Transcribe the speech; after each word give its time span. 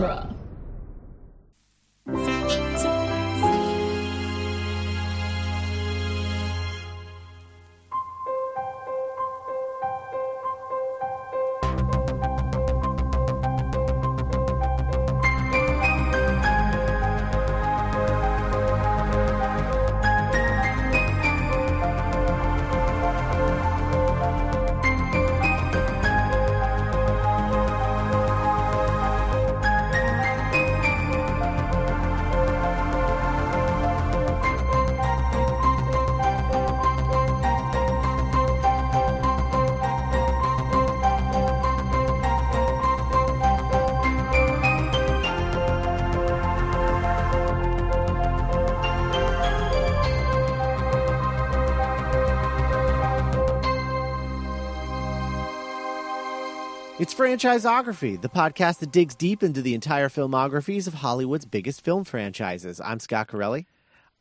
genre. 0.00 0.37
Franchisography, 57.18 58.22
the 58.22 58.28
podcast 58.28 58.78
that 58.78 58.92
digs 58.92 59.16
deep 59.16 59.42
into 59.42 59.60
the 59.60 59.74
entire 59.74 60.08
filmographies 60.08 60.86
of 60.86 60.94
Hollywood's 60.94 61.46
biggest 61.46 61.80
film 61.84 62.04
franchises. 62.04 62.80
I'm 62.80 63.00
Scott 63.00 63.26
Corelli. 63.26 63.66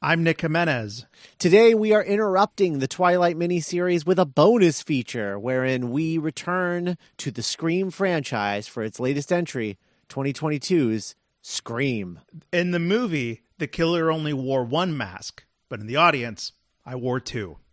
I'm 0.02 0.24
Nick 0.24 0.42
Jimenez. 0.42 1.06
Today 1.38 1.76
we 1.76 1.94
are 1.94 2.04
interrupting 2.04 2.80
the 2.80 2.88
Twilight 2.88 3.38
miniseries 3.38 4.08
with 4.08 4.18
a 4.18 4.26
bonus 4.26 4.82
feature 4.82 5.38
wherein 5.38 5.92
we 5.92 6.18
return 6.18 6.98
to 7.18 7.30
the 7.30 7.44
Scream 7.44 7.92
franchise 7.92 8.68
for 8.68 8.82
its 8.82 9.00
latest 9.00 9.32
entry, 9.32 9.78
2022's 10.10 11.14
Scream. 11.44 12.22
In 12.52 12.72
the 12.72 12.80
movie, 12.80 13.44
the 13.60 13.68
killer 13.68 14.10
only 14.10 14.34
wore 14.34 14.64
one 14.64 14.98
mask, 14.98 15.46
but 15.70 15.80
in 15.80 15.86
the 15.86 15.98
audience, 15.98 16.52
I 16.84 16.96
wore 16.96 17.20
two. 17.20 17.58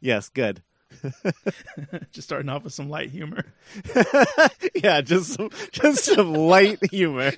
Yes, 0.00 0.28
good. 0.28 0.62
Just 2.12 2.28
starting 2.28 2.48
off 2.48 2.64
with 2.64 2.72
some 2.72 2.88
light 2.88 3.10
humor. 3.10 3.44
yeah, 4.74 5.00
just 5.00 5.34
some, 5.34 5.50
just 5.70 6.04
some 6.04 6.34
light 6.34 6.78
humor. 6.90 7.32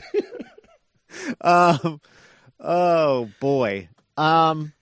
um, 1.40 2.00
oh 2.58 3.28
boy. 3.40 3.88
Um, 4.16 4.72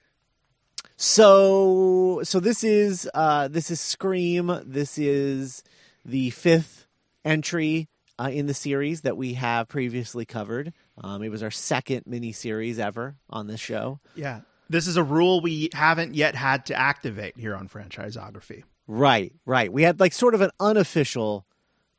so 0.96 2.20
so 2.24 2.40
this 2.40 2.64
is 2.64 3.08
uh 3.14 3.48
this 3.48 3.70
is 3.70 3.80
Scream. 3.80 4.60
This 4.64 4.98
is 4.98 5.62
the 6.04 6.30
fifth 6.30 6.86
entry 7.24 7.88
uh, 8.18 8.30
in 8.32 8.46
the 8.46 8.54
series 8.54 9.02
that 9.02 9.16
we 9.16 9.34
have 9.34 9.68
previously 9.68 10.24
covered. 10.24 10.72
Um, 11.02 11.22
it 11.22 11.28
was 11.28 11.42
our 11.42 11.50
second 11.50 12.02
mini 12.06 12.32
series 12.32 12.78
ever 12.78 13.16
on 13.30 13.46
this 13.46 13.60
show. 13.60 14.00
Yeah. 14.16 14.40
This 14.68 14.86
is 14.86 14.96
a 14.96 15.02
rule 15.02 15.40
we 15.40 15.70
haven't 15.72 16.14
yet 16.14 16.34
had 16.34 16.66
to 16.66 16.74
activate 16.74 17.38
here 17.38 17.54
on 17.56 17.68
Franchisography. 17.68 18.64
Right, 18.86 19.32
right. 19.46 19.72
We 19.72 19.82
had 19.82 20.00
like 20.00 20.12
sort 20.12 20.34
of 20.34 20.40
an 20.40 20.50
unofficial 20.60 21.46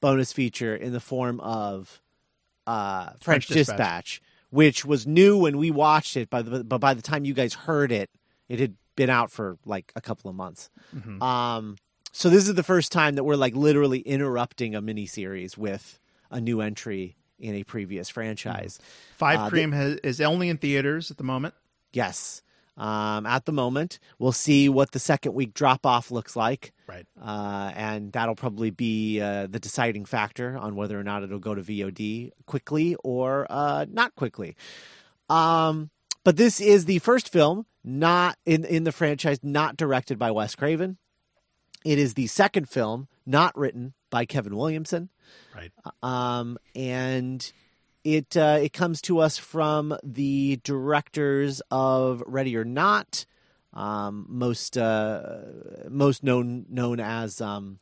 bonus 0.02 0.32
feature 0.34 0.76
in 0.76 0.94
the 0.94 1.00
form 1.00 1.40
of 1.40 2.02
uh, 2.68 3.12
French, 3.20 3.24
French 3.24 3.48
Dispatch. 3.48 3.78
Dispatch. 3.78 4.22
which 4.52 4.86
was 4.86 5.06
new 5.08 5.38
when 5.38 5.58
we 5.58 5.72
watched 5.72 6.16
it. 6.18 6.30
By 6.30 6.42
the 6.42 6.64
but 6.64 6.80
by 6.80 6.94
the 6.94 7.02
time 7.02 7.26
you 7.26 7.34
guys 7.34 7.54
heard 7.54 7.92
it, 7.92 8.10
it 8.48 8.60
had 8.60 8.76
been 8.96 9.10
out 9.10 9.32
for 9.32 9.58
like 9.66 9.92
a 9.96 10.02
couple 10.02 10.30
of 10.30 10.36
months. 10.36 10.70
Um, 11.22 11.78
so 12.12 12.30
this 12.30 12.48
is 12.48 12.56
the 12.56 12.64
first 12.64 12.92
time 12.92 13.16
that 13.16 13.24
we're 13.24 13.36
like 13.36 13.56
literally 13.56 14.00
interrupting 14.00 14.76
a 14.76 14.82
miniseries 14.82 15.58
with 15.58 16.00
a 16.32 16.40
new 16.42 16.62
entry 16.62 17.16
in 17.40 17.56
a 17.56 17.64
previous 17.64 18.10
franchise. 18.10 18.80
Five 19.16 19.40
Uh, 19.40 19.44
the- 19.46 19.50
Cream 19.52 19.72
has, 19.72 19.96
is 20.04 20.20
only 20.22 20.50
in 20.50 20.58
theaters 20.58 21.10
at 21.12 21.18
the 21.18 21.24
moment. 21.24 21.54
Yes. 21.94 22.42
Um, 22.80 23.26
at 23.26 23.46
the 23.46 23.52
moment, 23.52 24.00
we'll 24.18 24.32
see 24.32 24.70
what 24.70 24.92
the 24.92 25.00
second 25.00 25.34
week 25.34 25.54
drop 25.54 25.86
off 25.86 26.12
looks 26.12 26.36
like. 26.36 26.72
Right. 26.88 27.06
Uh, 27.22 27.72
and 27.76 28.12
that'll 28.14 28.36
probably 28.36 28.72
be 28.72 29.20
uh, 29.22 29.48
the 29.48 29.60
deciding 29.60 30.06
factor 30.06 30.58
on 30.58 30.76
whether 30.76 31.00
or 31.00 31.04
not 31.04 31.24
it'll 31.24 31.40
go 31.40 31.54
to 31.54 31.62
VOD 31.62 32.32
quickly 32.46 32.96
or 33.04 33.46
uh, 33.50 33.86
not 33.92 34.16
quickly. 34.16 34.56
Um, 35.30 35.90
but 36.24 36.38
this 36.38 36.60
is 36.60 36.86
the 36.86 37.00
first 37.00 37.32
film 37.32 37.66
not 37.84 38.38
in 38.46 38.66
in 38.66 38.84
the 38.84 38.92
franchise 38.92 39.40
not 39.44 39.78
directed 39.78 40.18
by 40.20 40.32
Wes 40.32 40.56
Craven. 40.56 40.98
It 41.86 41.98
is 42.00 42.14
the 42.16 42.28
second 42.28 42.68
film 42.70 43.08
not 43.26 43.58
written 43.58 43.94
by 44.10 44.26
Kevin 44.26 44.56
Williamson 44.56 45.10
Right. 45.56 45.72
um, 46.04 46.58
and 46.76 47.52
it 48.04 48.36
uh, 48.38 48.60
it 48.62 48.74
comes 48.74 49.02
to 49.04 49.20
us 49.20 49.38
from 49.38 49.98
the 50.04 50.60
directors 50.64 51.62
of 51.72 52.24
Ready 52.26 52.56
or 52.56 52.64
Not, 52.66 53.26
um, 53.74 54.26
most 54.30 54.78
uh, 54.78 55.22
most 55.90 56.24
known 56.24 56.66
known 56.70 57.00
as 57.00 57.42
um, 57.42 57.80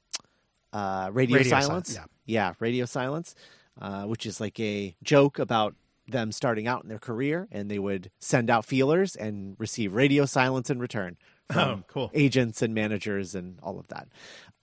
uh, 0.73 1.09
Radio, 1.13 1.37
Radio 1.37 1.49
Sil- 1.59 1.67
Silence. 1.67 1.99
yeah. 2.25 2.53
Radio 2.59 2.85
Silence, 2.85 3.35
uh, 3.81 4.03
which 4.03 4.25
is 4.25 4.39
like 4.41 4.59
a 4.59 4.95
joke 5.03 5.39
about 5.39 5.75
them 6.07 6.31
starting 6.31 6.67
out 6.67 6.83
in 6.83 6.89
their 6.89 6.99
career, 6.99 7.47
and 7.51 7.69
they 7.69 7.79
would 7.79 8.09
send 8.19 8.49
out 8.49 8.65
feelers 8.65 9.15
and 9.15 9.55
receive 9.59 9.93
radio 9.93 10.25
silence 10.25 10.69
in 10.69 10.79
return 10.79 11.17
from 11.51 11.59
Oh, 11.79 11.83
cool. 11.87 12.11
agents 12.13 12.61
and 12.61 12.73
managers 12.73 13.35
and 13.35 13.59
all 13.61 13.77
of 13.77 13.87
that. 13.89 14.07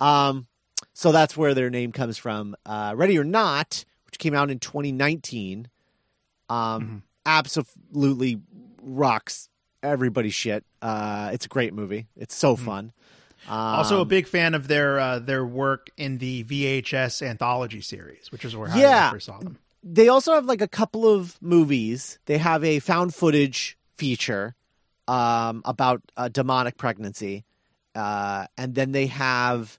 Um, 0.00 0.46
so 0.94 1.12
that's 1.12 1.36
where 1.36 1.52
their 1.54 1.68
name 1.70 1.92
comes 1.92 2.16
from. 2.16 2.56
Uh, 2.64 2.94
Ready 2.96 3.18
or 3.18 3.24
Not, 3.24 3.84
which 4.14 4.20
came 4.20 4.32
out 4.34 4.48
in 4.48 4.60
2019, 4.60 5.66
um, 6.48 7.02
absolutely 7.26 8.38
rocks 8.80 9.48
everybody's 9.82 10.34
shit. 10.34 10.64
Uh, 10.80 11.30
it's 11.32 11.46
a 11.46 11.48
great 11.48 11.74
movie. 11.74 12.06
It's 12.16 12.34
so 12.36 12.54
fun. 12.54 12.92
Um, 13.48 13.52
Also, 13.52 14.00
a 14.00 14.04
big 14.04 14.28
fan 14.28 14.54
of 14.54 14.68
their 14.68 15.00
uh, 15.00 15.18
their 15.18 15.44
work 15.44 15.90
in 15.96 16.18
the 16.18 16.44
VHS 16.44 17.26
anthology 17.26 17.80
series, 17.80 18.30
which 18.30 18.44
is 18.44 18.54
where 18.56 18.70
I 18.70 18.78
Yeah. 18.78 19.10
first 19.10 19.26
saw 19.26 19.40
them. 19.40 19.58
they 19.82 20.06
also 20.08 20.32
have 20.34 20.44
like 20.46 20.62
a 20.62 20.68
couple 20.68 21.08
of 21.08 21.36
movies. 21.42 22.20
They 22.26 22.38
have 22.38 22.62
a 22.62 22.78
found 22.78 23.14
footage 23.16 23.76
feature 23.96 24.54
um, 25.08 25.60
about 25.64 26.02
a 26.16 26.30
demonic 26.30 26.76
pregnancy, 26.78 27.44
uh, 27.96 28.46
and 28.56 28.74
then 28.76 28.92
they 28.92 29.06
have 29.08 29.78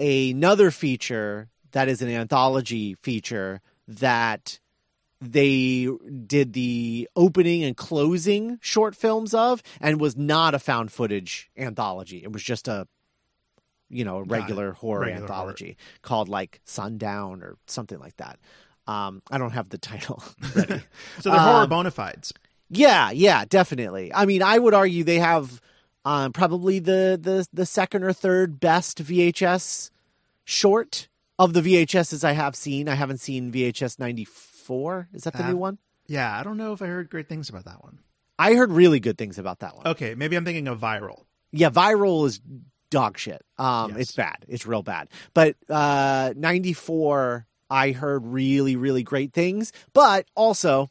another 0.00 0.70
feature 0.70 1.50
that 1.72 1.88
is 1.88 2.02
an 2.02 2.08
anthology 2.10 2.94
feature 2.94 3.60
that 3.86 4.58
they 5.20 5.88
did 6.26 6.52
the 6.52 7.08
opening 7.16 7.64
and 7.64 7.76
closing 7.76 8.58
short 8.60 8.94
films 8.94 9.34
of, 9.34 9.62
and 9.80 10.00
was 10.00 10.16
not 10.16 10.54
a 10.54 10.58
found 10.58 10.92
footage 10.92 11.50
anthology. 11.56 12.22
It 12.22 12.32
was 12.32 12.42
just 12.42 12.68
a 12.68 12.86
you 13.90 14.04
know 14.04 14.18
a 14.18 14.22
regular 14.22 14.72
horror 14.72 15.00
Regular 15.00 15.22
anthology 15.22 15.76
called 16.02 16.28
like 16.28 16.60
Sundown 16.64 17.42
or 17.42 17.56
something 17.66 17.98
like 17.98 18.16
that. 18.18 18.38
Um, 18.86 19.22
I 19.30 19.38
don't 19.38 19.50
have 19.52 19.70
the 19.70 19.78
title 19.90 20.22
ready. 20.54 20.82
So 21.20 21.30
they're 21.30 21.40
horror 21.40 21.64
Um, 21.64 21.68
bona 21.70 21.90
fides. 21.90 22.32
yeah, 22.70 23.10
yeah, 23.10 23.44
definitely. 23.44 24.12
I 24.14 24.24
mean, 24.24 24.42
I 24.42 24.58
would 24.58 24.74
argue 24.74 25.02
they 25.04 25.18
have 25.18 25.60
um, 26.04 26.32
probably 26.32 26.78
the, 26.78 27.18
the 27.20 27.46
the 27.52 27.66
second 27.66 28.04
or 28.04 28.12
third 28.12 28.60
best 28.60 29.02
VHS 29.02 29.90
short 30.44 31.08
of 31.38 31.52
the 31.52 31.60
VHSs 31.60 32.24
I 32.24 32.32
have 32.32 32.56
seen. 32.56 32.88
I 32.88 32.94
haven't 32.94 33.18
seen 33.18 33.52
VHS 33.52 33.98
ninety 33.98 34.24
four. 34.24 35.08
Is 35.12 35.24
that 35.24 35.34
the 35.34 35.44
Uh, 35.44 35.48
new 35.50 35.56
one? 35.56 35.78
Yeah, 36.06 36.38
I 36.38 36.42
don't 36.42 36.56
know 36.56 36.72
if 36.72 36.80
I 36.82 36.86
heard 36.86 37.10
great 37.10 37.28
things 37.28 37.48
about 37.48 37.64
that 37.66 37.82
one. 37.82 37.98
I 38.38 38.54
heard 38.54 38.70
really 38.70 39.00
good 39.00 39.18
things 39.18 39.38
about 39.38 39.58
that 39.60 39.76
one. 39.76 39.86
Okay, 39.86 40.14
maybe 40.14 40.36
I'm 40.36 40.44
thinking 40.44 40.68
of 40.68 40.80
Viral. 40.80 41.24
Yeah, 41.50 41.70
viral 41.70 42.26
is 42.26 42.40
dog 42.90 43.18
shit. 43.18 43.42
Um, 43.58 43.90
Yes. 43.92 44.00
it's 44.00 44.12
bad. 44.12 44.44
It's 44.48 44.66
real 44.66 44.82
bad. 44.82 45.08
But 45.34 45.56
uh, 45.68 46.32
ninety 46.36 46.72
four, 46.72 47.46
I 47.70 47.90
heard 47.92 48.24
really, 48.26 48.76
really 48.76 49.02
great 49.02 49.32
things. 49.32 49.72
But 49.92 50.26
also, 50.34 50.90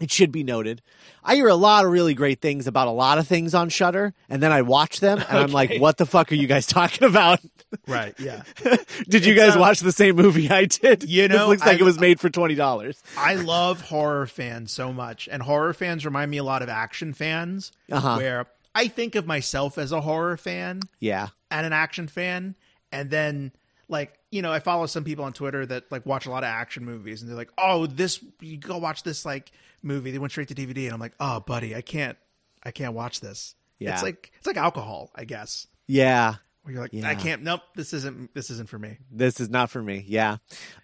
it 0.00 0.10
should 0.10 0.30
be 0.32 0.44
noted, 0.44 0.82
I 1.24 1.34
hear 1.36 1.48
a 1.48 1.54
lot 1.54 1.84
of 1.84 1.90
really 1.90 2.14
great 2.14 2.40
things 2.40 2.66
about 2.66 2.86
a 2.88 2.90
lot 2.92 3.18
of 3.18 3.26
things 3.26 3.54
on 3.54 3.68
Shudder, 3.68 4.12
and 4.28 4.42
then 4.42 4.52
I 4.52 4.62
watch 4.62 5.00
them, 5.00 5.18
and 5.28 5.38
I'm 5.38 5.52
like, 5.52 5.78
"What 5.78 5.96
the 5.96 6.06
fuck 6.06 6.30
are 6.32 6.34
you 6.36 6.46
guys 6.46 6.66
talking 6.66 7.06
about? 7.08 7.40
Right. 7.88 8.14
Yeah. 8.20 8.42
did 9.08 9.24
you 9.26 9.34
guys 9.34 9.56
uh, 9.56 9.60
watch 9.60 9.80
the 9.80 9.92
same 9.92 10.16
movie 10.16 10.50
I 10.50 10.66
did? 10.66 11.02
You 11.08 11.28
this 11.28 11.36
know, 11.36 11.48
looks 11.48 11.62
like 11.62 11.76
I- 11.78 11.80
it 11.80 11.84
was 11.84 11.98
made 11.98 12.20
for 12.20 12.30
twenty 12.30 12.54
dollars. 12.54 13.02
I 13.16 13.34
love 13.36 13.80
horror 13.82 14.26
fans 14.26 14.70
so 14.72 14.92
much, 14.92 15.28
and 15.30 15.42
horror 15.42 15.72
fans 15.74 16.04
remind 16.04 16.30
me 16.30 16.36
a 16.36 16.44
lot 16.44 16.62
of 16.62 16.68
action 16.68 17.12
fans, 17.12 17.72
Uh-huh. 17.90 18.16
where 18.16 18.46
I 18.74 18.88
think 18.88 19.14
of 19.14 19.26
myself 19.26 19.78
as 19.78 19.90
a 19.92 20.02
horror 20.02 20.36
fan 20.36 20.80
Yeah, 21.00 21.28
and 21.50 21.64
an 21.66 21.72
action 21.72 22.06
fan, 22.08 22.54
and 22.92 23.10
then 23.10 23.52
like 23.88 24.12
you 24.30 24.42
know, 24.42 24.52
I 24.52 24.58
follow 24.58 24.86
some 24.86 25.04
people 25.04 25.24
on 25.24 25.32
Twitter 25.32 25.64
that 25.66 25.90
like 25.90 26.04
watch 26.04 26.26
a 26.26 26.30
lot 26.30 26.42
of 26.44 26.48
action 26.48 26.84
movies, 26.84 27.22
and 27.22 27.30
they're 27.30 27.36
like, 27.38 27.52
"Oh, 27.56 27.86
this 27.86 28.22
you 28.40 28.58
go 28.58 28.76
watch 28.78 29.02
this 29.02 29.24
like 29.24 29.50
movie." 29.86 30.10
They 30.10 30.18
went 30.18 30.32
straight 30.32 30.48
to 30.48 30.54
DVD, 30.54 30.84
and 30.84 30.92
I'm 30.92 31.00
like, 31.00 31.14
"Oh, 31.18 31.40
buddy, 31.40 31.74
I 31.74 31.80
can't, 31.80 32.18
I 32.62 32.70
can't 32.72 32.92
watch 32.94 33.20
this." 33.20 33.54
Yeah. 33.78 33.94
It's 33.94 34.02
like 34.02 34.32
it's 34.38 34.46
like 34.46 34.56
alcohol, 34.56 35.10
I 35.14 35.24
guess. 35.24 35.66
Yeah. 35.86 36.34
Where 36.62 36.72
you're 36.72 36.82
like, 36.82 36.92
Yeah. 36.92 37.08
I 37.08 37.14
can't. 37.14 37.42
Nope, 37.42 37.60
this 37.76 37.92
isn't 37.92 38.34
this 38.34 38.50
isn't 38.50 38.68
for 38.68 38.78
me. 38.78 38.98
this 39.10 39.38
is 39.38 39.48
not 39.48 39.70
for 39.70 39.80
me 39.82 40.04
yeah 40.08 40.38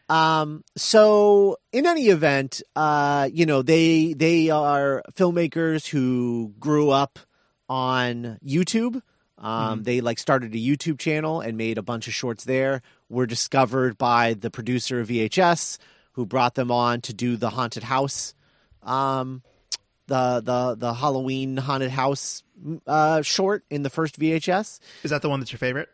um 0.09 0.63
so 0.77 1.57
in 1.73 1.87
any 1.87 2.07
event 2.09 2.63
uh 2.77 3.29
you 3.33 3.47
know 3.47 3.63
they 3.63 4.13
they 4.13 4.49
are 4.51 5.03
filmmakers 5.15 5.89
who 5.89 6.53
grew 6.61 6.91
up 6.91 7.19
on 7.69 8.39
youtube 8.45 9.01
um 9.39 9.83
they 9.83 10.01
like 10.01 10.19
started 10.19 10.55
a 10.55 10.59
youtube 10.59 10.99
channel 10.99 11.41
and 11.41 11.57
made 11.57 11.79
a 11.79 11.83
bunch 11.83 12.07
of 12.07 12.15
shorts 12.15 12.45
there 12.45 12.83
were 13.09 13.27
discovered 13.27 13.97
by 13.99 14.35
the 14.35 14.51
producer 14.51 15.01
of 15.01 15.09
vhs 15.09 15.79
who 16.13 16.27
brought 16.27 16.55
them 16.55 16.71
on 16.71 17.01
to 17.01 17.13
do 17.15 17.37
the 17.37 17.51
haunted 17.51 17.85
house 17.85 18.35
um 18.83 19.43
the 20.07 20.41
the 20.45 20.75
the 20.79 20.93
halloween 20.95 21.57
haunted 21.57 21.91
house 21.91 22.43
uh 22.87 23.23
short 23.23 23.65
in 23.71 23.83
the 23.83 23.91
first 23.91 24.19
vhs 24.19 24.81
Is 25.03 25.11
that 25.11 25.23
the 25.23 25.29
one 25.29 25.41
that's 25.41 25.53
your 25.53 25.59
favorite? 25.59 25.89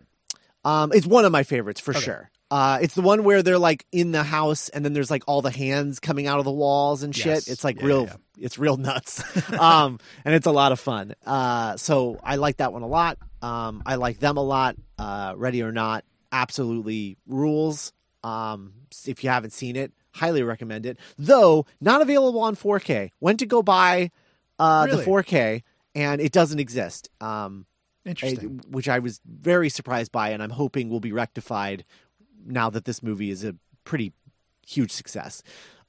um, 0.64 0.90
it's 0.92 1.06
one 1.06 1.24
of 1.24 1.32
my 1.32 1.44
favorites 1.44 1.80
for 1.80 1.92
Okay. 1.92 2.00
sure. 2.00 2.30
Uh, 2.50 2.78
it's 2.82 2.94
the 2.94 3.00
one 3.02 3.22
where 3.24 3.42
they're 3.42 3.58
like 3.58 3.86
in 3.92 4.10
the 4.10 4.22
house 4.24 4.68
and 4.70 4.84
then 4.84 4.92
there's 4.92 5.10
like 5.10 5.22
all 5.26 5.40
the 5.40 5.50
hands 5.52 6.00
coming 6.00 6.26
out 6.26 6.38
of 6.40 6.44
the 6.44 6.50
walls 6.52 7.02
and 7.02 7.14
shit. 7.14 7.26
Yes. 7.26 7.48
It's 7.48 7.62
like 7.62 7.78
Yeah, 7.78 7.84
real, 7.86 8.04
yeah, 8.06 8.16
it's 8.38 8.58
real 8.58 8.76
nuts. 8.76 9.22
um, 9.58 9.98
and 10.24 10.34
it's 10.34 10.46
a 10.46 10.50
lot 10.50 10.72
of 10.72 10.80
fun. 10.80 11.14
Uh, 11.24 11.76
so 11.76 12.18
I 12.24 12.36
like 12.36 12.56
that 12.56 12.72
one 12.72 12.82
a 12.82 12.86
lot. 12.88 13.18
Um, 13.40 13.82
I 13.86 13.94
like 13.94 14.18
them 14.18 14.36
a 14.36 14.42
lot. 14.42 14.76
Uh, 14.98 15.34
Ready 15.36 15.62
or 15.62 15.72
Not 15.72 16.04
absolutely 16.32 17.16
rules. 17.26 17.92
Um, 18.24 18.72
if 19.06 19.22
you 19.22 19.30
haven't 19.30 19.52
seen 19.52 19.76
it, 19.76 19.92
highly 20.18 20.42
recommend 20.42 20.84
it. 20.86 20.98
Though 21.18 21.66
not 21.80 22.02
available 22.02 22.40
on 22.40 22.54
4K. 22.56 23.10
Went 23.20 23.38
to 23.40 23.46
go 23.46 23.62
buy 23.62 24.10
uh, 24.58 24.86
Really? 24.88 25.04
the 25.04 25.10
4K 25.10 25.62
and 25.94 26.20
it 26.20 26.32
doesn't 26.32 26.58
exist. 26.60 27.08
Um, 27.20 27.66
I- 28.06 28.10
Interesting. 28.10 28.60
which 28.70 28.88
I 28.88 28.98
was 29.00 29.20
very 29.26 29.68
surprised 29.68 30.12
by, 30.12 30.30
and 30.30 30.42
I'm 30.42 30.50
hoping 30.50 30.88
will 30.88 31.00
be 31.00 31.12
rectified 31.12 31.84
now 32.46 32.70
that 32.70 32.84
this 32.84 33.02
movie 33.02 33.30
is 33.30 33.44
a 33.44 33.54
pretty 33.84 34.12
huge 34.66 34.92
success. 34.92 35.42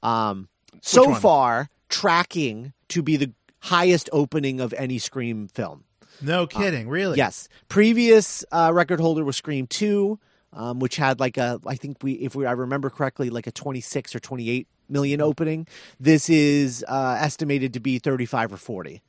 Um, 0.04 0.50
so 0.82 1.14
far, 1.16 1.70
tracking 1.90 2.74
to 2.90 3.02
be 3.02 3.16
the 3.18 3.32
highest 3.62 4.10
opening 4.12 4.60
of 4.60 4.74
any 4.74 4.98
Scream 5.00 5.48
film. 5.48 5.84
no 6.22 6.46
kidding, 6.48 6.90
really? 6.90 7.18
Yes, 7.18 7.48
previous 7.70 8.44
uh, 8.52 8.72
record 8.74 9.00
holder 9.00 9.24
was 9.24 9.38
Scream 9.38 9.68
Two, 9.68 10.20
um, 10.54 10.80
which 10.80 10.96
had 10.98 11.19
like 11.19 11.38
a 11.38 11.60
I 11.66 11.75
think 11.75 11.98
we 12.04 12.13
if 12.13 12.36
we 12.36 12.46
I 12.46 12.51
remember 12.51 12.90
correctly 12.90 13.30
like 13.30 13.48
a 13.48 13.51
26 13.51 14.16
or 14.16 14.19
28 14.19 14.68
million 14.88 15.22
opening. 15.22 15.68
This 16.00 16.30
is 16.30 16.84
uh, 16.88 17.18
estimated 17.19 17.74
to 17.74 17.80
be 17.80 18.00
35 18.00 18.54
or 18.54 18.57
40. 18.57 19.01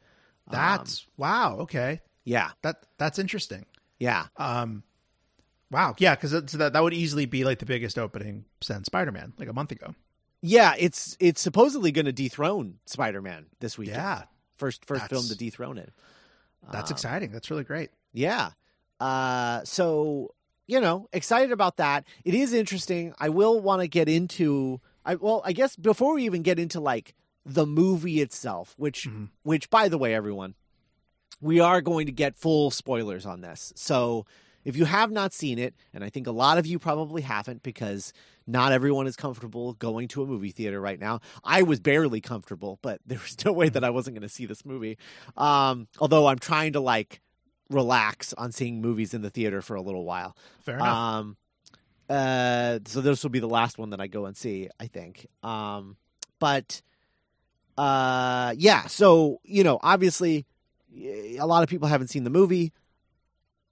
That's 0.51 1.07
wow. 1.17 1.57
Okay, 1.61 2.01
Yeah, 2.25 2.51
that 2.63 2.85
that's 2.99 3.19
interesting. 3.19 3.67
yeah. 3.99 4.27
Um, 4.37 4.83
wow, 5.71 5.95
yeah, 5.99 6.15
because 6.17 6.33
that 6.33 6.73
that 6.73 6.83
would 6.83 6.93
easily 6.95 7.27
be 7.27 7.45
like 7.45 7.59
the 7.61 7.67
biggest 7.67 7.99
opening 7.99 8.45
since 8.61 8.87
Spider 8.87 9.13
Man, 9.13 9.33
like 9.39 9.49
a 9.49 9.53
month 9.53 9.71
ago. 9.73 9.95
Yeah, 10.43 10.75
it's 10.79 11.17
it's 11.21 11.41
supposedly 11.41 11.93
going 11.93 12.07
to 12.07 12.13
dethrone 12.13 12.79
Spider-Man 12.87 13.47
this 13.61 13.77
week. 13.79 13.91
Yeah, 13.91 14.23
first 14.57 14.85
first 14.87 15.07
film 15.09 15.27
to 15.29 15.37
dethrone 15.37 15.77
it. 15.79 15.93
that's 16.73 16.91
Um, 16.91 16.95
exciting. 16.95 17.31
That's 17.31 17.51
really 17.51 17.65
great. 17.65 17.91
Yeah. 18.13 18.51
Uh, 18.99 19.63
so 19.65 20.35
you 20.71 20.81
know, 20.81 21.09
excited 21.13 21.53
about 21.53 21.77
that. 21.79 22.05
It 22.25 22.35
is 22.35 22.53
interesting. 22.53 23.13
I 23.19 23.29
will 23.29 23.61
want 23.61 23.83
to 23.83 23.89
get 23.89 24.09
into. 24.09 24.81
I 25.05 25.17
well, 25.17 25.43
I 25.45 25.53
guess 25.53 25.77
before 25.77 26.15
we 26.15 26.25
even 26.25 26.43
get 26.43 26.59
into 26.59 26.81
like 26.81 27.15
the 27.45 27.67
movie 27.67 28.21
itself, 28.21 28.75
which 28.77 29.09
Mhm. 29.09 29.31
which 29.43 29.69
by 29.71 29.89
the 29.89 29.99
way, 29.99 30.15
everyone, 30.15 30.55
we 31.41 31.59
are 31.61 31.81
going 31.81 32.07
to 32.07 32.13
get 32.13 32.37
full 32.37 32.71
spoilers 32.71 33.25
on 33.27 33.41
this. 33.41 33.73
So 33.77 34.27
if 34.65 34.77
you 34.77 34.85
have 34.85 35.11
not 35.11 35.33
seen 35.33 35.59
it, 35.59 35.75
and 35.95 36.05
I 36.05 36.11
think 36.11 36.27
a 36.27 36.33
lot 36.33 36.59
of 36.59 36.67
you 36.67 36.79
probably 36.79 37.23
haven't 37.23 37.63
because 37.63 38.13
not 38.47 38.73
everyone 38.73 39.07
is 39.07 39.17
comfortable 39.17 39.73
going 39.75 40.07
to 40.09 40.23
a 40.23 40.27
movie 40.27 40.51
theater 40.51 40.81
right 40.81 41.01
now. 41.01 41.21
I 41.43 41.63
was 41.63 41.81
barely 41.81 42.21
comfortable, 42.21 42.79
but 42.83 43.01
there 43.07 43.19
was 43.19 43.43
no 43.45 43.53
way 43.53 43.71
that 43.71 43.83
I 43.85 43.91
wasn't 43.91 44.17
going 44.17 44.29
to 44.29 44.35
see 44.35 44.45
this 44.47 44.65
movie. 44.67 44.99
Um, 45.37 45.89
although 45.99 46.27
I'm 46.27 46.39
trying 46.39 46.75
to 46.75 46.81
like 46.81 47.21
relax 47.71 48.35
on 48.35 48.53
seeing 48.53 48.83
movies 48.83 49.15
in 49.15 49.23
the 49.23 49.31
theater 49.31 49.63
for 49.63 49.77
a 49.77 49.81
little 49.81 50.05
while. 50.05 50.37
Fair 50.65 50.77
enough. 50.77 50.89
Um, 50.89 51.37
uh, 52.09 52.81
so 52.85 53.01
this 53.01 53.23
will 53.23 53.31
be 53.31 53.39
the 53.39 53.49
last 53.49 53.79
one 53.79 53.91
that 53.91 54.01
I 54.01 54.09
go 54.09 54.27
and 54.27 54.37
see, 54.37 54.69
I 54.79 54.89
think. 54.89 55.29
Um, 55.43 55.97
but 56.41 56.83
uh, 57.79 58.55
yeah. 58.59 58.87
So 58.87 59.41
you 59.45 59.63
know, 59.63 59.79
obviously, 59.83 60.45
a 60.95 61.47
lot 61.47 61.63
of 61.63 61.69
people 61.69 61.89
haven't 61.89 62.09
seen 62.09 62.25
the 62.25 62.31
movie. 62.31 62.73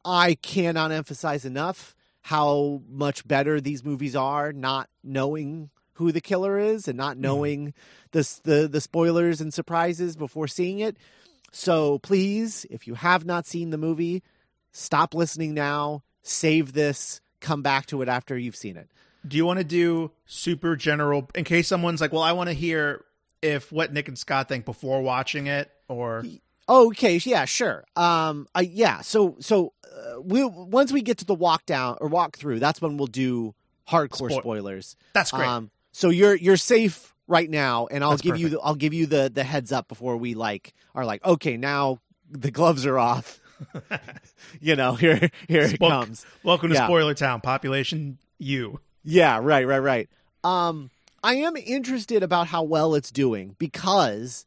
I 0.04 0.34
cannot 0.34 0.92
emphasize 0.92 1.44
enough 1.44 1.96
how 2.22 2.82
much 2.88 3.26
better 3.26 3.60
these 3.60 3.84
movies 3.84 4.14
are, 4.14 4.52
not 4.52 4.88
knowing 5.02 5.70
who 5.94 6.12
the 6.12 6.20
killer 6.20 6.58
is 6.58 6.86
and 6.86 6.96
not 6.96 7.18
knowing 7.18 7.74
the 8.12 8.38
the 8.44 8.68
the 8.68 8.80
spoilers 8.80 9.40
and 9.40 9.52
surprises 9.52 10.14
before 10.14 10.46
seeing 10.46 10.78
it. 10.78 10.96
So 11.52 11.98
please, 12.00 12.66
if 12.70 12.86
you 12.86 12.94
have 12.94 13.24
not 13.24 13.46
seen 13.46 13.70
the 13.70 13.78
movie, 13.78 14.22
stop 14.72 15.14
listening 15.14 15.54
now. 15.54 16.02
Save 16.22 16.72
this. 16.72 17.20
Come 17.40 17.62
back 17.62 17.86
to 17.86 18.02
it 18.02 18.08
after 18.08 18.36
you've 18.36 18.56
seen 18.56 18.76
it. 18.76 18.88
do 19.26 19.36
you 19.36 19.44
want 19.44 19.58
to 19.58 19.64
do 19.64 20.10
super 20.26 20.76
general 20.76 21.28
in 21.34 21.44
case 21.44 21.68
someone's 21.68 22.00
like, 22.00 22.12
well, 22.12 22.22
I 22.22 22.32
want 22.32 22.48
to 22.48 22.54
hear 22.54 23.04
if 23.42 23.70
what 23.72 23.92
Nick 23.92 24.08
and 24.08 24.18
Scott 24.18 24.48
think 24.48 24.64
before 24.64 25.00
watching 25.02 25.46
it, 25.46 25.70
or 25.88 26.24
Oh, 26.70 26.88
okay, 26.88 27.16
yeah, 27.24 27.44
sure. 27.46 27.84
Um, 27.96 28.46
I 28.54 28.62
yeah. 28.62 29.00
So 29.00 29.36
so 29.40 29.72
uh, 29.84 30.20
we 30.20 30.44
once 30.44 30.92
we 30.92 31.00
get 31.02 31.18
to 31.18 31.24
the 31.24 31.34
walk 31.34 31.64
down 31.64 31.96
or 32.00 32.08
walk 32.08 32.36
through, 32.36 32.58
that's 32.58 32.82
when 32.82 32.96
we'll 32.96 33.06
do 33.06 33.54
hardcore 33.88 34.28
Spoil- 34.28 34.40
spoilers. 34.40 34.96
that's 35.14 35.30
great. 35.30 35.48
Um, 35.48 35.70
so 35.92 36.10
you're 36.10 36.34
you're 36.34 36.56
safe 36.58 37.14
right 37.28 37.48
now, 37.48 37.86
and 37.86 38.02
I'll 38.02 38.10
That's 38.10 38.22
give 38.22 38.38
you 38.38 38.48
the, 38.48 38.60
I'll 38.60 38.74
give 38.74 38.92
you 38.92 39.06
the 39.06 39.30
the 39.32 39.44
heads 39.44 39.70
up 39.70 39.86
before 39.86 40.16
we 40.16 40.34
like 40.34 40.74
are 40.94 41.04
like 41.04 41.24
okay 41.24 41.56
now 41.56 42.00
the 42.28 42.50
gloves 42.50 42.84
are 42.86 42.98
off. 42.98 43.40
you 44.60 44.74
know 44.74 44.94
here 44.94 45.30
here 45.46 45.62
it 45.62 45.78
comes. 45.78 46.26
Welcome 46.42 46.70
to 46.70 46.74
yeah. 46.74 46.86
Spoiler 46.86 47.14
Town. 47.14 47.40
Population 47.40 48.18
you. 48.38 48.80
Yeah, 49.04 49.38
right, 49.40 49.66
right, 49.66 49.78
right. 49.78 50.08
Um, 50.44 50.90
I 51.22 51.34
am 51.36 51.56
interested 51.56 52.22
about 52.22 52.48
how 52.48 52.62
well 52.62 52.94
it's 52.94 53.10
doing 53.10 53.56
because 53.58 54.44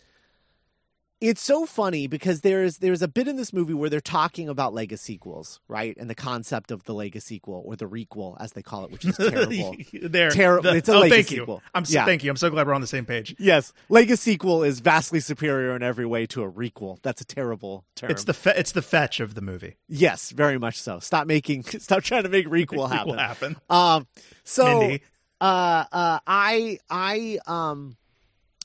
it's 1.22 1.42
so 1.42 1.66
funny 1.68 2.08
because 2.08 2.42
there's 2.42 2.80
there's 2.80 3.02
a 3.02 3.08
bit 3.08 3.28
in 3.28 3.36
this 3.38 3.54
movie 3.54 3.74
where 3.74 3.90
they're 3.90 4.02
talking 4.02 4.50
about 4.50 4.74
Lego 4.74 4.96
sequels, 4.96 5.60
right? 5.68 5.96
And 5.98 6.10
the 6.10 6.16
concept 6.16 6.72
of 6.72 6.84
the 6.86 6.94
Lego 6.94 7.20
sequel 7.20 7.62
or 7.66 7.76
the 7.76 7.86
requel, 7.86 8.36
as 8.40 8.54
they 8.54 8.62
call 8.64 8.86
it, 8.86 8.92
which 8.92 9.06
is 9.06 9.16
terrible. 9.18 9.76
there. 10.02 10.32
Terrible. 10.32 10.72
The- 10.72 10.78
It's 10.78 10.90
a 10.90 10.96
oh, 10.96 11.00
Lego 11.02 11.16
thank 11.16 11.28
sequel. 11.28 11.56
you. 11.64 11.70
I'm 11.76 11.86
so, 11.86 11.94
Yeah. 11.94 12.06
thank 12.06 12.24
you. 12.24 12.32
I'm 12.32 12.38
so 12.38 12.50
glad 12.50 12.66
we're 12.68 12.74
on 12.74 12.82
the 12.82 12.88
same 12.88 13.06
page. 13.06 13.36
yes, 13.40 13.72
Lego 13.88 14.16
sequel 14.16 14.64
is 14.64 14.80
vastly 14.80 15.20
superior 15.20 15.76
in 15.76 15.84
every 15.84 16.06
way 16.06 16.26
to 16.28 16.44
a 16.44 16.52
requel. 16.52 16.98
That's 17.04 17.22
a 17.22 17.26
terrible 17.26 17.86
term. 17.96 18.12
It's 18.12 18.24
the 18.24 18.34
fe- 18.34 18.56
it's 18.58 18.72
the 18.72 18.82
fetch 18.82 19.20
of 19.20 19.36
the 19.36 19.42
movie. 19.42 19.76
yes, 19.88 20.32
very 20.32 20.58
much 20.58 20.82
so. 20.82 21.00
Stop 21.00 21.28
making, 21.28 21.64
stop 21.80 22.04
trying 22.04 22.24
to 22.24 22.30
make 22.30 22.48
requel 22.48 22.90
happen. 22.90 23.18
Happen. 23.18 23.56
Um, 23.70 24.08
so 24.44 24.98
uh, 25.40 25.44
uh, 25.92 26.20
I, 26.28 26.80
I, 26.90 27.40
um, 27.48 27.96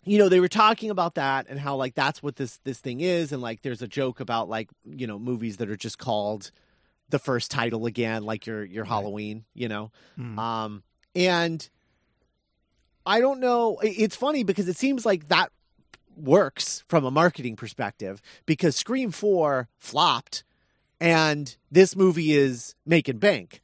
you 0.06 0.18
know, 0.18 0.28
they 0.30 0.40
were 0.40 0.48
talking 0.48 0.88
about 0.90 1.16
that 1.16 1.46
and 1.48 1.58
how 1.60 1.76
like 1.76 1.94
that's 1.94 2.22
what 2.22 2.36
this 2.36 2.58
this 2.64 2.78
thing 2.78 3.00
is, 3.00 3.32
and 3.32 3.42
like 3.42 3.60
there's 3.62 3.82
a 3.82 3.88
joke 3.88 4.20
about 4.20 4.48
like 4.48 4.70
you 4.84 5.06
know 5.06 5.18
movies 5.18 5.58
that 5.58 5.68
are 5.68 5.76
just 5.76 5.98
called 5.98 6.50
the 7.10 7.18
first 7.18 7.50
title 7.50 7.84
again, 7.86 8.22
like 8.24 8.46
your 8.46 8.64
your 8.64 8.84
Halloween, 8.84 9.44
you 9.54 9.68
know, 9.68 9.90
Mm. 10.18 10.38
um, 10.38 10.82
and 11.14 11.68
I 13.04 13.20
don't 13.20 13.40
know. 13.40 13.78
It's 13.82 14.16
funny 14.16 14.42
because 14.42 14.68
it 14.68 14.76
seems 14.76 15.06
like 15.06 15.28
that 15.28 15.50
works 16.16 16.82
from 16.88 17.04
a 17.04 17.10
marketing 17.10 17.56
perspective 17.56 18.20
because 18.46 18.74
Scream 18.74 19.10
Four 19.10 19.68
flopped, 19.78 20.42
and 21.00 21.56
this 21.70 21.94
movie 21.94 22.32
is 22.32 22.74
making 22.84 23.18
bank, 23.18 23.60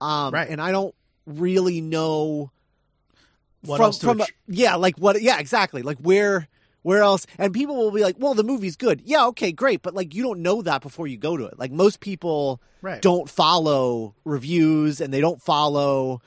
um, 0.00 0.32
Right. 0.34 0.48
and 0.48 0.60
I 0.60 0.70
don't 0.70 0.94
really 1.26 1.80
know 1.80 2.50
What 3.64 3.76
from, 3.78 3.84
else 3.86 3.98
from 4.00 4.20
a- 4.20 4.26
yeah 4.48 4.74
like 4.76 4.96
what 4.98 5.20
yeah 5.22 5.38
exactly 5.38 5.82
like 5.82 5.98
where 5.98 6.48
where 6.82 7.02
else 7.02 7.26
and 7.38 7.52
people 7.54 7.76
will 7.76 7.90
be 7.90 8.02
like 8.02 8.16
well 8.18 8.34
the 8.34 8.44
movie's 8.44 8.76
good 8.76 9.00
yeah 9.04 9.26
okay 9.28 9.52
great 9.52 9.82
but 9.82 9.94
like 9.94 10.14
you 10.14 10.22
don't 10.22 10.40
know 10.40 10.60
that 10.62 10.82
before 10.82 11.06
you 11.06 11.16
go 11.16 11.36
to 11.36 11.44
it 11.46 11.58
like 11.58 11.72
most 11.72 12.00
people 12.00 12.60
Right. 12.82 13.00
don't 13.00 13.30
follow 13.30 14.14
reviews 14.26 15.00
and 15.00 15.12
they 15.14 15.22
don't 15.22 15.40
follow 15.40 16.20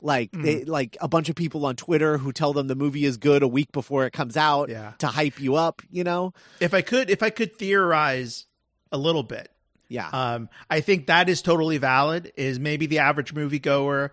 like 0.00 0.30
they 0.30 0.60
Mm. 0.60 0.68
like 0.68 0.96
a 1.00 1.08
bunch 1.08 1.28
of 1.28 1.34
people 1.34 1.66
on 1.66 1.74
twitter 1.74 2.18
who 2.18 2.30
tell 2.30 2.52
them 2.52 2.68
the 2.68 2.76
movie 2.76 3.04
is 3.04 3.16
good 3.16 3.42
a 3.42 3.48
week 3.48 3.72
before 3.72 4.04
it 4.06 4.12
comes 4.12 4.36
out 4.36 4.68
Yeah. 4.68 4.92
to 4.98 5.08
hype 5.08 5.40
you 5.40 5.56
up 5.56 5.82
you 5.90 6.04
know 6.04 6.32
if 6.60 6.72
I 6.74 6.82
could 6.82 7.10
if 7.10 7.22
I 7.22 7.30
could 7.30 7.56
theorize 7.56 8.46
a 8.92 8.98
little 8.98 9.24
bit, 9.24 9.50
Yeah. 9.88 10.08
Um, 10.10 10.48
I 10.70 10.80
think 10.80 11.06
that 11.08 11.28
is 11.28 11.42
totally 11.42 11.78
valid. 11.78 12.32
Is 12.36 12.60
maybe 12.60 12.86
the 12.86 13.00
average 13.00 13.34
moviegoer 13.34 14.10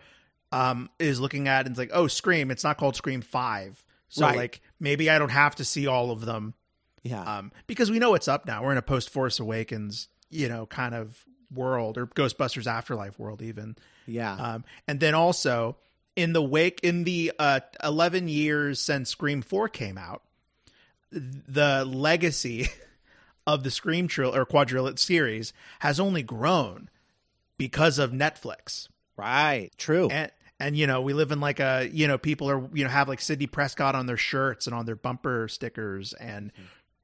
um, 0.54 0.90
is 1.00 1.20
looking 1.20 1.48
at 1.48 1.66
and 1.66 1.70
it's 1.74 1.80
like, 1.80 1.90
oh, 1.94 2.08
Scream. 2.08 2.52
It's 2.52 2.64
not 2.64 2.78
called 2.78 2.96
Scream 2.96 3.22
Five, 3.22 3.84
so 4.10 4.26
Right. 4.26 4.38
like 4.38 4.62
maybe 4.80 5.10
I 5.10 5.18
don't 5.20 5.30
have 5.30 5.56
to 5.56 5.66
see 5.66 5.88
all 5.88 6.12
of 6.12 6.22
them 6.26 6.54
yeah. 7.02 7.40
um, 7.40 7.52
because 7.68 7.90
we 7.90 8.00
know 8.00 8.12
what's 8.12 8.28
up 8.28 8.46
now. 8.46 8.64
We're 8.64 8.72
in 8.74 8.78
a 8.78 8.82
post 8.84 9.10
Force 9.10 9.40
Awakens, 9.40 10.08
you 10.30 10.48
know, 10.48 10.66
kind 10.66 10.94
of 10.94 11.26
world 11.54 11.98
or 11.98 12.06
Ghostbusters 12.08 12.68
Afterlife 12.68 13.18
world, 13.20 13.42
even. 13.42 13.76
yeah. 14.06 14.34
Um, 14.36 14.66
and 14.88 15.00
then 15.00 15.16
also 15.16 15.78
in 16.16 16.34
the 16.34 16.44
wake 16.44 16.80
in 16.84 17.04
the 17.04 17.32
uh, 17.40 17.60
11 17.84 18.28
years 18.28 18.80
since 18.80 19.10
Scream 19.10 19.42
4 19.42 19.70
came 19.70 19.98
out, 19.98 20.22
the 21.12 21.84
legacy 21.86 22.68
of 23.48 23.64
the 23.64 23.72
Scream 23.72 24.08
trill 24.08 24.34
or 24.36 24.46
quadrillet 24.46 25.00
series 25.00 25.54
has 25.80 26.00
only 26.00 26.24
grown 26.24 26.90
because 27.58 27.98
of 28.00 28.12
Netflix. 28.12 28.88
right. 29.18 29.70
True. 29.78 30.10
And 30.10 30.32
and 30.66 30.78
you 30.78 30.88
know, 30.88 31.02
we 31.02 31.14
live 31.14 31.32
in 31.32 31.40
like 31.40 31.60
a, 31.60 31.90
you 31.92 32.08
know, 32.08 32.18
people 32.18 32.50
are, 32.50 32.68
you 32.74 32.84
know, 32.84 32.90
have 32.90 33.08
like 33.08 33.22
Sidney 33.22 33.48
Prescott 33.48 33.96
on 33.96 34.06
their 34.06 34.18
shirts 34.18 34.66
and 34.68 34.76
on 34.76 34.86
their 34.86 34.96
bumper 34.96 35.48
stickers 35.48 36.14
and 36.14 36.52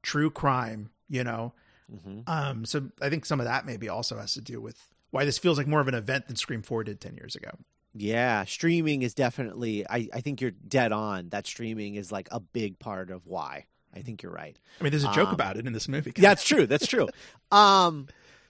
true 0.02 0.30
crime, 0.32 0.90
you 1.10 1.24
know. 1.24 1.54
Mhm. 1.94 2.28
Um 2.28 2.66
so 2.66 2.90
I 3.02 3.10
think 3.10 3.26
some 3.26 3.40
of 3.40 3.46
that 3.46 3.66
maybe 3.66 3.90
also 3.90 4.18
has 4.18 4.34
to 4.34 4.42
do 4.42 4.62
with 4.62 4.78
why 5.12 5.26
this 5.26 5.38
feels 5.40 5.58
like 5.58 5.68
more 5.68 5.82
of 5.82 5.88
an 5.88 5.96
event 5.96 6.28
than 6.28 6.36
Scream 6.36 6.62
4 6.62 6.84
did 6.84 7.02
10 7.02 7.16
years 7.16 7.36
ago. 7.36 7.50
Yeah, 7.96 8.46
streaming 8.46 9.02
is 9.02 9.16
definitely. 9.16 9.84
I, 9.90 10.08
I 10.14 10.22
think 10.22 10.42
you're 10.42 10.52
dead 10.52 10.92
on. 10.92 11.30
That 11.30 11.48
streaming 11.48 11.96
is 11.96 12.12
like 12.12 12.28
a 12.32 12.40
big 12.40 12.78
part 12.78 13.10
of 13.10 13.26
why. 13.26 13.66
I 13.96 14.02
think 14.02 14.22
you're 14.22 14.32
right. 14.32 14.56
I 14.80 14.84
mean, 14.84 14.92
there's 14.92 15.04
a 15.04 15.12
joke 15.12 15.30
Um, 15.30 15.34
about 15.34 15.58
it 15.58 15.66
in 15.66 15.74
this 15.74 15.88
movie. 15.88 16.14
Yeah, 16.16 16.32
it's 16.34 16.44
true. 16.44 16.68
That's 16.68 16.86
true. 16.86 17.08
Um, 17.52 18.06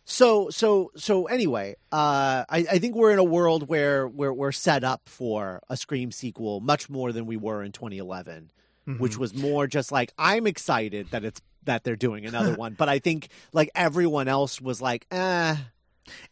so 0.10 0.50
so 0.50 0.92
so 0.96 1.25
anyway, 1.28 1.75
uh, 1.92 2.44
I, 2.50 2.66
I 2.72 2.80
think 2.80 2.96
we're 2.96 3.12
in 3.12 3.20
a 3.20 3.24
world 3.24 3.70
where 3.70 4.08
where 4.08 4.34
we're 4.34 4.51
set 4.51 4.84
up 4.84 5.08
for 5.08 5.62
a 5.70 5.78
Scream 5.78 6.12
sequel 6.12 6.60
much 6.62 6.89
more 6.89 7.12
than 7.12 7.28
we 7.28 7.38
were 7.38 7.63
in 7.63 7.72
2011, 7.72 8.50
which 8.98 9.18
was 9.20 9.36
more 9.36 9.68
just 9.68 9.92
like 9.92 10.12
I'm 10.18 10.48
excited 10.48 11.12
that 11.12 11.24
it's 11.24 11.42
that 11.66 11.84
they're 11.84 11.96
doing 11.96 12.25
another 12.25 12.56
one, 12.66 12.74
but 12.74 12.89
I 12.89 12.98
think 13.00 13.30
like 13.54 13.70
everyone 13.75 14.28
else 14.28 14.60
was 14.60 14.82
like, 14.82 15.06
eh, 15.12 15.56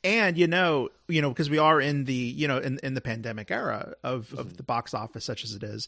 and 0.03 0.37
you 0.37 0.47
know, 0.47 0.89
you 1.07 1.21
know, 1.21 1.29
because 1.29 1.49
we 1.49 1.59
are 1.59 1.79
in 1.79 2.05
the 2.05 2.13
you 2.13 2.47
know 2.47 2.57
in 2.57 2.79
in 2.81 2.95
the 2.95 3.01
pandemic 3.01 3.51
era 3.51 3.93
of 4.03 4.29
Mm-hmm. 4.29 4.39
of 4.39 4.57
the 4.57 4.63
box 4.63 4.95
office 4.95 5.23
such 5.23 5.43
as 5.43 5.53
it 5.53 5.61
is, 5.63 5.87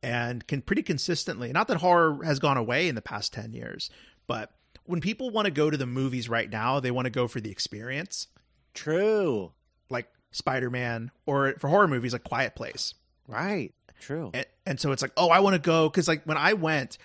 and 0.00 0.46
can 0.46 0.62
pretty 0.62 0.84
consistently. 0.84 1.50
Not 1.52 1.66
that 1.68 1.78
horror 1.78 2.22
has 2.24 2.38
gone 2.38 2.56
away 2.56 2.86
in 2.88 2.94
the 2.94 3.02
past 3.02 3.32
ten 3.32 3.52
years, 3.52 3.90
but 4.28 4.52
when 4.88 5.00
people 5.00 5.30
want 5.30 5.46
to 5.46 5.50
go 5.50 5.70
to 5.70 5.76
the 5.76 5.86
movies 5.86 6.28
right 6.28 6.50
now, 6.50 6.80
they 6.80 6.90
want 6.90 7.06
to 7.06 7.10
go 7.10 7.28
for 7.28 7.40
the 7.40 7.50
experience, 7.50 8.28
true, 8.74 9.52
like 9.90 10.08
Spider 10.30 10.70
Man, 10.70 11.10
or 11.26 11.54
for 11.58 11.68
horror 11.68 11.88
movies 11.88 12.12
like 12.12 12.24
Quiet 12.24 12.54
Place. 12.54 12.94
right, 13.28 13.72
true, 14.00 14.30
and, 14.34 14.46
and 14.66 14.80
so 14.80 14.92
it's 14.92 15.02
like 15.02 15.12
oh 15.16 15.30
i 15.30 15.40
want 15.40 15.54
to 15.54 15.58
go 15.58 15.88
because 15.88 16.06
like 16.06 16.22
when 16.24 16.36
i 16.36 16.52
went 16.52 16.98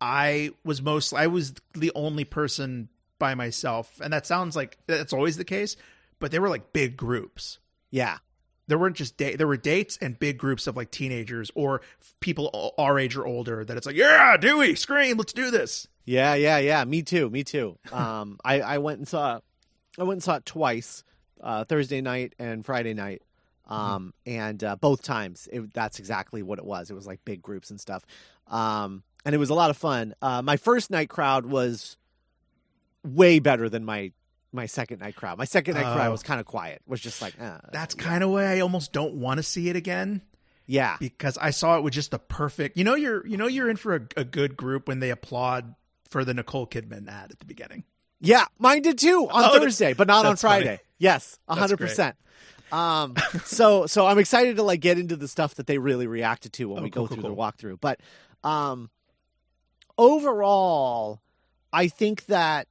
i 0.00 0.50
was 0.64 0.82
most 0.82 1.14
i 1.14 1.26
was 1.26 1.54
the 1.72 1.90
only 1.94 2.24
person 2.24 2.88
by 3.18 3.34
myself. 3.34 4.00
And 4.02 4.12
that 4.12 4.26
sounds 4.26 4.56
like 4.56 4.76
that's 4.86 5.12
always 5.12 5.36
the 5.36 5.44
case 5.44 5.76
but 6.18 6.30
they 6.30 6.38
were 6.38 6.48
like 6.48 6.72
big 6.72 6.96
groups. 6.96 7.58
Yeah, 7.90 8.18
there 8.66 8.78
weren't 8.78 8.96
just 8.96 9.16
da- 9.16 9.36
there 9.36 9.46
were 9.46 9.56
dates 9.56 9.98
and 10.00 10.18
big 10.18 10.38
groups 10.38 10.66
of 10.66 10.76
like 10.76 10.90
teenagers 10.90 11.50
or 11.54 11.80
people 12.20 12.74
our 12.78 12.98
age 12.98 13.16
or 13.16 13.26
older 13.26 13.64
that 13.64 13.76
it's 13.76 13.86
like 13.86 13.96
yeah 13.96 14.36
dewey 14.36 14.74
scream 14.74 15.16
let's 15.16 15.32
do 15.32 15.50
this 15.50 15.86
Yeah, 16.06 16.34
yeah, 16.34 16.58
yeah. 16.58 16.84
Me 16.84 17.00
too. 17.02 17.30
Me 17.30 17.44
too. 17.44 17.78
Um, 17.90 18.38
I, 18.44 18.60
I 18.60 18.78
went 18.78 18.98
and 18.98 19.08
saw, 19.08 19.40
I 19.98 20.02
went 20.02 20.16
and 20.16 20.22
saw 20.22 20.36
it 20.36 20.44
twice, 20.44 21.02
uh, 21.40 21.64
Thursday 21.64 22.02
night 22.02 22.34
and 22.38 22.62
Friday 22.64 22.92
night. 22.92 23.22
Um, 23.66 24.12
and 24.26 24.62
uh, 24.62 24.76
both 24.76 25.00
times 25.02 25.48
it, 25.50 25.72
that's 25.72 25.98
exactly 25.98 26.42
what 26.42 26.58
it 26.58 26.66
was. 26.66 26.90
It 26.90 26.94
was 26.94 27.06
like 27.06 27.24
big 27.24 27.40
groups 27.40 27.70
and 27.70 27.80
stuff. 27.80 28.04
Um, 28.48 29.02
and 29.24 29.34
it 29.34 29.38
was 29.38 29.48
a 29.48 29.54
lot 29.54 29.70
of 29.70 29.78
fun. 29.78 30.14
Uh, 30.20 30.42
my 30.42 30.58
first 30.58 30.90
night 30.90 31.08
crowd 31.08 31.46
was 31.46 31.96
way 33.02 33.38
better 33.38 33.70
than 33.70 33.84
my 33.86 34.12
my 34.54 34.66
second 34.66 35.00
night 35.00 35.16
crowd. 35.16 35.36
My 35.36 35.44
second 35.44 35.74
night 35.74 35.82
crowd 35.94 36.08
Oh. 36.08 36.12
was 36.12 36.22
kind 36.22 36.38
of 36.40 36.46
quiet. 36.46 36.80
Was 36.86 37.00
just 37.00 37.20
like, 37.20 37.34
uh, 37.40 37.58
that's 37.72 37.94
kind 37.94 38.22
of 38.24 38.30
why 38.30 38.44
i 38.56 38.60
almost 38.60 38.92
don't 38.92 39.14
want 39.14 39.38
to 39.38 39.42
see 39.42 39.68
it 39.68 39.76
again 39.76 40.22
yeah, 40.66 40.96
because 40.98 41.36
i 41.38 41.50
saw 41.50 41.76
it 41.76 41.82
with 41.82 41.92
just 41.92 42.10
the 42.10 42.18
perfect 42.18 42.76
you 42.78 42.84
know 42.84 42.94
you're 42.94 43.26
you 43.26 43.36
know 43.36 43.46
you're 43.48 43.68
in 43.68 43.76
for 43.76 43.96
a, 43.96 44.00
a 44.20 44.24
good 44.24 44.56
group 44.56 44.88
when 44.88 45.00
they 45.00 45.10
applaud 45.10 45.74
for 46.08 46.24
the 46.24 46.32
nicole 46.32 46.66
kidman 46.66 47.06
ad 47.08 47.30
at 47.32 47.38
the 47.38 47.44
beginning 47.44 47.84
Yeah, 48.20 48.46
mine 48.58 48.80
did 48.80 48.96
too 48.98 49.28
on 49.30 49.44
Oh, 49.44 49.58
Thursday, 49.60 49.92
but 49.92 50.06
not 50.06 50.24
on 50.24 50.32
that's 50.32 50.42
funny. 50.42 50.64
Friday. 50.64 50.80
Yes, 50.98 51.38
a 51.48 51.54
hundred 51.56 51.78
percent. 51.78 52.16
Um, 52.72 53.14
so 53.44 53.84
so 53.86 54.06
I'm 54.06 54.18
excited 54.18 54.56
to 54.56 54.62
like 54.62 54.80
get 54.80 54.98
into 54.98 55.16
the 55.16 55.28
stuff 55.28 55.56
that 55.56 55.66
they 55.66 55.76
really 55.76 56.06
reacted 56.06 56.52
to 56.54 56.68
when 56.70 56.78
Oh, 56.78 56.82
we 56.82 56.90
cool, 56.90 57.02
go 57.02 57.08
cool, 57.08 57.14
through 57.16 57.22
the 57.28 57.34
cool. 57.34 57.36
walkthrough. 57.36 57.78
But 57.80 58.00
um, 58.42 58.88
overall, 59.98 61.20
I 61.72 61.88
think 61.88 62.26
that 62.26 62.68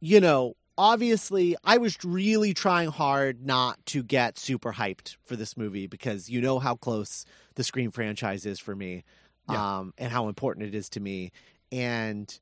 you 0.00 0.20
know, 0.20 0.54
obviously, 0.78 1.56
I 1.64 1.78
was 1.78 1.96
really 2.04 2.52
trying 2.54 2.90
hard 2.90 3.44
not 3.44 3.84
to 3.86 4.02
get 4.02 4.38
super 4.38 4.72
hyped 4.74 5.16
for 5.24 5.36
this 5.36 5.56
movie 5.56 5.86
because 5.86 6.28
you 6.28 6.40
know 6.40 6.58
how 6.58 6.74
close 6.76 7.24
the 7.54 7.64
Scream 7.64 7.90
franchise 7.90 8.44
is 8.46 8.58
for 8.58 8.74
me, 8.76 9.04
Yeah. 9.50 9.78
um, 9.78 9.94
and 9.98 10.12
how 10.12 10.28
important 10.28 10.66
it 10.66 10.74
is 10.74 10.88
to 10.90 11.00
me, 11.00 11.32
and 11.72 12.38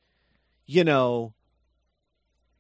you 0.67 0.83
know, 0.85 1.35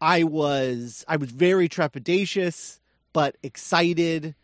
I 0.00 0.24
was 0.24 1.04
I 1.08 1.16
was 1.16 1.30
very 1.30 1.68
trepidatious 1.68 2.80
but 3.12 3.36
excited. 3.42 4.34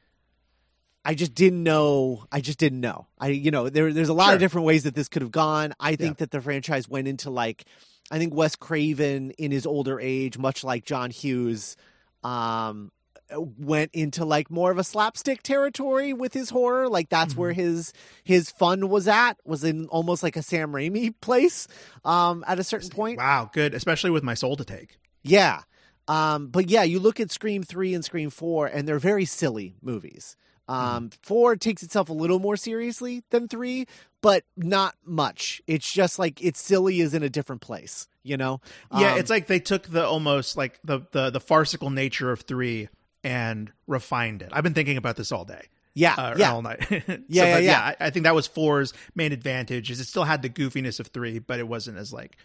I 1.04 1.14
just 1.14 1.34
didn't 1.34 1.62
know. 1.62 2.24
I 2.30 2.40
just 2.40 2.58
didn't 2.58 2.80
know. 2.80 3.06
I 3.18 3.28
you 3.28 3.50
know 3.50 3.68
there 3.68 3.92
there's 3.92 4.08
a 4.08 4.14
lot 4.14 4.26
Sure. 4.26 4.34
of 4.34 4.40
different 4.40 4.66
ways 4.66 4.84
that 4.84 4.94
this 4.94 5.08
could 5.08 5.22
have 5.22 5.30
gone. 5.32 5.74
I 5.80 5.96
think 5.96 6.18
Yeah. 6.18 6.24
that 6.24 6.30
the 6.30 6.40
franchise 6.40 6.88
went 6.88 7.08
into 7.08 7.30
like 7.30 7.64
I 8.10 8.18
think 8.18 8.34
Wes 8.34 8.56
Craven 8.56 9.30
in 9.32 9.50
his 9.52 9.66
older 9.66 10.00
age, 10.00 10.36
much 10.38 10.64
like 10.64 10.84
John 10.84 11.10
Hughes, 11.10 11.76
um, 12.24 12.90
went 13.36 13.92
into 13.94 14.24
like 14.24 14.50
more 14.50 14.72
of 14.72 14.78
a 14.78 14.84
slapstick 14.84 15.42
territory 15.44 16.12
with 16.12 16.34
his 16.34 16.50
horror. 16.50 16.88
Like 16.88 17.08
that's 17.08 17.36
where 17.36 17.52
Mm-hmm. 17.52 17.60
his 17.60 17.92
his 18.24 18.50
fun 18.50 18.88
was 18.88 19.06
at. 19.06 19.34
Was 19.44 19.62
in 19.62 19.86
almost 19.86 20.22
like 20.22 20.36
a 20.36 20.42
Sam 20.42 20.72
Raimi 20.72 21.14
place. 21.20 21.68
Um, 22.04 22.44
at 22.48 22.58
a 22.58 22.64
certain 22.64 22.90
point. 22.90 23.18
Wow, 23.18 23.50
good, 23.52 23.74
especially 23.74 24.10
with 24.10 24.24
my 24.24 24.34
soul 24.34 24.56
to 24.56 24.64
take. 24.64 24.98
Yeah. 25.22 25.60
Um, 26.08 26.48
but 26.48 26.68
yeah, 26.68 26.82
you 26.82 26.98
look 26.98 27.20
at 27.20 27.30
Scream 27.30 27.62
3 27.62 27.94
and 27.94 28.04
Scream 28.04 28.30
4, 28.30 28.66
and 28.66 28.88
they're 28.88 28.98
very 28.98 29.24
silly 29.24 29.76
movies. 29.80 30.34
Um, 30.70 31.10
4 31.22 31.56
takes 31.56 31.82
itself 31.82 32.08
a 32.08 32.12
little 32.12 32.38
more 32.38 32.56
seriously 32.56 33.22
than 33.30 33.48
3, 33.48 33.86
but 34.22 34.44
not 34.56 34.94
much. 35.04 35.60
It's 35.66 35.90
just 35.92 36.18
like 36.18 36.42
it's 36.42 36.60
silly 36.60 37.00
is 37.00 37.14
in 37.14 37.22
a 37.22 37.28
different 37.28 37.60
place, 37.60 38.08
you 38.22 38.36
know? 38.36 38.60
Yeah, 38.96 39.14
Um, 39.14 39.18
it's 39.18 39.30
like 39.30 39.46
they 39.46 39.60
took 39.60 39.88
the 39.88 40.06
almost 40.06 40.56
like 40.56 40.78
the, 40.84 41.00
the 41.12 41.30
the 41.30 41.40
farcical 41.40 41.90
nature 41.90 42.30
of 42.30 42.42
three 42.42 42.88
and 43.24 43.72
refined 43.86 44.42
it. 44.42 44.50
I've 44.52 44.64
been 44.64 44.74
thinking 44.74 44.96
about 44.96 45.16
this 45.16 45.32
all 45.32 45.44
day, 45.44 45.66
yeah, 45.94 46.14
uh, 46.14 46.34
yeah. 46.38 46.52
all 46.52 46.62
night. 46.62 46.86
So, 47.06 47.18
Yeah, 47.28 47.54
but 47.54 47.62
yeah, 47.62 47.80
I, 47.80 48.06
I 48.06 48.10
think 48.10 48.24
that 48.24 48.34
was 48.34 48.46
four's 48.46 48.92
main 49.14 49.32
advantage. 49.32 49.90
Is 49.90 50.00
it 50.00 50.06
still 50.06 50.24
had 50.24 50.42
the 50.42 50.50
goofiness 50.50 51.00
of 51.00 51.08
three, 51.08 51.38
but 51.38 51.58
it 51.58 51.68
wasn't 51.68 51.98
as 51.98 52.12
like 52.12 52.36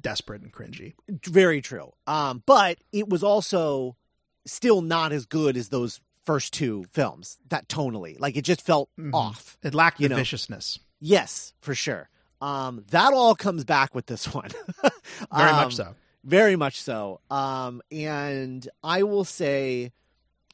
desperate 0.00 0.42
and 0.42 0.52
cringy. 0.52 0.94
Very 1.24 1.60
true. 1.60 1.92
Um, 2.06 2.42
but 2.46 2.78
it 2.92 3.08
was 3.08 3.22
also 3.22 3.96
still 4.44 4.80
not 4.82 5.12
as 5.12 5.26
good 5.26 5.56
as 5.56 5.70
those 5.70 6.00
first 6.26 6.52
two 6.52 6.84
films, 6.92 7.38
that 7.48 7.68
tonally. 7.68 8.20
Like 8.20 8.36
it 8.36 8.42
just 8.42 8.60
felt 8.60 8.90
off. 9.14 9.56
It 9.62 9.74
lacked 9.74 10.00
You 10.00 10.08
the 10.08 10.14
know. 10.14 10.20
viciousness. 10.20 10.78
Yes, 11.00 11.54
for 11.60 11.74
sure. 11.74 12.10
Um, 12.42 12.84
that 12.90 13.14
all 13.14 13.34
comes 13.34 13.64
back 13.64 13.94
with 13.94 14.06
this 14.06 14.26
one. 14.34 14.50
Very 14.82 15.50
Um, 15.50 15.56
much 15.56 15.76
so. 15.76 15.94
Very 16.24 16.56
much 16.56 16.80
so. 16.82 17.20
Um, 17.30 17.80
and 17.90 18.68
I 18.82 19.04
will 19.04 19.24
say 19.24 19.92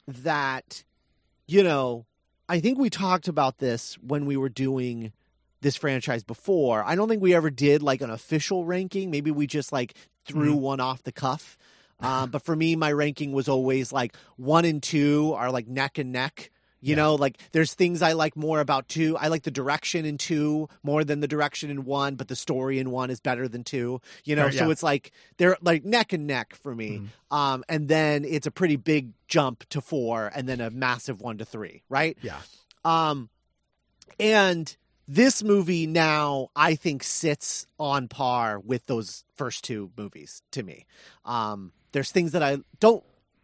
that, 0.07 0.83
you 1.47 1.63
know, 1.63 2.05
I 2.47 2.59
think 2.59 2.77
we 2.77 2.89
talked 2.89 3.27
about 3.27 3.57
this 3.57 3.95
when 3.95 4.25
we 4.25 4.37
were 4.37 4.49
doing 4.49 5.11
this 5.61 5.75
franchise 5.75 6.23
before. 6.23 6.83
I 6.83 6.95
don't 6.95 7.07
think 7.09 7.21
we 7.21 7.33
ever 7.33 7.49
did 7.49 7.81
like 7.81 8.01
an 8.01 8.09
official 8.09 8.65
ranking. 8.65 9.09
Maybe 9.09 9.31
we 9.31 9.47
just 9.47 9.71
like 9.71 9.93
threw 10.25 10.53
one 10.55 10.79
off 10.79 11.03
the 11.03 11.11
cuff. 11.11 11.57
Um, 12.03 12.29
but 12.29 12.43
for 12.43 12.55
me, 12.55 12.75
my 12.75 12.91
ranking 12.91 13.31
was 13.31 13.47
always 13.47 13.91
like 13.91 14.15
one 14.35 14.65
and 14.65 14.83
two 14.83 15.33
are 15.37 15.51
like 15.51 15.67
neck 15.67 15.97
and 15.97 16.11
neck. 16.11 16.51
You 16.85 16.97
know, 16.97 17.15
like 17.15 17.37
there's 17.53 17.73
things 17.73 18.01
I 18.01 18.11
like 18.11 18.35
more 18.35 18.59
about 18.59 18.89
two. 18.89 19.15
I 19.15 19.29
like 19.29 19.43
the 19.43 19.51
direction 19.51 20.03
in 20.03 20.17
two 20.17 20.67
more 20.83 21.05
than 21.05 21.21
the 21.21 21.29
direction 21.29 21.69
in 21.69 21.85
one, 21.85 22.15
but 22.15 22.27
the 22.27 22.35
story 22.35 22.77
in 22.77 22.91
one 22.91 23.09
is 23.09 23.21
better 23.21 23.47
than 23.47 23.63
two. 23.63 24.01
You 24.25 24.35
know, 24.35 24.49
Sure, 24.49 24.59
so 24.59 24.65
yeah. 24.65 24.71
it's 24.71 24.83
like 24.83 25.13
they're 25.37 25.55
like 25.61 25.85
neck 25.85 26.11
and 26.11 26.27
neck 26.27 26.53
for 26.61 26.75
me. 26.75 27.03
Um, 27.31 27.63
and 27.69 27.87
then 27.87 28.25
it's 28.25 28.47
a 28.47 28.51
pretty 28.51 28.75
big 28.75 29.13
jump 29.29 29.63
to 29.69 29.79
four, 29.79 30.29
and 30.35 30.45
then 30.45 30.59
a 30.59 30.69
massive 30.69 31.21
one 31.21 31.37
to 31.37 31.45
three, 31.45 31.83
right? 31.87 32.17
Yeah. 32.21 32.41
Um, 32.83 33.29
and 34.19 34.75
this 35.07 35.41
movie 35.41 35.87
now, 35.87 36.49
I 36.53 36.75
think, 36.75 37.03
sits 37.03 37.65
on 37.79 38.09
par 38.09 38.59
with 38.59 38.87
those 38.87 39.23
first 39.35 39.63
two 39.63 39.91
movies 39.97 40.41
to 40.51 40.63
me. 40.63 40.85
Um, 41.23 41.71
there's 41.93 42.11
things 42.11 42.33
that 42.33 42.43
I 42.43 42.57
don't 42.79 43.03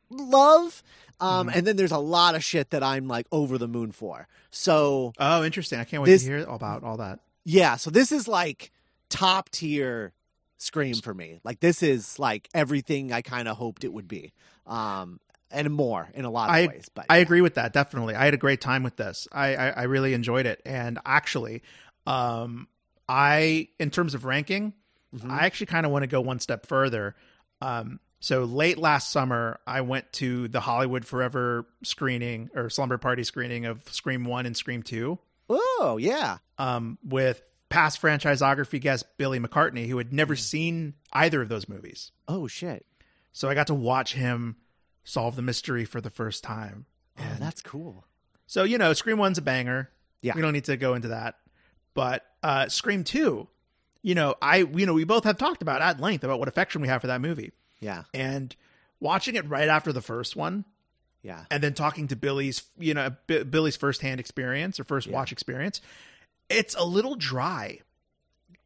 love, 0.09 0.83
um, 1.21 1.47
Mm-hmm. 1.47 1.57
and 1.57 1.67
then 1.67 1.75
there's 1.77 1.91
a 1.91 1.97
lot 1.97 2.35
of 2.35 2.43
shit 2.43 2.69
that 2.71 2.83
I'm 2.83 3.07
like 3.07 3.25
over 3.31 3.57
the 3.57 3.67
moon 3.67 3.91
for. 3.91 4.27
So 4.51 5.13
Oh, 5.17 5.43
interesting. 5.43 5.79
I 5.79 5.83
can't 5.85 6.03
wait 6.03 6.09
This- 6.09 6.23
to 6.23 6.29
hear 6.29 6.39
about 6.47 6.83
all 6.83 6.97
that. 6.97 7.19
yeah, 7.45 7.75
so 7.77 7.89
this 7.89 8.11
is 8.11 8.27
like 8.27 8.71
top 9.09 9.49
tier 9.49 10.13
Scream 10.61 10.95
for 10.95 11.13
me. 11.13 11.39
Like 11.45 11.61
this 11.61 11.81
is 11.81 12.19
like 12.19 12.49
everything 12.53 13.13
I 13.13 13.21
kind 13.21 13.47
of 13.47 13.55
hoped 13.55 13.85
it 13.85 13.93
would 13.93 14.09
be, 14.09 14.33
um, 14.67 15.21
and 15.51 15.71
more 15.73 16.09
in 16.13 16.25
a 16.25 16.29
lot 16.29 16.49
of 16.49 16.55
I- 16.55 16.67
ways. 16.67 16.89
But 16.93 17.05
I 17.09 17.15
yeah. 17.17 17.21
agree 17.21 17.39
with 17.39 17.53
that. 17.55 17.71
Definitely, 17.71 18.15
I 18.15 18.25
had 18.25 18.33
a 18.33 18.37
great 18.37 18.59
time 18.59 18.83
with 18.83 18.97
this. 18.97 19.25
I 19.31 19.55
I, 19.55 19.67
I 19.69 19.83
really 19.83 20.13
enjoyed 20.13 20.45
it, 20.45 20.61
and 20.65 20.99
actually, 21.05 21.61
um, 22.05 22.67
I 23.07 23.69
in 23.79 23.89
terms 23.89 24.13
of 24.13 24.25
ranking, 24.25 24.73
Mhm. 25.15 25.29
I 25.31 25.45
actually 25.45 25.67
kind 25.67 25.85
of 25.85 25.91
want 25.93 26.03
to 26.03 26.07
go 26.07 26.19
one 26.21 26.39
step 26.41 26.65
further. 26.65 27.15
Um, 27.61 27.99
so 28.19 28.43
late 28.43 28.77
last 28.77 29.11
summer, 29.11 29.59
I 29.65 29.81
went 29.81 30.11
to 30.13 30.47
the 30.47 30.59
Hollywood 30.59 31.05
Forever 31.05 31.65
screening 31.83 32.49
or 32.55 32.69
slumber 32.69 32.97
party 32.97 33.23
screening 33.23 33.65
of 33.65 33.81
Scream 33.91 34.25
One 34.25 34.45
and 34.45 34.55
Scream 34.57 34.83
Two, 34.83 35.19
Oh 35.49 35.97
yeah, 35.99 36.37
um, 36.57 36.97
with 37.03 37.41
past 37.69 38.01
franchisography 38.01 38.81
guest 38.81 39.05
Billy 39.17 39.39
McCartney, 39.39 39.87
who 39.87 39.97
had 39.97 40.07
Hmm. 40.09 40.15
never 40.15 40.35
seen 40.35 40.95
either 41.13 41.41
of 41.41 41.49
those 41.49 41.69
movies. 41.69 42.11
oh 42.27 42.47
shit, 42.47 42.85
So 43.31 43.47
I 43.49 43.53
got 43.53 43.67
to 43.67 43.73
watch 43.75 44.13
him 44.13 44.57
solve 45.03 45.35
the 45.35 45.41
mystery 45.41 45.85
for 45.85 46.01
the 46.01 46.09
first 46.09 46.43
time. 46.43 46.85
oh, 47.19 47.35
that's 47.39 47.61
cool. 47.61 48.05
So 48.47 48.63
you 48.63 48.77
know, 48.77 48.93
Scream 48.93 49.17
One's 49.17 49.37
a 49.37 49.41
banger. 49.41 49.89
Yeah. 50.21 50.35
we 50.35 50.41
don't 50.41 50.53
need 50.53 50.65
to 50.65 50.75
go 50.77 50.95
into 50.95 51.07
that. 51.09 51.35
But 51.93 52.25
uh, 52.43 52.67
Scream 52.69 53.03
Two, 53.03 53.47
you 54.01 54.15
know, 54.15 54.35
I 54.41 54.57
you 54.57 54.85
know 54.85 54.93
we 54.93 55.03
both 55.05 55.23
have 55.23 55.37
talked 55.37 55.61
about 55.61 55.81
at 55.81 55.99
length 55.99 56.23
about 56.23 56.39
what 56.39 56.47
affection 56.47 56.81
we 56.81 56.87
have 56.87 57.01
for 57.01 57.07
that 57.07 57.21
movie, 57.21 57.51
Yeah, 57.79 58.03
and 58.13 58.55
watching 58.99 59.35
it 59.35 59.47
right 59.47 59.67
after 59.69 59.91
the 59.93 60.01
first 60.01 60.35
one, 60.35 60.65
yeah, 61.23 61.45
and 61.51 61.63
then 61.63 61.73
talking 61.73 62.07
to 62.09 62.15
Billy's 62.15 62.63
you 62.77 62.93
know 62.93 63.15
B- 63.27 63.43
Billy's 63.43 63.75
firsthand 63.77 64.19
experience 64.19 64.79
or 64.79 64.83
first 64.83 65.07
Yeah. 65.07 65.13
watch 65.13 65.31
experience, 65.31 65.81
it's 66.49 66.75
a 66.75 66.83
little 66.83 67.15
dry 67.15 67.79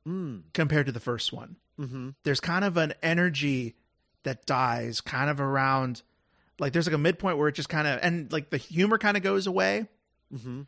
mm, 0.08 0.41
compared 0.53 0.86
to 0.88 0.91
the 0.91 1.00
first 1.00 1.32
one. 1.34 1.58
mm-hmm. 1.79 2.10
There's 2.24 2.39
kind 2.39 2.65
of 2.65 2.77
an 2.77 2.93
energy 3.03 3.75
that 4.24 4.46
dies 4.46 5.01
kind 5.01 5.29
of 5.29 5.39
around 5.41 6.01
like 6.60 6.72
there's 6.74 6.88
like 6.88 6.96
a 6.96 7.00
midpoint 7.00 7.38
where 7.38 7.50
it 7.50 7.55
just 7.55 7.67
kind 7.70 7.88
of 7.88 8.00
and 8.01 8.32
like 8.32 8.50
the 8.50 8.58
humor 8.58 8.98
kind 8.98 9.17
of 9.17 9.24
goes 9.24 9.48
away 9.48 9.88
Mm-hmm. 10.34 10.62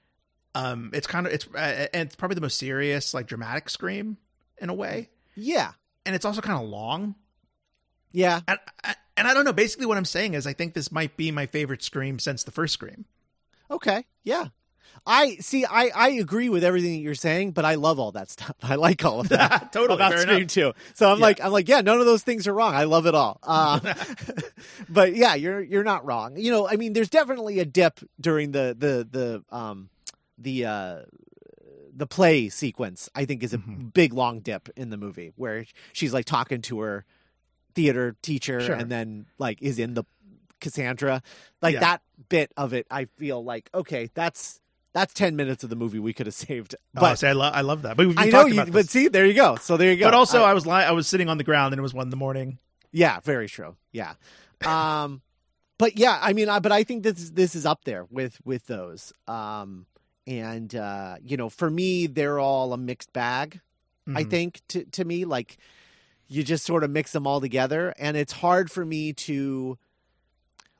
um 0.55 0.91
it's 0.93 1.07
kind 1.07 1.25
of 1.25 1.33
it's 1.33 1.47
uh, 1.55 1.87
and 1.93 2.07
it's 2.07 2.15
probably 2.15 2.35
the 2.35 2.41
most 2.41 2.57
serious 2.59 3.13
like 3.13 3.25
dramatic 3.27 3.69
scream 3.69 4.17
in 4.59 4.69
a 4.69 4.73
way 4.73 5.09
yeah, 5.37 5.71
and 6.05 6.15
it's 6.15 6.23
also 6.25 6.39
kind 6.41 6.61
of 6.61 6.69
long 6.69 7.15
yeah. 8.15 8.39
and 8.48 8.57
and 9.17 9.27
i 9.27 9.34
don't 9.34 9.45
know 9.45 9.53
basically 9.53 9.86
what 9.86 9.98
i'm 9.98 10.05
saying 10.05 10.34
is 10.34 10.48
i 10.48 10.53
think 10.53 10.74
this 10.74 10.91
might 10.91 11.15
be 11.17 11.29
my 11.31 11.45
favorite 11.45 11.84
scream 11.84 12.17
since 12.19 12.43
the 12.43 12.51
first 12.51 12.74
scream 12.74 13.05
Okay, 13.72 14.05
yeah. 14.24 14.50
I 15.07 15.38
see. 15.38 15.65
I 15.65 15.89
I 15.95 16.10
agree 16.12 16.50
with 16.50 16.63
everything 16.63 16.91
that 16.93 17.00
you're 17.00 17.15
saying, 17.15 17.51
but 17.51 17.65
I 17.65 17.75
love 17.75 18.00
all 18.00 18.12
that 18.12 18.29
stuff. 18.29 18.55
I 18.63 18.75
like 18.75 19.03
all 19.03 19.19
of 19.19 19.29
that. 19.29 19.72
Totally, 19.74 19.95
about 19.95 20.19
Scream 20.19 20.38
enough. 20.38 20.50
too. 20.51 20.74
So 20.93 21.10
I'm 21.12 21.17
Yeah. 21.17 21.25
like, 21.25 21.43
I'm 21.43 21.51
like, 21.51 21.67
yeah, 21.67 21.81
none 21.81 22.00
of 22.00 22.05
those 22.05 22.22
things 22.22 22.48
are 22.48 22.53
wrong. 22.53 22.75
I 22.75 22.84
love 22.84 23.07
it 23.07 23.15
all. 23.15 23.39
Uh, 23.41 23.79
but 24.89 25.15
yeah, 25.15 25.34
you're 25.34 25.62
you're 25.62 25.84
not 25.84 26.05
wrong. 26.05 26.38
You 26.38 26.51
know, 26.51 26.67
I 26.67 26.75
mean, 26.75 26.93
there's 26.93 27.10
definitely 27.10 27.60
a 27.60 27.65
dip 27.65 28.00
during 28.22 28.51
the 28.51 28.75
the 28.77 29.07
the 29.50 29.55
um 29.55 29.89
the 30.38 30.65
uh 30.65 31.00
the 31.95 32.05
play 32.07 32.50
sequence. 32.50 33.10
I 33.15 33.25
think 33.25 33.41
is 33.43 33.53
a 33.53 33.57
Mhm. 33.57 33.93
big 33.93 34.13
long 34.13 34.41
dip 34.41 34.69
in 34.75 34.89
the 34.91 34.98
movie 34.98 35.34
where 35.36 35.65
she's 35.93 36.13
like 36.13 36.25
talking 36.25 36.62
to 36.63 36.79
her 36.81 37.05
theater 37.75 38.15
teacher 38.22 38.62
Sure. 38.62 38.75
and 38.75 38.89
then 38.89 39.25
like 39.38 39.62
is 39.62 39.77
in 39.79 39.94
the 39.94 40.03
Cassandra. 40.62 41.22
Like 41.62 41.74
Yeah. 41.75 41.79
that 41.82 42.01
bit 42.29 42.51
of 42.58 42.74
it, 42.74 42.88
I 42.89 43.05
feel 43.17 43.44
like 43.44 43.70
okay, 43.74 44.10
that's 44.13 44.60
that's 44.94 45.13
ten 45.13 45.36
minutes 45.36 45.63
of 45.63 45.70
the 45.70 45.75
movie 45.75 46.00
we 46.00 46.13
could 46.13 46.25
have 46.25 46.34
saved. 46.36 46.76
but 46.93 47.02
But 47.02 47.15
see, 47.19 47.28
I, 47.28 47.34
lo- 47.34 47.52
I 47.54 47.62
love 47.62 47.82
that 47.84 47.97
but 47.97 48.08
we've 48.08 48.17
I 48.17 48.26
know 48.26 48.32
talked 48.47 48.54
you. 48.67 48.73
But 48.73 48.89
see, 48.89 49.08
there 49.10 49.26
you 49.26 49.34
go. 49.34 49.58
So 49.58 49.76
there 49.78 49.91
you 49.91 49.97
go. 49.97 50.06
but 50.08 50.13
also 50.13 50.41
I- 50.43 50.52
I, 50.52 50.54
was 50.54 50.65
li- 50.65 50.71
i 50.73 50.91
was 50.91 51.08
sitting 51.08 51.28
on 51.30 51.38
the 51.38 51.43
ground 51.43 51.73
and 51.73 51.80
it 51.80 51.84
was 51.84 51.93
one 51.93 52.06
in 52.08 52.10
the 52.10 52.15
morning 52.17 52.60
yeah, 52.91 53.19
very 53.19 53.49
true. 53.49 53.76
Yeah. 53.91 54.13
Um, 54.65 55.21
but 55.78 55.97
yeah, 55.99 56.17
I 56.21 56.32
mean, 56.32 56.47
I, 56.47 56.60
but 56.60 56.71
I 56.71 56.86
think 56.86 57.04
this 57.04 57.30
this 57.32 57.54
is 57.54 57.65
up 57.65 57.84
there 57.84 58.06
with 58.10 58.39
with 58.45 58.67
those. 58.67 59.12
Um, 59.28 59.86
and 60.26 60.73
uh, 60.73 61.17
you 61.21 61.36
know, 61.36 61.49
for 61.49 61.69
me, 61.69 62.08
they're 62.08 62.39
all 62.39 62.71
a 62.71 62.78
mixed 62.78 63.12
bag. 63.12 63.60
I 64.08 64.23
Mhm. 64.23 64.30
think 64.30 64.62
to 64.69 64.86
to 64.86 65.04
me, 65.04 65.26
like 65.26 65.58
you 66.36 66.43
just 66.43 66.65
sort 66.65 66.84
of 66.84 66.89
mix 66.91 67.12
them 67.12 67.26
all 67.26 67.39
together, 67.41 67.93
and 67.98 68.17
it's 68.17 68.34
hard 68.34 68.69
for 68.71 68.86
me 68.86 69.13
to 69.13 69.78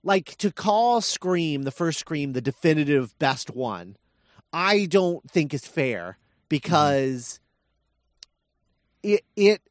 like 0.04 0.36
to 0.38 0.52
call 0.52 1.02
Scream 1.02 1.63
the 1.63 1.72
first 1.72 2.00
Scream 2.00 2.34
the 2.34 2.41
definitive 2.41 3.18
best 3.20 3.50
one. 3.52 3.96
I 4.54 4.86
don't 4.86 5.30
think 5.30 5.54
is 5.54 5.65
fair 5.68 6.18
because 6.50 7.39
it 9.04 9.22
it 9.36 9.62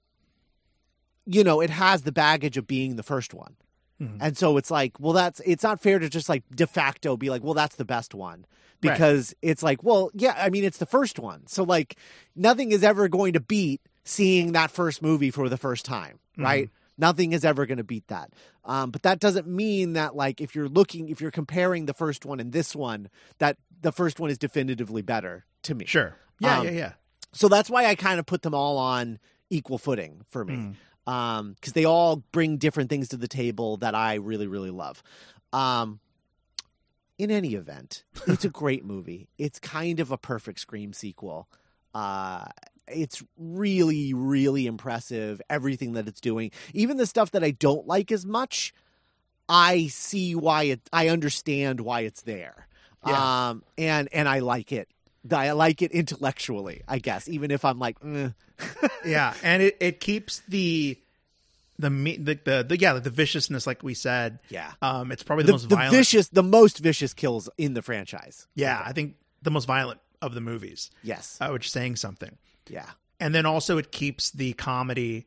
you 1.27 1.45
know 1.45 1.61
it 1.61 1.71
has 1.71 2.03
the 2.03 2.13
baggage 2.13 2.57
of 2.57 2.67
being 2.67 2.97
the 2.97 3.03
first 3.03 3.35
one. 3.35 3.57
Mhm. 4.01 4.19
And 4.21 4.37
so 4.37 4.57
it's 4.57 4.71
like, 4.71 4.99
well, 4.99 5.13
that's 5.13 5.41
it's 5.47 5.63
not 5.63 5.81
fair 5.81 5.99
to 5.99 6.09
just 6.09 6.29
like 6.29 6.43
de 6.55 6.67
facto 6.67 7.17
be 7.17 7.31
like, 7.31 7.43
well, 7.45 7.55
that's 7.55 7.77
the 7.77 7.85
best 7.85 8.15
one 8.15 8.45
Right. 8.83 8.93
because 8.93 9.35
it's 9.41 9.63
like, 9.63 9.83
well, 9.85 10.11
yeah, 10.15 10.35
I 10.37 10.51
mean, 10.51 10.65
it's 10.65 10.79
the 10.79 10.87
first 10.87 11.19
one, 11.19 11.47
so 11.47 11.63
like 11.63 11.97
nothing 12.35 12.73
is 12.73 12.83
ever 12.83 13.09
going 13.09 13.33
to 13.35 13.41
beat 13.41 13.81
seeing 14.05 14.53
that 14.53 14.71
first 14.71 15.03
movie 15.03 15.31
for 15.31 15.49
the 15.49 15.57
first 15.57 15.85
time, 15.85 16.19
right? 16.37 16.71
Nothing 16.97 17.33
is 17.33 17.45
ever 17.45 17.67
going 17.67 17.79
to 17.79 17.85
beat 17.85 18.07
that. 18.09 18.31
Um, 18.65 18.91
but 18.91 19.03
that 19.03 19.19
doesn't 19.19 19.47
mean 19.49 19.95
that 19.95 20.15
like 20.15 20.41
if 20.41 20.55
you're 20.55 20.69
looking, 20.69 21.09
if 21.09 21.21
you're 21.21 21.33
comparing 21.33 21.87
the 21.87 21.95
first 21.95 22.25
one 22.25 22.39
and 22.39 22.53
this 22.53 22.75
one, 22.77 23.09
that 23.39 23.57
the 23.81 23.91
first 23.93 24.21
one 24.21 24.31
is 24.31 24.39
definitively 24.39 25.03
better 25.03 25.45
to 25.63 25.75
me. 25.75 25.87
sure 25.87 26.17
yeah 26.39 26.59
Um, 26.59 26.65
yeah 26.67 26.71
yeah 26.71 26.93
So 27.33 27.49
that's 27.49 27.69
why 27.69 27.87
I 27.87 27.95
kind 27.97 28.19
of 28.21 28.27
put 28.27 28.43
them 28.43 28.55
all 28.55 28.79
on 28.79 29.19
equal 29.51 29.79
footing 29.79 30.23
for 30.29 30.45
me. 30.45 30.55
Mm. 30.55 30.75
Um, 31.13 31.53
because 31.55 31.73
they 31.75 31.85
all 31.85 32.23
bring 32.33 32.57
different 32.59 32.89
things 32.91 33.09
to 33.09 33.17
the 33.19 33.29
table 33.29 33.77
that 33.79 33.95
I 33.95 34.15
really, 34.15 34.47
really 34.47 34.71
love. 34.71 35.03
Um, 35.53 36.01
in 37.19 37.31
any 37.31 37.55
event, 37.55 38.05
it's 38.27 38.45
a 38.45 38.49
great 38.63 38.85
movie. 38.85 39.29
It's 39.37 39.59
kind 39.59 40.01
of 40.01 40.11
a 40.11 40.17
perfect 40.17 40.61
Scream 40.61 40.93
sequel. 40.93 41.49
Uh, 41.93 42.47
it's 42.89 43.23
really, 43.37 44.13
really 44.15 44.67
impressive. 44.67 45.41
Everything 45.49 45.93
that 45.95 46.09
it's 46.09 46.21
doing, 46.21 46.51
even 46.73 46.97
the 46.97 47.07
stuff 47.07 47.31
that 47.33 47.43
I 47.45 47.51
don't 47.53 47.87
like 47.87 48.13
as 48.13 48.25
much, 48.27 48.75
I 49.49 49.87
see 49.89 50.35
why 50.35 50.65
it. 50.65 50.81
I 50.93 51.09
understand 51.09 51.81
why 51.81 52.01
it's 52.01 52.23
there. 52.23 52.67
Yeah. 53.07 53.49
Um, 53.51 53.63
and 53.79 54.09
and 54.13 54.29
I 54.29 54.39
like 54.41 54.73
it. 54.73 54.89
I 55.31 55.53
like 55.53 55.81
it 55.81 55.93
intellectually, 55.93 56.83
I 56.87 56.99
guess, 56.99 57.29
even 57.29 57.51
if 57.51 57.65
I'm 57.65 57.79
like, 57.79 57.97
yeah 59.05 59.35
and 59.43 59.63
it, 59.63 59.77
it 59.81 60.01
keeps 60.01 60.43
the 60.49 60.99
the 61.79 61.91
me 61.91 62.17
the, 62.17 62.39
the, 62.45 62.65
the 62.69 62.79
yeah 62.79 62.93
the 62.95 63.11
viciousness 63.11 63.67
like 63.67 63.83
we 63.83 63.95
said 63.95 64.39
yeah. 64.49 64.73
um 64.81 65.11
it's 65.11 65.23
probably 65.25 65.43
the, 65.45 65.49
The, 65.49 65.53
most 65.53 65.69
the 65.69 65.75
violent 65.77 65.97
vicious, 65.97 66.29
the 66.29 66.43
most 66.43 66.79
vicious 66.79 67.13
kills 67.15 67.49
in 67.59 67.75
the 67.75 67.83
franchise. 67.83 68.47
yeah 68.55 68.81
i 68.85 68.93
think 68.93 69.17
the 69.43 69.51
most 69.51 69.65
violent 69.67 69.99
of 70.23 70.35
the 70.35 70.41
movies 70.41 70.91
Yes. 71.03 71.37
uh, 71.41 71.49
which 71.51 71.67
is 71.67 71.73
saying 71.73 71.97
something 71.97 72.39
yeah. 72.69 72.91
and 73.21 73.35
then 73.35 73.47
also 73.47 73.79
it 73.79 73.91
keeps 73.93 74.31
the 74.31 74.53
comedy 74.55 75.27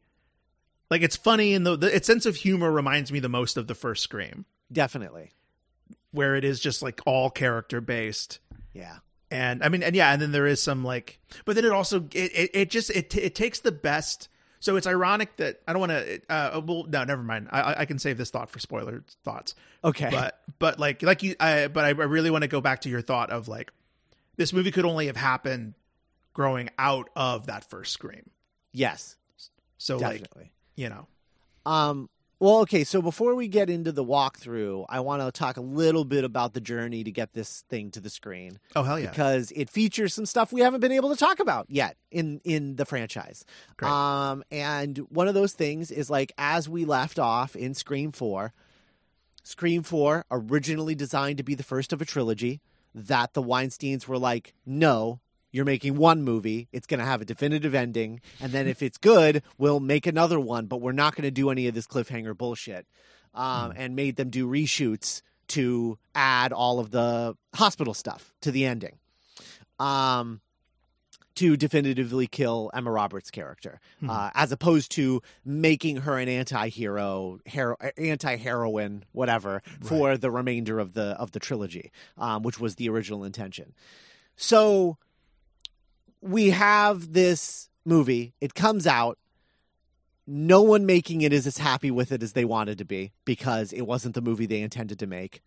like 0.90 1.02
it's 1.02 1.16
funny 1.16 1.54
and 1.54 1.66
the, 1.66 1.76
the 1.76 1.96
its 1.96 2.08
sense 2.08 2.26
of 2.26 2.36
humor 2.36 2.72
reminds 2.72 3.12
me 3.12 3.20
the 3.20 3.30
most 3.30 3.58
of 3.58 3.68
the 3.68 3.76
first 3.76 4.04
scream 4.04 4.46
Definitely. 4.72 5.32
where 6.12 6.36
it 6.36 6.44
is 6.44 6.60
just 6.60 6.82
like 6.82 7.02
all 7.06 7.30
character 7.30 7.82
based 7.82 8.40
Yeah. 8.74 8.98
and 9.32 9.64
i 9.64 9.70
mean 9.70 9.84
and 9.84 9.96
yeah 9.96 10.12
and 10.14 10.22
then 10.22 10.32
there 10.32 10.48
is 10.48 10.62
some 10.62 10.84
like 10.84 11.20
but 11.46 11.56
then 11.56 11.66
it 11.66 11.72
also 11.72 12.02
it 12.14 12.32
it, 12.34 12.52
it 12.54 12.70
just 12.70 12.90
it 12.90 13.16
it 13.16 13.36
takes 13.36 13.60
the 13.60 13.72
best 13.72 14.30
so 14.60 14.76
it's 14.76 14.88
ironic 14.88 15.36
that 15.38 15.62
i 15.68 15.74
don't 15.74 15.80
want 15.82 15.92
to 15.92 16.22
uh 16.30 16.62
well 16.66 16.86
no 16.90 17.04
never 17.04 17.22
mind 17.24 17.48
I- 17.52 17.62
I 17.62 17.80
i 17.82 17.86
can 17.86 18.00
save 18.00 18.18
this 18.18 18.30
thought 18.32 18.50
for 18.50 18.60
spoiler 18.60 19.04
thoughts 19.24 19.54
Okay. 19.84 20.10
but 20.12 20.40
but 20.60 20.80
like 20.80 21.04
like 21.04 21.22
you 21.24 21.36
I 21.40 21.68
but 21.68 21.86
I 21.86 21.90
really 21.90 22.32
want 22.32 22.42
to 22.42 22.48
go 22.48 22.60
back 22.62 22.82
to 22.82 22.90
your 22.90 23.02
thought 23.02 23.30
of 23.30 23.48
like 23.48 23.72
this 24.36 24.52
movie 24.52 24.72
could 24.72 24.86
only 24.86 25.06
have 25.06 25.16
happened 25.16 25.76
growing 26.38 26.70
out 26.78 27.10
of 27.16 27.48
that 27.48 27.68
first 27.68 27.92
scream 27.92 28.30
yes. 28.72 29.18
so 29.80 29.98
like 29.98 30.22
Definitely. 30.22 30.52
you 30.76 30.88
know 30.88 31.08
Um. 31.66 32.10
Well, 32.40 32.60
okay. 32.60 32.84
So 32.84 33.02
before 33.02 33.34
we 33.34 33.48
get 33.48 33.68
into 33.68 33.92
the 33.92 34.06
walkthrough, 34.06 34.86
I 34.88 35.00
want 35.00 35.24
to 35.24 35.32
talk 35.32 35.58
a 35.58 35.62
little 35.62 36.06
bit 36.06 36.24
about 36.24 36.54
the 36.54 36.62
journey 36.62 37.04
to 37.04 37.10
get 37.10 37.34
this 37.34 37.64
thing 37.68 37.90
to 37.90 38.00
the 38.00 38.12
screen 38.12 38.60
oh 38.76 38.84
hell 38.84 39.00
yeah 39.00 39.10
because 39.10 39.52
it 39.56 39.72
features 39.72 40.14
some 40.14 40.28
stuff 40.28 40.54
we 40.54 40.62
haven't 40.62 40.82
been 40.82 40.92
able 40.92 41.10
to 41.10 41.16
talk 41.16 41.40
about 41.40 41.66
yet 41.70 41.98
in 42.12 42.40
in 42.44 42.76
the 42.76 42.86
franchise. 42.86 43.44
Great. 43.78 43.92
Um. 43.92 44.44
And 44.52 45.00
one 45.10 45.28
of 45.28 45.34
those 45.34 45.54
things 45.54 45.90
is 45.90 46.12
like 46.12 46.32
as 46.38 46.70
we 46.70 46.86
left 46.86 47.18
off 47.18 47.56
in 47.56 47.74
Scream 47.74 48.12
Four. 48.12 48.54
Scream 49.44 49.82
4, 49.82 50.26
originally 50.30 50.94
designed 50.94 51.38
to 51.38 51.44
be 51.44 51.56
the 51.56 51.64
first 51.64 51.94
of 51.94 52.02
a 52.02 52.06
trilogy, 52.06 52.60
that 52.94 53.34
the 53.34 53.42
Weinsteins 53.42 54.06
were 54.06 54.18
like, 54.18 54.54
no, 54.66 55.22
you're 55.52 55.66
making 55.66 55.96
one 55.98 56.24
movie. 56.24 56.68
It's 56.72 56.88
going 56.88 57.00
to 57.00 57.06
have 57.06 57.22
a 57.22 57.26
definitive 57.26 57.74
ending. 57.74 58.22
And 58.40 58.52
then 58.52 58.68
if 58.68 58.82
it's 58.82 58.98
good, 58.98 59.44
we'll 59.58 59.80
make 59.80 60.06
another 60.06 60.40
one, 60.40 60.66
but 60.66 60.82
we're 60.82 60.92
not 60.92 61.16
going 61.16 61.24
to 61.24 61.32
do 61.32 61.50
any 61.50 61.68
of 61.68 61.74
this 61.76 61.88
cliffhanger 61.88 62.38
bullshit. 62.38 62.86
um, 63.34 63.74
and 63.76 63.96
made 63.96 64.16
them 64.16 64.30
do 64.30 64.48
reshoots 64.48 65.22
to 65.50 65.98
add 66.16 66.52
all 66.52 66.80
of 66.80 66.92
the 66.92 67.38
hospital 67.56 67.94
stuff 67.94 68.34
to 68.42 68.52
the 68.52 68.66
ending. 68.66 68.98
Um, 69.80 70.42
to 71.36 71.56
definitively 71.56 72.26
kill 72.26 72.72
Emma 72.74 72.90
Roberts' 72.90 73.30
character, 73.30 73.80
uh, 74.10 74.32
as 74.34 74.52
opposed 74.52 74.90
to 74.94 75.22
making 75.46 75.98
her 75.98 76.18
an 76.18 76.28
anti-hero, 76.28 77.38
hero, 77.46 77.76
anti-heroine, 77.96 79.06
whatever, 79.12 79.62
for 79.84 80.18
the 80.18 80.32
remainder 80.32 80.80
of 80.80 80.94
the 80.94 81.10
of 81.20 81.34
the 81.34 81.40
trilogy, 81.40 81.92
um, 82.18 82.42
which 82.42 82.60
was 82.60 82.78
the 82.78 82.90
original 82.90 83.24
intention. 83.24 83.76
So 84.36 84.98
we 86.22 86.52
have 86.52 87.14
this 87.14 87.70
movie. 87.86 88.34
It 88.42 88.54
comes 88.54 88.86
out. 88.86 89.18
No 90.26 90.62
one 90.62 90.86
making 90.86 91.22
it 91.22 91.32
is 91.32 91.48
as 91.48 91.58
happy 91.58 91.90
with 91.90 92.12
it 92.12 92.22
as 92.22 92.34
they 92.34 92.44
wanted 92.44 92.78
to 92.80 92.86
be 92.86 93.14
because 93.24 93.72
it 93.72 93.84
wasn't 93.84 94.14
the 94.14 94.22
movie 94.22 94.46
they 94.46 94.62
intended 94.62 95.00
to 95.00 95.08
make. 95.08 95.42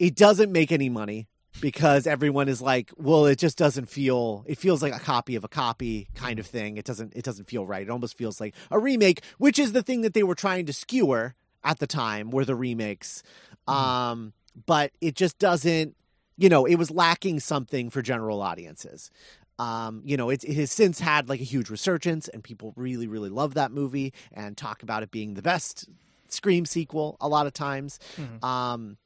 It 0.00 0.16
doesn't 0.16 0.50
make 0.50 0.72
any 0.72 0.88
money 0.88 1.28
because 1.60 2.06
everyone 2.06 2.48
is 2.48 2.60
like, 2.60 2.90
well, 2.96 3.26
it 3.26 3.38
just 3.38 3.56
doesn't 3.56 3.88
feel. 3.88 4.44
It 4.46 4.58
feels 4.58 4.82
like 4.82 4.94
a 4.94 4.98
copy 4.98 5.36
of 5.36 5.44
a 5.44 5.48
copy 5.48 6.08
kind 6.14 6.38
of 6.38 6.46
thing. 6.46 6.76
It 6.76 6.84
doesn't. 6.84 7.12
It 7.14 7.24
doesn't 7.24 7.46
feel 7.46 7.66
right. 7.66 7.82
It 7.82 7.90
almost 7.90 8.16
feels 8.16 8.40
like 8.40 8.54
a 8.70 8.78
remake, 8.78 9.22
which 9.38 9.58
is 9.58 9.72
the 9.72 9.82
thing 9.82 10.00
that 10.02 10.14
they 10.14 10.22
were 10.22 10.34
trying 10.34 10.66
to 10.66 10.72
skewer 10.72 11.34
at 11.62 11.78
the 11.78 11.86
time. 11.86 12.30
Were 12.30 12.44
the 12.44 12.56
remakes, 12.56 13.22
um, 13.68 14.32
but 14.66 14.92
it 15.00 15.14
just 15.14 15.38
doesn't. 15.38 15.94
You 16.36 16.48
know, 16.48 16.64
it 16.64 16.76
was 16.76 16.90
lacking 16.90 17.40
something 17.40 17.90
for 17.90 18.02
general 18.02 18.42
audiences. 18.42 19.10
Um, 19.58 20.02
you 20.04 20.16
know, 20.16 20.30
it's, 20.30 20.42
it 20.44 20.54
has 20.54 20.72
since 20.72 20.98
had 20.98 21.28
like 21.28 21.40
a 21.40 21.44
huge 21.44 21.70
resurgence, 21.70 22.26
and 22.28 22.42
people 22.42 22.72
really, 22.76 23.06
really 23.06 23.30
love 23.30 23.54
that 23.54 23.70
movie 23.70 24.12
and 24.32 24.56
talk 24.56 24.82
about 24.82 25.02
it 25.02 25.10
being 25.10 25.34
the 25.34 25.42
best 25.42 25.88
Scream 26.28 26.66
sequel 26.66 27.16
a 27.20 27.28
lot 27.28 27.46
of 27.46 27.52
times. 27.52 28.00
Um, 28.44 28.96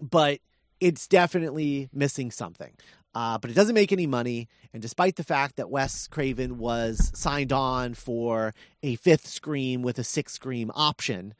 but 0.00 0.38
it's 0.78 1.08
definitely 1.08 1.88
missing 1.92 2.30
something. 2.30 2.74
Uh, 3.12 3.38
but 3.38 3.50
it 3.50 3.54
doesn't 3.54 3.74
make 3.74 3.90
any 3.90 4.06
money. 4.06 4.48
And 4.72 4.80
despite 4.80 5.16
the 5.16 5.24
fact 5.24 5.56
that 5.56 5.68
Wes 5.68 6.06
Craven 6.06 6.58
was 6.58 7.10
signed 7.12 7.52
on 7.52 7.94
for 7.94 8.54
a 8.84 8.94
fifth 8.94 9.26
Scream 9.26 9.82
with 9.82 9.98
a 9.98 10.04
sixth 10.04 10.36
Scream 10.36 10.70
option, 10.76 11.34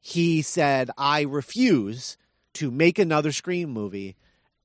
he 0.00 0.40
said, 0.40 0.90
I 0.96 1.20
refuse 1.22 2.16
to 2.54 2.70
make 2.70 2.98
another 2.98 3.32
Scream 3.32 3.70
movie 3.70 4.16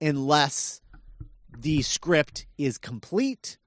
unless 0.02 0.82
the 1.58 1.82
script 1.82 2.46
is 2.58 2.78
complete 2.78 3.58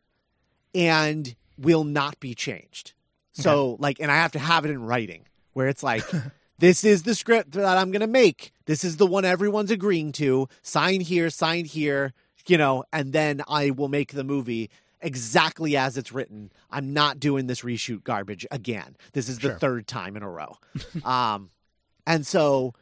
and 0.74 1.34
will 1.58 1.84
not 1.84 2.20
be 2.20 2.34
changed. 2.34 2.92
So, 3.32 3.76
like, 3.80 3.98
and 4.00 4.10
I 4.10 4.16
have 4.16 4.32
to 4.32 4.38
have 4.38 4.64
it 4.64 4.70
in 4.70 4.82
writing 4.82 5.24
where 5.54 5.68
it's 5.68 5.82
like, 5.82 6.04
this 6.58 6.84
is 6.84 7.04
the 7.04 7.14
script 7.14 7.52
that 7.52 7.78
I'm 7.78 7.90
going 7.90 8.00
to 8.00 8.06
make. 8.06 8.52
This 8.66 8.84
is 8.84 8.98
the 8.98 9.06
one 9.06 9.24
everyone's 9.24 9.70
agreeing 9.70 10.12
to. 10.12 10.48
Sign 10.62 11.00
here, 11.00 11.30
sign 11.30 11.64
here, 11.64 12.12
you 12.46 12.58
know, 12.58 12.84
and 12.92 13.12
then 13.12 13.42
I 13.48 13.70
will 13.70 13.88
make 13.88 14.12
the 14.12 14.24
movie 14.24 14.70
exactly 15.00 15.76
as 15.76 15.96
it's 15.96 16.12
written. 16.12 16.52
I'm 16.70 16.92
not 16.92 17.18
doing 17.18 17.46
this 17.46 17.62
reshoot 17.62 18.04
garbage 18.04 18.46
again. 18.50 18.96
This 19.14 19.28
is 19.28 19.38
the 19.38 19.48
Sure. 19.48 19.58
third 19.58 19.86
time 19.86 20.16
in 20.16 20.22
a 20.22 20.28
row. 20.30 20.58
um, 21.04 21.50
and 22.06 22.26
so 22.26 22.74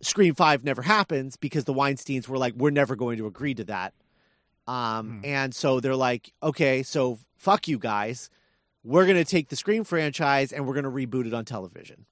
Scream 0.00 0.34
5 0.34 0.64
never 0.64 0.82
happens 0.82 1.36
because 1.36 1.64
the 1.64 1.74
Weinsteins 1.74 2.28
were 2.28 2.38
like, 2.38 2.54
we're 2.54 2.70
never 2.70 2.96
going 2.96 3.18
to 3.18 3.26
agree 3.26 3.54
to 3.54 3.64
that. 3.64 3.94
Um, 4.66 5.22
And 5.24 5.54
so 5.54 5.80
they're 5.80 5.96
like, 5.96 6.32
okay, 6.42 6.82
so 6.82 7.18
fuck 7.36 7.66
you 7.68 7.78
guys. 7.78 8.30
We're 8.84 9.04
going 9.04 9.16
to 9.16 9.24
take 9.24 9.48
the 9.48 9.56
Scream 9.56 9.82
franchise 9.84 10.52
and 10.52 10.66
we're 10.66 10.74
going 10.80 10.84
to 10.84 10.90
reboot 10.90 11.26
it 11.26 11.34
on 11.34 11.44
television. 11.44 12.06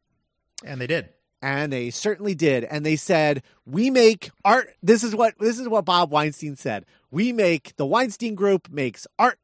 And 0.64 0.81
they 0.81 0.87
did. 0.87 1.11
And 1.42 1.72
they 1.72 1.90
certainly 1.90 2.35
did. 2.35 2.64
And 2.64 2.85
they 2.85 2.96
said, 2.96 3.42
we 3.66 3.90
make 3.90 4.31
art. 4.44 4.70
This 4.83 5.05
is 5.05 5.14
what, 5.14 5.35
this 5.38 5.59
is 5.59 5.68
what 5.68 5.85
Bob 5.85 6.11
Weinstein 6.11 6.57
said. 6.57 6.87
We 7.11 7.33
make, 7.33 7.77
the 7.77 7.87
Weinstein 7.87 8.35
Group 8.35 8.70
makes 8.70 9.07
art 9.18 9.38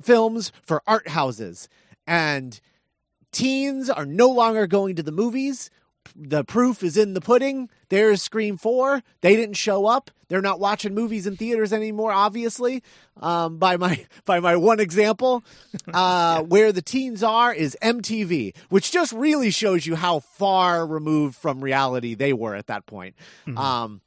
films 0.00 0.52
for 0.62 0.82
art 0.86 1.08
houses. 1.08 1.68
And 2.06 2.60
teens 3.32 3.90
are 3.90 4.06
no 4.06 4.28
longer 4.28 4.66
going 4.66 4.94
to 4.96 5.02
the 5.02 5.10
movies. 5.12 5.70
The 6.16 6.44
proof 6.44 6.82
is 6.82 6.96
in 6.96 7.14
the 7.14 7.20
pudding. 7.20 7.68
There's 7.88 8.22
Scream 8.22 8.56
4. 8.56 9.02
They 9.20 9.36
didn't 9.36 9.56
show 9.56 9.86
up. 9.86 10.10
They're 10.28 10.42
not 10.42 10.60
watching 10.60 10.94
movies 10.94 11.26
in 11.26 11.36
theaters 11.36 11.72
anymore, 11.72 12.12
obviously. 12.12 12.82
Um, 13.18 13.56
by 13.58 13.76
my 13.78 14.04
by 14.26 14.40
my 14.40 14.56
one 14.56 14.80
example. 14.80 15.42
Uh, 15.92 16.42
where 16.42 16.70
the 16.70 16.82
teens 16.82 17.22
are 17.22 17.52
is 17.52 17.76
MTV, 17.80 18.54
which 18.68 18.90
just 18.90 19.10
really 19.12 19.50
shows 19.50 19.86
you 19.86 19.94
how 19.96 20.18
far 20.20 20.86
removed 20.86 21.34
from 21.34 21.62
reality 21.64 22.14
they 22.14 22.32
were 22.34 22.54
at 22.54 22.66
that 22.66 22.84
point. 22.84 23.14
Um, 23.56 24.02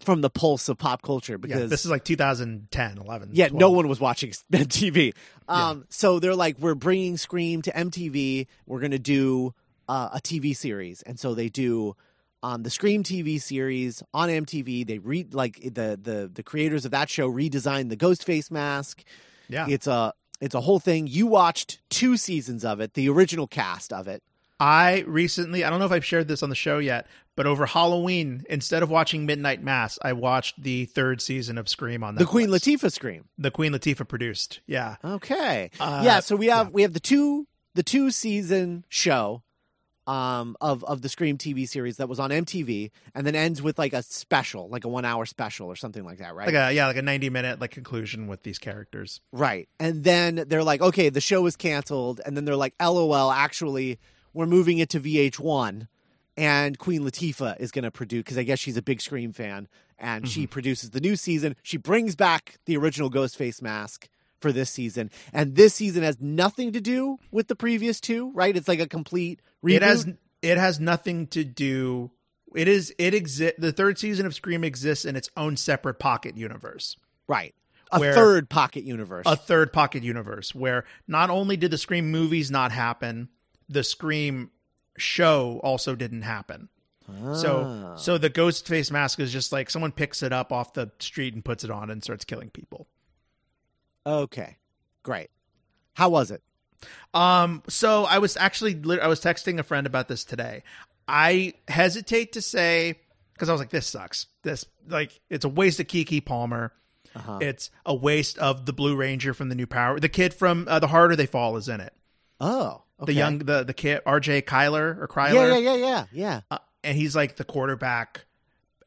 from 0.00 0.22
the 0.22 0.30
pulse 0.30 0.68
of 0.68 0.76
pop 0.78 1.02
culture 1.02 1.34
Yeah, 1.34 1.38
because 1.38 1.70
this 1.70 1.84
is 1.84 1.90
like 1.90 2.04
2010, 2.04 2.98
11. 2.98 3.30
yeah, 3.32 3.48
12. 3.48 3.60
no 3.60 3.70
one 3.70 3.86
was 3.86 4.00
watching 4.00 4.30
MTV. 4.52 5.14
Um, 5.46 5.84
So 5.88 6.18
they're 6.18 6.34
like, 6.34 6.58
we're 6.58 6.74
bringing 6.74 7.16
Scream 7.16 7.62
to 7.62 7.70
MTV. 7.72 8.46
We're 8.66 8.80
going 8.80 8.90
to 8.92 8.98
do 8.98 9.54
uh, 9.90 10.08
a 10.12 10.20
TV 10.20 10.56
series, 10.56 11.02
and 11.02 11.18
so 11.18 11.34
they 11.34 11.48
do 11.48 11.96
um, 12.44 12.62
the 12.62 12.70
Scream 12.70 13.02
TV 13.02 13.42
series 13.42 14.04
on 14.14 14.28
MTV. 14.28 14.86
They 14.86 14.98
re 14.98 15.26
like 15.32 15.60
the 15.60 15.98
the 16.00 16.30
the 16.32 16.44
creators 16.44 16.84
of 16.84 16.92
that 16.92 17.10
show 17.10 17.30
redesigned 17.30 17.88
the 17.88 17.96
Ghostface 17.96 18.52
mask. 18.52 19.02
Yeah. 19.48 19.66
It's 19.68 19.88
a 19.88 20.14
it's 20.40 20.54
a 20.54 20.60
whole 20.60 20.78
thing. 20.78 21.08
You 21.08 21.26
watched 21.26 21.80
two 21.90 22.16
seasons 22.16 22.64
of 22.64 22.80
it, 22.80 22.94
the 22.94 23.08
original 23.08 23.48
cast 23.48 23.92
of 23.92 24.06
it. 24.06 24.22
I 24.60 25.04
recently, 25.06 25.64
I 25.64 25.70
don't 25.70 25.78
know 25.78 25.86
if 25.86 25.92
I've 25.92 26.04
shared 26.04 26.28
this 26.28 26.42
on 26.42 26.50
the 26.50 26.54
show 26.54 26.78
yet, 26.78 27.06
but 27.34 27.46
over 27.46 27.64
Halloween, 27.64 28.44
instead 28.50 28.82
of 28.82 28.90
watching 28.90 29.24
Midnight 29.24 29.62
Mass, 29.62 29.98
I 30.02 30.12
watched 30.12 30.62
the 30.62 30.84
third 30.84 31.22
season 31.22 31.56
of 31.56 31.66
Scream 31.66 32.04
on 32.04 32.14
The. 32.14 32.26
Queen 32.26 32.50
Latifah 32.50 32.92
Scream. 32.92 33.24
The 33.38 33.50
Queen 33.50 33.72
Latifah 33.72 34.06
produced. 34.06 34.60
Yeah. 34.66 34.96
Okay. 35.02 35.70
Uh, 35.80 36.02
yeah, 36.04 36.20
so 36.20 36.36
we 36.36 36.46
have 36.46 36.72
we 36.72 36.82
have 36.82 36.92
the 36.92 37.00
two 37.00 37.46
the 37.74 37.82
two 37.82 38.10
season 38.10 38.84
show 38.90 39.42
um 40.10 40.56
of 40.60 40.82
of 40.84 41.02
the 41.02 41.08
Scream 41.08 41.38
TV 41.38 41.68
series 41.68 41.96
that 41.98 42.08
was 42.08 42.18
on 42.18 42.30
MTV 42.30 42.90
and 43.14 43.24
then 43.24 43.36
ends 43.36 43.62
with 43.62 43.78
like 43.78 43.92
a 43.92 44.02
special, 44.02 44.68
like 44.68 44.84
a 44.84 44.88
1 44.88 45.04
hour 45.04 45.24
special 45.24 45.68
or 45.68 45.76
something 45.76 46.04
like 46.04 46.18
that, 46.18 46.34
right? 46.34 46.46
Like 46.46 46.56
a 46.56 46.74
yeah, 46.74 46.88
like 46.88 46.96
a 46.96 47.02
90 47.02 47.30
minute 47.30 47.60
like 47.60 47.70
conclusion 47.70 48.26
with 48.26 48.42
these 48.42 48.58
characters. 48.58 49.20
right. 49.32 49.68
And 49.78 50.02
then 50.02 50.44
they're 50.48 50.64
like, 50.64 50.80
"Okay, 50.80 51.10
the 51.10 51.20
show 51.20 51.46
is 51.46 51.54
canceled." 51.56 52.20
And 52.26 52.36
then 52.36 52.44
they're 52.44 52.56
like, 52.56 52.74
"LOL, 52.80 53.30
actually, 53.30 53.98
we're 54.34 54.46
moving 54.46 54.78
it 54.78 54.88
to 54.90 55.00
VH1." 55.00 55.86
And 56.36 56.78
Queen 56.78 57.02
Latifah 57.02 57.60
is 57.60 57.70
going 57.70 57.84
to 57.84 57.90
produce 57.90 58.24
because 58.24 58.38
I 58.38 58.42
guess 58.42 58.58
she's 58.58 58.76
a 58.76 58.82
big 58.82 59.00
Scream 59.00 59.32
fan, 59.32 59.68
and 59.98 60.28
she 60.28 60.46
produces 60.46 60.90
the 60.90 61.00
new 61.00 61.14
season. 61.14 61.54
She 61.62 61.76
brings 61.76 62.16
back 62.16 62.56
the 62.64 62.76
original 62.76 63.10
Ghostface 63.10 63.60
mask 63.60 64.08
for 64.40 64.52
this 64.52 64.70
season, 64.70 65.10
and 65.32 65.54
this 65.54 65.74
season 65.74 66.02
has 66.02 66.20
nothing 66.20 66.72
to 66.72 66.80
do 66.80 67.18
with 67.30 67.48
the 67.48 67.56
previous 67.56 68.00
two. 68.00 68.30
Right? 68.32 68.56
It's 68.56 68.68
like 68.68 68.80
a 68.80 68.88
complete 68.88 69.40
reboot. 69.64 69.76
It 69.76 69.82
has 69.82 70.06
it 70.42 70.58
has 70.58 70.80
nothing 70.80 71.26
to 71.28 71.44
do 71.44 72.10
it 72.54 72.68
is 72.68 72.94
it 72.98 73.14
exist 73.14 73.54
the 73.58 73.72
third 73.72 73.98
season 73.98 74.26
of 74.26 74.34
Scream 74.34 74.64
exists 74.64 75.04
in 75.04 75.16
its 75.16 75.30
own 75.36 75.56
separate 75.56 75.98
pocket 75.98 76.36
universe. 76.36 76.96
right 77.28 77.54
a 77.92 77.98
third 77.98 78.48
pocket 78.48 78.84
universe. 78.84 79.24
a 79.26 79.36
third 79.36 79.72
pocket 79.72 80.04
universe 80.04 80.54
where 80.54 80.84
not 81.08 81.28
only 81.28 81.56
did 81.56 81.72
the 81.72 81.78
Scream 81.78 82.10
movies 82.10 82.48
not 82.48 82.70
happen, 82.70 83.28
the 83.68 83.82
Scream 83.82 84.50
show 84.96 85.60
also 85.64 85.96
didn't 85.96 86.22
happen. 86.22 86.68
Ah. 87.08 87.34
So 87.34 87.94
so 87.96 88.18
the 88.18 88.28
ghost 88.28 88.66
face 88.68 88.90
mask 88.90 89.18
is 89.18 89.32
just 89.32 89.52
like 89.52 89.70
someone 89.70 89.92
picks 89.92 90.22
it 90.22 90.32
up 90.32 90.52
off 90.52 90.74
the 90.74 90.90
street 91.00 91.34
and 91.34 91.44
puts 91.44 91.64
it 91.64 91.70
on 91.70 91.90
and 91.90 92.02
starts 92.02 92.24
killing 92.24 92.50
people. 92.50 92.86
Okay, 94.06 94.56
great. 95.02 95.30
How 95.94 96.08
was 96.08 96.30
it? 96.30 96.42
Um 97.12 97.62
so 97.68 98.04
I 98.04 98.18
was 98.18 98.36
actually 98.36 98.80
I 99.00 99.06
was 99.06 99.20
texting 99.20 99.58
a 99.58 99.62
friend 99.62 99.86
about 99.86 100.08
this 100.08 100.24
today. 100.24 100.62
I 101.06 101.54
hesitate 101.68 102.32
to 102.32 102.42
say 102.42 103.00
cuz 103.38 103.48
I 103.48 103.52
was 103.52 103.60
like 103.60 103.70
this 103.70 103.86
sucks. 103.86 104.26
This 104.42 104.64
like 104.88 105.20
it's 105.28 105.44
a 105.44 105.48
waste 105.48 105.80
of 105.80 105.86
Keke 105.86 106.24
Palmer. 106.24 106.72
Uh-huh. 107.14 107.38
It's 107.40 107.70
a 107.84 107.94
waste 107.94 108.38
of 108.38 108.66
the 108.66 108.72
Blue 108.72 108.96
Ranger 108.96 109.34
from 109.34 109.48
the 109.48 109.54
new 109.54 109.66
Power. 109.66 109.98
The 109.98 110.08
kid 110.08 110.32
from 110.32 110.66
uh, 110.68 110.78
The 110.78 110.86
Harder 110.86 111.16
They 111.16 111.26
Fall 111.26 111.56
is 111.56 111.68
in 111.68 111.80
it. 111.80 111.92
Oh, 112.40 112.84
okay. 113.00 113.12
the 113.12 113.18
young 113.18 113.38
the 113.38 113.64
the 113.64 113.74
kid 113.74 114.00
RJ 114.06 114.42
Kyler 114.42 114.98
or 114.98 115.08
Kryler, 115.08 115.34
Yeah, 115.34 115.56
yeah, 115.56 115.74
yeah, 115.74 115.74
yeah, 115.74 116.04
yeah. 116.12 116.40
Uh, 116.50 116.58
and 116.82 116.96
he's 116.96 117.14
like 117.14 117.36
the 117.36 117.44
quarterback, 117.44 118.24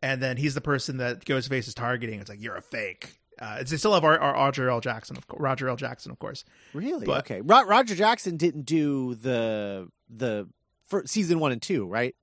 and 0.02 0.22
then 0.22 0.38
he's 0.38 0.56
the 0.56 0.62
person 0.62 0.98
that 0.98 1.26
Ghostface 1.26 1.68
is 1.68 1.74
targeting. 1.76 2.20
It's 2.20 2.30
like 2.30 2.42
you're 2.42 2.56
a 2.56 2.62
fake. 2.62 3.20
Uh, 3.40 3.64
they 3.64 3.78
still 3.78 3.94
have 3.94 4.04
our, 4.04 4.18
our 4.20 4.34
Roger 4.34 4.70
L. 4.70 4.80
Jackson, 4.80 5.18
of 5.18 5.28
course, 5.28 5.42
Roger 5.42 5.68
L. 5.70 5.76
Jackson, 5.76 6.12
of 6.12 6.20
course. 6.20 6.46
Really? 6.74 7.06
But- 7.06 7.20
okay. 7.26 7.42
Ro- 7.42 7.66
Roger 7.66 7.96
Jackson 7.96 8.38
didn't 8.38 8.64
do 8.64 9.16
the 9.16 9.90
the 10.10 10.48
season 11.06 11.40
one 11.40 11.52
and 11.52 11.62
two, 11.62 11.86
right? 11.86 12.16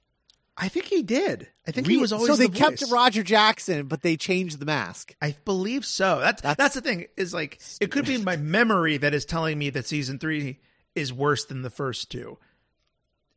I 0.56 0.68
think 0.68 0.86
he 0.86 1.02
did. 1.02 1.48
I 1.66 1.70
think 1.70 1.86
Re- 1.86 1.94
he 1.94 2.00
was 2.00 2.12
always 2.12 2.28
so 2.28 2.36
they 2.36 2.46
the 2.46 2.56
kept. 2.58 2.84
Roger 2.90 3.22
Jackson, 3.22 3.86
but 3.86 4.02
they 4.02 4.16
changed 4.16 4.58
the 4.60 4.66
mask. 4.66 5.14
I 5.22 5.34
believe 5.44 5.86
so. 5.86 6.20
That's, 6.20 6.42
That's- 6.42 6.56
that's 6.58 6.74
the 6.74 6.80
thing. 6.82 7.06
Is 7.16 7.32
like 7.32 7.60
it 7.80 7.90
could 7.90 8.04
be 8.06 8.18
my 8.18 8.36
memory 8.36 8.96
that 8.98 9.14
is 9.14 9.24
telling 9.24 9.58
me 9.58 9.70
that 9.70 9.86
season 9.86 10.18
three 10.18 10.58
is 10.94 11.12
worse 11.12 11.44
than 11.46 11.62
the 11.62 11.70
first 11.70 12.10
two. 12.10 12.38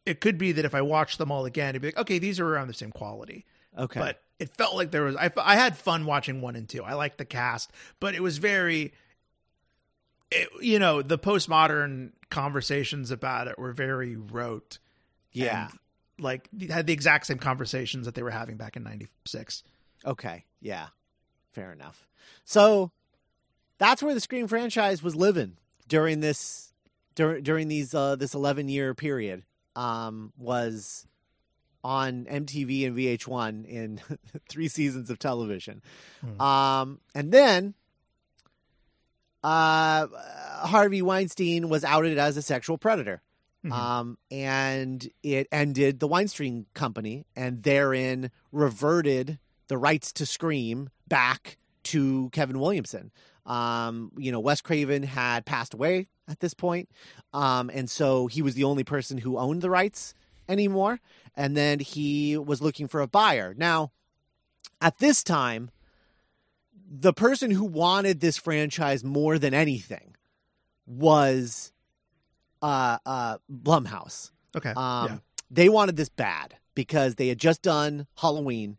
it 0.06 0.20
could 0.20 0.38
be 0.38 0.52
that 0.52 0.66
if 0.66 0.76
I 0.76 0.82
watch 0.82 1.18
them 1.18 1.32
all 1.32 1.46
again, 1.46 1.70
it'd 1.70 1.82
be 1.82 1.88
like, 1.90 1.98
okay, 1.98 2.20
these 2.20 2.40
are 2.40 2.48
around 2.48 2.68
the 2.68 2.74
same 2.74 2.92
quality. 2.92 3.46
Okay. 3.78 4.00
But 4.00 4.22
it 4.40 4.56
felt 4.56 4.76
like 4.76 4.92
there 4.92 5.04
was 5.04 5.16
I, 5.16 5.32
I 5.38 5.56
had 5.56 5.78
fun 5.78 6.06
watching 6.06 6.42
one 6.42 6.56
and 6.56 6.68
two. 6.68 6.84
I 6.84 6.94
liked 6.94 7.18
the 7.18 7.26
cast, 7.26 7.72
but 8.00 8.16
it 8.16 8.22
was 8.22 8.38
very 8.38 8.94
it, 10.32 10.50
you 10.62 10.80
know, 10.80 11.02
the 11.02 11.18
postmodern 11.18 12.12
conversations 12.30 13.12
about 13.12 13.48
it 13.48 13.58
were 13.58 13.72
very 13.72 14.16
rote. 14.16 14.80
yeah. 15.32 15.70
like 16.20 16.50
had 16.70 16.88
the 16.88 16.94
exact 16.94 17.28
same 17.28 17.38
conversations 17.38 18.06
that 18.06 18.16
they 18.16 18.24
were 18.24 18.32
having 18.32 18.58
back 18.58 18.76
in 18.76 18.84
96. 18.84 19.64
Okay. 20.06 20.46
Yeah. 20.62 20.88
Fair 21.54 21.72
enough. 21.72 22.08
So 22.44 22.92
that's 23.78 24.02
where 24.02 24.14
the 24.14 24.20
Scream 24.20 24.48
franchise 24.48 25.04
was 25.04 25.16
living 25.16 25.58
during 25.88 26.20
this 26.20 26.74
during 27.16 27.44
during 27.44 27.68
these 27.68 27.94
uh 27.94 28.16
this 28.16 28.34
11 28.34 28.70
year 28.70 28.94
period 28.94 29.44
um 29.76 30.34
was 30.38 31.06
on 31.84 32.26
MTV 32.26 32.88
and 32.88 32.98
VH1 32.98 33.66
in 33.66 34.02
three 34.50 34.68
seasons 34.68 35.10
of 35.10 35.20
television. 35.20 35.82
Hmm. 36.22 36.42
Um 36.42 37.00
and 37.14 37.32
then 37.32 37.74
uh 39.44 40.08
Harvey 40.68 41.02
Weinstein 41.02 41.68
was 41.70 41.84
outed 41.84 42.18
as 42.18 42.38
a 42.38 42.42
sexual 42.42 42.78
predator. 42.78 43.22
Mhm. 43.66 43.72
Um, 43.72 44.18
and 44.30 45.08
it 45.22 45.48
ended 45.52 46.00
the 46.00 46.08
Weinstein 46.08 46.66
Company, 46.74 47.26
and 47.36 47.64
therein 47.64 48.30
reverted 48.52 49.40
the 49.68 49.78
rights 49.78 50.12
to 50.14 50.26
Scream 50.26 50.90
back 51.08 51.58
to 51.84 52.30
Kevin 52.32 52.60
Williamson. 52.60 53.12
Um, 53.46 54.12
you 54.18 54.32
know, 54.32 54.40
Wes 54.40 54.62
Craven 54.62 55.04
had 55.04 55.46
passed 55.46 55.74
away 55.74 56.08
at 56.28 56.40
this 56.40 56.54
point, 56.54 56.90
um, 57.34 57.70
and 57.74 57.90
so 57.90 58.28
he 58.28 58.42
was 58.42 58.56
the 58.56 58.64
only 58.66 58.84
person 58.84 59.18
who 59.18 59.38
owned 59.38 59.62
the 59.62 59.70
rights 59.70 60.14
anymore. 60.48 61.00
And 61.36 61.56
then 61.58 61.80
he 61.80 62.38
was 62.38 62.62
looking 62.62 62.88
for 62.88 63.02
a 63.02 63.08
buyer. 63.08 63.54
Now, 63.58 63.92
at 64.82 65.00
this 65.00 65.24
time, 65.24 65.72
the 66.96 67.14
person 67.14 67.52
who 67.52 67.64
wanted 67.66 68.20
this 68.20 68.38
franchise 68.38 69.04
more 69.04 69.40
than 69.40 69.54
anything 69.54 70.16
was 70.86 71.72
uh, 72.62 72.98
uh, 73.06 73.38
Blumhouse. 73.52 74.32
Okay. 74.56 74.70
Um, 74.70 74.76
yeah. 75.08 75.18
They 75.50 75.70
wanted 75.70 75.96
this 75.96 76.10
bad 76.10 76.56
because 76.76 77.16
they 77.16 77.28
had 77.28 77.38
just 77.40 77.62
done 77.62 78.08
Halloween, 78.18 78.78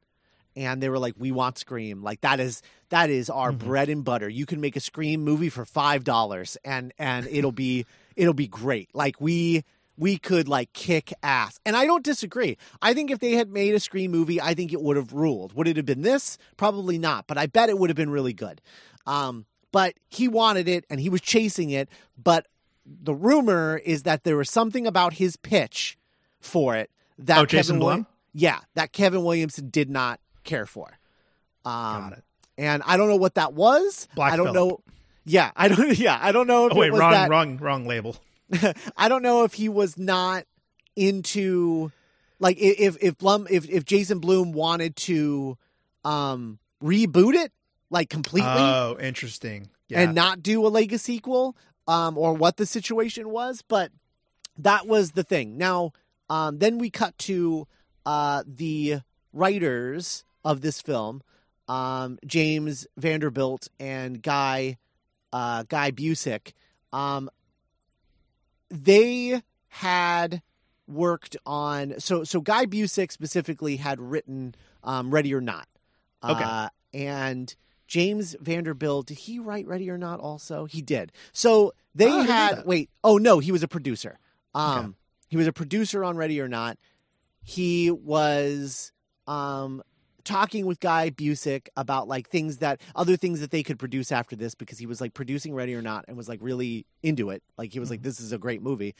and 0.56 0.82
they 0.82 0.88
were 0.88 0.98
like, 0.98 1.14
"We 1.18 1.32
want 1.32 1.58
Scream. 1.58 2.02
Like 2.02 2.20
that 2.20 2.40
is 2.40 2.62
that 2.90 3.10
is 3.10 3.28
our 3.30 3.52
Mhm. 3.52 3.58
bread 3.58 3.88
and 3.88 4.04
butter. 4.04 4.28
You 4.28 4.46
can 4.46 4.60
make 4.60 4.76
a 4.76 4.80
Scream 4.80 5.22
movie 5.24 5.48
for 5.48 5.64
five 5.64 6.04
dollars, 6.04 6.56
and 6.64 6.92
and 6.98 7.26
it'll 7.26 7.52
be 7.52 7.86
it'll 8.16 8.34
be 8.34 8.48
great. 8.48 8.88
Like 8.94 9.20
we." 9.20 9.64
We 9.96 10.18
could 10.18 10.48
like 10.48 10.72
kick 10.72 11.12
ass. 11.22 11.58
And 11.64 11.76
I 11.76 11.86
don't 11.86 12.04
disagree. 12.04 12.56
I 12.82 12.94
think 12.94 13.10
if 13.10 13.20
they 13.20 13.32
had 13.32 13.48
made 13.50 13.74
a 13.74 13.80
Scream 13.80 14.10
movie, 14.10 14.40
I 14.40 14.54
think 14.54 14.72
it 14.72 14.82
would 14.82 14.96
have 14.96 15.12
ruled. 15.12 15.52
Would 15.54 15.68
it 15.68 15.76
have 15.76 15.86
been 15.86 16.02
this? 16.02 16.36
Probably 16.56 16.98
not, 16.98 17.26
but 17.26 17.38
I 17.38 17.46
bet 17.46 17.68
it 17.68 17.78
would 17.78 17.90
have 17.90 17.96
been 17.96 18.10
really 18.10 18.32
good. 18.32 18.60
Um, 19.06 19.46
but 19.72 19.94
he 20.08 20.26
wanted 20.28 20.68
it 20.68 20.84
and 20.90 21.00
he 21.00 21.08
was 21.08 21.20
chasing 21.20 21.70
it. 21.70 21.88
But 22.22 22.46
the 22.86 23.14
rumor 23.14 23.80
is 23.84 24.02
that 24.02 24.24
there 24.24 24.36
was 24.36 24.50
something 24.50 24.86
about 24.86 25.14
his 25.14 25.36
pitch 25.36 25.96
for 26.40 26.74
it 26.76 26.90
that 27.18 27.38
Oh, 27.38 27.46
Jason 27.46 27.74
Kevin 27.76 27.80
Blum? 27.80 28.06
yeah, 28.32 28.60
that 28.74 28.92
Kevin 28.92 29.22
Williamson 29.24 29.70
did 29.70 29.88
not 29.90 30.18
care 30.42 30.66
for. 30.66 30.98
Um, 31.64 31.72
Got 32.10 32.12
it. 32.14 32.24
And 32.58 32.82
I 32.86 32.96
don't 32.96 33.08
know 33.08 33.16
what 33.16 33.34
that 33.36 33.52
was. 33.54 34.06
Black 34.14 34.32
I 34.32 34.36
don't 34.36 34.52
Phillip. 34.52 34.78
know. 34.86 34.92
Yeah, 35.24 35.50
I 35.56 35.68
don't. 35.68 35.96
Yeah, 35.98 36.18
I 36.20 36.32
don't 36.32 36.46
know 36.46 36.68
Oh 36.70 36.76
wait, 36.76 36.92
wrong, 36.92 37.12
that. 37.12 37.30
wrong, 37.30 37.56
wrong 37.58 37.86
label. 37.86 38.16
I 38.96 39.08
don't 39.08 39.22
know 39.22 39.44
if 39.44 39.54
he 39.54 39.68
was 39.68 39.96
not 39.98 40.44
into 40.96 41.90
like 42.38 42.56
if 42.60 42.96
if 43.00 43.16
Blum 43.18 43.46
if 43.50 43.68
if 43.68 43.84
Jason 43.84 44.18
Blum 44.18 44.52
wanted 44.52 44.96
to 44.96 45.56
um 46.04 46.58
reboot 46.82 47.34
it 47.34 47.52
like 47.90 48.08
completely 48.10 48.50
Oh, 48.50 48.96
interesting. 49.00 49.70
Yeah. 49.88 50.00
and 50.02 50.14
not 50.14 50.42
do 50.42 50.66
a 50.66 50.68
Lego 50.68 50.96
sequel, 50.96 51.56
um, 51.86 52.16
or 52.16 52.32
what 52.32 52.56
the 52.56 52.64
situation 52.66 53.28
was, 53.28 53.62
but 53.68 53.92
that 54.56 54.86
was 54.86 55.12
the 55.12 55.22
thing. 55.22 55.58
Now, 55.58 55.92
um, 56.30 56.58
then 56.58 56.78
we 56.78 56.88
cut 56.88 57.16
to 57.18 57.68
uh, 58.06 58.42
the 58.46 59.00
writers 59.32 60.24
of 60.42 60.62
this 60.62 60.80
film, 60.80 61.22
um, 61.68 62.18
James 62.26 62.86
Vanderbilt 62.96 63.68
and 63.78 64.22
Guy 64.22 64.78
uh, 65.32 65.64
Guy 65.68 65.90
Busick. 65.90 66.52
Um, 66.92 67.28
they 68.82 69.42
had 69.68 70.42
worked 70.86 71.36
on 71.46 71.94
so 71.98 72.24
so 72.24 72.40
Guy 72.40 72.66
Busick 72.66 73.10
specifically 73.12 73.76
had 73.76 73.98
written 74.00 74.54
um, 74.82 75.10
Ready 75.10 75.32
or 75.34 75.40
Not. 75.40 75.66
Okay. 76.22 76.42
Uh, 76.44 76.68
and 76.92 77.54
James 77.86 78.34
Vanderbilt, 78.40 79.06
did 79.06 79.18
he 79.18 79.38
write 79.38 79.66
Ready 79.66 79.88
or 79.90 79.98
Not 79.98 80.20
also? 80.20 80.64
He 80.66 80.82
did. 80.82 81.12
So 81.32 81.72
they 81.94 82.06
Oh, 82.06 82.08
I 82.08 82.12
didn't 82.22 82.26
know 82.28 82.32
had 82.34 82.66
wait, 82.66 82.90
oh 83.02 83.16
no, 83.18 83.38
he 83.38 83.52
was 83.52 83.62
a 83.62 83.68
producer. 83.68 84.18
Um 84.54 84.78
Okay. 84.78 84.88
he 85.28 85.36
was 85.36 85.46
a 85.46 85.52
producer 85.52 86.04
on 86.04 86.16
Ready 86.16 86.40
or 86.40 86.48
Not. 86.48 86.78
He 87.42 87.90
was 87.90 88.92
um 89.26 89.82
talking 90.24 90.66
with 90.66 90.80
Guy 90.80 91.10
Busick 91.10 91.68
about 91.76 92.08
like 92.08 92.28
things 92.28 92.58
that 92.58 92.80
other 92.94 93.16
things 93.16 93.40
that 93.40 93.50
they 93.50 93.62
could 93.62 93.78
produce 93.78 94.10
after 94.10 94.36
this 94.36 94.54
because 94.54 94.78
he 94.78 94.86
was 94.86 95.00
like 95.00 95.14
producing 95.14 95.54
Ready 95.54 95.74
or 95.74 95.82
Not 95.82 96.04
and 96.08 96.16
was 96.16 96.28
like 96.28 96.40
really 96.42 96.86
into 97.02 97.30
it. 97.30 97.42
Like 97.56 97.72
he 97.72 97.80
was 97.80 97.90
like, 97.90 98.02
This 98.02 98.20
is 98.20 98.32
a 98.32 98.38
great 98.38 98.62
movie. 98.62 98.94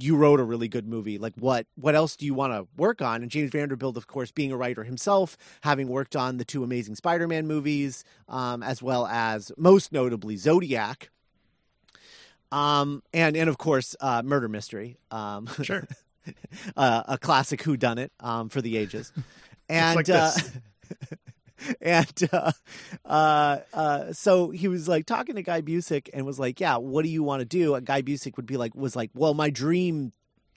You 0.00 0.16
wrote 0.16 0.40
a 0.40 0.44
really 0.44 0.66
good 0.66 0.86
movie. 0.88 1.16
Like 1.18 1.34
what 1.38 1.66
what 1.76 1.94
else 1.94 2.16
do 2.16 2.26
you 2.26 2.34
want 2.34 2.52
to 2.52 2.66
work 2.76 3.00
on? 3.00 3.22
And 3.22 3.30
James 3.30 3.50
Vanderbilt, 3.50 3.96
of 3.96 4.06
course, 4.06 4.30
being 4.30 4.52
a 4.52 4.56
writer 4.56 4.84
himself, 4.84 5.36
having 5.62 5.88
worked 5.88 6.16
on 6.16 6.38
the 6.38 6.44
two 6.44 6.64
amazing 6.64 6.96
Spider-Man 6.96 7.46
movies, 7.46 8.04
um, 8.28 8.62
as 8.62 8.82
well 8.82 9.06
as 9.06 9.52
most 9.56 9.92
notably 9.92 10.36
Zodiac. 10.36 11.10
Um 12.52 13.02
and 13.12 13.36
and 13.36 13.48
of 13.48 13.58
course 13.58 13.96
uh 14.00 14.22
murder 14.24 14.48
mystery. 14.48 14.98
Um 15.10 15.48
Sure. 15.62 15.86
uh, 16.76 17.02
a 17.08 17.18
classic 17.18 17.62
who 17.62 17.76
done 17.76 17.98
it 17.98 18.12
um, 18.20 18.48
for 18.48 18.60
the 18.60 18.76
ages. 18.76 19.12
And 19.68 19.96
like 19.96 20.08
uh, 20.08 20.32
and 21.80 22.28
uh, 22.32 22.52
uh, 23.04 23.58
uh, 23.72 24.12
so 24.12 24.50
he 24.50 24.68
was 24.68 24.88
like 24.88 25.06
talking 25.06 25.34
to 25.36 25.42
Guy 25.42 25.62
Busick 25.62 26.08
and 26.12 26.24
was 26.26 26.38
like, 26.38 26.60
"Yeah, 26.60 26.76
what 26.76 27.02
do 27.02 27.08
you 27.08 27.22
want 27.22 27.40
to 27.40 27.44
do?" 27.44 27.74
And 27.74 27.86
Guy 27.86 28.02
Busick 28.02 28.36
would 28.36 28.46
be 28.46 28.56
like, 28.56 28.74
"Was 28.74 28.94
like, 28.94 29.10
well, 29.14 29.34
my 29.34 29.50
dream 29.50 30.12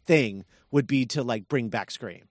thing 0.05 0.45
would 0.71 0.87
be 0.87 1.05
to 1.07 1.23
like 1.23 1.47
bring 1.47 1.69
back 1.69 1.91
Scream. 1.91 2.27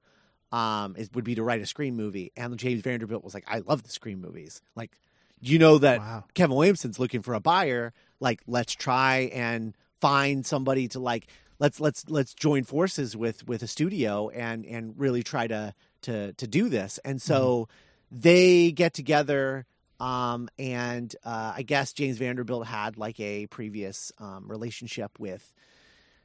Um, 0.53 0.95
it 0.97 1.11
would 1.15 1.25
be 1.25 1.35
to 1.35 1.43
write 1.43 1.61
a 1.61 1.67
Scream 1.67 1.97
movie." 1.97 2.33
And 2.37 2.57
James 2.59 2.83
Vanderbilt 2.83 3.25
was 3.25 3.35
like, 3.35 3.45
"I 3.49 3.59
love 3.61 3.83
the 3.83 3.91
Scream 3.91 4.21
movies. 4.21 4.63
Like, 4.77 4.99
you 5.41 5.59
know 5.59 5.79
that 5.79 6.01
Wow. 6.01 6.25
Kevin 6.35 6.57
Williamson's 6.57 6.99
looking 6.99 7.23
for 7.23 7.35
a 7.35 7.41
buyer. 7.41 7.93
Like, 8.21 8.43
let's 8.47 8.75
try 8.75 9.31
and 9.33 9.75
find 10.01 10.47
somebody 10.47 10.89
to 10.89 11.01
like 11.01 11.29
let's 11.59 11.81
let's 11.81 12.09
let's 12.09 12.35
join 12.35 12.65
forces 12.65 13.17
with 13.17 13.47
with 13.49 13.63
a 13.63 13.67
studio 13.67 14.29
and 14.29 14.65
and 14.67 14.95
really 14.97 15.23
try 15.23 15.47
to 15.47 15.75
to 16.03 16.33
to 16.35 16.47
do 16.47 16.69
this. 16.69 16.99
And 17.05 17.21
so 17.21 17.69
they 18.11 18.73
get 18.73 18.95
together. 18.95 19.67
Um, 20.01 20.49
and 20.61 21.15
uh, 21.25 21.55
I 21.57 21.63
guess 21.63 21.93
James 21.93 22.19
Vanderbilt 22.19 22.67
had 22.67 22.97
like 22.97 23.19
a 23.19 23.47
previous 23.47 24.13
um, 24.19 24.47
relationship 24.47 25.19
with 25.19 25.53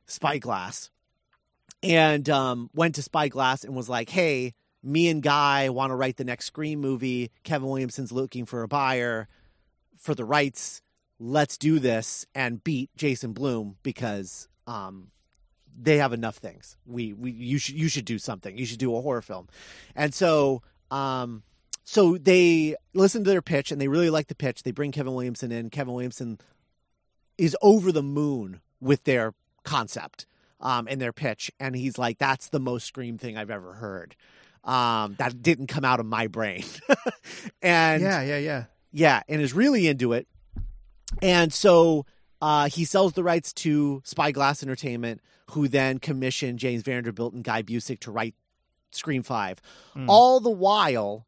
Spyglass, 0.05 0.91
and 1.81 2.29
um, 2.29 2.69
went 2.75 2.95
to 2.95 3.01
Spyglass 3.01 3.63
and 3.63 3.75
was 3.75 3.89
like, 3.89 4.11
"Hey, 4.11 4.53
me 4.83 5.07
and 5.07 5.23
Guy 5.23 5.69
want 5.69 5.91
to 5.91 5.95
write 5.95 6.17
the 6.17 6.25
next 6.25 6.45
Scream 6.45 6.81
movie. 6.81 7.31
Kevin 7.43 7.69
Williamson's 7.69 8.11
looking 8.11 8.45
for 8.45 8.61
a 8.61 8.67
buyer 8.67 9.27
for 9.97 10.13
the 10.13 10.25
rights. 10.25 10.81
Let's 11.19 11.57
do 11.57 11.79
this 11.79 12.25
and 12.35 12.63
beat 12.63 12.89
Jason 12.97 13.31
Blum 13.31 13.77
because 13.81 14.49
um, 14.67 15.09
they 15.79 15.97
have 15.97 16.13
enough 16.13 16.37
things. 16.37 16.77
We 16.85 17.13
we 17.13 17.31
you 17.31 17.57
should 17.57 17.75
you 17.75 17.87
should 17.87 18.05
do 18.05 18.17
something. 18.17 18.57
You 18.57 18.65
should 18.65 18.79
do 18.79 18.95
a 18.95 19.01
horror 19.01 19.21
film." 19.21 19.47
And 19.95 20.13
so 20.13 20.61
um, 20.91 21.43
so 21.83 22.17
they 22.17 22.75
listen 22.93 23.23
to 23.23 23.29
their 23.29 23.41
pitch 23.41 23.71
and 23.71 23.79
they 23.79 23.87
really 23.87 24.09
like 24.09 24.27
the 24.27 24.35
pitch. 24.35 24.63
They 24.63 24.71
bring 24.71 24.91
Kevin 24.91 25.13
Williamson 25.13 25.51
in. 25.51 25.69
Kevin 25.69 25.93
Williamson 25.93 26.39
is 27.37 27.57
over 27.61 27.91
the 27.91 28.03
moon 28.03 28.61
with 28.79 29.03
their 29.03 29.33
concept 29.63 30.25
um, 30.59 30.87
and 30.89 31.01
their 31.01 31.13
pitch, 31.13 31.51
and 31.59 31.75
he's 31.75 31.97
like, 31.97 32.17
"That's 32.17 32.49
the 32.49 32.59
most 32.59 32.85
Scream 32.87 33.17
thing 33.17 33.37
I've 33.37 33.51
ever 33.51 33.73
heard." 33.73 34.15
Um, 34.63 35.15
that 35.19 35.41
didn't 35.41 35.67
come 35.67 35.83
out 35.83 35.99
of 35.99 36.05
my 36.05 36.27
brain, 36.27 36.63
and 37.61 38.01
yeah, 38.01 38.21
yeah, 38.21 38.37
yeah. 38.37 38.63
yeah, 38.91 39.21
and 39.27 39.41
is 39.41 39.53
really 39.53 39.87
into 39.87 40.13
it. 40.13 40.27
And 41.21 41.51
so 41.51 42.05
uh, 42.43 42.67
he 42.67 42.83
sells 42.83 43.13
the 43.13 43.23
rights 43.23 43.53
to 43.53 44.01
Spyglass 44.03 44.61
Entertainment, 44.61 45.21
who 45.51 45.69
then 45.69 45.97
commissioned 45.97 46.59
James 46.59 46.83
Vanderbilt 46.83 47.33
and 47.33 47.41
Guy 47.41 47.63
Busick 47.63 48.01
to 48.01 48.11
write 48.11 48.35
Scream 48.91 49.23
Five. 49.23 49.61
Hmm. 49.93 50.09
All 50.09 50.41
the 50.41 50.49
while, 50.49 51.25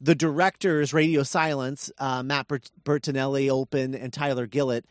the 0.00 0.14
directors, 0.14 0.94
Radio 0.94 1.24
Silence, 1.24 1.90
uh, 1.98 2.22
Matt 2.22 2.46
Bert- 2.46 2.70
Bettinelli, 2.84 3.50
Olpin, 3.50 3.96
and 3.96 4.12
Tyler 4.12 4.46
Gillett, 4.46 4.84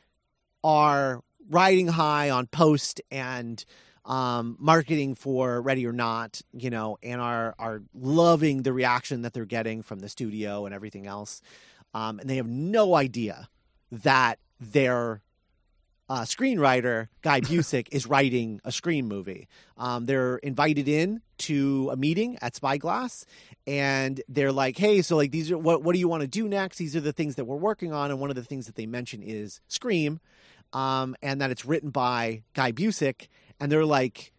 are 0.65 1.23
riding 1.49 1.87
high 1.87 2.29
on 2.29 2.47
post 2.47 2.99
and 3.09 3.63
um, 4.03 4.57
marketing 4.59 5.15
for 5.15 5.61
Ready 5.61 5.87
or 5.87 5.93
Not, 5.93 6.41
you 6.51 6.69
know, 6.69 6.97
and 7.01 7.21
are 7.21 7.55
are 7.57 7.83
loving 7.93 8.63
the 8.63 8.73
reaction 8.73 9.21
that 9.21 9.31
they're 9.31 9.45
getting 9.45 9.81
from 9.81 9.99
the 9.99 10.09
studio 10.09 10.65
and 10.65 10.75
everything 10.75 11.07
else. 11.07 11.41
Um, 11.93 12.19
and 12.19 12.29
they 12.29 12.35
have 12.35 12.49
no 12.49 12.95
idea 12.95 13.47
that 13.89 14.39
their 14.59 15.21
uh, 16.09 16.21
screenwriter 16.21 17.07
Guy 17.21 17.41
Busick 17.41 17.87
is 17.91 18.07
writing 18.07 18.61
a 18.63 18.71
Scream 18.71 19.07
movie. 19.07 19.47
Um, 19.77 20.05
they're 20.05 20.37
invited 20.37 20.87
in 20.87 21.21
to 21.39 21.89
a 21.91 21.95
meeting 21.95 22.37
at 22.41 22.55
Spyglass, 22.55 23.25
and 23.65 24.21
they're 24.27 24.51
like, 24.51 24.77
"Hey, 24.77 25.01
so 25.01 25.15
like 25.15 25.31
these 25.31 25.51
are 25.51 25.57
what 25.57 25.83
what 25.83 25.93
do 25.93 25.99
you 25.99 26.07
want 26.07 26.21
to 26.21 26.27
do 26.27 26.47
next? 26.47 26.77
These 26.77 26.95
are 26.95 27.01
the 27.01 27.13
things 27.13 27.35
that 27.35 27.45
we're 27.45 27.55
working 27.57 27.93
on." 27.93 28.11
And 28.11 28.19
one 28.19 28.29
of 28.29 28.35
the 28.35 28.43
things 28.43 28.65
that 28.65 28.75
they 28.75 28.85
mention 28.85 29.21
is 29.21 29.59
Scream, 29.67 30.19
um, 30.73 31.15
and 31.21 31.41
that 31.41 31.51
it's 31.51 31.65
written 31.65 31.89
by 31.89 32.43
Guy 32.53 32.71
Busick, 32.71 33.27
and 33.59 33.71
they're 33.71 33.85
like. 33.85 34.31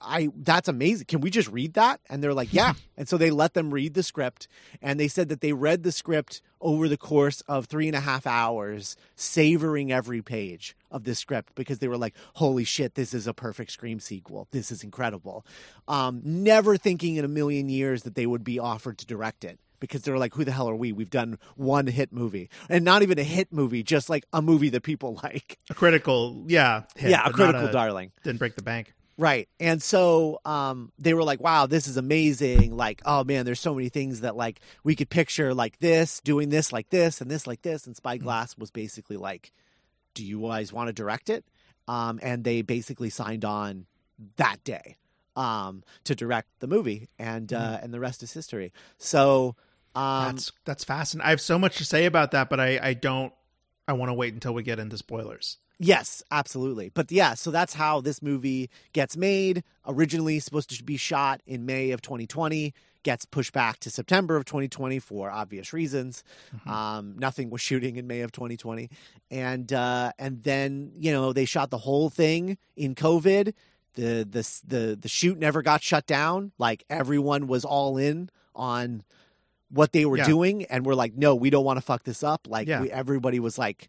I 0.00 0.28
that's 0.36 0.68
amazing. 0.68 1.06
Can 1.06 1.20
we 1.20 1.30
just 1.30 1.48
read 1.48 1.74
that? 1.74 2.00
And 2.08 2.22
they're 2.22 2.34
like, 2.34 2.52
yeah. 2.52 2.74
and 2.96 3.08
so 3.08 3.16
they 3.16 3.30
let 3.30 3.54
them 3.54 3.72
read 3.72 3.94
the 3.94 4.02
script, 4.02 4.48
and 4.82 4.98
they 4.98 5.08
said 5.08 5.28
that 5.28 5.40
they 5.40 5.52
read 5.52 5.82
the 5.82 5.92
script 5.92 6.42
over 6.60 6.88
the 6.88 6.96
course 6.96 7.40
of 7.42 7.66
three 7.66 7.86
and 7.86 7.96
a 7.96 8.00
half 8.00 8.26
hours, 8.26 8.96
savoring 9.16 9.90
every 9.90 10.22
page 10.22 10.76
of 10.90 11.04
this 11.04 11.18
script 11.18 11.54
because 11.54 11.78
they 11.78 11.88
were 11.88 11.96
like, 11.96 12.14
holy 12.34 12.64
shit, 12.64 12.94
this 12.94 13.14
is 13.14 13.26
a 13.26 13.32
perfect 13.32 13.70
Scream 13.70 14.00
sequel. 14.00 14.48
This 14.50 14.70
is 14.70 14.82
incredible. 14.82 15.46
Um, 15.88 16.20
never 16.24 16.76
thinking 16.76 17.16
in 17.16 17.24
a 17.24 17.28
million 17.28 17.68
years 17.68 18.02
that 18.02 18.14
they 18.14 18.26
would 18.26 18.44
be 18.44 18.58
offered 18.58 18.98
to 18.98 19.06
direct 19.06 19.44
it 19.44 19.58
because 19.78 20.02
they're 20.02 20.18
like, 20.18 20.34
who 20.34 20.44
the 20.44 20.52
hell 20.52 20.68
are 20.68 20.76
we? 20.76 20.92
We've 20.92 21.10
done 21.10 21.38
one 21.56 21.86
hit 21.86 22.12
movie, 22.12 22.50
and 22.68 22.84
not 22.84 23.02
even 23.02 23.18
a 23.18 23.24
hit 23.24 23.52
movie, 23.52 23.82
just 23.82 24.10
like 24.10 24.26
a 24.32 24.42
movie 24.42 24.68
that 24.70 24.82
people 24.82 25.18
like. 25.22 25.58
A 25.70 25.74
critical, 25.74 26.44
yeah, 26.46 26.82
hit, 26.96 27.10
yeah, 27.10 27.22
a 27.24 27.32
critical 27.32 27.68
darling. 27.72 28.12
Didn't 28.22 28.38
break 28.38 28.54
the 28.54 28.62
bank. 28.62 28.92
Right. 29.16 29.48
And 29.58 29.82
so 29.82 30.40
um, 30.44 30.92
they 30.98 31.12
were 31.12 31.22
like, 31.22 31.40
wow, 31.40 31.66
this 31.66 31.86
is 31.86 31.96
amazing. 31.96 32.76
Like, 32.76 33.02
oh 33.04 33.24
man, 33.24 33.44
there's 33.44 33.60
so 33.60 33.74
many 33.74 33.88
things 33.90 34.22
that 34.22 34.36
like 34.36 34.60
we 34.82 34.96
could 34.96 35.10
picture 35.10 35.52
like 35.52 35.78
this, 35.78 36.20
doing 36.20 36.48
this 36.48 36.72
like 36.72 36.88
this 36.90 37.20
and 37.20 37.30
this 37.30 37.46
like 37.46 37.62
this. 37.62 37.86
And 37.86 37.94
Spyglass 37.96 38.56
was 38.56 38.70
basically 38.70 39.16
like, 39.16 39.52
do 40.14 40.24
you 40.24 40.40
guys 40.40 40.72
want 40.72 40.88
to 40.88 40.92
direct 40.92 41.28
it? 41.28 41.44
Um, 41.86 42.18
and 42.22 42.44
they 42.44 42.62
basically 42.62 43.10
signed 43.10 43.44
on 43.44 43.86
that 44.36 44.64
day 44.64 44.96
um, 45.36 45.82
to 46.04 46.14
direct 46.14 46.48
the 46.60 46.66
movie. 46.66 47.08
And, 47.18 47.52
uh, 47.52 47.78
and 47.82 47.92
the 47.92 48.00
rest 48.00 48.22
is 48.22 48.32
history. 48.32 48.72
So 48.96 49.56
um, 49.94 50.26
That's 50.26 50.52
that's 50.64 50.84
fascinating. 50.84 51.26
I 51.26 51.30
have 51.30 51.40
so 51.40 51.58
much 51.58 51.78
to 51.78 51.84
say 51.84 52.06
about 52.06 52.30
that, 52.30 52.48
but 52.48 52.60
I 52.60 52.78
I 52.80 52.94
don't. 52.94 53.32
I 53.88 53.92
want 53.94 54.10
to 54.10 54.14
wait 54.14 54.32
until 54.32 54.54
we 54.54 54.62
get 54.62 54.78
into 54.78 54.96
spoilers. 54.96 55.58
Yes, 55.82 56.22
absolutely. 56.30 56.90
But 56.92 57.10
yeah, 57.10 57.32
so 57.32 57.50
that's 57.50 57.72
how 57.72 58.02
this 58.02 58.20
movie 58.20 58.68
gets 58.92 59.16
made. 59.16 59.64
Originally 59.86 60.38
supposed 60.38 60.76
to 60.76 60.84
be 60.84 60.98
shot 60.98 61.40
in 61.46 61.64
May 61.64 61.90
of 61.92 62.02
2020, 62.02 62.74
gets 63.02 63.24
pushed 63.24 63.54
back 63.54 63.78
to 63.80 63.88
September 63.90 64.36
of 64.36 64.44
2020 64.44 64.98
for 64.98 65.30
obvious 65.30 65.72
reasons. 65.72 66.22
Um, 66.66 67.16
nothing 67.18 67.48
was 67.48 67.62
shooting 67.62 67.96
in 67.96 68.06
May 68.06 68.20
of 68.20 68.30
2020, 68.30 68.90
and 69.30 69.72
uh, 69.72 70.12
and 70.18 70.42
then 70.42 70.92
you 70.98 71.12
know 71.12 71.32
they 71.32 71.46
shot 71.46 71.70
the 71.70 71.78
whole 71.78 72.10
thing 72.10 72.58
in 72.76 72.94
COVID. 72.94 73.54
The 73.94 74.28
the 74.30 74.60
the 74.66 74.98
the 75.00 75.08
shoot 75.08 75.38
never 75.38 75.62
got 75.62 75.82
shut 75.82 76.06
down. 76.06 76.52
Like 76.58 76.84
everyone 76.90 77.46
was 77.46 77.64
all 77.64 77.96
in 77.96 78.28
on 78.54 79.02
what 79.70 79.92
they 79.92 80.04
were 80.04 80.18
Yeah. 80.18 80.26
doing, 80.26 80.64
and 80.66 80.84
we're 80.84 80.94
like, 80.94 81.14
no, 81.16 81.34
we 81.34 81.48
don't 81.48 81.64
want 81.64 81.78
to 81.78 81.80
fuck 81.82 82.02
this 82.04 82.22
up. 82.22 82.46
Like 82.46 82.68
Yeah. 82.68 82.82
we, 82.82 82.90
everybody 82.90 83.40
was 83.40 83.56
like. 83.56 83.88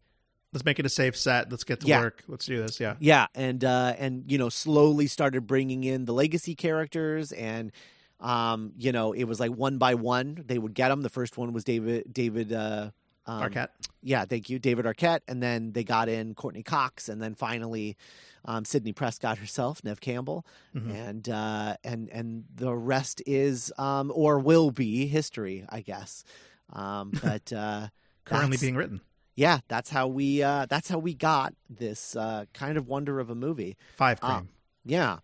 Let's 0.53 0.65
make 0.65 0.79
it 0.79 0.85
a 0.85 0.89
safe 0.89 1.15
set. 1.15 1.49
Let's 1.49 1.63
get 1.63 1.79
to 1.81 1.87
Yeah. 1.87 2.01
work. 2.01 2.23
Let's 2.27 2.45
do 2.45 2.57
this. 2.61 2.79
Yeah. 2.79 2.95
Yeah, 2.99 3.27
and 3.33 3.63
uh, 3.63 3.95
and 3.97 4.29
you 4.29 4.37
know 4.37 4.49
slowly 4.49 5.07
started 5.07 5.47
bringing 5.47 5.83
in 5.85 6.05
the 6.05 6.13
legacy 6.13 6.55
characters, 6.55 7.31
and 7.31 7.71
um, 8.19 8.73
you 8.77 8.91
know 8.91 9.13
it 9.13 9.23
was 9.23 9.39
like 9.39 9.51
one 9.51 9.77
by 9.77 9.95
one 9.95 10.43
they 10.47 10.57
would 10.57 10.73
get 10.73 10.89
them. 10.89 11.01
The 11.03 11.09
first 11.09 11.37
one 11.37 11.53
was 11.53 11.63
David 11.63 12.11
David 12.11 12.51
uh, 12.51 12.91
um, 13.25 13.43
Arquette. 13.43 13.69
Yeah, 14.03 14.25
thank 14.25 14.49
you, 14.49 14.59
David 14.59 14.85
Arquette, 14.85 15.21
and 15.27 15.41
then 15.41 15.71
they 15.71 15.83
got 15.85 16.09
in 16.09 16.33
Courteney 16.35 16.63
Cox, 16.63 17.07
and 17.07 17.21
then 17.21 17.33
finally 17.33 17.95
um, 18.43 18.65
Sidney 18.65 18.91
Prescott 18.91 19.37
herself, 19.37 19.81
Neve 19.85 20.01
Campbell, 20.01 20.45
Mhm. 20.75 20.93
and 20.93 21.29
uh, 21.29 21.77
and 21.85 22.09
and 22.09 22.43
the 22.53 22.75
rest 22.75 23.21
is 23.25 23.71
um, 23.77 24.11
or 24.13 24.37
will 24.37 24.71
be 24.71 25.07
history, 25.07 25.63
I 25.69 25.79
guess. 25.79 26.25
Um, 26.73 27.11
but 27.23 27.53
uh, 27.53 27.87
Currently 28.25 28.57
being 28.57 28.75
written. 28.75 28.99
Yeah, 29.35 29.59
that's 29.67 29.89
how 29.89 30.07
we 30.07 30.41
uh, 30.43 30.65
that's 30.67 30.89
how 30.89 30.99
we 30.99 31.13
got 31.13 31.53
this 31.69 32.15
uh, 32.15 32.45
kind 32.53 32.77
of 32.77 32.87
wonder 32.87 33.19
of 33.19 33.29
a 33.29 33.35
movie. 33.35 33.77
Five 33.95 34.19
Ah. 34.21 34.37
cream. 34.39 34.49
Yeah. 34.85 35.19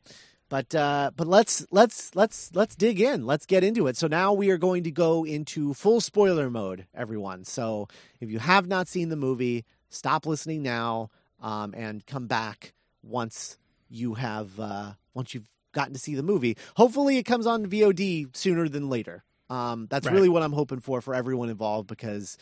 But 0.49 0.73
uh, 0.73 1.11
but 1.15 1.27
let's 1.27 1.65
let's 1.71 2.15
let's 2.15 2.51
let's 2.55 2.73
dig 2.75 3.01
in. 3.01 3.25
Let's 3.25 3.45
get 3.45 3.65
into 3.65 3.85
it. 3.87 3.97
So 3.97 4.07
now 4.07 4.31
we 4.31 4.49
are 4.49 4.57
going 4.57 4.83
to 4.85 4.91
go 4.91 5.25
into 5.25 5.73
full 5.73 5.99
spoiler 5.99 6.49
mode, 6.49 6.85
everyone. 6.95 7.43
So 7.43 7.89
if 8.21 8.29
you 8.29 8.39
have 8.39 8.65
not 8.65 8.87
seen 8.87 9.09
the 9.09 9.17
movie, 9.17 9.65
stop 9.89 10.25
listening 10.25 10.63
now 10.63 11.09
um, 11.41 11.73
and 11.75 12.05
come 12.05 12.27
back 12.27 12.73
once 13.03 13.57
you 13.89 14.13
have 14.13 14.57
uh, 14.57 14.93
once 15.13 15.33
you've 15.33 15.51
gotten 15.73 15.91
to 15.93 15.99
see 15.99 16.15
the 16.15 16.23
movie. 16.23 16.55
Hopefully, 16.77 17.17
it 17.17 17.23
comes 17.23 17.45
on 17.45 17.65
VOD 17.65 18.33
sooner 18.35 18.69
than 18.69 18.89
later. 18.89 19.25
Um, 19.49 19.87
that's 19.89 20.05
Right. 20.07 20.13
really 20.15 20.29
what 20.29 20.43
I'm 20.43 20.53
hoping 20.53 20.79
for 20.79 21.01
for 21.01 21.13
everyone 21.13 21.49
involved 21.49 21.87
because 21.89 22.37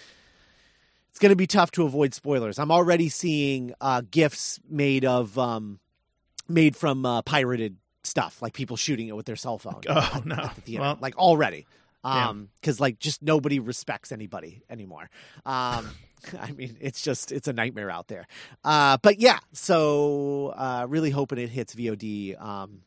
it's 1.15 1.19
going 1.21 1.30
to 1.30 1.38
be 1.38 1.47
tough 1.47 1.71
to 1.71 1.86
avoid 1.86 2.13
spoilers. 2.13 2.60
I'm 2.60 2.71
already 2.71 3.08
seeing 3.08 3.73
uh, 3.80 4.01
gifs 4.12 4.60
made 4.69 5.06
of 5.06 5.39
um, 5.39 5.80
made 6.49 6.75
from 6.75 7.06
uh, 7.06 7.21
pirated 7.21 7.78
stuff, 8.04 8.41
like 8.41 8.51
people 8.51 8.75
shooting 8.75 9.08
it 9.08 9.15
with 9.15 9.25
their 9.25 9.38
cell 9.38 9.58
phone. 9.58 9.80
Oh 9.88 10.12
at- 10.15 10.25
no. 10.25 10.36
at 10.36 10.65
the. 10.65 10.78
Well, 10.80 10.97
like 10.99 11.17
already. 11.17 11.67
Damn. 12.04 12.28
Um, 12.30 12.49
because 12.60 12.82
like 12.82 12.99
just 12.99 13.23
nobody 13.23 13.60
respects 13.60 14.12
anybody 14.12 14.63
anymore. 14.69 15.10
Um, 15.45 15.88
I 16.41 16.51
mean, 16.54 16.75
it's 16.82 17.01
just 17.01 17.32
it's 17.32 17.47
a 17.47 17.54
nightmare 17.54 17.89
out 17.89 18.10
there. 18.10 18.28
Uh, 18.65 18.97
but 19.01 19.17
yeah, 19.17 19.39
so 19.54 20.47
uh, 20.58 20.86
really 20.89 21.12
hoping 21.12 21.38
it 21.38 21.47
hits 21.49 21.75
VOD. 21.75 22.38
Um, 22.41 22.82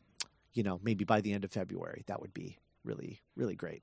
you 0.53 0.61
know, 0.61 0.79
maybe 0.83 1.03
by 1.03 1.21
the 1.21 1.33
end 1.33 1.45
of 1.45 1.51
February. 1.51 2.03
That 2.05 2.21
would 2.21 2.35
be 2.35 2.59
really 2.85 3.21
really 3.35 3.55
great. 3.55 3.81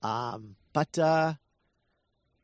Um, 0.00 0.56
but 0.72 0.98
uh, 0.98 1.34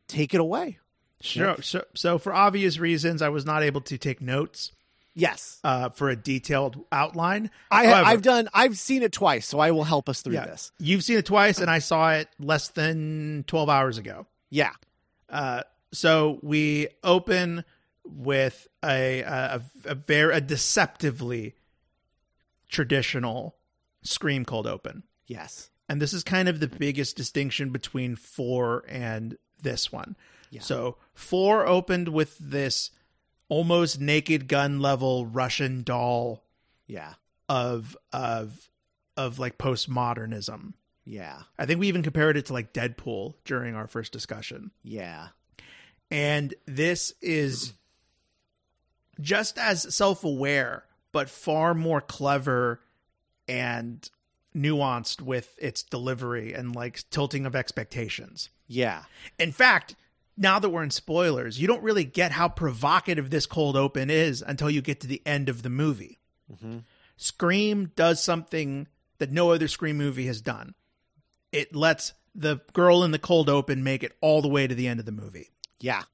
take 0.08 0.34
it 0.34 0.40
away. 0.42 0.76
Sure. 1.20 1.56
So, 1.62 1.84
so 1.94 2.18
for 2.18 2.32
obvious 2.32 2.78
reasons, 2.78 3.22
I 3.22 3.28
was 3.28 3.44
not 3.44 3.62
able 3.62 3.80
to 3.82 3.98
take 3.98 4.20
notes 4.20 4.72
Yes, 5.14 5.58
uh, 5.64 5.88
for 5.88 6.10
a 6.10 6.16
detailed 6.16 6.84
outline. 6.92 7.50
I, 7.72 7.86
However- 7.86 8.06
I've 8.08 8.22
done. 8.22 8.48
I've 8.54 8.78
seen 8.78 9.02
it 9.02 9.10
twice, 9.12 9.46
so 9.46 9.58
I 9.58 9.72
will 9.72 9.82
help 9.84 10.08
us 10.08 10.22
through 10.22 10.34
Yeah. 10.34 10.46
this. 10.46 10.70
You've 10.78 11.02
seen 11.02 11.18
it 11.18 11.26
twice, 11.26 11.58
and 11.58 11.68
I 11.68 11.80
saw 11.80 12.12
it 12.12 12.28
less 12.38 12.68
than 12.68 13.44
twelve 13.48 13.68
hours 13.68 13.98
ago. 13.98 14.26
Yeah. 14.50 14.70
Uh, 15.28 15.62
so 15.92 16.38
we 16.42 16.88
open 17.02 17.64
with 18.04 18.68
a 18.84 19.22
a, 19.22 19.60
a 19.86 19.94
very 19.96 20.34
a 20.36 20.40
deceptively 20.40 21.54
traditional 22.68 23.56
scream 24.02 24.44
cold 24.44 24.66
open, 24.66 25.02
Yes. 25.26 25.70
and 25.88 26.00
this 26.00 26.12
is 26.12 26.22
kind 26.22 26.48
of 26.48 26.60
the 26.60 26.68
biggest 26.68 27.16
distinction 27.16 27.70
between 27.70 28.14
four 28.16 28.84
and 28.88 29.36
this 29.62 29.90
one. 29.90 30.16
Yeah. 30.50 30.60
So 30.62 30.96
four 31.14 31.66
opened 31.66 32.08
with 32.08 32.38
this 32.38 32.90
almost 33.48 34.00
naked 34.00 34.48
gun 34.48 34.80
level 34.80 35.26
Russian 35.26 35.82
doll 35.82 36.44
Yeah. 36.86 37.14
of 37.48 37.96
of 38.12 38.68
of 39.16 39.38
like 39.38 39.58
postmodernism. 39.58 40.74
Yeah. 41.04 41.42
I 41.58 41.66
think 41.66 41.80
we 41.80 41.88
even 41.88 42.02
compared 42.02 42.36
it 42.36 42.46
to 42.46 42.52
like 42.52 42.72
Deadpool 42.72 43.34
during 43.44 43.74
our 43.74 43.86
first 43.86 44.12
discussion. 44.12 44.70
Yeah. 44.82 45.28
And 46.10 46.54
this 46.66 47.12
is 47.20 47.74
just 49.20 49.58
as 49.58 49.94
self 49.94 50.24
aware, 50.24 50.84
but 51.12 51.28
far 51.30 51.74
more 51.74 52.00
clever 52.00 52.80
and 53.48 54.08
nuanced 54.54 55.20
with 55.20 55.54
its 55.58 55.82
delivery 55.82 56.52
and 56.52 56.74
like 56.74 57.02
tilting 57.10 57.46
of 57.46 57.56
expectations. 57.56 58.50
Yeah. 58.66 59.04
In 59.38 59.52
fact, 59.52 59.94
now 60.38 60.58
that 60.58 60.70
we're 60.70 60.82
in 60.84 60.90
spoilers, 60.90 61.60
you 61.60 61.66
don't 61.66 61.82
really 61.82 62.04
get 62.04 62.32
how 62.32 62.48
provocative 62.48 63.28
this 63.30 63.44
cold 63.46 63.76
open 63.76 64.08
is 64.08 64.40
until 64.40 64.70
you 64.70 64.80
get 64.80 65.00
to 65.00 65.06
the 65.06 65.20
end 65.26 65.48
of 65.48 65.62
the 65.62 65.68
movie. 65.70 66.18
Mhm. 66.50 66.84
Scream 67.16 67.90
does 67.96 68.22
something 68.22 68.86
that 69.18 69.32
no 69.32 69.50
other 69.50 69.68
Scream 69.68 69.98
movie 69.98 70.26
has 70.26 70.40
done. 70.40 70.74
It 71.52 71.74
lets 71.74 72.12
the 72.34 72.60
girl 72.72 73.02
in 73.02 73.10
the 73.10 73.18
cold 73.18 73.48
open 73.50 73.82
make 73.82 74.02
it 74.04 74.16
all 74.20 74.40
the 74.40 74.48
way 74.48 74.66
to 74.66 74.74
the 74.74 74.86
end 74.86 75.00
of 75.00 75.06
the 75.06 75.12
movie. 75.12 75.50
Yeah. 75.80 76.04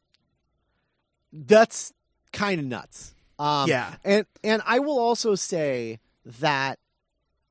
That's 1.33 1.93
kind 2.33 2.61
of 2.61 2.67
nuts. 2.67 3.15
Um, 3.39 3.69
Yeah. 3.69 3.95
And 4.05 4.27
and 4.43 4.63
I 4.65 4.79
will 4.79 4.99
also 4.99 5.35
say 5.35 5.99
that 6.25 6.79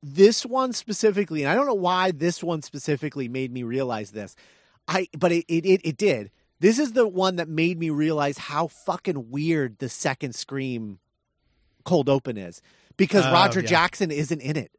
this 0.01 0.45
one 0.45 0.73
specifically, 0.73 1.43
and 1.43 1.51
I 1.51 1.55
don't 1.55 1.65
know 1.67 1.73
why 1.73 2.11
this 2.11 2.41
one 2.43 2.61
specifically 2.61 3.27
made 3.27 3.51
me 3.51 3.63
realize 3.63 4.11
this. 4.11 4.35
I 4.87 5.07
but 5.17 5.31
it 5.31 5.45
it 5.47 5.65
it, 5.65 5.81
it 5.83 5.97
did. 5.97 6.31
This 6.63 6.79
is 6.79 6.93
the 6.93 7.05
one 7.05 7.35
that 7.35 7.49
made 7.49 7.77
me 7.77 7.89
realize 7.89 8.37
how 8.37 8.67
fucking 8.67 9.29
weird 9.29 9.79
the 9.79 9.89
second 9.89 10.33
Scream 10.33 10.99
cold 11.83 12.07
open 12.07 12.37
is 12.37 12.61
because 12.95 13.25
Oh, 13.25 13.33
Roger 13.33 13.59
yeah. 13.59 13.67
Jackson 13.67 14.11
isn't 14.11 14.39
in 14.39 14.55
it. 14.55 14.71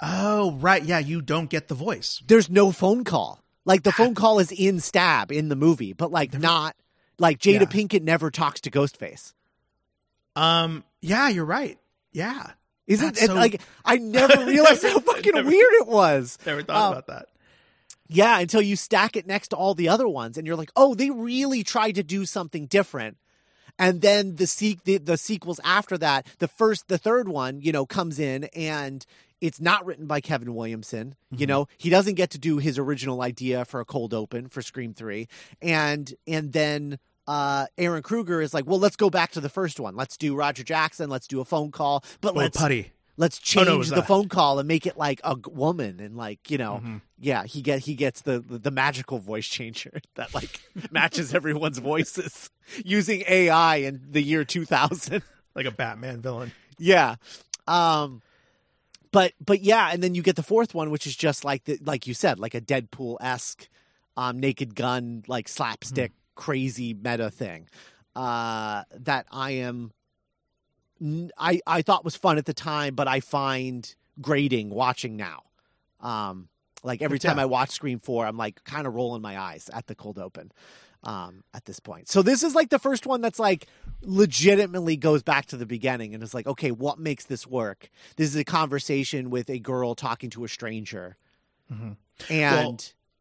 Oh, 0.00 0.52
right. 0.60 0.84
Yeah, 0.84 1.00
you 1.00 1.20
don't 1.20 1.50
get 1.50 1.66
the 1.66 1.74
voice. 1.74 2.22
There's 2.26 2.48
no 2.48 2.70
phone 2.70 3.02
call. 3.02 3.42
Like 3.64 3.82
the 3.82 3.90
phone 3.90 4.14
call 4.14 4.38
is 4.38 4.52
in 4.52 4.78
Stab 4.78 5.32
in 5.32 5.48
the 5.48 5.56
movie, 5.56 5.92
but 5.94 6.12
like 6.12 6.38
not 6.38 6.76
like 7.18 7.40
Jada 7.40 7.60
Yeah. 7.60 7.64
Pinkett 7.66 8.02
never 8.02 8.30
talks 8.30 8.60
to 8.62 8.70
Ghostface. 8.70 9.34
Um, 10.36 10.84
yeah, 11.02 11.28
you're 11.28 11.44
right. 11.44 11.76
Yeah. 12.12 12.52
Isn't 12.86 13.18
it 13.20 13.26
so- 13.26 13.34
like 13.34 13.60
I 13.84 13.96
never 13.96 14.44
realized 14.46 14.84
how 14.84 15.00
fucking 15.00 15.34
Never- 15.34 15.48
weird 15.48 15.72
it 15.80 15.88
was. 15.88 16.38
Never 16.46 16.62
thought 16.62 16.86
Um, 16.86 16.92
about 16.92 17.06
that. 17.08 17.26
Yeah, 18.12 18.38
until 18.40 18.60
you 18.60 18.76
stack 18.76 19.16
it 19.16 19.26
next 19.26 19.48
to 19.48 19.56
all 19.56 19.74
the 19.74 19.88
other 19.88 20.08
ones, 20.08 20.36
and 20.36 20.46
you're 20.46 20.56
like, 20.56 20.72
oh, 20.74 20.94
they 20.94 21.10
really 21.10 21.62
tried 21.62 21.94
to 21.94 22.02
do 22.02 22.26
something 22.26 22.66
different. 22.66 23.16
And 23.78 24.02
then 24.02 24.36
the 24.36 24.46
se- 24.46 24.80
the, 24.84 24.98
the 24.98 25.16
sequels 25.16 25.60
after 25.64 25.96
that, 25.98 26.26
the 26.38 26.48
first, 26.48 26.88
the 26.88 26.98
third 26.98 27.28
one, 27.28 27.60
you 27.60 27.72
know, 27.72 27.86
comes 27.86 28.18
in 28.18 28.44
and 28.54 29.06
it's 29.40 29.60
not 29.60 29.86
written 29.86 30.06
by 30.06 30.20
Kevin 30.20 30.54
Williamson. 30.54 31.14
You 31.30 31.46
know, 31.46 31.66
he 31.78 31.88
doesn't 31.88 32.14
get 32.14 32.30
to 32.30 32.38
do 32.38 32.58
his 32.58 32.78
original 32.78 33.22
idea 33.22 33.64
for 33.64 33.80
a 33.80 33.84
cold 33.84 34.12
open 34.12 34.48
for 34.48 34.60
Scream 34.60 34.92
Three, 34.92 35.28
and 35.62 36.12
and 36.26 36.52
then 36.52 36.98
uh, 37.26 37.66
Ehren 37.78 38.02
Kruger 38.02 38.42
is 38.42 38.52
like, 38.52 38.66
well, 38.66 38.78
let's 38.78 38.96
go 38.96 39.08
back 39.08 39.30
to 39.32 39.40
the 39.40 39.48
first 39.48 39.80
one. 39.80 39.96
Let's 39.96 40.16
do 40.16 40.34
Roger 40.34 40.62
Jackson. 40.62 41.08
Let's 41.08 41.26
do 41.26 41.40
a 41.40 41.44
phone 41.44 41.70
call, 41.70 42.04
but 42.20 42.34
let's 42.34 42.56
putty. 42.56 42.92
Let's 43.20 43.38
Oh, 43.38 43.42
change 43.44 43.66
no, 43.68 43.82
the 43.82 43.94
that. 43.96 44.06
phone 44.06 44.28
call 44.28 44.58
and 44.58 44.66
make 44.66 44.86
it 44.86 44.96
like 44.96 45.20
a 45.22 45.36
woman 45.50 46.00
and 46.00 46.16
like 46.16 46.50
you 46.50 46.58
know 46.58 46.76
Mm-hmm. 46.82 46.96
yeah 47.18 47.44
he 47.44 47.60
get 47.62 47.80
he 47.80 47.94
gets 47.94 48.22
the, 48.22 48.40
the 48.40 48.58
the 48.58 48.70
magical 48.70 49.18
voice 49.18 49.46
changer 49.46 50.00
that 50.14 50.34
like 50.34 50.60
matches 50.90 51.34
everyone's 51.34 51.78
voices 51.78 52.50
using 52.84 53.22
ai 53.28 53.76
in 53.76 54.00
the 54.10 54.22
year 54.22 54.44
2000 54.44 55.22
Like 55.54 55.66
a 55.66 55.70
Batman 55.70 56.20
villain. 56.22 56.52
yeah 56.78 57.16
um 57.68 58.22
but 59.12 59.32
but 59.44 59.60
yeah 59.60 59.90
and 59.92 60.02
then 60.02 60.14
you 60.14 60.22
get 60.22 60.36
the 60.36 60.42
fourth 60.42 60.74
one 60.74 60.90
which 60.90 61.06
is 61.06 61.14
just 61.16 61.44
like 61.44 61.64
the, 61.64 61.78
like 61.84 62.06
you 62.06 62.14
said 62.14 62.38
like 62.38 62.54
a 62.54 62.60
deadpool-esque 62.60 63.68
um 64.16 64.38
naked 64.40 64.74
gun 64.74 65.22
like 65.28 65.48
slapstick 65.48 66.12
crazy 66.36 66.94
meta 66.94 67.30
thing 67.30 67.68
uh 68.16 68.82
that 68.98 69.26
i 69.30 69.50
am 69.52 69.92
I, 71.38 71.60
I 71.66 71.82
thought 71.82 72.04
was 72.04 72.16
fun 72.16 72.38
at 72.38 72.46
the 72.46 72.54
time, 72.54 72.94
but 72.94 73.08
I 73.08 73.20
find 73.20 73.94
grading 74.20 74.70
watching 74.70 75.16
now. 75.16 75.44
Um, 76.00 76.48
like 76.82 77.02
every 77.02 77.18
time. 77.18 77.38
I 77.38 77.44
watch 77.46 77.70
Scream 77.70 77.98
Four, 77.98 78.26
I'm 78.26 78.36
like 78.36 78.64
kind 78.64 78.86
of 78.86 78.94
rolling 78.94 79.22
my 79.22 79.38
eyes 79.38 79.68
at 79.72 79.86
the 79.86 79.94
cold 79.94 80.18
open. 80.18 80.52
Um, 81.02 81.44
at 81.54 81.64
this 81.64 81.80
point, 81.80 82.08
so 82.08 82.20
this 82.20 82.42
is 82.42 82.54
like 82.54 82.68
the 82.68 82.78
first 82.78 83.06
one 83.06 83.22
that's 83.22 83.38
like 83.38 83.66
legitimately 84.02 84.98
goes 84.98 85.22
back 85.22 85.46
to 85.46 85.56
the 85.56 85.64
beginning 85.64 86.12
and 86.12 86.22
is 86.22 86.34
like, 86.34 86.46
okay, 86.46 86.70
what 86.70 86.98
makes 86.98 87.24
this 87.24 87.46
work? 87.46 87.88
This 88.16 88.28
is 88.28 88.36
a 88.36 88.44
conversation 88.44 89.30
with 89.30 89.48
a 89.48 89.58
girl 89.58 89.94
talking 89.94 90.28
to 90.28 90.44
a 90.44 90.48
stranger, 90.48 91.16
and 91.70 91.96
Well- 92.28 92.78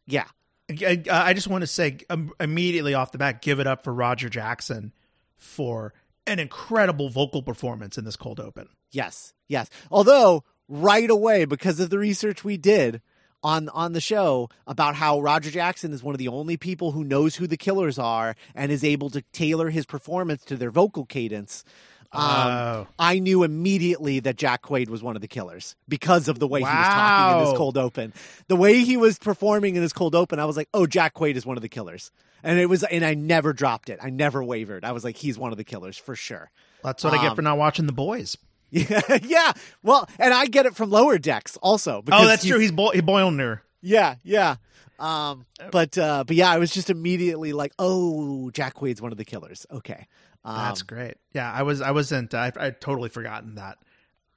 yeah, 0.07 0.25
I, 0.69 1.01
I 1.09 1.33
just 1.33 1.47
want 1.47 1.61
to 1.61 1.67
say 1.67 1.99
um, 2.09 2.33
immediately 2.37 2.95
off 2.95 3.13
the 3.13 3.17
bat, 3.17 3.41
give 3.41 3.61
it 3.61 3.67
up 3.67 3.81
for 3.83 3.93
Roger 3.93 4.27
Jackson 4.27 4.91
for 5.37 5.93
an 6.29 6.39
incredible 6.39 7.09
vocal 7.09 7.41
performance 7.41 7.97
in 7.97 8.05
this 8.05 8.15
cold 8.15 8.39
open. 8.39 8.69
Yes, 8.91 9.33
yes. 9.47 9.69
Although 9.91 10.43
right 10.67 11.09
away, 11.09 11.45
because 11.45 11.79
of 11.79 11.89
the 11.89 11.97
research 11.97 12.43
we 12.43 12.55
did 12.55 13.01
on 13.41 13.69
on 13.69 13.93
the 13.93 14.01
show 14.01 14.49
about 14.67 14.95
how 14.95 15.19
Roger 15.19 15.49
Jackson 15.49 15.93
is 15.93 16.03
one 16.03 16.13
of 16.13 16.19
the 16.19 16.27
only 16.27 16.57
people 16.57 16.91
who 16.91 17.03
knows 17.03 17.37
who 17.37 17.47
the 17.47 17.57
killers 17.57 17.97
are 17.97 18.35
and 18.53 18.71
is 18.71 18.83
able 18.83 19.09
to 19.09 19.21
tailor 19.33 19.69
his 19.69 19.85
performance 19.85 20.43
to 20.45 20.55
their 20.55 20.71
vocal 20.71 21.05
cadence. 21.05 21.63
Um, 22.11 22.21
Oh. 22.21 22.87
I 22.97 23.19
knew 23.19 23.43
immediately 23.43 24.19
that 24.21 24.35
Jack 24.35 24.63
Quaid 24.63 24.89
was 24.89 25.03
one 25.03 25.15
of 25.15 25.21
the 25.21 25.27
killers 25.27 25.75
because 25.87 26.27
of 26.27 26.39
the 26.39 26.47
way 26.47 26.59
he 26.61 26.63
was 26.65 26.71
talking 26.73 27.37
in 27.37 27.43
Wow. 27.43 27.49
this 27.49 27.57
cold 27.57 27.77
open. 27.77 28.13
The 28.47 28.55
way 28.55 28.79
he 28.83 28.97
was 28.97 29.19
performing 29.19 29.75
in 29.75 29.81
his 29.83 29.93
cold 29.93 30.15
open, 30.15 30.39
I 30.39 30.45
was 30.45 30.57
like, 30.57 30.69
"Oh, 30.73 30.87
Jack 30.87 31.13
Quaid 31.13 31.35
is 31.35 31.45
one 31.45 31.57
of 31.57 31.61
the 31.61 31.69
killers." 31.69 32.11
And 32.43 32.57
it 32.59 32.67
was, 32.67 32.83
and 32.83 33.05
I 33.05 33.13
never 33.15 33.53
dropped 33.53 33.89
it. 33.89 33.99
I 34.01 34.09
never 34.09 34.43
wavered. 34.43 34.83
I 34.85 34.91
was 34.93 35.03
like, 35.03 35.17
"He's 35.17 35.37
one 35.37 35.51
of 35.51 35.57
the 35.57 35.63
killers 35.63 35.97
for 35.97 36.15
sure." 36.15 36.49
That's 36.83 37.03
what 37.03 37.13
I 37.13 37.17
get 37.21 37.31
Um, 37.31 37.35
for 37.35 37.41
not 37.43 37.57
watching 37.57 37.85
The 37.85 37.91
Boys. 37.93 38.37
Yeah, 38.71 39.01
yeah. 39.23 39.51
Well, 39.83 40.07
and 40.17 40.33
I 40.33 40.45
get 40.45 40.65
it 40.65 40.75
from 40.75 40.89
Lower 40.89 41.17
Decks 41.17 41.57
also. 41.57 42.01
Because 42.01 42.23
Oh, 42.23 42.27
that's 42.27 42.45
true. 42.45 42.59
He's 42.59 42.71
Bo- 42.71 42.91
he 42.91 43.01
Boimler. 43.01 43.59
Yeah, 43.81 44.15
yeah. 44.23 44.55
Um, 44.99 45.45
but 45.71 45.97
uh, 45.97 46.23
but 46.25 46.35
yeah, 46.35 46.49
I 46.51 46.57
was 46.57 46.71
just 46.71 46.89
immediately 46.89 47.53
like, 47.53 47.73
oh, 47.79 48.49
Jack 48.51 48.75
Quaid's 48.75 49.01
one 49.01 49.11
of 49.11 49.17
the 49.17 49.25
killers. 49.25 49.65
Okay, 49.71 50.07
um, 50.45 50.55
That's 50.55 50.81
great. 50.83 51.15
Yeah, 51.33 51.51
I 51.51 51.63
was 51.63 51.81
I 51.81 51.91
wasn't 51.91 52.33
I 52.33 52.51
I'd 52.55 52.81
totally 52.81 53.09
forgotten 53.09 53.55
that. 53.55 53.77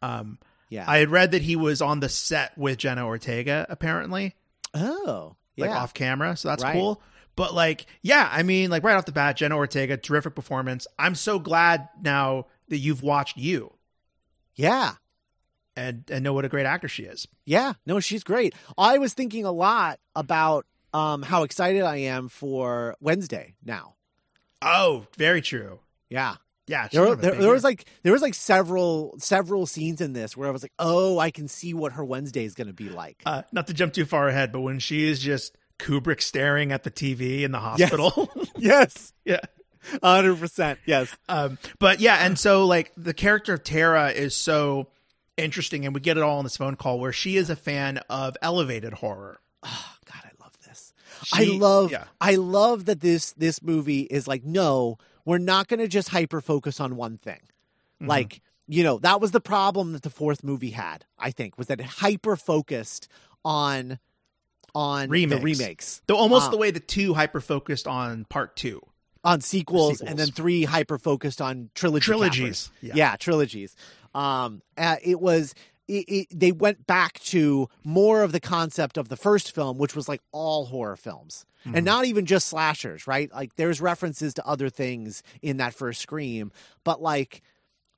Um, 0.03 0.39
yeah. 0.69 0.85
I 0.89 0.99
had 0.99 1.11
read 1.11 1.33
that 1.33 1.43
he 1.43 1.55
was 1.57 1.81
on 1.83 2.01
the 2.01 2.09
set 2.09 2.57
with 2.59 2.79
Jenna 2.79 3.07
Ortega 3.07 3.67
apparently, 3.69 4.35
oh, 4.75 5.37
like 5.57 5.71
off 5.71 5.95
camera, 5.95 6.37
so 6.37 6.49
that's 6.49 6.63
Right. 6.63 6.73
cool. 6.73 7.01
But 7.37 7.55
like, 7.55 7.87
yeah, 8.03 8.29
I 8.31 8.43
mean, 8.43 8.69
like 8.71 8.83
right 8.83 8.97
off 8.97 9.05
the 9.07 9.13
bat, 9.13 9.37
Jenna 9.37 9.57
Ortega, 9.57 9.97
terrific 9.97 10.35
performance. 10.35 10.87
I'm 10.99 11.15
so 11.15 11.39
glad 11.39 11.89
now 12.03 12.47
that 12.69 12.79
you've 12.79 13.03
watched 13.03 13.37
you 13.37 13.73
yeah, 14.55 14.95
and 15.77 16.05
and 16.11 16.23
know 16.25 16.33
what 16.35 16.45
a 16.45 16.49
great 16.49 16.67
actor 16.67 16.89
she 16.89 17.05
is. 17.05 17.27
yeah. 17.47 17.75
No, 17.87 18.01
she's 18.01 18.25
great. 18.25 18.55
I 18.77 18.99
was 18.99 19.15
thinking 19.15 19.45
a 19.45 19.53
lot 19.53 19.99
about 20.15 20.67
um 20.93 21.23
how 21.23 21.43
excited 21.45 21.83
I 21.83 21.97
am 21.97 22.29
for 22.29 22.97
Wednesday 23.01 23.55
now. 23.65 23.95
Oh, 24.61 25.07
very 25.17 25.41
true. 25.43 25.81
Yeah. 26.13 26.37
Yeah, 26.69 26.87
There, 26.93 27.03
one 27.03 27.13
of 27.13 27.21
the 27.21 27.31
there, 27.33 27.41
there 27.41 27.51
was 27.51 27.65
like 27.65 27.87
there 28.05 28.13
was 28.13 28.23
like 28.23 28.35
several 28.35 29.17
several 29.19 29.67
scenes 29.67 30.01
in 30.01 30.13
this 30.13 30.37
where 30.37 30.49
I 30.49 30.53
was 30.53 30.63
like, 30.63 30.73
oh, 30.79 31.19
I 31.19 31.33
can 31.33 31.49
see 31.49 31.75
what 31.75 31.93
her 31.93 32.05
Wednesday 32.05 32.45
is 32.45 32.55
going 32.55 32.69
to 32.69 32.73
be 32.73 32.89
like. 32.89 33.21
uh, 33.27 33.43
not 33.51 33.67
to 33.67 33.75
jump 33.75 33.93
too 33.93 34.05
far 34.05 34.29
ahead, 34.29 34.53
but 34.53 34.61
when 34.61 34.79
she 34.79 35.05
is 35.05 35.19
just 35.19 35.57
Kubrick 35.81 36.23
staring 36.23 36.71
at 36.71 36.85
the 36.85 36.91
TV 36.91 37.43
in 37.43 37.51
the 37.51 37.59
hospital. 37.59 38.31
yes, 38.57 39.13
yeah. 39.25 39.41
hundred 40.03 40.39
percent. 40.39 40.79
Yes. 40.87 41.15
Um, 41.29 41.59
but 41.81 41.99
yeah, 41.99 42.25
and 42.25 42.39
so 42.39 42.65
like 42.65 42.93
the 42.97 43.13
character 43.13 43.55
of 43.55 43.65
Tara 43.65 44.11
is 44.11 44.37
so 44.37 44.87
interesting, 45.37 45.85
and 45.85 45.95
we 45.95 46.01
get 46.01 46.17
it 46.17 46.23
all 46.23 46.39
in 46.39 46.45
this 46.45 46.57
phone 46.57 46.77
call 46.77 47.01
where 47.01 47.13
she 47.13 47.37
is 47.37 47.51
a 47.51 47.57
fan 47.57 47.99
of 48.09 48.37
elevated 48.41 48.93
horror. 48.93 49.41
Oh, 49.65 49.95
God, 50.05 50.23
I 50.25 50.31
love 50.43 50.57
this. 50.67 50.93
I 51.33 51.45
love 51.45 51.91
yeah. 51.91 52.05
I 52.21 52.37
love 52.37 52.85
that 52.85 53.01
this 53.01 53.33
this 53.33 53.63
movie 53.63 54.03
is 54.03 54.29
like, 54.29 54.45
no, 54.45 54.99
we're 55.25 55.39
not 55.39 55.69
gonna 55.69 55.89
just 55.89 56.09
hyper 56.11 56.41
focus 56.41 56.81
on 56.81 56.97
one 56.97 57.17
thing. 57.17 57.41
Mm-hmm. 58.01 58.07
Like, 58.09 58.41
you 58.69 58.83
know, 58.85 58.99
that 58.99 59.21
was 59.21 59.31
the 59.33 59.41
problem 59.41 59.93
that 59.93 60.03
the 60.03 60.11
fourth 60.11 60.43
movie 60.45 60.71
had, 60.71 61.05
I 61.19 61.31
think, 61.31 61.59
was 61.59 61.67
that 61.69 61.81
it 61.81 61.87
hyper 61.87 62.37
focused 62.37 63.09
on 63.45 63.99
on 64.75 65.11
Remakes. 65.11 65.39
the 65.39 65.45
remakes. 65.45 66.03
Though 66.07 66.17
almost 66.17 66.47
Uh, 66.47 66.51
the 66.53 66.57
way 66.57 66.71
the 66.71 66.81
two 66.81 67.13
hyper 67.15 67.41
focused 67.43 67.87
on 67.87 68.25
part 68.25 68.57
two. 68.57 68.81
on 69.25 69.41
sequels, 69.41 69.99
sequels. 69.99 70.11
and 70.11 70.19
then 70.19 70.29
three 70.29 70.65
hyper 70.65 70.99
focused 70.99 71.41
on 71.43 71.71
trilogy 71.75 72.05
Trilogies, 72.07 72.71
cappers. 72.81 72.97
yeah. 72.97 73.17
trilogies. 73.17 73.77
Um, 74.15 74.63
uh, 74.77 74.97
it 75.03 75.21
was 75.21 75.55
it, 76.01 76.13
it, 76.13 76.27
they 76.33 76.53
went 76.53 76.87
back 76.87 77.19
to 77.21 77.69
more 77.85 78.23
of 78.23 78.33
the 78.33 78.41
concept 78.41 78.97
of 78.97 79.09
the 79.09 79.17
first 79.17 79.55
film, 79.55 79.79
which 79.79 79.95
was 79.97 80.09
like 80.09 80.21
all 80.33 80.67
horror 80.67 80.97
films, 80.97 81.45
Mm-hmm. 81.65 81.77
and 81.77 81.85
not 81.87 82.07
even 82.07 82.27
just 82.27 82.49
slashers. 82.49 83.07
Right? 83.07 83.31
Like 83.33 83.55
there's 83.55 83.81
references 83.81 84.35
to 84.35 84.45
other 84.47 84.69
things 84.69 85.23
in 85.43 85.59
that 85.59 85.75
first 85.75 86.01
Scream, 86.01 86.51
but 86.83 87.01
like 87.01 87.41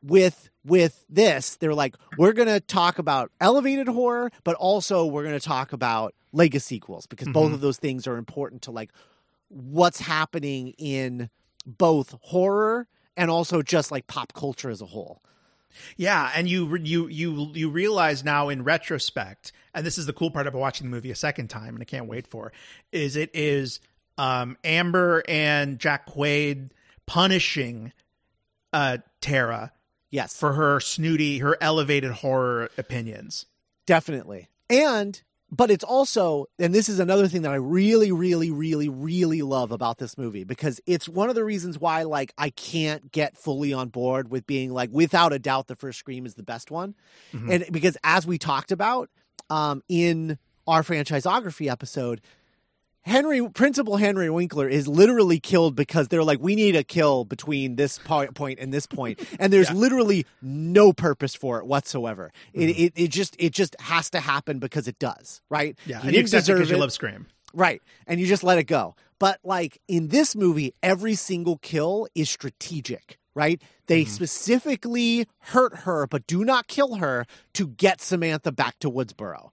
with 0.03 0.51
with 0.66 1.07
this 1.09 1.57
they're 1.57 1.72
like 1.74 1.95
we're 2.18 2.34
going 2.34 2.49
to 2.49 2.61
talk 2.61 2.99
about 2.99 3.30
elevated 3.40 3.88
horror 3.88 4.30
but 4.45 4.55
also 4.57 5.07
we're 5.07 5.22
going 5.22 5.38
to 5.38 5.40
talk 5.47 5.72
about 5.72 6.14
legacy 6.32 6.74
sequels 6.76 7.07
because 7.07 7.26
both 7.28 7.47
Mm-hmm. 7.47 7.55
of 7.55 7.61
those 7.62 7.78
things 7.78 8.07
are 8.07 8.18
important 8.18 8.61
to 8.62 8.70
like 8.70 8.90
what's 9.49 10.01
happening 10.01 10.74
in 10.76 11.30
both 11.64 12.14
horror 12.20 12.86
and 13.16 13.30
also 13.30 13.62
just 13.62 13.90
like 13.90 14.07
pop 14.07 14.34
culture 14.34 14.68
as 14.68 14.82
a 14.82 14.86
whole 14.86 15.22
Yeah, 15.96 16.30
and 16.34 16.48
you 16.48 16.76
you 16.76 17.08
you 17.08 17.50
you 17.54 17.70
realize 17.70 18.24
now 18.24 18.48
in 18.48 18.64
retrospect, 18.64 19.52
and 19.74 19.84
this 19.84 19.98
is 19.98 20.06
the 20.06 20.12
cool 20.12 20.30
part 20.30 20.46
about 20.46 20.58
watching 20.60 20.88
the 20.88 20.94
movie 20.94 21.10
a 21.10 21.16
second 21.16 21.48
time, 21.48 21.74
and 21.74 21.82
I 21.82 21.84
can't 21.84 22.06
wait 22.06 22.26
for, 22.26 22.52
is 22.92 23.16
it 23.16 23.30
is 23.34 23.80
um, 24.18 24.56
Amber 24.64 25.22
and 25.28 25.78
Jack 25.78 26.06
Quaid 26.06 26.70
punishing 27.06 27.92
uh, 28.72 28.98
Tara 29.20 29.72
yes 30.10 30.36
for 30.36 30.52
her 30.54 30.80
snooty, 30.80 31.38
her 31.38 31.56
elevated 31.60 32.12
horror 32.12 32.70
opinions. 32.78 33.46
definitely 33.86 34.48
and 34.70 35.22
but 35.55 35.70
it's 35.70 35.84
also 35.84 36.46
and 36.59 36.74
this 36.74 36.88
is 36.88 36.98
another 36.98 37.28
thing 37.28 37.42
that 37.42 37.52
i 37.52 37.57
really 37.57 38.11
really 38.11 38.50
really 38.50 38.88
really 38.88 39.42
love 39.42 39.70
about 39.70 39.98
this 39.98 40.18
movie 40.18 40.44
because 40.44 40.80
it's 40.86 41.09
one 41.09 41.28
of 41.28 41.34
the 41.34 41.44
reasons 41.44 41.78
why 41.78 42.02
like 42.02 42.32
i 42.38 42.50
can't 42.50 43.12
get 43.12 43.36
fully 43.36 43.72
on 43.72 43.88
board 43.88 44.30
with 44.30 44.46
being 44.46 44.72
like 44.72 44.90
without 44.92 45.32
a 45.32 45.38
doubt 45.38 45.66
the 45.66 45.76
first 45.76 45.98
scream 45.98 46.26
is 46.26 46.34
the 46.34 46.42
best 46.42 46.70
one. 46.70 46.94
And 47.50 47.64
because 47.70 47.96
as 48.05 48.26
we 48.26 48.38
talked 48.38 48.72
about 48.72 49.11
um 49.50 49.82
in 49.88 50.38
our 50.66 50.82
franchisography 50.82 51.70
episode 51.70 52.20
Henry 53.05 53.46
Principal 53.50 53.96
Henry 53.98 54.30
Winkler 54.30 54.68
is 54.68 54.88
literally 54.88 55.38
killed 55.38 55.76
because 55.76 56.09
they're 56.09 56.24
like, 56.24 56.40
we 56.40 56.55
need 56.57 56.74
a 56.74 56.82
kill 56.82 57.24
between 57.24 57.76
this 57.76 57.98
point 57.98 58.59
and 58.59 58.72
this 58.72 58.86
point, 58.86 59.20
and 59.38 59.52
there's 59.52 59.68
Yeah. 59.68 59.76
literally 59.76 60.26
no 60.40 60.92
purpose 60.92 61.34
for 61.34 61.59
it 61.59 61.66
whatsoever. 61.66 62.32
It, 62.52 62.61
Mm-hmm. 62.70 62.82
it 62.84 62.92
it 62.96 63.09
just 63.09 63.36
it 63.38 63.52
just 63.52 63.76
has 63.80 64.09
to 64.11 64.20
happen 64.20 64.59
because 64.59 64.88
it 64.88 64.98
does, 64.98 65.42
right? 65.50 65.76
Yeah, 65.86 66.00
he 66.00 66.09
and 66.09 66.16
you 66.16 66.20
accept 66.22 66.48
it 66.48 66.55
because 66.55 66.70
you 66.70 66.76
love 66.78 66.92
Scream. 66.92 67.26
Right. 67.52 67.80
And 68.07 68.18
you 68.18 68.26
just 68.26 68.42
let 68.42 68.59
it 68.59 68.64
go. 68.64 68.96
But 69.20 69.38
like 69.44 69.80
in 69.86 70.09
this 70.09 70.34
movie, 70.34 70.74
every 70.82 71.14
single 71.14 71.59
kill 71.59 72.09
is 72.14 72.28
strategic, 72.30 73.18
right? 73.34 73.62
They 73.86 74.02
Mm-hmm. 74.02 74.11
specifically 74.12 75.28
hurt 75.38 75.80
her, 75.80 76.07
but 76.07 76.26
do 76.26 76.44
not 76.44 76.66
kill 76.68 76.96
her 76.96 77.26
to 77.52 77.68
get 77.68 78.00
Samantha 78.00 78.50
back 78.50 78.78
to 78.80 78.90
Woodsboro. 78.90 79.50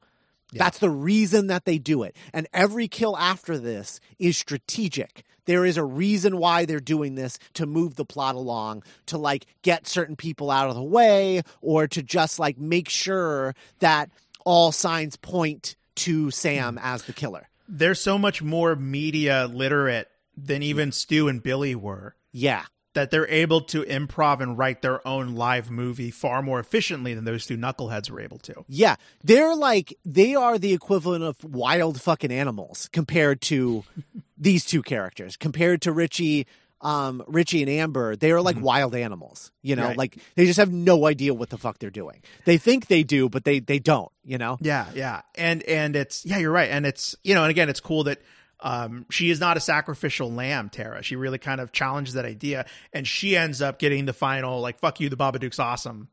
That's 0.60 0.80
the 0.80 0.90
reason 0.90 1.48
that 1.48 1.66
they 1.66 1.78
do 1.78 2.04
it. 2.04 2.16
And 2.34 2.48
every 2.54 2.88
kill 2.88 3.18
after 3.18 3.58
this 3.58 4.00
is 4.20 4.38
strategic. 4.38 5.24
There 5.46 5.66
is 5.66 5.78
a 5.78 5.84
reason 5.84 6.38
why 6.38 6.66
they're 6.66 6.80
doing 6.80 7.16
this 7.16 7.40
to 7.56 7.66
move 7.66 7.96
the 7.96 8.06
plot 8.06 8.36
along, 8.36 8.84
to 9.08 9.18
like 9.18 9.46
get 9.64 9.88
certain 9.88 10.16
people 10.16 10.52
out 10.52 10.70
of 10.70 10.76
the 10.76 10.84
way, 10.84 11.42
or 11.62 11.88
to 11.88 12.04
just 12.04 12.38
like 12.38 12.58
make 12.58 12.90
sure 12.90 13.56
that 13.80 14.10
all 14.46 14.72
signs 14.72 15.16
point 15.18 15.76
to 15.96 16.32
Sam 16.32 16.78
hmm. 16.78 16.80
as 16.84 17.04
the 17.04 17.14
killer. 17.14 17.50
They're 17.68 17.96
so 17.96 18.18
much 18.18 18.42
more 18.42 18.76
media 18.76 19.50
literate 19.52 20.10
than 20.36 20.64
even 20.64 20.92
Stu 20.92 21.28
and 21.28 21.42
Billy 21.42 21.76
were. 21.76 22.16
Yeah. 22.32 22.66
That 22.94 23.10
they're 23.12 23.28
able 23.30 23.62
to 23.62 23.84
improv 23.84 24.42
and 24.42 24.58
write 24.58 24.82
their 24.82 25.06
own 25.08 25.34
live 25.36 25.72
movie 25.72 26.12
far 26.12 26.42
more 26.42 26.60
efficiently 26.60 27.14
than 27.14 27.24
those 27.24 27.46
two 27.46 27.58
knuckleheads 27.58 28.10
were 28.10 28.20
able 28.20 28.40
to. 28.40 28.66
Yeah. 28.68 28.96
They're 29.24 29.56
like, 29.56 29.98
they 30.04 30.36
are 30.36 30.58
the 30.58 30.74
equivalent 30.74 31.24
of 31.24 31.44
wild 31.44 32.02
fucking 32.02 32.32
animals 32.32 32.90
compared 32.92 33.40
to 33.44 33.84
these 34.38 34.66
two 34.66 34.82
characters. 34.84 35.38
Compared 35.38 35.82
to 35.84 35.92
Richie, 35.94 36.48
um, 36.82 37.24
Richie 37.28 37.62
and 37.62 37.70
Amber, 37.70 38.16
they 38.16 38.32
are 38.32 38.42
like 38.42 38.60
wild 38.60 38.94
animals, 38.96 39.52
you 39.62 39.76
know, 39.76 39.84
Mm-hmm. 39.84 39.88
Right. 39.90 39.98
like 39.98 40.18
they 40.36 40.46
just 40.46 40.58
have 40.60 40.72
no 40.74 41.06
idea 41.08 41.34
what 41.34 41.50
the 41.50 41.58
fuck 41.58 41.78
they're 41.80 41.90
doing. 41.92 42.22
They 42.46 42.58
think 42.58 42.88
they 42.88 43.04
do, 43.04 43.30
but 43.30 43.46
they, 43.46 43.60
they 43.60 43.80
don't, 43.80 44.12
you 44.26 44.38
know? 44.38 44.58
Yeah, 44.62 44.88
yeah. 44.94 45.22
And 45.36 45.64
and 45.64 45.96
it's 45.96 46.26
yeah, 46.26 46.40
you're 46.40 46.52
right. 46.52 46.70
And 46.70 46.86
it's 46.86 47.16
you 47.24 47.36
know, 47.36 47.44
and 47.44 47.52
again, 47.52 47.70
it's 47.70 47.80
cool 47.80 48.04
that 48.06 48.20
um 48.62 49.06
she 49.10 49.30
is 49.30 49.40
not 49.40 49.58
a 49.58 49.60
sacrificial 49.60 50.32
lamb, 50.32 50.70
Tara. 50.70 51.02
She 51.04 51.16
really 51.16 51.38
kind 51.40 51.60
of 51.62 51.72
challenges 51.72 52.14
that 52.16 52.26
idea 52.26 52.66
and 52.94 53.08
she 53.08 53.36
ends 53.36 53.62
up 53.62 53.80
getting 53.80 54.06
the 54.06 54.14
final 54.14 54.62
like 54.62 54.80
fuck 54.80 55.00
you, 55.00 55.10
the 55.10 55.18
Babadook's 55.18 55.60
awesome 55.60 56.10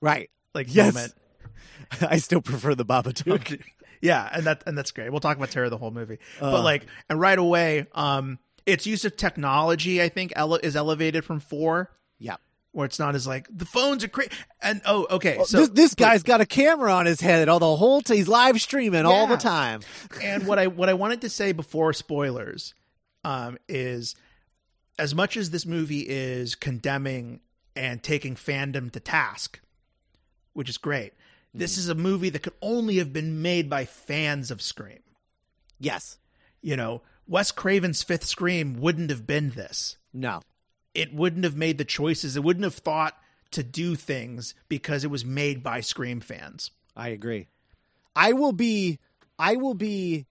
Right. 0.00 0.30
like 0.54 0.66
Yes. 0.74 0.94
moment. 0.94 1.14
I 2.00 2.18
still 2.18 2.40
prefer 2.40 2.74
the 2.74 2.84
Babadook. 2.84 3.60
Yeah, 4.04 4.28
and 4.32 4.42
that 4.46 4.64
and 4.66 4.76
that's 4.76 4.90
great. 4.90 5.10
We'll 5.12 5.20
talk 5.20 5.36
about 5.36 5.52
Tara 5.52 5.70
the 5.70 5.78
whole 5.78 5.92
movie, 5.92 6.18
Uh. 6.40 6.50
but 6.50 6.64
like, 6.64 6.86
and 7.08 7.20
right 7.20 7.38
away, 7.38 7.86
um, 7.92 8.40
its 8.66 8.84
use 8.84 9.04
of 9.04 9.16
technology, 9.16 10.02
I 10.02 10.08
think, 10.08 10.32
ele- 10.34 10.56
is 10.56 10.74
elevated 10.74 11.24
from 11.24 11.38
four, 11.38 11.88
yeah. 12.18 12.34
Where 12.72 12.86
it's 12.86 12.98
not 12.98 13.14
as 13.14 13.26
like 13.26 13.46
the 13.50 13.64
phones 13.64 14.02
are 14.02 14.08
crazy. 14.08 14.30
And 14.60 14.80
oh, 14.84 15.06
okay, 15.10 15.38
so 15.44 15.60
this, 15.60 15.68
this 15.70 15.94
guy's 15.94 16.22
got 16.22 16.40
a 16.40 16.46
camera 16.46 16.92
on 16.92 17.06
his 17.06 17.20
head 17.20 17.48
all 17.48 17.58
the 17.58 17.76
whole 17.76 18.00
t- 18.00 18.16
he's 18.16 18.28
live 18.28 18.60
streaming 18.60 19.06
all 19.06 19.26
the 19.26 19.36
time. 19.36 19.80
and 20.22 20.46
what 20.46 20.58
I 20.58 20.66
what 20.66 20.88
I 20.88 20.94
wanted 20.94 21.20
to 21.20 21.28
say 21.28 21.52
before 21.52 21.92
spoilers, 21.92 22.74
um, 23.24 23.58
is 23.68 24.14
as 24.98 25.14
much 25.14 25.36
as 25.36 25.50
this 25.50 25.66
movie 25.66 26.00
is 26.00 26.54
condemning 26.54 27.40
and 27.74 28.02
taking 28.02 28.34
fandom 28.34 28.90
to 28.92 29.00
task, 29.00 29.60
which 30.52 30.68
is 30.68 30.78
great. 30.78 31.12
This 31.54 31.76
is 31.76 31.88
a 31.88 31.94
movie 31.94 32.30
that 32.30 32.42
could 32.42 32.54
only 32.62 32.96
have 32.96 33.12
been 33.12 33.42
made 33.42 33.68
by 33.68 33.84
fans 33.84 34.50
of 34.50 34.62
Scream. 34.62 35.00
Yes. 35.78 36.16
you 36.62 36.76
know, 36.76 37.02
Wes 37.26 37.50
Craven's 37.50 38.02
fifth 38.02 38.24
Scream 38.24 38.80
wouldn't 38.80 39.10
have 39.10 39.26
been 39.26 39.50
this. 39.50 39.96
No. 40.14 40.40
It 40.94 41.14
wouldn't 41.14 41.44
have 41.44 41.56
made 41.56 41.78
the 41.78 41.84
choices. 41.84 42.36
It 42.36 42.44
wouldn't 42.44 42.64
have 42.64 42.74
thought 42.74 43.14
to 43.52 43.62
do 43.62 43.94
things 43.94 44.54
because 44.68 45.04
it 45.04 45.10
was 45.10 45.24
made 45.24 45.62
by 45.62 45.80
Scream 45.80 46.20
fans. 46.20 46.70
I 46.96 47.08
agree. 47.08 47.48
I 48.14 48.32
will 48.32 48.52
be 48.52 48.98
I 49.38 49.56
will 49.56 49.74
be 49.74 50.26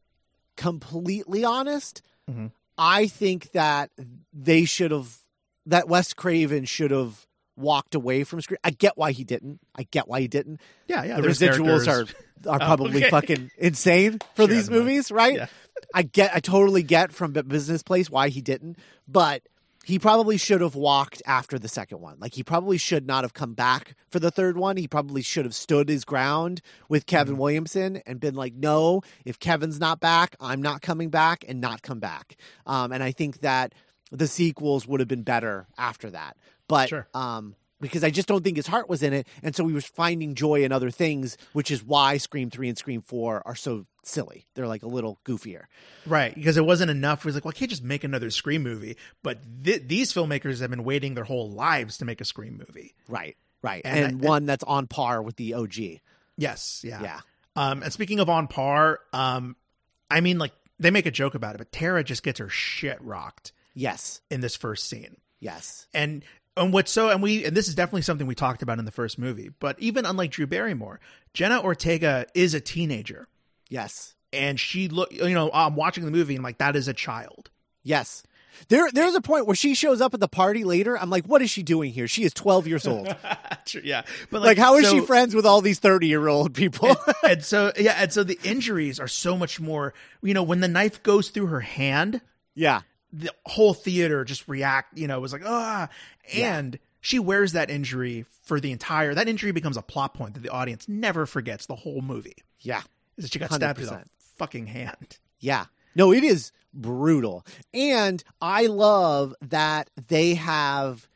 completely 0.55 1.43
honest. 1.43 2.01
Mhm. 2.29 2.51
I 2.77 3.07
think 3.07 3.51
that 3.51 3.91
they 4.33 4.65
should 4.65 4.91
have 4.91 5.17
that 5.65 5.87
Wes 5.87 6.13
Craven 6.13 6.65
should 6.65 6.91
have 6.91 7.25
walked 7.55 7.93
away 7.95 8.23
from 8.23 8.41
Scream. 8.41 8.57
I 8.63 8.71
get 8.71 8.97
why 8.97 9.11
he 9.11 9.23
didn't. 9.23 9.59
I 9.75 9.83
get 9.83 10.07
why 10.07 10.21
he 10.21 10.27
didn't. 10.27 10.61
Yeah, 10.87 11.03
yeah. 11.03 11.21
the 11.21 11.27
residuals 11.27 11.85
characters- 11.85 12.15
are 12.47 12.51
are 12.53 12.55
Oh, 12.61 12.65
probably 12.65 13.01
okay. 13.01 13.09
fucking 13.11 13.51
insane 13.59 14.17
for 14.35 14.43
Sure, 14.43 14.47
these 14.47 14.69
movies, 14.71 15.11
right? 15.11 15.35
Yeah. 15.35 15.45
I 15.93 16.01
get 16.03 16.31
I 16.35 16.39
totally 16.39 16.81
get 16.83 17.11
from 17.11 17.33
business 17.33 17.83
place 17.83 18.09
why 18.09 18.29
he 18.29 18.41
didn't, 18.41 18.77
but 19.07 19.43
he 19.83 19.97
probably 19.97 20.37
should 20.37 20.61
have 20.61 20.75
walked 20.75 21.21
after 21.25 21.57
the 21.57 21.67
second 21.67 21.99
one. 22.01 22.17
Like 22.19 22.35
he 22.35 22.43
probably 22.43 22.77
should 22.77 23.07
not 23.07 23.23
have 23.23 23.33
come 23.33 23.53
back 23.53 23.95
for 24.09 24.19
the 24.19 24.29
third 24.31 24.55
one. 24.57 24.77
He 24.77 24.87
probably 24.87 25.21
should 25.23 25.45
have 25.45 25.55
stood 25.55 25.89
his 25.89 26.05
ground 26.05 26.61
with 26.87 27.05
Kevin 27.05 27.33
Mm-hmm. 27.33 27.41
Williamson 27.41 28.01
and 28.05 28.19
been 28.19 28.35
like, 28.35 28.53
"No, 28.53 29.01
if 29.25 29.39
Kevin's 29.39 29.79
not 29.79 29.99
back, 29.99 30.35
I'm 30.39 30.61
not 30.61 30.81
coming 30.81 31.09
back," 31.09 31.43
and 31.47 31.59
not 31.59 31.81
come 31.81 31.99
back. 31.99 32.35
Um, 32.65 32.91
and 32.91 33.01
I 33.01 33.11
think 33.11 33.41
that 33.41 33.73
the 34.11 34.27
sequels 34.27 34.85
would 34.87 34.99
have 34.99 35.07
been 35.09 35.23
better 35.23 35.67
after 35.77 36.09
that. 36.11 36.37
But 36.67 36.89
Sure. 36.89 37.07
um, 37.13 37.55
because 37.81 38.03
I 38.03 38.09
just 38.09 38.27
don't 38.27 38.43
think 38.43 38.57
his 38.57 38.67
heart 38.67 38.87
was 38.87 39.03
in 39.03 39.11
it, 39.13 39.27
and 39.43 39.55
so 39.55 39.67
he 39.67 39.73
was 39.73 39.85
finding 39.85 40.35
joy 40.35 40.63
in 40.63 40.71
other 40.71 40.91
things, 40.91 41.37
which 41.53 41.71
is 41.71 41.83
why 41.83 42.17
Scream 42.17 42.49
Three 42.49 42.69
and 42.69 42.77
Scream 42.77 43.01
Four 43.01 43.41
are 43.45 43.55
so 43.55 43.85
silly. 44.03 44.45
They're 44.55 44.67
like 44.67 44.83
a 44.83 44.87
little 44.87 45.19
goofier. 45.25 45.63
right 46.05 46.33
because 46.33 46.57
it 46.57 46.65
wasn't 46.65 46.89
enough. 46.91 47.19
It 47.19 47.25
was 47.25 47.35
like, 47.35 47.45
well, 47.45 47.53
I 47.55 47.57
can't 47.59 47.69
just 47.69 47.83
make 47.83 48.03
another 48.03 48.29
Scream 48.31 48.63
movie. 48.63 48.97
But 49.23 49.39
th- 49.63 49.83
these 49.87 50.13
filmmakers 50.13 50.61
have 50.61 50.69
been 50.69 50.83
waiting 50.83 51.13
their 51.15 51.23
whole 51.23 51.49
lives 51.51 51.97
to 51.99 52.05
make 52.05 52.21
a 52.21 52.25
Scream 52.25 52.57
movie. 52.57 52.93
Right, 53.07 53.35
right, 53.61 53.81
And 53.85 54.05
and, 54.13 54.25
I- 54.25 54.27
one 54.27 54.45
that's 54.45 54.63
on 54.63 54.87
par 54.87 55.21
with 55.21 55.35
the 55.35 55.53
OG. 55.53 55.99
Yes, 56.37 56.81
yeah, 56.83 57.01
Yeah, 57.01 57.19
Um, 57.55 57.83
and 57.83 57.91
speaking 57.93 58.19
of 58.19 58.29
on 58.29 58.47
par, 58.47 58.99
um, 59.13 59.55
I 60.09 60.21
mean, 60.21 60.37
like 60.39 60.53
they 60.79 60.89
make 60.89 61.05
a 61.05 61.11
joke 61.11 61.35
about 61.35 61.53
it, 61.55 61.57
but 61.59 61.71
Tara 61.71 62.03
just 62.03 62.23
gets 62.23 62.39
her 62.39 62.49
shit 62.49 62.99
rocked 63.01 63.51
yes, 63.75 64.21
in 64.31 64.41
this 64.41 64.55
first 64.55 64.87
scene. 64.89 65.17
yes, 65.39 65.85
and 65.93 66.23
and 66.57 66.73
what's 66.73 66.91
so 66.91 67.09
and 67.09 67.21
we 67.21 67.45
and 67.45 67.55
this 67.55 67.67
is 67.67 67.75
definitely 67.75 68.01
something 68.01 68.27
we 68.27 68.35
talked 68.35 68.61
about 68.61 68.79
in 68.79 68.85
the 68.85 68.91
first 68.91 69.17
movie 69.17 69.49
but 69.59 69.79
even 69.79 70.05
unlike 70.05 70.31
drew 70.31 70.47
barrymore 70.47 70.99
jenna 71.33 71.61
ortega 71.61 72.25
is 72.33 72.53
a 72.53 72.59
teenager 72.59 73.27
yes, 73.69 74.15
and 74.33 74.59
she 74.59 74.87
look 74.87 75.11
you 75.11 75.33
know 75.33 75.49
i'm 75.53 75.75
watching 75.75 76.05
the 76.05 76.11
movie 76.11 76.35
and 76.35 76.43
like 76.43 76.57
that 76.57 76.75
is 76.75 76.87
a 76.87 76.93
child 76.93 77.49
yes. 77.83 78.23
There, 78.67 78.91
there's 78.91 79.15
a 79.15 79.21
point 79.21 79.47
where 79.47 79.55
she 79.55 79.73
shows 79.73 80.01
up 80.01 80.13
at 80.13 80.19
the 80.19 80.27
party 80.27 80.65
later. 80.65 80.95
I'm 80.95 81.09
like, 81.09 81.25
what 81.25 81.41
is 81.41 81.49
she 81.49 81.63
doing 81.63 81.91
here? 81.91 82.07
She 82.07 82.25
is 82.25 82.33
12 82.33 82.67
years 82.67 82.85
old. 82.85 83.07
yeah 83.83 84.03
but 84.29 84.41
like, 84.41 84.57
how 84.57 84.75
is 84.75 84.85
so- 84.85 84.91
she 84.91 85.05
friends 85.05 85.33
with 85.33 85.45
all 85.45 85.61
these 85.61 85.79
30 85.79 86.07
year 86.07 86.27
old 86.27 86.53
people? 86.53 86.95
and 87.23 87.43
so 87.43 87.71
yeah 87.79 87.95
and 87.97 88.11
so 88.11 88.23
the 88.23 88.37
injuries 88.43 88.99
are 88.99 89.07
so 89.07 89.37
much 89.37 89.59
more 89.59 89.93
you 90.21 90.33
know 90.33 90.43
when 90.43 90.59
the 90.59 90.67
knife 90.67 91.01
goes 91.01 91.29
through 91.29 91.47
her 91.47 91.61
hand 91.61 92.21
yeah, 92.53 92.81
the 93.13 93.31
whole 93.45 93.73
theater 93.73 94.23
just 94.23 94.47
react 94.47 94.97
you 94.97 95.07
know 95.07 95.19
was 95.19 95.33
like 95.33 95.43
ah. 95.45 95.89
And 96.33 96.79
she 97.01 97.19
wears 97.19 97.53
that 97.53 97.69
injury 97.69 98.25
for 98.43 98.59
the 98.59 98.71
entire 98.71 99.13
that 99.13 99.27
injury 99.27 99.51
becomes 99.51 99.77
a 99.77 99.81
plot 99.81 100.13
point 100.13 100.35
that 100.35 100.43
the 100.43 100.49
audience 100.49 100.87
never 100.87 101.25
forgets 101.25 101.65
the 101.65 101.75
whole 101.75 102.01
movie. 102.01 102.37
Yeah, 102.59 102.81
is 103.17 103.25
that 103.25 103.33
she 103.33 103.39
got 103.39 103.51
stabbed 103.51 103.79
through 103.79 103.87
the 103.87 104.03
fucking 104.37 104.67
hand. 104.67 105.17
Yeah. 105.39 105.65
No, 105.95 106.13
it 106.13 106.23
is 106.23 106.51
brutal. 106.73 107.45
And 107.73 108.23
I 108.41 108.67
love 108.67 109.35
that 109.41 109.89
they 110.07 110.35
have 110.35 111.07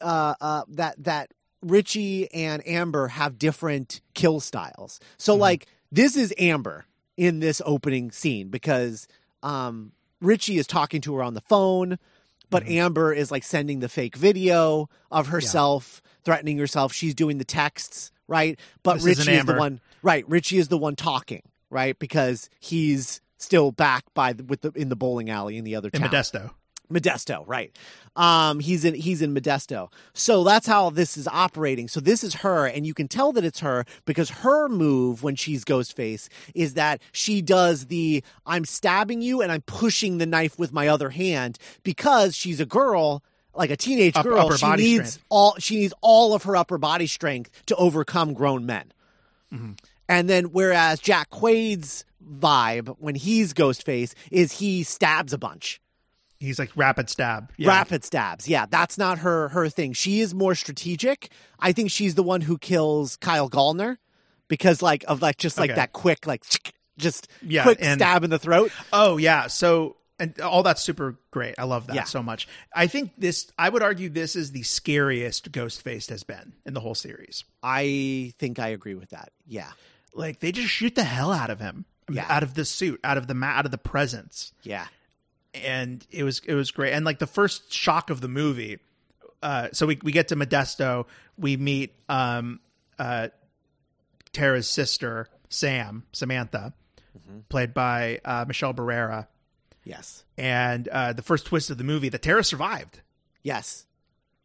uh 0.00 0.34
uh 0.40 0.62
that 0.68 1.02
that 1.04 1.32
Richie 1.62 2.32
and 2.32 2.66
Amber 2.66 3.08
have 3.08 3.38
different 3.38 4.00
kill 4.14 4.40
styles. 4.40 5.00
So 5.16 5.34
like 5.34 5.66
this 5.90 6.16
is 6.16 6.32
Amber 6.38 6.86
in 7.16 7.40
this 7.40 7.60
opening 7.64 8.10
scene 8.10 8.48
because 8.48 9.08
um 9.42 9.92
Richie 10.20 10.58
is 10.58 10.66
talking 10.66 11.00
to 11.02 11.14
her 11.16 11.22
on 11.22 11.34
the 11.34 11.40
phone, 11.40 11.98
but 12.50 12.64
mm-hmm. 12.64 12.72
Amber 12.72 13.12
is 13.12 13.30
like 13.30 13.44
sending 13.44 13.80
the 13.80 13.88
fake 13.88 14.16
video 14.16 14.88
of 15.10 15.28
herself 15.28 16.02
threatening 16.24 16.58
herself. 16.58 16.92
She's 16.92 17.14
doing 17.14 17.38
the 17.38 17.44
texts, 17.44 18.12
right? 18.28 18.58
But 18.82 18.94
This 18.94 19.18
Richie 19.18 19.32
is 19.32 19.44
the 19.44 19.54
one 19.54 19.80
right, 20.02 20.28
Richie 20.28 20.58
is 20.58 20.68
the 20.68 20.78
one 20.78 20.96
talking, 20.96 21.42
right? 21.70 21.98
Because 21.98 22.50
he's 22.58 23.20
still 23.38 23.72
back 23.72 24.04
by 24.14 24.32
the, 24.34 24.44
with 24.44 24.60
the 24.60 24.72
in 24.72 24.88
the 24.88 24.96
bowling 24.96 25.30
alley 25.30 25.56
in 25.56 25.64
the 25.64 25.76
other 25.76 25.90
in 25.92 26.00
town. 26.00 26.10
Modesto. 26.10 26.50
Modesto, 26.90 27.44
right? 27.46 27.76
Um, 28.16 28.60
he's 28.60 28.84
in 28.84 28.94
he's 28.94 29.22
in 29.22 29.34
Modesto. 29.34 29.90
So 30.12 30.42
that's 30.44 30.66
how 30.66 30.90
this 30.90 31.16
is 31.16 31.28
operating. 31.28 31.88
So 31.88 32.00
this 32.00 32.24
is 32.24 32.34
her, 32.36 32.66
and 32.66 32.86
you 32.86 32.92
can 32.94 33.08
tell 33.08 33.32
that 33.32 33.44
it's 33.44 33.60
her 33.60 33.84
because 34.04 34.30
her 34.30 34.68
move 34.68 35.22
when 35.22 35.36
she's 35.36 35.64
Ghostface 35.64 36.28
is 36.54 36.74
that 36.74 37.00
she 37.12 37.40
does 37.40 37.86
the 37.86 38.24
I'm 38.44 38.64
stabbing 38.64 39.22
you 39.22 39.40
and 39.40 39.52
I'm 39.52 39.62
pushing 39.62 40.18
the 40.18 40.26
knife 40.26 40.58
with 40.58 40.72
my 40.72 40.88
other 40.88 41.10
hand 41.10 41.58
because 41.82 42.36
she's 42.36 42.60
a 42.60 42.66
girl. 42.66 43.22
Like 43.52 43.70
a 43.70 43.76
teenage 43.76 44.16
Up- 44.16 44.22
girl, 44.24 44.52
she 44.52 44.64
needs 44.76 45.14
strength. 45.14 45.24
all 45.28 45.56
she 45.58 45.76
needs 45.76 45.92
all 46.00 46.34
of 46.34 46.44
her 46.44 46.54
upper 46.54 46.78
body 46.78 47.08
strength 47.08 47.50
to 47.66 47.74
overcome 47.76 48.32
grown 48.32 48.64
men. 48.64 48.92
And 50.08 50.28
then 50.30 50.46
whereas 50.46 51.00
Jack 51.00 51.30
Quaid's 51.30 52.04
vibe 52.24 52.94
when 52.98 53.16
he's 53.16 53.52
Ghostface 53.52 54.14
is 54.30 54.52
he 54.52 54.84
stabs 54.84 55.32
a 55.32 55.38
bunch. 55.38 55.80
He's 56.40 56.58
like 56.58 56.70
rapid 56.74 57.08
stab. 57.10 57.52
Yeah. 57.58 57.68
Rapid 57.68 58.02
stabs. 58.04 58.48
Yeah, 58.48 58.64
that's 58.68 58.96
not 58.98 59.18
her 59.18 59.48
her 59.50 59.68
thing. 59.68 59.92
She 59.92 60.20
is 60.20 60.34
more 60.34 60.54
strategic. 60.54 61.30
I 61.58 61.72
think 61.72 61.90
she's 61.90 62.14
the 62.14 62.22
one 62.22 62.40
who 62.40 62.56
kills 62.58 63.16
Kyle 63.16 63.48
Gallner 63.50 63.98
because 64.48 64.80
like 64.82 65.04
of 65.06 65.20
like 65.22 65.36
just 65.36 65.58
like 65.58 65.70
Okay. 65.70 65.76
that 65.76 65.92
quick 65.92 66.26
like 66.26 66.42
just 66.98 67.28
Yeah, 67.42 67.62
quick 67.62 67.78
and- 67.82 68.00
stab 68.00 68.24
in 68.24 68.30
the 68.30 68.38
throat. 68.38 68.72
Oh 68.92 69.18
yeah, 69.18 69.46
so 69.48 69.96
and 70.18 70.38
all 70.40 70.62
that's 70.62 70.82
super 70.82 71.18
great. 71.30 71.54
I 71.58 71.64
love 71.64 71.86
that 71.88 71.96
Yeah. 71.96 72.04
so 72.04 72.22
much. 72.22 72.48
I 72.74 72.86
think 72.86 73.12
this. 73.18 73.50
I 73.58 73.68
would 73.68 73.82
argue 73.82 74.08
this 74.08 74.34
is 74.36 74.52
the 74.52 74.62
scariest 74.62 75.52
Ghostface 75.52 76.08
has 76.08 76.22
been 76.24 76.54
in 76.66 76.72
the 76.74 76.80
whole 76.80 76.94
series. 76.94 77.44
I 77.62 78.32
think 78.38 78.58
I 78.58 78.68
agree 78.68 78.94
with 78.94 79.10
that. 79.10 79.30
Yeah. 79.46 79.70
Like 80.14 80.40
they 80.40 80.52
just 80.52 80.68
shoot 80.68 80.94
the 80.94 81.04
hell 81.04 81.32
out 81.32 81.50
of 81.50 81.60
him. 81.60 81.84
Yeah. 82.10 82.26
out 82.28 82.42
of 82.42 82.54
the 82.54 82.64
suit, 82.64 82.98
out 83.04 83.18
of 83.18 83.28
the 83.28 83.34
ma- 83.34 83.46
out 83.56 83.66
of 83.66 83.70
the 83.70 83.78
presence, 83.78 84.52
Yeah. 84.64 84.86
And 85.54 86.06
it 86.10 86.24
was 86.24 86.40
it 86.46 86.54
was 86.54 86.70
great. 86.70 86.92
And 86.92 87.04
like 87.04 87.18
the 87.18 87.26
first 87.26 87.72
shock 87.72 88.10
of 88.10 88.20
the 88.20 88.28
movie. 88.28 88.78
Uh, 89.42 89.68
so 89.72 89.86
we 89.86 89.98
we 90.02 90.12
get 90.12 90.28
to 90.28 90.36
Modesto. 90.36 91.06
We 91.38 91.56
meet 91.56 91.94
um, 92.08 92.60
uh, 92.98 93.28
Tara's 94.32 94.68
sister, 94.68 95.28
Sam 95.48 96.04
Samantha, 96.12 96.72
played 97.48 97.72
by 97.74 98.20
uh, 98.24 98.44
Michelle 98.46 98.74
Barrera. 98.74 99.26
Yes. 99.84 100.24
And 100.36 100.86
uh, 100.88 101.12
the 101.14 101.22
first 101.22 101.46
twist 101.46 101.70
of 101.70 101.78
the 101.78 101.84
movie, 101.84 102.10
that 102.10 102.22
Tara 102.22 102.44
survived. 102.44 103.00
Yes. 103.42 103.86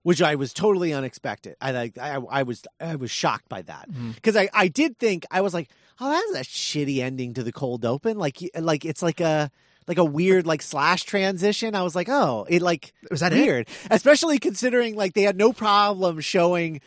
Which 0.03 0.21
I 0.21 0.35
was 0.35 0.53
totally 0.53 0.93
unexpected. 0.93 1.55
I 1.59 1.71
like 1.71 1.97
I, 1.97 2.15
I 2.29 2.43
was 2.43 2.63
I 2.79 2.95
was 2.95 3.11
shocked 3.11 3.49
by 3.49 3.63
that 3.63 3.89
Mm-hmm. 3.91 4.11
because 4.11 4.35
I 4.37 4.49
I 4.53 4.67
did 4.69 4.97
think 4.97 5.25
I 5.31 5.41
was 5.41 5.53
like 5.53 5.69
oh 5.99 6.29
that's 6.33 6.47
a 6.47 6.51
shitty 6.51 6.99
ending 6.99 7.33
to 7.33 7.43
the 7.43 7.51
cold 7.51 7.83
open 7.85 8.17
like 8.17 8.37
like 8.59 8.85
it's 8.85 9.01
like 9.01 9.19
a 9.19 9.49
like 9.87 9.97
a 9.97 10.03
weird 10.05 10.45
like 10.47 10.61
slash 10.61 11.03
transition. 11.03 11.75
I 11.75 11.83
was 11.83 11.95
like 11.95 12.09
oh 12.09 12.45
it 12.49 12.61
like 12.61 12.93
Was 13.11 13.19
that 13.19 13.33
it? 13.33 13.37
weird 13.45 13.67
especially 13.91 14.39
considering 14.39 14.95
like 14.95 15.13
they 15.13 15.23
had 15.23 15.37
no 15.37 15.53
problem 15.53 16.19
showing 16.19 16.81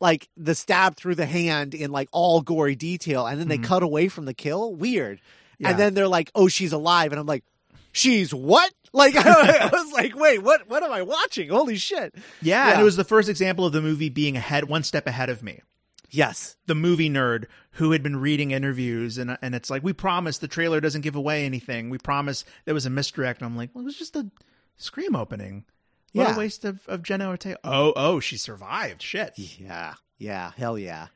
like 0.00 0.28
the 0.36 0.54
stab 0.54 0.96
through 0.96 1.16
the 1.16 1.26
hand 1.26 1.74
in 1.74 1.90
like 1.90 2.08
all 2.12 2.40
gory 2.40 2.76
detail 2.76 3.26
and 3.26 3.40
then 3.40 3.48
they 3.48 3.58
cut 3.58 3.82
away 3.82 4.08
from 4.08 4.24
the 4.26 4.34
kill 4.34 4.74
weird 4.74 5.18
Mm-hmm. 5.18 5.64
Yeah. 5.64 5.70
and 5.70 5.78
then 5.80 5.94
they're 5.94 6.06
like 6.06 6.30
oh 6.36 6.46
she's 6.46 6.72
alive 6.72 7.10
and 7.10 7.18
I'm 7.20 7.26
like 7.26 7.42
she's 7.90 8.32
what 8.32 8.72
like 8.92 9.16
I 9.16 9.68
was 9.72 9.92
like 9.92 10.14
wait 10.14 10.40
what 10.40 10.68
what 10.70 10.84
am 10.84 10.92
I 10.92 11.02
watching 11.02 11.48
holy 11.48 11.76
shit 11.76 12.14
Yeah, 12.40 12.68
and 12.68 12.76
Yeah. 12.76 12.80
it 12.80 12.84
was 12.84 12.94
the 12.94 13.02
first 13.02 13.28
example 13.28 13.66
of 13.66 13.72
the 13.72 13.82
movie 13.82 14.08
being 14.08 14.36
ahead, 14.36 14.68
one 14.68 14.84
step 14.84 15.08
ahead 15.08 15.28
of 15.30 15.42
me. 15.42 15.60
Yes 16.10 16.56
The 16.66 16.74
movie 16.74 17.10
nerd 17.10 17.46
who 17.72 17.92
had 17.92 18.02
been 18.02 18.16
reading 18.16 18.50
interviews, 18.50 19.18
and 19.18 19.36
and 19.42 19.54
it's 19.54 19.70
like, 19.70 19.82
we 19.84 19.92
promise 19.92 20.38
the 20.38 20.48
trailer 20.48 20.80
doesn't 20.80 21.02
give 21.02 21.14
away 21.16 21.44
anything. 21.44 21.90
We 21.90 21.98
promise 21.98 22.44
there 22.64 22.74
was 22.74 22.86
a 22.86 22.90
misdirect. 22.90 23.40
And 23.40 23.46
I'm 23.50 23.56
like, 23.56 23.70
well, 23.74 23.82
it 23.82 23.84
was 23.84 23.96
just 23.98 24.16
a 24.16 24.30
scream 24.76 25.14
opening. 25.14 25.64
What 26.12 26.28
Yeah. 26.28 26.34
a 26.34 26.38
waste 26.38 26.64
of, 26.64 26.80
of 26.88 27.02
Jenna 27.02 27.28
Ortega. 27.28 27.58
Oh, 27.64 27.92
oh, 27.94 28.18
she 28.20 28.36
survived. 28.36 29.02
Shit. 29.02 29.34
yeah 29.38 29.94
yeah 30.18 30.50
hell 30.56 30.76
yeah 30.78 31.06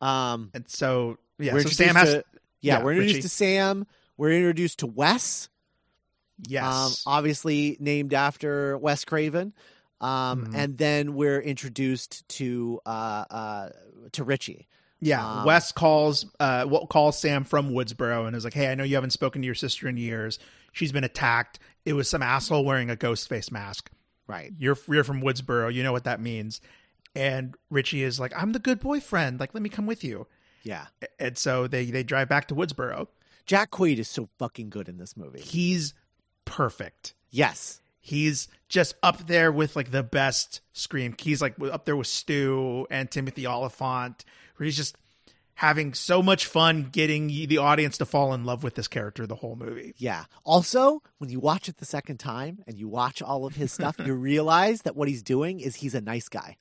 um 0.00 0.50
And 0.54 0.64
so, 0.70 1.18
yeah, 1.38 1.52
we're 1.52 1.60
so 1.60 1.68
introduced 1.68 1.76
Sam 1.78 1.94
has. 1.96 2.08
to, 2.10 2.24
yeah, 2.62 2.78
yeah, 2.78 2.82
we're 2.84 2.92
introduced 2.92 3.14
Richie. 3.16 3.22
to 3.22 3.28
Sam 3.28 3.86
we're 4.16 4.32
introduced 4.32 4.78
to 4.80 4.86
Wes 4.86 5.48
yes. 6.46 6.64
um, 6.64 6.92
obviously 7.12 7.76
named 7.80 8.14
after 8.14 8.78
Wes 8.78 9.04
Craven. 9.04 9.52
Um, 10.00 10.46
Mhm. 10.46 10.54
and 10.54 10.78
then 10.78 11.14
we're 11.14 11.40
introduced 11.40 12.26
to 12.38 12.80
uh, 12.86 13.24
uh, 13.30 13.68
to 14.12 14.24
Richie. 14.24 14.66
Yeah, 15.00 15.24
Um, 15.24 15.44
Wes 15.44 15.70
calls 15.70 16.26
uh 16.40 16.66
calls 16.86 17.18
Sam 17.18 17.44
from 17.44 17.70
Woodsboro 17.70 18.26
and 18.26 18.34
is 18.34 18.44
like, 18.44 18.54
"Hey, 18.54 18.70
I 18.70 18.74
know 18.74 18.82
you 18.84 18.96
haven't 18.96 19.10
spoken 19.10 19.42
to 19.42 19.46
your 19.46 19.54
sister 19.54 19.88
in 19.88 19.96
years. 19.96 20.38
She's 20.72 20.90
been 20.92 21.04
attacked. 21.04 21.58
It 21.84 21.92
was 21.92 22.08
some 22.10 22.22
asshole 22.22 22.64
wearing 22.64 22.90
a 22.90 22.96
ghost 22.96 23.28
face 23.28 23.50
mask. 23.52 23.90
Right. 24.26 24.52
You're 24.58 24.76
you're 24.88 25.04
from 25.04 25.20
Woodsboro. 25.22 25.72
You 25.72 25.82
know 25.82 25.92
what 25.92 26.04
that 26.04 26.20
means." 26.20 26.60
And 27.14 27.54
Richie 27.70 28.02
is 28.02 28.18
like, 28.20 28.32
"I'm 28.36 28.52
the 28.52 28.58
good 28.58 28.80
boyfriend. 28.80 29.38
Like, 29.40 29.54
let 29.54 29.62
me 29.62 29.68
come 29.68 29.86
with 29.86 30.02
you." 30.02 30.26
Yeah. 30.64 30.86
And 31.20 31.38
so 31.38 31.66
they 31.68 31.86
they 31.86 32.02
drive 32.02 32.28
back 32.28 32.48
to 32.48 32.54
Woodsboro. 32.54 33.06
Jack 33.46 33.70
Quaid 33.70 33.98
is 33.98 34.08
so 34.08 34.28
fucking 34.38 34.68
good 34.68 34.88
in 34.88 34.98
this 34.98 35.16
movie. 35.16 35.40
He's 35.40 35.94
perfect. 36.44 37.14
Yes. 37.30 37.80
He's 38.08 38.48
just 38.68 38.94
up 39.02 39.26
there 39.26 39.52
with 39.52 39.76
like 39.76 39.90
the 39.90 40.02
best 40.02 40.62
scream. 40.72 41.14
He's 41.18 41.42
like 41.42 41.54
up 41.60 41.84
there 41.84 41.96
with 41.96 42.06
Stu 42.06 42.86
and 42.90 43.10
Timothy 43.10 43.46
Olyphant, 43.46 44.24
where 44.56 44.64
he's 44.64 44.76
just 44.76 44.96
having 45.54 45.92
so 45.92 46.22
much 46.22 46.46
fun 46.46 46.88
getting 46.90 47.26
the 47.26 47.58
audience 47.58 47.98
to 47.98 48.06
fall 48.06 48.32
in 48.32 48.44
love 48.44 48.62
with 48.62 48.76
this 48.76 48.88
character 48.88 49.26
the 49.26 49.34
whole 49.34 49.56
movie. 49.56 49.92
Yeah. 49.98 50.24
Also, 50.44 51.02
when 51.18 51.28
you 51.30 51.38
watch 51.40 51.68
it 51.68 51.78
the 51.78 51.84
second 51.84 52.18
time 52.18 52.60
and 52.66 52.78
you 52.78 52.88
watch 52.88 53.20
all 53.20 53.44
of 53.44 53.56
his 53.56 53.72
stuff, 53.72 53.96
you 53.98 54.14
realize 54.32 54.82
that 54.82 54.96
what 54.96 55.08
he's 55.08 55.22
doing 55.22 55.60
is 55.60 55.76
he's 55.76 55.94
a 55.94 56.00
nice 56.00 56.28
guy. 56.28 56.56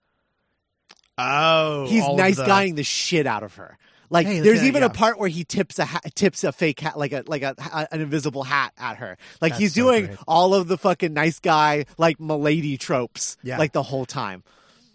Oh, 1.17 1.87
He's 1.87 2.07
nice 2.09 2.35
the- 2.37 2.45
guying 2.45 2.75
the 2.75 2.83
shit 2.83 3.25
out 3.25 3.43
of 3.43 3.55
her. 3.55 3.77
Like 4.09 4.27
Hey, 4.27 4.39
there's 4.39 4.63
even 4.63 4.81
yeah. 4.81 4.87
a 4.87 4.89
part 4.89 5.19
where 5.19 5.29
he 5.29 5.43
tips 5.43 5.79
a 5.79 5.85
hat, 5.85 6.11
tips 6.15 6.43
a 6.43 6.51
fake 6.51 6.79
hat, 6.79 6.97
like 6.97 7.11
a 7.11 7.23
like 7.27 7.41
a, 7.41 7.55
an 7.91 8.01
invisible 8.01 8.43
hat 8.43 8.73
at 8.77 8.97
her. 8.97 9.17
Like 9.41 9.51
That's 9.53 9.61
he's 9.61 9.73
so 9.75 9.81
doing 9.81 10.05
great. 10.07 10.17
all 10.27 10.53
of 10.53 10.67
the 10.67 10.77
fucking 10.77 11.13
nice 11.13 11.39
guy, 11.39 11.85
like 11.97 12.19
milady 12.19 12.77
tropes, 12.77 13.37
Yeah. 13.43 13.57
like 13.57 13.73
the 13.73 13.83
whole 13.83 14.05
time. 14.05 14.43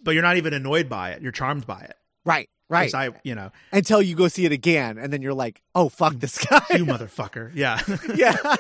but 0.03 0.13
you're 0.13 0.23
not 0.23 0.37
even 0.37 0.53
annoyed 0.55 0.89
by 0.89 1.11
it. 1.11 1.23
You're 1.23 1.31
charmed 1.33 1.67
by 1.67 1.81
it. 1.81 1.97
Right, 2.25 2.49
Right. 2.69 2.93
I, 2.95 3.11
you 3.23 3.35
know, 3.35 3.51
Until 3.73 4.01
you 4.01 4.15
go 4.17 4.29
see 4.29 4.47
it 4.47 4.53
again, 4.53 4.97
and 4.99 5.13
then 5.13 5.21
you're 5.23 5.35
like, 5.35 5.61
oh 5.75 5.89
fuck 5.91 6.15
this 6.15 6.39
guy. 6.39 6.63
you 6.71 6.87
motherfucker. 6.87 7.51
Yeah. 7.55 7.81
yeah, 8.15 8.37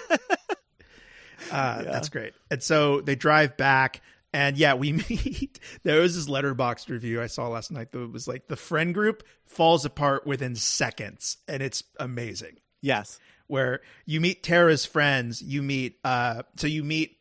Uh, 1.50 1.82
That's 1.82 2.08
great. 2.08 2.32
And 2.50 2.62
so 2.62 3.00
they 3.00 3.14
drive 3.14 3.56
back, 3.56 4.00
and 4.32 4.56
yeah, 4.56 4.74
we 4.74 4.92
meet. 5.08 5.58
There 5.82 6.00
was 6.00 6.14
this 6.16 6.28
Letterboxd 6.28 6.88
review 6.88 7.20
I 7.22 7.26
saw 7.26 7.48
last 7.48 7.70
night 7.70 7.92
that 7.92 8.12
was 8.12 8.26
like 8.28 8.48
the 8.48 8.56
friend 8.56 8.92
group 8.94 9.22
falls 9.44 9.84
apart 9.84 10.26
within 10.26 10.54
seconds, 10.56 11.38
and 11.48 11.62
it's 11.62 11.84
amazing. 11.98 12.56
yes, 12.80 13.18
Where 13.46 13.80
you 14.06 14.20
meet 14.20 14.42
Tara's 14.42 14.84
friends, 14.86 15.42
you 15.42 15.62
meet. 15.62 15.98
uh 16.04 16.42
So 16.56 16.66
you 16.66 16.82
meet 16.84 17.18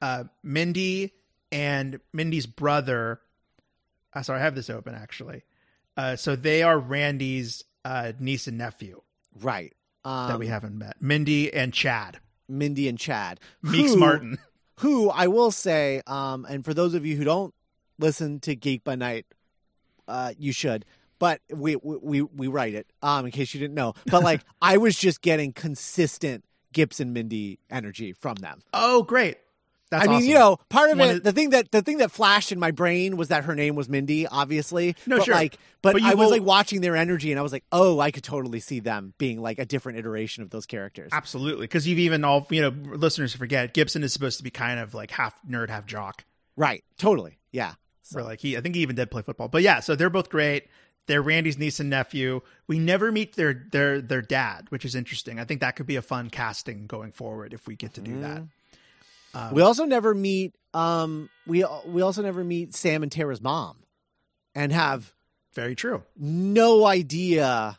uh 0.00 0.24
Mindy 0.42 1.12
and 1.52 2.00
Mindy's 2.12 2.46
brother. 2.46 3.20
Uh, 4.12 4.22
sorry, 4.22 4.40
I 4.40 4.42
have 4.42 4.54
this 4.54 4.70
open 4.70 4.94
actually. 4.94 5.42
Uh, 5.96 6.16
so 6.16 6.34
they 6.34 6.62
are 6.62 6.78
Randy's 6.78 7.62
uh, 7.84 8.12
niece 8.18 8.46
and 8.48 8.58
nephew 8.58 9.00
right. 9.40 9.72
Um, 10.04 10.28
that 10.28 10.38
we 10.38 10.46
haven't 10.48 10.76
met. 10.76 10.96
Mindy 11.00 11.52
and 11.54 11.72
Chad. 11.72 12.18
Mindy 12.48 12.88
and 12.88 12.98
Chad, 12.98 13.40
Meeks 13.62 13.92
who- 13.92 13.98
Martin. 13.98 14.38
Who 14.76 15.10
I 15.10 15.26
will 15.28 15.50
say, 15.50 16.02
um, 16.06 16.46
and 16.48 16.64
for 16.64 16.74
those 16.74 16.94
of 16.94 17.06
you 17.06 17.16
who 17.16 17.24
don't 17.24 17.54
listen 17.98 18.40
to 18.40 18.54
Geek 18.56 18.84
by 18.84 18.96
Night, 18.96 19.26
uh, 20.08 20.32
you 20.38 20.52
should. 20.52 20.84
But 21.18 21.40
we 21.50 21.76
we 21.76 22.22
we 22.22 22.48
write 22.48 22.74
it, 22.74 22.86
um, 23.00 23.24
in 23.24 23.30
case 23.30 23.54
you 23.54 23.60
didn't 23.60 23.74
know. 23.74 23.94
But 24.06 24.22
like, 24.22 24.42
I 24.62 24.76
was 24.78 24.96
just 24.96 25.22
getting 25.22 25.52
consistent 25.52 26.44
Gibson 26.72 27.12
Mindy 27.12 27.60
energy 27.70 28.12
from 28.12 28.34
them. 28.36 28.62
Oh, 28.74 29.04
great. 29.04 29.38
That's 29.98 30.04
I 30.04 30.10
mean, 30.10 30.16
awesome. 30.16 30.28
you 30.28 30.34
know, 30.34 30.56
part 30.68 30.90
of 30.90 30.98
One 30.98 31.08
it, 31.08 31.16
of- 31.16 31.22
the 31.22 31.32
thing 31.32 31.50
that 31.50 31.70
the 31.70 31.82
thing 31.82 31.98
that 31.98 32.10
flashed 32.10 32.52
in 32.52 32.58
my 32.58 32.70
brain 32.70 33.16
was 33.16 33.28
that 33.28 33.44
her 33.44 33.54
name 33.54 33.76
was 33.76 33.88
Mindy, 33.88 34.26
obviously. 34.26 34.96
No, 35.06 35.18
but 35.18 35.24
sure. 35.24 35.34
Like, 35.34 35.58
but, 35.82 35.92
But 35.94 36.02
I 36.02 36.14
was 36.14 36.26
will- 36.26 36.30
like 36.30 36.42
watching 36.42 36.80
their 36.80 36.96
energy, 36.96 37.30
and 37.30 37.38
I 37.38 37.42
was 37.42 37.52
like, 37.52 37.64
oh, 37.72 38.00
I 38.00 38.10
could 38.10 38.24
totally 38.24 38.60
see 38.60 38.80
them 38.80 39.14
being 39.18 39.40
like 39.40 39.58
a 39.58 39.64
different 39.64 39.98
iteration 39.98 40.42
of 40.42 40.50
those 40.50 40.66
characters. 40.66 41.10
Absolutely, 41.12 41.64
because 41.64 41.86
you've 41.86 41.98
even 41.98 42.24
all 42.24 42.46
you 42.50 42.60
know 42.60 42.70
listeners 42.96 43.34
forget 43.34 43.74
Gibson 43.74 44.02
is 44.02 44.12
supposed 44.12 44.38
to 44.38 44.44
be 44.44 44.50
kind 44.50 44.80
of 44.80 44.94
like 44.94 45.10
half 45.10 45.34
nerd, 45.48 45.68
half 45.70 45.86
jock. 45.86 46.24
Right. 46.56 46.84
Totally. 46.98 47.38
Yeah. 47.52 47.74
Or 48.14 48.22
like 48.22 48.40
he, 48.40 48.56
I 48.56 48.60
think 48.60 48.74
he 48.74 48.82
even 48.82 48.96
did 48.96 49.10
play 49.10 49.22
football. 49.22 49.48
But 49.48 49.62
yeah, 49.62 49.80
so 49.80 49.96
they're 49.96 50.10
both 50.10 50.28
great. 50.30 50.68
They're 51.06 51.22
Randy's 51.22 51.58
niece 51.58 51.80
and 51.80 51.90
nephew. 51.90 52.40
We 52.66 52.78
never 52.78 53.12
meet 53.12 53.34
their 53.36 53.66
their 53.72 54.00
their 54.00 54.22
dad, 54.22 54.66
which 54.70 54.84
is 54.84 54.94
interesting. 54.94 55.38
I 55.38 55.44
think 55.44 55.60
that 55.60 55.76
could 55.76 55.86
be 55.86 55.96
a 55.96 56.02
fun 56.02 56.30
casting 56.30 56.86
going 56.86 57.12
forward 57.12 57.52
if 57.52 57.66
we 57.66 57.76
get 57.76 57.94
to 57.94 58.00
do 58.00 58.20
that. 58.20 58.36
Mm-hmm. 58.38 58.44
Um, 59.34 59.54
we 59.54 59.62
also 59.62 59.84
never 59.84 60.14
meet. 60.14 60.54
Um, 60.72 61.28
we 61.46 61.64
we 61.86 62.02
also 62.02 62.22
never 62.22 62.42
meet 62.44 62.74
Sam 62.74 63.02
and 63.02 63.10
Tara's 63.12 63.40
mom, 63.42 63.76
and 64.54 64.72
have 64.72 65.12
Very 65.54 65.74
true. 65.74 66.02
no 66.16 66.84
idea 66.86 67.78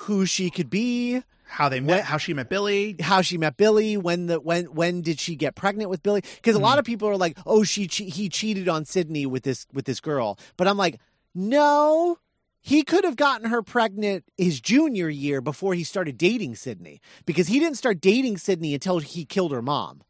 who 0.00 0.26
she 0.26 0.50
could 0.50 0.68
be, 0.68 1.22
How 1.44 1.68
they 1.68 1.80
met, 1.80 1.98
What- 1.98 2.04
how 2.04 2.18
she 2.18 2.34
met 2.34 2.48
Billy. 2.50 2.96
how 3.00 3.22
she 3.22 3.38
met 3.38 3.56
Billy, 3.56 3.96
when 3.96 4.26
the 4.26 4.40
when 4.40 4.64
when 4.66 5.00
did 5.02 5.18
she 5.20 5.36
get 5.36 5.54
pregnant 5.54 5.88
with 5.90 6.02
Billy? 6.02 6.22
Because 6.36 6.56
a 6.56 6.60
lot 6.60 6.78
of 6.78 6.84
people 6.84 7.08
are 7.08 7.16
like, 7.16 7.38
oh, 7.46 7.62
she 7.62 7.86
he 7.86 8.28
cheated 8.28 8.68
on 8.68 8.84
Sidney 8.84 9.26
with 9.26 9.42
this 9.44 9.66
with 9.72 9.84
this 9.86 10.00
girl, 10.00 10.38
but 10.56 10.66
I'm 10.68 10.76
like, 10.76 10.98
no. 11.34 12.18
He 12.60 12.82
could 12.82 13.04
have 13.04 13.14
gotten 13.14 13.48
her 13.48 13.62
pregnant 13.62 14.24
his 14.36 14.60
junior 14.60 15.08
year 15.08 15.40
before 15.40 15.74
he 15.74 15.84
started 15.84 16.18
dating 16.18 16.56
Sidney 16.56 17.00
because 17.24 17.46
he 17.46 17.60
didn't 17.60 17.76
start 17.76 18.00
dating 18.00 18.38
Sidney 18.38 18.74
until 18.74 18.98
he 18.98 19.24
killed 19.24 19.52
her 19.52 19.62
mom. 19.62 20.02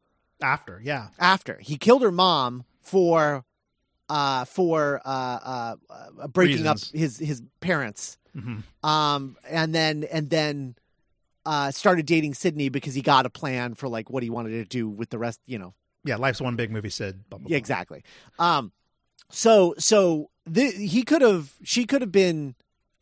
After, 0.43 0.81
yeah, 0.85 1.09
after 1.19 1.59
he 1.61 1.77
killed 1.79 2.03
her 2.03 2.13
mom 2.13 2.65
for 2.83 3.45
uh 4.09 4.45
for 4.45 5.01
uh 5.05 5.09
uh, 5.09 5.77
uh 5.91 6.27
breaking 6.29 6.63
Reasons. 6.63 6.91
up 6.93 6.97
his 6.99 7.19
his 7.19 7.43
parents 7.61 8.19
Um, 8.85 9.37
and 9.49 9.75
then 9.75 10.05
and 10.05 10.29
then 10.31 10.77
uh, 11.47 11.71
started 11.71 12.07
dating 12.07 12.35
Sidney 12.35 12.69
because 12.69 12.95
he 12.95 13.03
got 13.03 13.25
a 13.25 13.31
plan 13.31 13.75
for 13.75 13.89
like 13.89 14.11
what 14.11 14.23
he 14.23 14.31
wanted 14.31 14.51
to 14.51 14.65
do 14.65 14.89
with 14.89 15.11
the 15.11 15.19
rest. 15.19 15.41
You 15.47 15.59
know, 15.59 15.75
Yeah, 16.05 16.17
life's 16.17 16.41
one 16.41 16.57
big 16.57 16.71
movie. 16.71 16.91
Sid. 16.91 17.31
Blah, 17.31 17.39
blah, 17.39 17.49
yeah, 17.49 17.57
exactly. 17.57 18.03
Um, 18.39 18.73
so 19.31 19.75
so 19.79 20.31
the, 20.45 20.71
he 20.71 21.03
could 21.03 21.23
have 21.23 21.55
she 21.63 21.87
could 21.87 22.03
have 22.03 22.13
been 22.13 22.57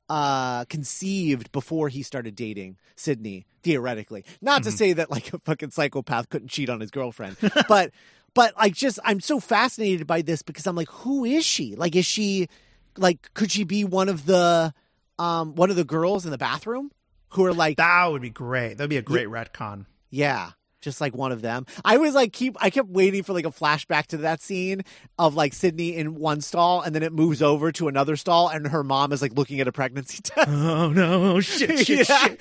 uh 0.08 0.64
conceived 0.66 1.50
before 1.52 1.88
he 1.88 2.02
started 2.02 2.36
dating 2.36 2.76
Sidney 2.96 3.46
theoretically. 3.62 4.24
Not 4.42 4.62
to 4.64 4.70
say 4.70 4.92
that 4.92 5.10
like 5.10 5.32
a 5.32 5.38
fucking 5.38 5.70
psychopath 5.70 6.28
couldn't 6.28 6.48
cheat 6.48 6.68
on 6.68 6.80
his 6.80 6.90
girlfriend, 6.90 7.36
but 7.68 7.90
but 8.34 8.54
like 8.56 8.74
just 8.74 8.98
I'm 9.04 9.20
so 9.20 9.40
fascinated 9.40 10.06
by 10.06 10.22
this 10.22 10.42
because 10.42 10.66
I'm 10.66 10.76
like 10.76 10.90
who 10.90 11.24
is 11.24 11.44
she? 11.44 11.74
Like 11.74 11.96
is 11.96 12.04
she 12.06 12.48
like 12.96 13.32
could 13.34 13.50
she 13.50 13.64
be 13.64 13.84
one 13.84 14.08
of 14.08 14.26
the 14.26 14.74
um 15.18 15.54
one 15.54 15.70
of 15.70 15.76
the 15.76 15.84
girls 15.84 16.24
in 16.24 16.30
the 16.30 16.38
bathroom 16.38 16.90
who 17.30 17.44
are 17.46 17.54
like 17.54 17.78
That 17.78 18.06
would 18.12 18.22
be 18.22 18.30
great. 18.30 18.74
That'd 18.76 18.90
be 18.90 18.96
a 18.98 19.02
great 19.02 19.28
retcon. 19.28 19.86
yeah, 20.10 20.50
just 20.84 21.00
like 21.00 21.14
one 21.16 21.32
of 21.32 21.42
them. 21.42 21.66
I 21.84 21.96
was 21.96 22.14
like 22.14 22.32
keep 22.32 22.56
I 22.60 22.70
kept 22.70 22.88
waiting 22.88 23.22
for 23.22 23.32
like 23.32 23.46
a 23.46 23.50
flashback 23.50 24.06
to 24.08 24.18
that 24.18 24.40
scene 24.42 24.82
of 25.18 25.34
like 25.34 25.52
Sidney 25.54 25.96
in 25.96 26.14
one 26.14 26.40
stall 26.40 26.82
and 26.82 26.94
then 26.94 27.02
it 27.02 27.12
moves 27.12 27.42
over 27.42 27.72
to 27.72 27.88
another 27.88 28.14
stall 28.16 28.48
and 28.48 28.68
her 28.68 28.84
mom 28.84 29.12
is 29.12 29.20
like 29.22 29.32
looking 29.32 29.60
at 29.60 29.66
a 29.68 29.72
pregnancy 29.72 30.20
test. 30.22 30.48
Oh 30.48 30.90
no! 30.90 31.40
Shit! 31.40 31.86
Shit! 31.86 32.08
Yeah. 32.08 32.28
Shit! 32.28 32.40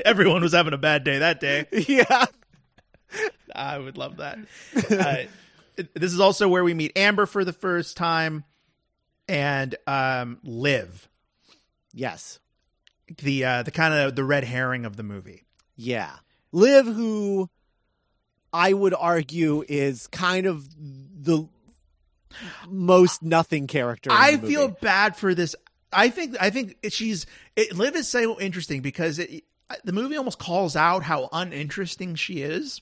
Everyone 0.04 0.40
was 0.42 0.52
having 0.52 0.72
a 0.72 0.78
bad 0.78 1.04
day 1.04 1.18
that 1.18 1.40
day. 1.40 1.66
yeah. 1.72 2.26
I 3.54 3.78
would 3.78 3.96
love 3.98 4.18
that. 4.18 4.38
Uh, 4.90 5.24
this 5.94 6.12
is 6.12 6.20
also 6.20 6.48
where 6.48 6.62
we 6.64 6.74
meet 6.74 6.96
Amber 6.96 7.26
for 7.26 7.44
the 7.44 7.52
first 7.52 7.96
time, 7.96 8.44
and 9.28 9.74
um, 9.86 10.38
Liv, 10.42 11.08
Yes. 11.94 12.38
the 13.22 13.44
uh, 13.44 13.62
the 13.62 13.70
kind 13.70 13.94
of 13.94 14.14
the 14.16 14.24
red 14.24 14.44
herring 14.44 14.84
of 14.84 14.96
the 14.96 15.02
movie. 15.02 15.44
Yeah. 15.76 16.10
Liv 16.52 16.86
who 16.86 17.50
I 18.52 18.72
would 18.72 18.94
argue 18.94 19.64
is 19.68 20.06
kind 20.08 20.46
of 20.46 20.68
the 20.78 21.46
most 22.68 23.22
nothing 23.22 23.66
character. 23.66 24.10
in 24.10 24.16
I 24.16 24.36
feel 24.36 24.68
bad 24.68 25.16
for 25.16 25.34
this. 25.34 25.54
I 25.92 26.10
think 26.10 26.36
I 26.40 26.50
think 26.50 26.76
she's 26.90 27.26
it, 27.56 27.74
Liv 27.74 27.96
is 27.96 28.08
so 28.08 28.38
interesting 28.40 28.80
because 28.82 29.18
it, 29.18 29.44
the 29.84 29.92
movie 29.92 30.16
almost 30.16 30.38
calls 30.38 30.76
out 30.76 31.02
how 31.02 31.28
uninteresting 31.32 32.14
she 32.14 32.42
is. 32.42 32.80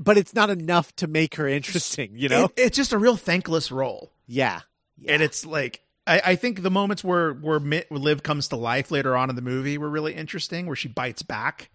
but 0.00 0.16
it's 0.16 0.34
not 0.34 0.50
enough 0.50 0.94
to 0.96 1.06
make 1.06 1.34
her 1.36 1.48
interesting, 1.48 2.12
you 2.14 2.28
know? 2.28 2.44
It- 2.46 2.52
it's 2.56 2.76
just 2.76 2.92
a 2.92 2.98
real 2.98 3.16
thankless 3.16 3.70
role. 3.72 4.12
yeah. 4.26 4.60
and 5.08 5.20
it's 5.22 5.44
like 5.44 5.80
I, 6.06 6.20
I 6.24 6.36
think 6.36 6.62
the 6.62 6.70
moments 6.70 7.02
where 7.04 7.32
where 7.34 7.58
Liv 7.90 8.22
comes 8.22 8.48
to 8.48 8.56
life 8.56 8.90
later 8.90 9.16
on 9.16 9.30
in 9.30 9.36
the 9.36 9.42
movie 9.42 9.76
were 9.78 9.88
really 9.90 10.14
interesting, 10.14 10.66
where 10.66 10.76
she 10.76 10.88
bites 10.88 11.22
back. 11.22 11.70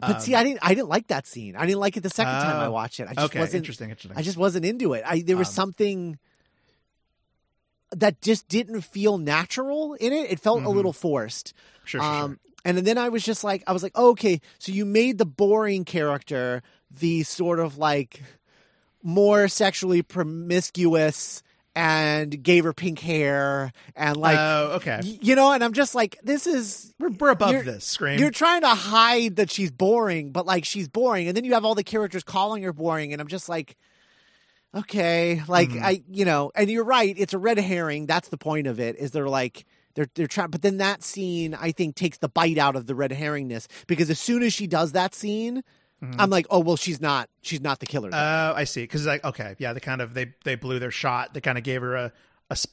But 0.00 0.22
see, 0.22 0.34
I 0.34 0.42
didn't. 0.44 0.60
I 0.62 0.74
didn't 0.74 0.88
like 0.88 1.08
that 1.08 1.26
scene. 1.26 1.56
I 1.56 1.66
didn't 1.66 1.80
like 1.80 1.96
it 1.96 2.00
the 2.02 2.10
second 2.10 2.32
time 2.32 2.56
I 2.60 2.66
Oh. 2.66 2.72
watched 2.72 3.00
it. 3.00 3.08
I 3.08 3.14
just 3.14 3.26
Okay, 3.26 3.38
wasn't. 3.38 3.56
interesting, 3.58 3.90
interesting. 3.90 4.16
I 4.18 4.22
just 4.22 4.36
wasn't 4.36 4.64
into 4.64 4.92
it. 4.94 5.02
I 5.06 5.20
there 5.20 5.36
was 5.36 5.48
Um, 5.48 5.54
something 5.54 6.18
that 7.92 8.20
just 8.20 8.48
didn't 8.48 8.82
feel 8.82 9.18
natural 9.18 9.94
in 9.94 10.12
it. 10.12 10.30
It 10.30 10.40
felt 10.40 10.62
a 10.64 10.68
little 10.68 10.92
forced. 10.92 11.48
Mm-hmm. 11.48 11.86
Sure, 11.86 12.00
sure, 12.00 12.10
um, 12.24 12.40
And 12.64 12.78
then 12.78 12.98
I 12.98 13.08
was 13.08 13.24
just 13.24 13.42
like, 13.42 13.64
I 13.66 13.72
was 13.72 13.82
like, 13.82 13.92
oh, 13.94 14.10
okay, 14.10 14.40
so 14.58 14.70
you 14.70 14.84
made 14.84 15.18
the 15.18 15.24
boring 15.26 15.84
character 15.84 16.62
the 16.90 17.22
sort 17.24 17.58
of 17.58 17.78
like 17.78 18.22
more 19.02 19.48
sexually 19.48 20.02
promiscuous 20.02 21.42
and 21.80 22.42
gave 22.42 22.64
her 22.64 22.74
pink 22.74 22.98
hair 22.98 23.72
and 23.96 24.16
like 24.18 24.36
oh, 24.38 24.72
okay. 24.74 25.00
you 25.02 25.34
know 25.34 25.50
and 25.52 25.64
i'm 25.64 25.72
just 25.72 25.94
like 25.94 26.18
this 26.22 26.46
is 26.46 26.92
We're, 26.98 27.08
we're 27.08 27.30
above 27.30 27.64
this. 27.64 27.86
Scream. 27.86 28.18
you're 28.18 28.30
trying 28.30 28.60
to 28.60 28.68
hide 28.68 29.36
that 29.36 29.50
she's 29.50 29.70
boring, 29.70 30.30
but 30.30 30.44
like 30.44 30.64
she's 30.66 30.88
boring, 30.88 31.26
and 31.26 31.36
then 31.36 31.44
you 31.44 31.54
have 31.54 31.64
all 31.64 31.74
the 31.74 31.84
characters 31.84 32.22
calling 32.22 32.62
her 32.64 32.72
boring, 32.72 33.12
and 33.12 33.20
I'm 33.20 33.28
just 33.28 33.48
like, 33.48 33.76
okay, 34.74 35.42
like 35.48 35.70
Mm-hmm. 35.70 35.84
I, 35.84 36.02
you 36.10 36.24
know, 36.24 36.52
and 36.54 36.70
you're 36.70 36.84
right, 36.84 37.14
it's 37.16 37.32
a 37.32 37.38
red 37.38 37.58
herring. 37.58 38.06
That's 38.06 38.28
the 38.28 38.36
point 38.36 38.66
of 38.66 38.78
it. 38.78 38.96
Is 38.96 39.12
they're 39.12 39.28
like 39.28 39.64
they're 39.94 40.08
they're 40.14 40.26
trying, 40.26 40.50
but 40.50 40.62
then 40.62 40.78
that 40.78 41.02
scene 41.02 41.54
I 41.54 41.72
think 41.72 41.96
takes 41.96 42.18
the 42.18 42.28
bite 42.28 42.58
out 42.58 42.76
of 42.76 42.86
the 42.86 42.94
red 42.94 43.12
herringness 43.12 43.66
because 43.86 44.10
as 44.10 44.20
soon 44.20 44.42
as 44.42 44.52
she 44.52 44.66
does 44.66 44.92
that 44.92 45.14
scene, 45.14 45.62
I'm 46.18 46.30
like, 46.30 46.46
oh 46.50 46.60
well, 46.60 46.76
she's 46.76 47.00
not 47.00 47.28
she's 47.42 47.60
not 47.60 47.80
the 47.80 47.86
killer. 47.86 48.10
Mm-hmm. 48.10 48.52
Oh, 48.52 48.54
I 48.56 48.64
see. 48.64 48.82
Because 48.82 49.06
like, 49.06 49.24
okay, 49.24 49.54
yeah, 49.58 49.72
they 49.72 49.80
kind 49.80 50.00
of 50.00 50.14
they 50.14 50.32
they 50.44 50.54
blew 50.54 50.78
their 50.78 50.90
shot. 50.90 51.34
They 51.34 51.40
kind 51.40 51.58
of 51.58 51.64
gave 51.64 51.82
her 51.82 51.94
a 51.96 52.12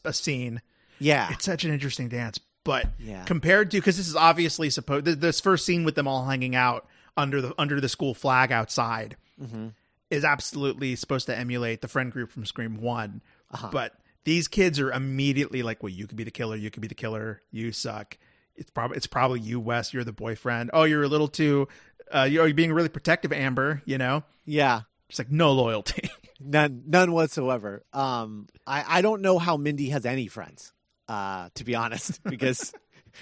a 0.05 0.13
scene. 0.13 0.61
yeah, 0.99 1.29
It's 1.31 1.45
such 1.45 1.63
an 1.65 1.71
interesting 1.71 2.07
dance, 2.09 2.39
but 2.63 2.87
Yeah. 2.99 3.23
compared 3.25 3.69
to 3.71 3.77
because 3.77 3.97
this 3.97 4.07
is 4.07 4.15
obviously 4.15 4.69
supposed 4.69 5.05
th- 5.05 5.17
this 5.19 5.39
first 5.39 5.65
scene 5.65 5.83
with 5.83 5.95
them 5.95 6.07
all 6.07 6.25
hanging 6.25 6.55
out 6.55 6.87
under 7.15 7.41
the 7.41 7.53
under 7.57 7.79
the 7.81 7.89
school 7.89 8.13
flag 8.13 8.51
outside 8.51 9.17
Mm-hmm. 9.41 9.67
is 10.09 10.23
absolutely 10.23 10.95
supposed 10.95 11.25
to 11.27 11.37
emulate 11.37 11.81
the 11.81 11.87
friend 11.87 12.11
group 12.11 12.31
from 12.31 12.45
Scream 12.45 12.81
One, 12.81 13.21
Uh-huh. 13.51 13.69
but 13.71 13.93
these 14.23 14.47
kids 14.47 14.79
are 14.79 14.91
immediately 14.91 15.61
like, 15.63 15.83
"Well, 15.83 15.91
you 15.91 16.07
could 16.07 16.17
be 16.17 16.23
the 16.23 16.31
killer. 16.31 16.55
You 16.55 16.71
could 16.71 16.81
be 16.81 16.87
the 16.87 16.95
killer. 16.95 17.41
You 17.51 17.71
suck." 17.71 18.17
It's 18.55 18.71
probably 18.71 18.97
it's 18.97 19.05
probably 19.05 19.39
you, 19.41 19.59
Wes. 19.59 19.93
You're 19.93 20.03
the 20.03 20.11
boyfriend. 20.11 20.71
Oh, 20.73 20.83
you're 20.85 21.03
a 21.03 21.07
little 21.07 21.27
too. 21.27 21.67
Uh, 22.13 22.27
you're, 22.29 22.53
being 22.53 22.73
really 22.73 22.89
protective, 22.89 23.31
Amber. 23.33 23.81
You 23.85 23.97
know, 23.97 24.23
yeah. 24.45 24.81
just 25.09 25.19
like 25.19 25.31
no 25.31 25.51
loyalty. 25.53 26.09
None, 26.39 26.83
none 26.85 27.13
whatsoever. 27.13 27.83
Um, 27.93 28.47
I, 28.67 28.99
I 28.99 29.01
don't 29.01 29.23
know 29.23 29.39
how 29.39 29.57
Mindy 29.57 29.89
has 29.89 30.05
any 30.05 30.27
friends, 30.27 30.71
uh, 31.07 31.49
to 31.55 31.63
be 31.63 31.73
honest, 31.73 32.23
because 32.29 32.73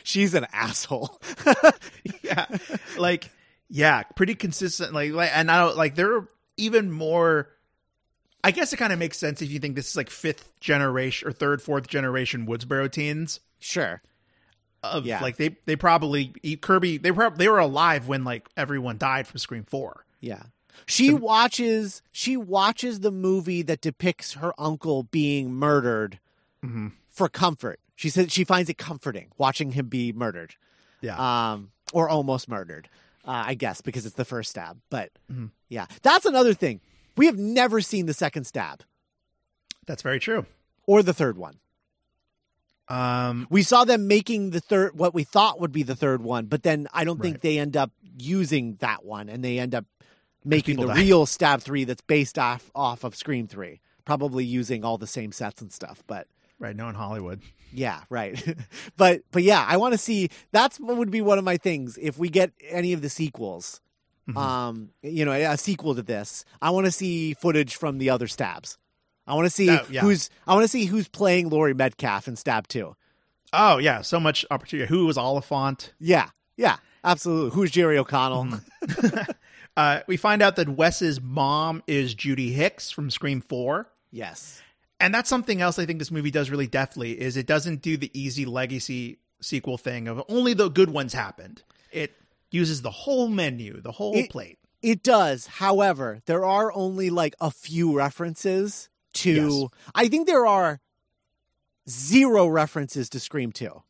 she's 0.03 0.33
an 0.33 0.45
asshole. 0.51 1.17
yeah 2.23 2.45
like 2.97 3.29
yeah 3.69 4.03
pretty 4.15 4.35
consistent 4.35 4.93
like, 4.93 5.11
like 5.11 5.31
and 5.33 5.49
i 5.49 5.59
don't 5.59 5.77
like 5.77 5.95
there 5.95 6.17
are 6.17 6.29
even 6.57 6.91
more 6.91 7.49
i 8.43 8.51
guess 8.51 8.73
it 8.73 8.77
kind 8.77 8.93
of 8.93 8.99
makes 8.99 9.17
sense 9.17 9.41
if 9.41 9.49
you 9.49 9.59
think 9.59 9.75
this 9.75 9.89
is 9.89 9.95
like 9.95 10.09
fifth 10.09 10.51
generation 10.59 11.27
or 11.27 11.31
third 11.31 11.61
fourth 11.61 11.87
generation 11.87 12.45
woodsboro 12.45 12.91
teens 12.91 13.39
sure. 13.59 14.01
Of 14.93 15.05
Yeah. 15.05 15.21
like 15.21 15.37
they 15.37 15.55
they 15.65 15.75
probably 15.75 16.33
kirby 16.61 16.97
they 16.97 17.11
were 17.11 17.29
they 17.29 17.47
were 17.49 17.59
alive 17.59 18.07
when 18.07 18.23
like 18.23 18.47
everyone 18.57 18.97
died 18.97 19.27
from 19.27 19.37
scream 19.39 19.63
4 19.63 20.05
Yeah. 20.19 20.43
She 20.87 21.13
watches 21.13 22.01
she 22.11 22.35
watches 22.37 22.99
the 22.99 23.11
movie 23.11 23.61
that 23.63 23.81
depicts 23.81 24.33
her 24.33 24.53
uncle 24.57 25.03
being 25.03 25.53
murdered 25.53 26.19
Mm-hmm. 26.63 26.87
for 27.09 27.29
comfort. 27.29 27.79
She 27.95 28.09
said 28.09 28.31
she 28.31 28.43
finds 28.43 28.69
it 28.69 28.77
comforting 28.77 29.27
watching 29.37 29.71
him 29.71 29.87
be 29.87 30.11
murdered. 30.11 30.55
yeah 31.01 31.15
Um 31.53 31.71
or 31.93 32.09
almost 32.09 32.49
murdered. 32.49 32.89
Uh, 33.27 33.43
I 33.47 33.53
guess 33.55 33.81
because 33.81 34.05
it's 34.05 34.15
the 34.15 34.25
first 34.25 34.49
stab. 34.51 34.79
But 34.89 35.11
Mm-hmm. 35.31 35.47
yeah. 35.69 35.85
That's 36.01 36.25
another 36.25 36.53
thing. 36.53 36.81
We 37.17 37.25
have 37.27 37.37
never 37.37 37.79
seen 37.81 38.05
the 38.07 38.13
second 38.13 38.43
stab 38.45 38.83
that's 39.85 40.01
very 40.01 40.19
true 40.19 40.45
or 40.87 41.03
the 41.03 41.13
third 41.13 41.37
one. 41.37 41.55
Um 42.87 43.47
We 43.49 43.63
saw 43.63 43.83
them 43.85 44.07
making 44.07 44.51
the 44.51 44.59
third, 44.59 44.97
what 44.97 45.13
we 45.13 45.23
thought 45.23 45.59
would 45.59 45.71
be 45.71 45.83
the 45.83 45.95
third 45.95 46.21
one, 46.21 46.45
but 46.45 46.63
then 46.63 46.87
I 46.93 47.03
don't 47.03 47.21
think 47.21 47.35
Right. 47.35 47.41
they 47.41 47.59
end 47.59 47.75
up 47.75 47.91
using 48.17 48.75
that 48.79 49.03
one, 49.03 49.29
and 49.29 49.43
they 49.43 49.59
end 49.59 49.73
up 49.75 49.85
making 50.43 50.77
the 50.77 50.87
die. 50.87 50.95
real 51.01 51.25
Stab 51.25 51.61
Three 51.61 51.83
that's 51.83 52.01
based 52.01 52.37
off 52.37 52.69
off 52.75 53.03
of 53.03 53.15
Scream 53.15 53.47
Three, 53.47 53.81
probably 54.05 54.45
using 54.45 54.85
all 54.85 54.97
the 54.97 55.07
same 55.07 55.31
sets 55.31 55.61
and 55.61 55.71
stuff. 55.71 56.03
But 56.07 56.27
right 56.59 56.75
no 56.75 56.87
in 56.87 56.95
hollywood 56.95 57.41
yeah, 57.75 58.01
right. 58.09 58.41
but 58.97 59.21
but 59.31 59.43
yeah, 59.43 59.65
I 59.67 59.77
want 59.77 59.93
to 59.93 59.97
see. 59.97 60.29
That's 60.51 60.79
what 60.79 60.95
would 60.97 61.11
be 61.11 61.21
one 61.21 61.37
of 61.37 61.43
my 61.43 61.57
things 61.57 61.97
if 62.01 62.17
we 62.17 62.29
get 62.29 62.51
any 62.69 62.93
of 62.93 63.01
the 63.01 63.09
sequels. 63.09 63.81
Mm-hmm. 64.29 64.37
Um, 64.37 64.89
you 65.03 65.25
know, 65.25 65.33
a 65.33 65.57
sequel 65.57 65.93
to 65.93 66.01
this, 66.01 66.45
I 66.61 66.71
want 66.71 66.85
to 66.85 66.91
see 66.91 67.33
footage 67.33 67.75
from 67.75 67.97
the 67.99 68.09
other 68.09 68.27
stabs. 68.27 68.77
I 69.27 69.33
want 69.33 69.45
to 69.45 69.49
see 69.49 69.65
yeah. 69.89 70.01
who's. 70.01 70.29
I 70.47 70.53
want 70.53 70.63
to 70.63 70.67
see 70.67 70.85
who's 70.85 71.07
playing 71.07 71.49
Laurie 71.49 71.73
Metcalf 71.73 72.27
in 72.27 72.35
Stab 72.35 72.67
Two. 72.67 72.95
oh 73.53 73.77
yeah 73.77 74.01
so 74.01 74.19
much 74.19 74.45
opportunity 74.51 74.87
who 74.87 75.05
was 75.05 75.17
olyphant 75.17 75.93
Yeah, 75.99 76.29
yeah, 76.57 76.77
absolutely. 77.03 77.51
Who's 77.51 77.71
Jerry 77.71 77.97
O'Connell? 77.97 78.45
Mm-hmm. 78.45 79.31
uh 79.77 79.99
we 80.07 80.17
find 80.17 80.41
out 80.41 80.55
that 80.57 80.69
wes's 80.69 81.21
mom 81.21 81.81
is 81.87 82.13
judy 82.13 82.51
hicks 82.51 82.91
from 82.91 83.09
scream 83.09 83.41
4 83.41 83.87
yes. 84.11 84.61
and 84.99 85.13
that's 85.13 85.29
something 85.29 85.61
else 85.61 85.77
I 85.79 85.85
think 85.85 85.99
this 85.99 86.11
movie 86.11 86.31
does 86.31 86.49
really 86.49 86.67
deftly 86.67 87.19
is 87.19 87.35
it 87.37 87.45
doesn't 87.47 87.81
do 87.81 87.97
the 87.97 88.09
easy 88.19 88.45
legacy 88.45 89.19
sequel 89.41 89.77
thing 89.77 90.07
of 90.07 90.21
only 90.29 90.53
the 90.53 90.69
good 90.69 90.89
ones 90.89 91.13
happened. 91.13 91.61
It 91.91 92.13
uses 92.51 92.81
the 92.81 92.91
whole 92.91 93.27
menu, 93.27 93.79
the 93.81 93.91
whole 93.91 94.15
It- 94.15 94.29
plate. 94.29 94.57
It 94.81 95.01
does. 95.01 95.47
However, 95.47 96.21
there 96.25 96.45
are 96.45 96.71
only 96.73 97.09
like 97.09 97.35
a 97.41 97.49
few 97.49 97.95
references 97.95 98.87
to. 99.15 99.31
Yes. 99.33 99.67
I 99.93 100.07
think 100.07 100.27
there 100.27 100.45
are 100.47 100.79
zero 101.89 102.47
references 102.47 103.09
to 103.09 103.19
Scream 103.19 103.51
2. 103.51 103.81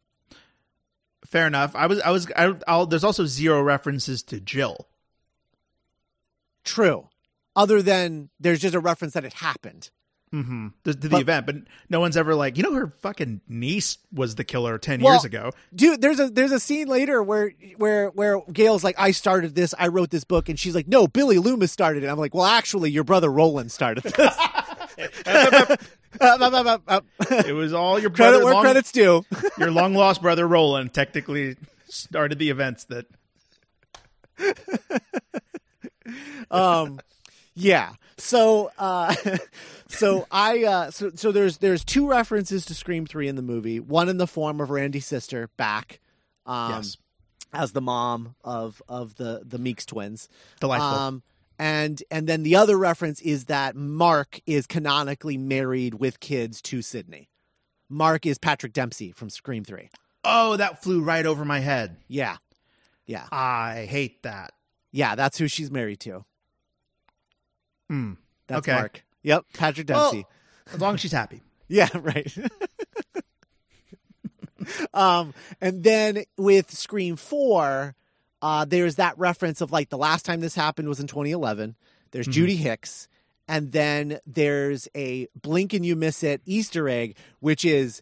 Fair 1.25 1.47
enough. 1.47 1.75
I 1.75 1.87
was 1.87 1.99
I 2.01 2.11
was 2.11 2.27
I, 2.35 2.53
I'll, 2.67 2.85
there's 2.85 3.03
also 3.03 3.25
zero 3.25 3.61
references 3.61 4.21
to 4.23 4.39
Jill. 4.39 4.87
True. 6.63 7.09
Other 7.55 7.81
than 7.81 8.29
there's 8.39 8.59
just 8.59 8.75
a 8.75 8.79
reference 8.79 9.13
that 9.13 9.25
it 9.25 9.33
happened. 9.33 9.89
Mm-hmm. 10.33 10.67
to, 10.83 10.93
to 10.93 10.99
the 10.99 11.07
But- 11.09 11.21
event, 11.21 11.45
but 11.45 11.55
no 11.87 12.01
one's 12.01 12.17
ever 12.17 12.35
like, 12.35 12.57
you 12.57 12.63
know, 12.63 12.73
her 12.73 12.87
fucking 12.87 13.39
niece 13.47 13.99
was 14.11 14.35
the 14.35 14.43
killer 14.43 14.77
ten 14.77 14.99
Well, 15.01 15.13
years 15.13 15.23
ago. 15.23 15.51
dude 15.73 16.01
there's 16.01 16.19
a 16.19 16.29
there's 16.29 16.51
a 16.51 16.59
scene 16.59 16.87
later 16.89 17.23
where 17.23 17.53
where 17.77 18.09
where 18.09 18.41
gail's 18.51 18.83
like 18.83 18.95
i 18.97 19.11
started 19.11 19.55
this 19.55 19.73
i 19.79 19.87
wrote 19.87 20.09
this 20.09 20.25
book 20.25 20.49
and 20.49 20.59
she's 20.59 20.75
like 20.75 20.87
no 20.89 21.07
billy 21.07 21.37
loomis 21.37 21.71
started 21.71 22.03
it 22.03 22.07
i'm 22.07 22.17
like 22.17 22.33
well 22.33 22.43
actually 22.43 22.91
your 22.91 23.05
brother 23.05 23.31
roland 23.31 23.71
started 23.71 24.03
this 24.03 24.13
Up, 26.21 26.41
up, 26.41 26.81
up. 26.87 27.05
It 27.29 27.53
was 27.53 27.73
all 27.73 27.99
your 27.99 28.09
credit 28.09 28.43
where 28.43 28.53
long, 28.53 28.63
credit's 28.63 28.91
due 28.91 29.25
your 29.57 29.71
long 29.71 29.93
lost 29.93 30.21
brother 30.21 30.47
Roland 30.47 30.93
technically 30.93 31.57
started 31.89 32.39
the 32.39 32.49
events 32.49 32.85
that. 32.85 33.05
um 36.51 36.99
yeah 37.55 37.93
so 38.17 38.69
uh 38.77 39.15
so 39.87 40.27
i 40.29 40.63
uh 40.65 40.91
so 40.91 41.09
so 41.15 41.31
there's 41.31 41.57
there's 41.59 41.85
two 41.85 42.07
references 42.07 42.65
to 42.65 42.73
scream 42.75 43.05
3 43.05 43.29
in 43.29 43.35
the 43.37 43.41
movie 43.41 43.79
one 43.79 44.09
in 44.09 44.17
the 44.17 44.27
form 44.27 44.59
of 44.59 44.69
randy's 44.69 45.05
sister 45.05 45.49
back 45.55 46.01
um 46.45 46.73
yes, 46.73 46.97
as 47.53 47.71
the 47.71 47.81
mom 47.81 48.35
of 48.43 48.81
of 48.89 49.15
the 49.15 49.41
the 49.45 49.57
meeks 49.57 49.85
twins 49.85 50.27
delightful. 50.59 50.87
Um, 50.87 51.23
and 51.59 52.01
and 52.11 52.27
then 52.27 52.43
the 52.43 52.55
other 52.55 52.77
reference 52.77 53.21
is 53.21 53.45
that 53.45 53.75
Mark 53.75 54.39
is 54.45 54.67
canonically 54.67 55.37
married 55.37 55.95
with 55.95 56.19
kids 56.19 56.61
to 56.63 56.81
Sydney. 56.81 57.29
Mark 57.89 58.25
is 58.25 58.37
Patrick 58.37 58.73
Dempsey 58.73 59.11
from 59.11 59.29
Scream 59.29 59.63
Three. 59.63 59.89
oh, 60.23 60.57
that 60.57 60.83
flew 60.83 61.01
right 61.01 61.25
over 61.25 61.45
my 61.45 61.59
head. 61.59 61.97
Yeah, 62.07 62.37
yeah, 63.05 63.27
I 63.31 63.87
hate 63.89 64.23
that. 64.23 64.51
yeah. 64.91 65.15
That's 65.15 65.37
who 65.37 65.47
she's 65.47 65.71
married 65.71 65.99
to. 66.01 66.25
Hmm. 67.89 68.13
That's 68.47 68.59
Okay. 68.67 68.73
Mark. 68.77 69.03
Yep, 69.23 69.45
Patrick 69.53 69.89
Well, 69.89 70.11
Dempsey. 70.11 70.27
as 70.73 70.81
long 70.81 70.95
as 70.95 71.01
she's 71.01 71.11
happy. 71.11 71.41
Yeah, 71.67 71.89
right. 71.95 72.31
um, 74.93 75.33
and 75.61 75.83
then 75.83 76.23
with 76.37 76.71
Scream 76.71 77.15
Four, 77.15 77.95
uh, 78.41 78.65
there's 78.65 78.95
that 78.95 79.17
reference 79.17 79.61
of 79.61 79.71
like 79.71 79.89
the 79.89 79.97
last 79.97 80.25
time 80.25 80.41
this 80.41 80.55
happened 80.55 80.87
was 80.87 80.99
in 80.99 81.07
2011. 81.07 81.75
There's 82.11 82.27
Mhm. 82.27 82.31
Judy 82.31 82.55
Hicks, 82.57 83.07
and 83.47 83.71
then 83.71 84.19
there's 84.25 84.87
a 84.95 85.27
blink 85.39 85.73
and 85.73 85.85
you 85.85 85.95
miss 85.95 86.23
it 86.23 86.41
Easter 86.45 86.87
egg, 86.89 87.15
which 87.39 87.63
is 87.65 88.01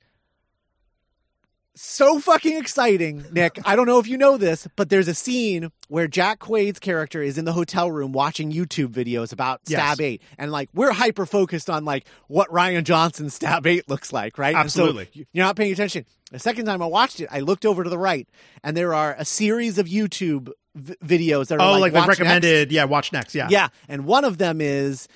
so 1.75 2.19
fucking 2.19 2.57
exciting, 2.57 3.25
Nick. 3.31 3.57
I 3.65 3.75
don't 3.75 3.87
know 3.87 3.97
if 3.99 4.07
you 4.07 4.17
know 4.17 4.37
this, 4.37 4.67
but 4.75 4.89
there's 4.89 5.07
a 5.07 5.13
scene 5.15 5.71
where 5.87 6.07
Jack 6.07 6.39
Quaid's 6.39 6.79
character 6.79 7.21
is 7.23 7.37
in 7.37 7.45
the 7.45 7.53
hotel 7.53 7.89
room 7.91 8.11
watching 8.11 8.51
YouTube 8.51 8.89
videos 8.89 9.33
about 9.33 9.61
Yes. 9.67 9.79
Stab 9.81 9.99
8. 10.01 10.21
And 10.37 10.51
like 10.51 10.69
we're 10.73 10.91
hyper 10.91 11.25
focused 11.25 11.69
on 11.69 11.83
like 11.85 12.05
what 12.27 12.49
Rian 12.49 12.83
Johnson's 12.83 13.33
Stab 13.33 13.65
8 13.65 13.89
looks 13.89 14.13
like, 14.13 14.37
right? 14.37 14.55
And 14.55 14.71
so 14.71 14.83
Absolutely. 14.83 15.25
you're 15.33 15.45
not 15.45 15.55
paying 15.55 15.71
attention. 15.71 16.05
The 16.31 16.39
second 16.39 16.65
time 16.65 16.81
I 16.81 16.85
watched 16.87 17.19
it, 17.19 17.27
I 17.31 17.39
looked 17.39 17.65
over 17.65 17.83
to 17.83 17.89
the 17.89 17.97
right 17.97 18.27
and 18.63 18.77
there 18.77 18.93
are 18.93 19.15
a 19.17 19.25
series 19.25 19.77
of 19.77 19.87
YouTube 19.87 20.49
v- 20.75 20.95
videos 21.03 21.47
that 21.47 21.59
are 21.59 21.67
Oh, 21.67 21.71
like, 21.73 21.81
like, 21.81 21.93
the 21.93 21.99
watch 21.99 22.07
next. 22.09 22.19
recommended. 22.19 22.71
Yeah, 22.71 22.85
watch 22.85 23.11
next. 23.11 23.33
Yeah. 23.35 23.47
Yeah, 23.49 23.69
and 23.87 24.05
one 24.05 24.25
of 24.25 24.37
them 24.37 24.61
is 24.61 25.07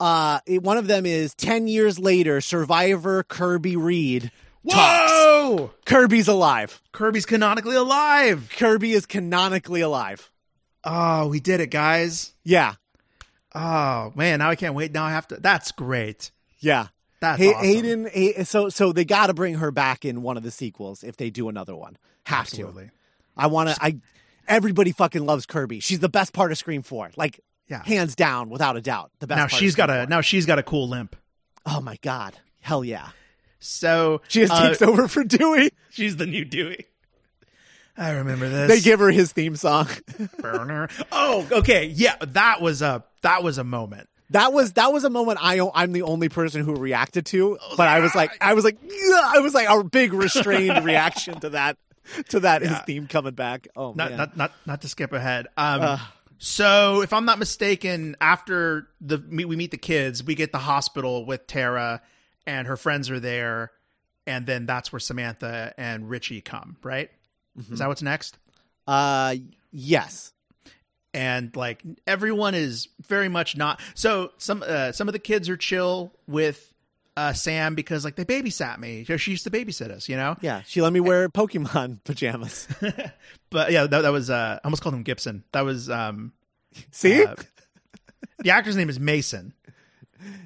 uh 0.00 0.40
it- 0.46 0.62
one 0.62 0.76
of 0.76 0.86
them 0.86 1.06
is 1.06 1.34
10 1.34 1.68
years 1.68 1.98
later 1.98 2.40
survivor 2.40 3.22
Kirby 3.22 3.76
Reed 3.76 4.30
Whoa! 4.64 5.72
Kirby's 5.84 6.28
alive. 6.28 6.80
Kirby's 6.92 7.26
canonically 7.26 7.76
alive. 7.76 8.48
Kirby 8.56 8.92
is 8.92 9.06
canonically 9.06 9.80
alive. 9.82 10.30
Oh, 10.84 11.28
we 11.28 11.40
did 11.40 11.60
it, 11.60 11.70
guys. 11.70 12.34
Yeah. 12.44 12.74
Oh 13.54 14.12
man, 14.16 14.40
now 14.40 14.50
I 14.50 14.56
can't 14.56 14.74
wait. 14.74 14.92
Now 14.92 15.04
I 15.04 15.10
have 15.10 15.28
to. 15.28 15.36
That's 15.36 15.70
great. 15.72 16.30
Yeah. 16.58 16.88
That's 17.20 17.38
Hay- 17.38 17.52
awesome. 17.52 17.64
Hayden 17.66 18.06
Hay- 18.12 18.44
so 18.44 18.68
so 18.68 18.92
they 18.92 19.04
got 19.04 19.28
to 19.28 19.34
bring 19.34 19.54
her 19.56 19.70
back 19.70 20.04
in 20.04 20.22
one 20.22 20.36
of 20.36 20.42
the 20.42 20.50
sequels 20.50 21.04
if 21.04 21.16
they 21.16 21.30
do 21.30 21.48
another 21.48 21.76
one. 21.76 21.96
Have 22.24 22.40
Absolutely. 22.40 22.86
to. 22.86 22.90
I 23.36 23.46
want 23.46 23.68
to 23.70 23.76
I 23.82 23.98
everybody 24.48 24.92
fucking 24.92 25.24
loves 25.24 25.46
Kirby. 25.46 25.80
She's 25.80 26.00
the 26.00 26.08
best 26.08 26.32
part 26.32 26.52
of 26.52 26.58
Scream 26.58 26.82
4. 26.82 27.12
Like 27.16 27.40
Yeah. 27.68 27.82
hands 27.84 28.14
down 28.16 28.50
without 28.50 28.76
a 28.76 28.80
doubt. 28.80 29.10
The 29.20 29.26
best 29.26 29.36
Now 29.36 29.42
part 29.44 29.52
of 29.52 29.58
she's 29.58 29.74
got 29.74 29.90
a 29.90 29.94
4. 30.00 30.06
now 30.06 30.20
she's 30.20 30.46
got 30.46 30.58
a 30.58 30.62
cool 30.62 30.88
limp. 30.88 31.16
Oh 31.64 31.80
my 31.80 31.96
god. 32.02 32.34
Hell 32.60 32.84
yeah. 32.84 33.08
So 33.64 34.20
She 34.28 34.40
just 34.40 34.52
uh, 34.52 34.68
takes 34.68 34.82
over 34.82 35.08
for 35.08 35.24
Dewey. 35.24 35.70
she's 35.90 36.16
the 36.16 36.26
new 36.26 36.44
Dewey. 36.44 36.86
I 37.96 38.10
remember 38.10 38.48
this. 38.48 38.68
They 38.68 38.80
give 38.80 38.98
her 39.00 39.10
his 39.10 39.32
theme 39.32 39.56
song. 39.56 39.88
burner. 40.38 40.88
Oh, 41.12 41.46
okay. 41.50 41.86
Yeah, 41.86 42.16
that 42.20 42.60
was 42.60 42.82
a 42.82 43.04
that 43.22 43.42
was 43.42 43.56
a 43.58 43.64
moment. 43.64 44.08
That 44.30 44.52
was 44.52 44.72
that 44.72 44.92
was 44.92 45.04
a 45.04 45.10
moment 45.10 45.38
I 45.40 45.60
I'm 45.74 45.92
the 45.92 46.02
only 46.02 46.28
person 46.28 46.62
who 46.64 46.74
reacted 46.74 47.24
to, 47.26 47.56
but 47.76 47.86
I 47.88 48.00
was 48.00 48.14
like 48.14 48.32
I 48.40 48.54
was 48.54 48.64
like 48.64 48.78
I 49.24 49.38
was 49.38 49.54
like 49.54 49.68
a 49.68 49.84
big 49.84 50.12
restrained 50.12 50.84
reaction 50.84 51.38
to 51.40 51.50
that 51.50 51.76
to 52.30 52.40
that 52.40 52.62
his 52.62 52.76
theme 52.80 53.06
coming 53.06 53.34
back. 53.34 53.68
Oh 53.76 53.92
Not 53.94 54.10
man. 54.10 54.18
not 54.18 54.36
not 54.36 54.52
not 54.66 54.82
to 54.82 54.88
skip 54.88 55.12
ahead. 55.12 55.46
Um 55.56 55.80
Ugh. 55.82 56.00
so 56.38 57.00
if 57.02 57.12
I'm 57.12 57.24
not 57.26 57.38
mistaken, 57.38 58.16
after 58.20 58.88
the 59.00 59.22
we 59.30 59.44
we 59.44 59.54
meet 59.56 59.70
the 59.70 59.78
kids, 59.78 60.24
we 60.24 60.34
get 60.34 60.50
the 60.52 60.58
hospital 60.58 61.24
with 61.26 61.46
Tara 61.46 62.02
and 62.46 62.66
her 62.66 62.76
friends 62.76 63.10
are 63.10 63.20
there, 63.20 63.70
and 64.26 64.46
then 64.46 64.66
that's 64.66 64.92
where 64.92 65.00
Samantha 65.00 65.72
and 65.78 66.08
Richie 66.10 66.40
come, 66.40 66.76
right? 66.82 67.10
Mm-hmm. 67.58 67.72
Is 67.72 67.78
that 67.78 67.88
what's 67.88 68.02
next? 68.02 68.38
uh 68.86 69.34
yes. 69.72 70.32
and 71.14 71.54
like 71.56 71.80
everyone 72.06 72.54
is 72.54 72.88
very 73.06 73.28
much 73.30 73.56
not 73.56 73.80
so 73.94 74.30
some 74.36 74.62
uh, 74.66 74.92
some 74.92 75.08
of 75.08 75.12
the 75.12 75.18
kids 75.18 75.48
are 75.48 75.56
chill 75.56 76.12
with 76.26 76.74
uh 77.16 77.32
Sam 77.32 77.74
because 77.74 78.04
like 78.04 78.16
they 78.16 78.24
babysat 78.26 78.78
me 78.78 79.04
she 79.04 79.30
used 79.30 79.44
to 79.44 79.50
babysit 79.50 79.90
us 79.90 80.06
you 80.08 80.16
know 80.16 80.36
Yeah, 80.42 80.60
she 80.66 80.82
let 80.82 80.92
me 80.92 81.00
wear 81.00 81.28
Pokemon 81.30 82.00
pajamas. 82.04 82.68
but 83.50 83.72
yeah 83.72 83.86
that, 83.86 84.02
that 84.02 84.10
was 84.12 84.28
uh 84.28 84.58
I 84.62 84.66
almost 84.66 84.82
called 84.82 84.94
him 84.96 85.02
Gibson 85.02 85.44
that 85.52 85.62
was 85.64 85.88
um 85.88 86.32
See? 86.90 87.24
uh, 87.24 87.36
the 88.40 88.50
actor's 88.50 88.76
name 88.76 88.90
is 88.90 89.00
Mason 89.00 89.54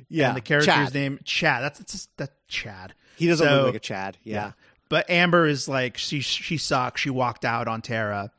yeah. 0.09 0.29
and 0.29 0.37
the 0.37 0.41
character's 0.41 0.67
Chad. 0.75 0.95
name 0.95 1.19
Chad 1.25 1.63
that's 1.63 1.79
that's 1.79 1.93
just, 1.93 2.17
that's 2.17 2.33
Chad 2.49 2.95
He 3.17 3.27
doesn't 3.27 3.47
So- 3.47 3.55
look 3.57 3.65
like 3.67 3.75
a 3.75 3.79
Chad. 3.81 4.19
Yeah. 4.25 4.53
but 4.89 5.09
Amber 5.11 5.47
is 5.47 5.69
like 5.69 5.97
she 5.99 6.21
she 6.21 6.57
sucks 6.57 7.01
she 7.01 7.11
walked 7.11 7.45
out 7.45 7.69
on 7.69 7.83
Tara 7.83 8.31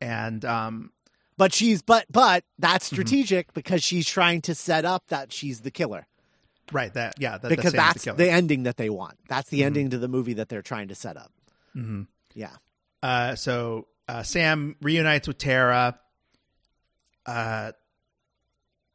and 0.00 0.44
um 0.44 0.92
But 1.36 1.52
she's 1.52 1.82
but 1.82 2.06
but 2.10 2.44
that's 2.58 2.86
Mm-hmm. 2.86 2.94
strategic 2.96 3.52
because 3.54 3.82
she's 3.82 4.06
trying 4.08 4.40
to 4.42 4.54
set 4.54 4.84
up 4.84 5.08
that 5.08 5.32
she's 5.32 5.60
the 5.60 5.70
killer. 5.70 6.06
right 6.72 6.92
that 6.94 7.14
yeah 7.18 7.38
that, 7.38 7.48
because 7.48 7.72
that's 7.72 8.04
the, 8.04 8.12
the, 8.12 8.30
ending 8.30 8.64
that 8.64 8.76
they 8.76 8.90
want. 8.90 9.16
That's 9.28 9.48
Mm-hmm. 9.48 9.56
the 9.56 9.64
ending 9.64 9.90
to 9.90 9.98
the 9.98 10.08
movie 10.08 10.34
that 10.34 10.48
they're 10.48 10.62
trying 10.62 10.88
to 10.88 10.94
set 10.94 11.16
up. 11.16 11.32
Mhm. 11.76 12.06
Yeah. 12.34 12.56
Uh, 13.02 13.34
so 13.36 13.86
uh, 14.08 14.22
Sam 14.22 14.74
reunites 14.80 15.28
with 15.28 15.38
Tara. 15.38 15.98
Uh, 17.26 17.72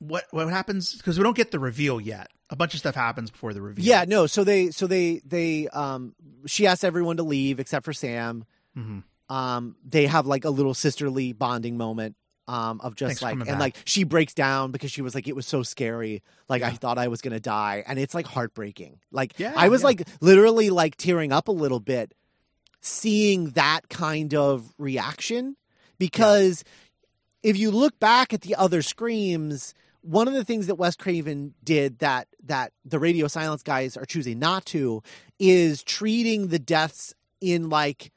what 0.08 0.26
what 0.32 0.48
happens? 0.50 0.94
Because 0.96 1.18
we 1.18 1.24
don't 1.24 1.36
get 1.36 1.52
the 1.52 1.60
reveal 1.60 2.00
yet. 2.02 2.28
A 2.50 2.56
bunch 2.56 2.74
of 2.74 2.80
stuff 2.80 2.96
happens 2.96 3.32
before 3.32 3.54
the 3.54 3.62
reveal. 3.62 3.84
Yeah, 3.86 4.06
no. 4.08 4.28
So 4.28 4.44
they, 4.44 4.70
so 4.70 4.86
they, 4.86 5.22
they, 5.26 5.68
um, 5.70 6.14
she 6.46 6.68
asks 6.68 6.84
everyone 6.84 7.18
to 7.18 7.24
leave 7.24 7.60
except 7.60 7.84
for 7.86 7.94
Sam. 7.94 8.46
Mhm. 8.78 9.04
Um, 9.30 9.76
they 9.84 10.06
have 10.06 10.28
like 10.28 10.46
a 10.46 10.50
little 10.52 10.74
sisterly 10.74 11.34
bonding 11.34 11.78
moment. 11.78 12.16
Um, 12.46 12.82
of 12.82 12.96
just 12.96 13.22
Thanks 13.22 13.22
like, 13.22 13.34
and 13.36 13.46
back. 13.46 13.60
like 13.60 13.76
she 13.86 14.04
breaks 14.04 14.34
down 14.34 14.72
because 14.72 14.92
she 14.92 15.02
was 15.02 15.16
like, 15.16 15.30
it 15.30 15.36
was 15.36 15.48
so 15.48 15.64
scary. 15.64 16.22
Like 16.50 16.62
I 16.62 16.72
thought 16.72 16.98
I 16.98 17.08
was 17.08 17.22
gonna 17.22 17.40
die, 17.40 17.86
and 17.88 17.98
it's 17.98 18.14
like 18.14 18.28
heartbreaking. 18.28 19.00
Like 19.12 19.40
Yeah, 19.40 19.54
I 19.56 19.70
was 19.70 19.80
yeah. 19.82 19.86
like 19.88 20.08
literally 20.20 20.70
like 20.70 20.98
tearing 20.98 21.32
up 21.32 21.48
a 21.48 21.54
little 21.54 21.80
bit, 21.80 22.14
seeing 22.82 23.52
that 23.52 23.88
kind 23.90 24.36
of 24.36 24.74
reaction 24.78 25.56
because 25.98 26.66
if 27.42 27.58
you 27.58 27.72
look 27.72 27.98
back 28.00 28.34
at 28.34 28.42
the 28.42 28.56
other 28.56 28.82
screams 28.82 29.74
one 30.04 30.28
of 30.28 30.34
the 30.34 30.44
things 30.44 30.68
that 30.68 30.76
Wes 30.76 30.96
Craven 30.96 31.54
did 31.64 32.00
that 32.00 32.28
that 32.46 32.74
the 32.86 33.00
radio 33.00 33.28
silence 33.28 33.64
guys 33.64 33.98
are 33.98 34.06
choosing 34.06 34.38
not 34.38 34.66
to 34.68 35.02
is 35.40 35.82
treating 35.82 36.50
the 36.50 36.60
deaths 36.60 37.16
in 37.42 37.70
like 37.70 38.12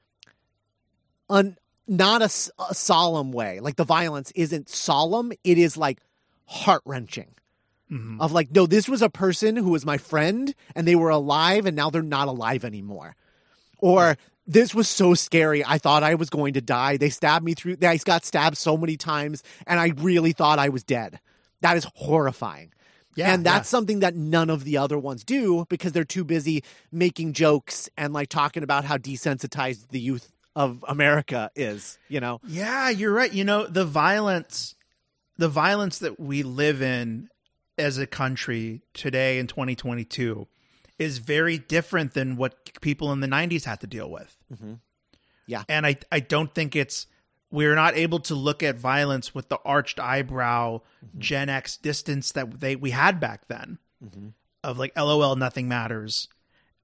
un, 1.31 1.57
not 1.87 2.23
a 2.23 2.29
solemn 2.29 3.33
way. 3.33 3.61
Like 3.61 3.77
the 3.77 3.85
violence 3.85 4.33
isn't 4.35 4.69
solemn. 4.69 5.33
It 5.45 5.59
is 5.59 5.77
like 5.77 6.01
heart-wrenching. 6.47 7.33
Mhm. 7.89 8.21
of 8.21 8.33
like 8.33 8.51
no 8.51 8.67
this 8.67 8.89
was 8.89 9.01
a 9.01 9.09
person 9.09 9.55
who 9.55 9.71
was 9.71 9.87
my 9.87 9.97
friend 9.97 10.57
and 10.75 10.89
they 10.89 10.97
were 10.97 11.09
alive 11.09 11.67
and 11.67 11.77
now 11.77 11.89
they're 11.89 12.03
not 12.03 12.27
alive 12.27 12.65
anymore. 12.65 13.15
Or 13.79 14.17
this 14.45 14.75
was 14.75 14.89
so 14.89 15.15
scary. 15.15 15.65
I 15.65 15.79
thought 15.79 16.03
i 16.03 16.17
was 16.17 16.29
going 16.29 16.55
to 16.55 16.61
die. 16.61 16.97
They 16.97 17.11
stabbed 17.11 17.45
me 17.45 17.55
through 17.55 17.77
i 17.83 17.97
got 17.99 18.25
stabbed 18.25 18.57
so 18.57 18.77
many 18.77 18.97
times 18.97 19.45
and 19.69 19.79
i 19.79 19.93
really 19.99 20.33
thought 20.33 20.59
i 20.59 20.69
was 20.69 20.83
dead 20.83 21.21
that 21.61 21.77
is 21.77 21.87
horrifying 21.95 22.73
Yeah, 23.15 23.33
and 23.33 23.45
that's 23.45 23.69
yeah. 23.69 23.77
something 23.77 24.01
that 24.01 24.15
none 24.15 24.51
of 24.51 24.65
the 24.65 24.77
other 24.77 24.99
ones 24.99 25.25
do 25.25 25.65
because 25.69 25.93
they're 25.93 26.05
too 26.05 26.25
busy 26.25 26.63
making 26.93 27.33
jokes 27.33 27.89
and 27.97 28.13
like 28.13 28.29
talking 28.29 28.63
about 28.63 28.85
how 28.85 28.97
desensitized 28.99 29.89
the 29.89 30.01
youth 30.01 30.33
of 30.55 30.85
america 30.89 31.51
is 31.55 31.99
you 32.09 32.21
know 32.21 32.41
Yeah, 32.47 32.89
you're 32.91 33.13
right. 33.13 33.33
You 33.33 33.45
know, 33.45 33.67
the 33.67 33.85
violence 33.85 34.75
the 35.39 35.49
violence 35.49 35.99
that 35.99 36.19
we 36.19 36.43
live 36.43 36.81
in 36.81 37.29
as 37.77 37.99
a 37.99 38.07
country 38.07 38.81
today 38.95 39.39
in 39.39 39.47
2022 39.47 40.47
is 40.99 41.19
very 41.19 41.59
different 41.59 42.15
than 42.15 42.37
what 42.37 42.81
people 42.81 43.13
in 43.13 43.21
the 43.21 43.27
90s 43.27 43.65
had 43.65 43.81
to 43.81 43.87
deal 43.87 44.11
with. 44.11 44.35
Mm-hmm. 44.51 44.75
Yeah. 45.47 45.65
And 45.69 45.85
I, 45.87 45.97
I 46.11 46.21
don't 46.21 46.55
think 46.55 46.75
it's, 46.75 47.07
we're 47.51 47.75
not 47.75 47.97
able 47.97 48.19
to 48.21 48.35
look 48.35 48.63
at 48.63 48.77
violence 48.77 49.35
with 49.35 49.49
the 49.49 49.59
arched 49.65 49.99
eyebrow 50.01 50.81
Mm-hmm. 51.05 51.21
Gen 51.21 51.49
X 51.49 51.77
distance 51.77 52.33
that 52.33 52.61
they 52.61 52.75
we 52.77 52.91
had 52.91 53.21
back 53.21 53.47
then 53.49 53.79
Mm-hmm. 54.05 54.29
of 54.65 54.79
like 54.79 54.97
LOL 54.97 55.37
nothing 55.37 55.69
matters 55.69 56.29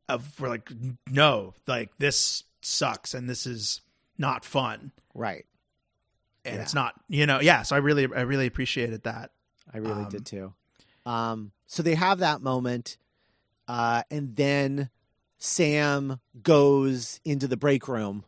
of 0.08 0.38
we're 0.40 0.48
like 0.48 0.70
no 1.10 1.54
like 1.66 1.90
this 1.98 2.44
sucks 2.60 3.14
and 3.14 3.28
this 3.28 3.46
is 3.46 3.80
not 4.18 4.44
fun 4.44 4.92
Right. 5.14 5.44
and 6.44 6.56
Yeah. 6.56 6.62
it's 6.62 6.74
not 6.74 6.94
you 7.08 7.26
know 7.26 7.40
yeah 7.40 7.62
so 7.62 7.74
I 7.76 7.80
really 7.80 8.04
I 8.04 8.20
really 8.22 8.46
appreciated 8.46 9.02
that 9.04 9.30
I 9.72 9.78
really 9.78 10.04
Um, 10.04 10.08
did 10.10 10.26
too. 10.26 10.54
Um, 11.06 11.52
so 11.66 11.82
they 11.82 11.94
have 11.96 12.18
that 12.20 12.42
moment, 12.42 12.96
uh, 13.66 14.02
and 14.10 14.36
then 14.36 14.90
Sam 15.38 16.20
goes 16.42 17.20
into 17.24 17.48
the 17.48 17.56
break 17.56 17.88
room, 17.88 18.24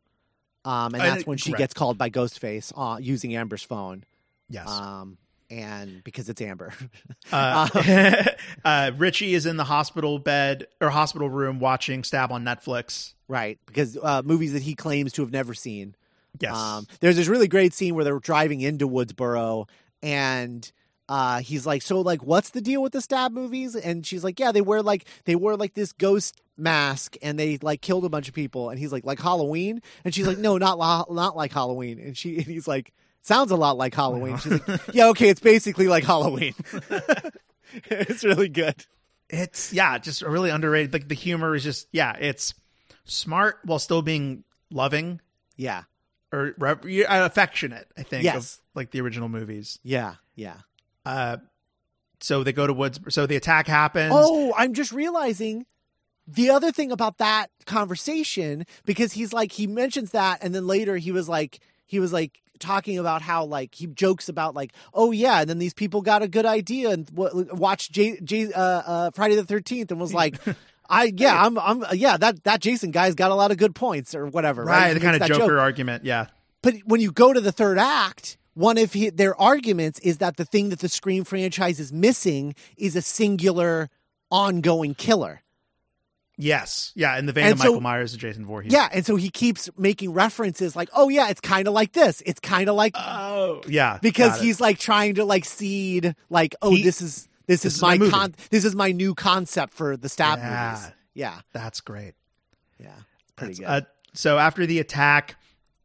um, 0.65 0.95
and 0.95 1.03
that's 1.03 1.27
when 1.27 1.39
she 1.39 1.51
correct. 1.51 1.59
gets 1.59 1.75
called 1.75 1.99
by 1.99 2.11
Ghostface 2.11 2.73
uh, 2.77 2.99
using 2.99 3.35
Amber's 3.37 3.63
phone, 3.63 4.05
yes 4.49 4.69
um, 4.69 5.19
and 5.51 6.03
because 6.05 6.29
it's 6.29 6.41
Amber. 6.41 6.73
uh, 7.33 7.69
uh, 8.65 8.91
Richie 8.97 9.35
is 9.35 9.47
in 9.47 9.57
the 9.57 9.65
hospital 9.65 10.19
bed 10.19 10.67
or 10.81 10.91
hospital 10.91 11.29
room 11.29 11.59
watching 11.61 12.05
Stab 12.05 12.33
on 12.33 12.45
Netflix 12.45 13.15
right, 13.29 13.59
because 13.67 13.97
uh, 14.03 14.23
movies 14.25 14.53
that 14.53 14.63
he 14.63 14.75
claims 14.75 15.13
to 15.13 15.23
have 15.23 15.33
never 15.33 15.55
seen. 15.55 15.95
yes 16.41 16.57
Um, 16.57 16.87
there's 17.01 17.17
this 17.17 17.29
really 17.29 17.49
great 17.49 17.75
scene 17.75 17.95
where 17.95 18.05
they're 18.05 18.19
driving 18.19 18.61
into 18.61 18.89
Woodsboro, 18.89 19.69
and 20.03 20.71
uh, 21.09 21.41
he's 21.41 21.67
like, 21.67 21.83
"So, 21.83 22.01
like, 22.01 22.23
what's 22.23 22.51
the 22.51 22.61
deal 22.61 22.83
with 22.83 22.93
the 22.93 23.01
stab 23.01 23.33
movies?" 23.33 23.75
And 23.77 24.07
she's 24.07 24.25
like, 24.25 24.39
"Yeah, 24.41 24.53
they 24.53 24.61
wear 24.63 24.83
like 24.83 25.07
they 25.25 25.37
wear 25.37 25.57
like 25.57 25.75
this 25.75 25.93
ghost 25.93 26.41
mask, 26.57 27.17
and 27.23 27.39
they 27.39 27.59
like 27.61 27.81
killed 27.83 28.05
a 28.05 28.09
bunch 28.09 28.29
of 28.29 28.35
people." 28.35 28.71
And 28.71 28.79
he's 28.79 28.93
like, 28.93 29.05
"Like 29.05 29.21
Halloween?" 29.21 29.83
And 30.05 30.15
she's 30.15 30.27
like, 30.27 30.39
"No, 30.39 30.57
not 30.59 30.79
la- 30.79 31.05
not 31.11 31.37
like 31.37 31.53
Halloween." 31.53 31.99
And 31.99 32.17
she 32.17 32.37
and 32.39 32.47
he's 32.47 32.67
like, 32.69 32.93
"Sounds 33.23 33.51
a 33.51 33.57
lot 33.57 33.77
like 33.77 33.95
Halloween." 33.95 34.39
She's 34.39 34.67
like, 34.69 34.81
"Yeah, 34.95 35.09
okay, 35.09 35.29
it's 35.29 35.41
basically 35.41 35.89
like 35.89 36.05
Halloween." 36.05 36.55
it's 37.91 38.25
really 38.25 38.49
good. 38.49 38.85
it's 39.29 39.73
yeah 39.73 39.99
just 39.99 40.23
a 40.23 40.29
really 40.31 40.51
underrated 40.51 40.93
like 40.93 41.09
the 41.09 41.15
humor 41.15 41.55
is 41.55 41.65
just 41.65 41.89
yeah 41.93 42.15
it's 42.21 42.55
smart 43.05 43.59
while 43.65 43.79
still 43.79 44.03
being 44.03 44.45
loving 44.71 45.21
Yeah, 45.57 45.85
or 46.33 46.55
re- 46.59 47.05
affectionate 47.09 47.89
i 47.97 48.03
think 48.03 48.23
Yes. 48.25 48.37
of 48.57 48.61
like 48.75 48.91
the 48.91 49.01
original 49.01 49.29
movies 49.29 49.79
yeah, 49.83 50.15
yeah. 50.37 50.59
Uh 51.05 51.37
so 52.21 52.43
they 52.43 52.53
go 52.53 52.67
to 52.67 52.73
woods 52.73 53.01
so 53.09 53.27
the 53.27 53.37
attack 53.37 53.67
happens. 53.67 54.13
Oh, 54.17 54.55
I'm 54.57 54.73
just 54.73 54.93
realizing 54.93 55.67
the 56.27 56.51
other 56.51 56.73
thing 56.73 56.91
about 56.91 57.19
that 57.19 57.49
conversation 57.67 58.65
because 58.85 59.13
he's 59.13 59.33
like 59.33 59.53
he 59.53 59.67
mentions 59.67 60.11
that 60.13 60.39
and 60.43 60.55
then 60.55 60.67
later 60.67 60.97
he 60.97 61.13
was 61.13 61.29
like 61.29 61.61
he 61.87 62.01
was 62.01 62.13
like 62.13 62.41
talking 62.59 62.99
about 62.99 63.21
how 63.21 63.45
like 63.45 63.75
he 63.75 63.87
jokes 63.87 64.29
about 64.29 64.55
like 64.55 64.73
oh 64.95 65.11
yeah 65.11 65.41
and 65.41 65.51
then 65.51 65.59
these 65.59 65.75
people 65.75 66.01
got 66.01 66.23
a 66.23 66.29
good 66.29 66.47
idea 66.47 66.91
and 66.91 67.07
w- 67.15 67.47
watched 67.53 67.93
J- 67.93 68.19
J- 68.23 68.53
uh, 68.53 68.61
uh, 68.61 69.11
Friday 69.11 69.35
the 69.35 69.43
13th 69.43 69.91
and 69.91 70.01
was 70.01 70.15
like 70.23 70.41
I 70.89 71.13
yeah 71.17 71.45
I'm 71.45 71.59
I'm 71.59 71.85
yeah 71.93 72.17
that 72.17 72.45
that 72.45 72.61
Jason 72.61 72.91
guy's 72.91 73.15
got 73.15 73.31
a 73.31 73.35
lot 73.35 73.51
of 73.51 73.59
good 73.59 73.75
points 73.75 74.15
or 74.15 74.27
whatever 74.27 74.65
right, 74.65 74.87
right 74.87 74.95
the 74.95 75.01
kind 75.01 75.21
of 75.21 75.29
joker 75.29 75.47
joke. 75.47 75.61
argument 75.61 76.05
yeah. 76.05 76.27
But 76.63 76.77
when 76.87 77.03
you 77.03 77.13
go 77.13 77.35
to 77.35 77.43
the 77.43 77.53
third 77.53 77.79
act, 77.79 78.39
one 78.55 78.79
of 78.79 78.93
hi 78.95 79.11
their 79.15 79.39
arguments 79.41 79.99
is 80.01 80.19
that 80.19 80.37
the 80.37 80.45
thing 80.45 80.69
that 80.71 80.79
the 80.81 80.89
Scream 80.89 81.25
franchise 81.25 81.79
is 81.81 81.93
missing 81.93 82.55
is 82.77 82.97
a 82.97 83.03
singular, 83.03 83.91
ongoing 84.31 84.95
killer. 84.95 85.43
yes 86.37 86.91
yeah 86.97 87.17
in 87.19 87.27
the 87.27 87.33
vein 87.33 87.45
And 87.45 87.53
of 87.55 87.59
so- 87.61 87.65
michael 87.69 87.81
myers 87.81 88.13
and 88.13 88.21
jason 88.21 88.45
Voorhees 88.45 88.73
Yeah, 88.73 88.89
and 88.93 89.07
so 89.07 89.15
he 89.17 89.31
keeps 89.31 89.71
making 89.79 90.13
references 90.13 90.75
like, 90.75 90.89
"Oh 90.95 91.09
yeah, 91.09 91.29
it's 91.31 91.41
kind 91.41 91.69
of 91.69 91.75
like 91.75 91.93
this. 91.93 92.23
It's 92.27 92.41
kind 92.41 92.69
of 92.69 92.75
like 92.75 92.95
oh 92.97 93.61
yeah 93.69 93.99
because 94.03 94.41
he's 94.41 94.61
like 94.61 94.79
trying 94.79 95.15
to 95.17 95.25
like 95.25 95.45
seed 95.45 96.15
like, 96.31 96.55
oh, 96.63 96.71
He- 96.71 96.83
this 96.83 97.01
is 97.01 97.29
this, 97.47 97.61
this 97.63 97.65
is 97.67 97.77
is 97.77 97.83
my 97.83 97.99
my 97.99 98.09
con 98.11 98.35
this 98.51 98.65
is 98.65 98.75
my 98.75 98.91
new 98.91 99.15
concept 99.15 99.73
for 99.75 99.97
the 99.97 100.09
stab 100.09 100.39
Yeah. 100.39 100.71
movies. 100.73 100.93
Yeah, 101.15 101.41
that's 101.53 101.81
great 101.81 102.15
yeah, 102.81 102.89
it's 103.23 103.33
pretty 103.37 103.55
good. 103.55 103.67
Uh, 103.67 103.81
so 104.15 104.37
after 104.39 104.67
the 104.67 104.81
attack, 104.81 105.37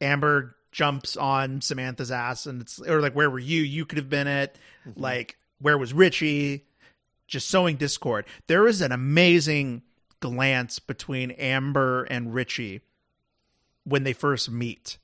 Amber 0.02 0.56
jumps 0.72 1.18
on 1.18 1.62
Samantha's 1.62 2.12
ass, 2.12 2.46
and 2.46 2.62
it's 2.62 2.80
or 2.80 3.02
like, 3.02 3.14
"Where 3.14 3.30
were 3.30 3.40
you? 3.40 3.62
You 3.62 3.86
could 3.86 3.98
have 3.98 4.10
been 4.10 4.28
it." 4.28 4.58
Mm-hmm. 4.88 5.00
Like, 5.02 5.38
where 5.60 5.78
was 5.78 5.94
Richie? 5.94 6.66
Just 7.28 7.50
sowing 7.50 7.76
discord. 7.76 8.26
There 8.48 8.68
is 8.68 8.82
an 8.82 8.92
amazing 8.92 9.84
glance 10.20 10.80
between 10.80 11.32
Amber 11.32 12.04
and 12.04 12.34
Richie 12.34 12.82
when 13.84 14.04
they 14.04 14.14
first 14.14 14.50
meet, 14.52 14.98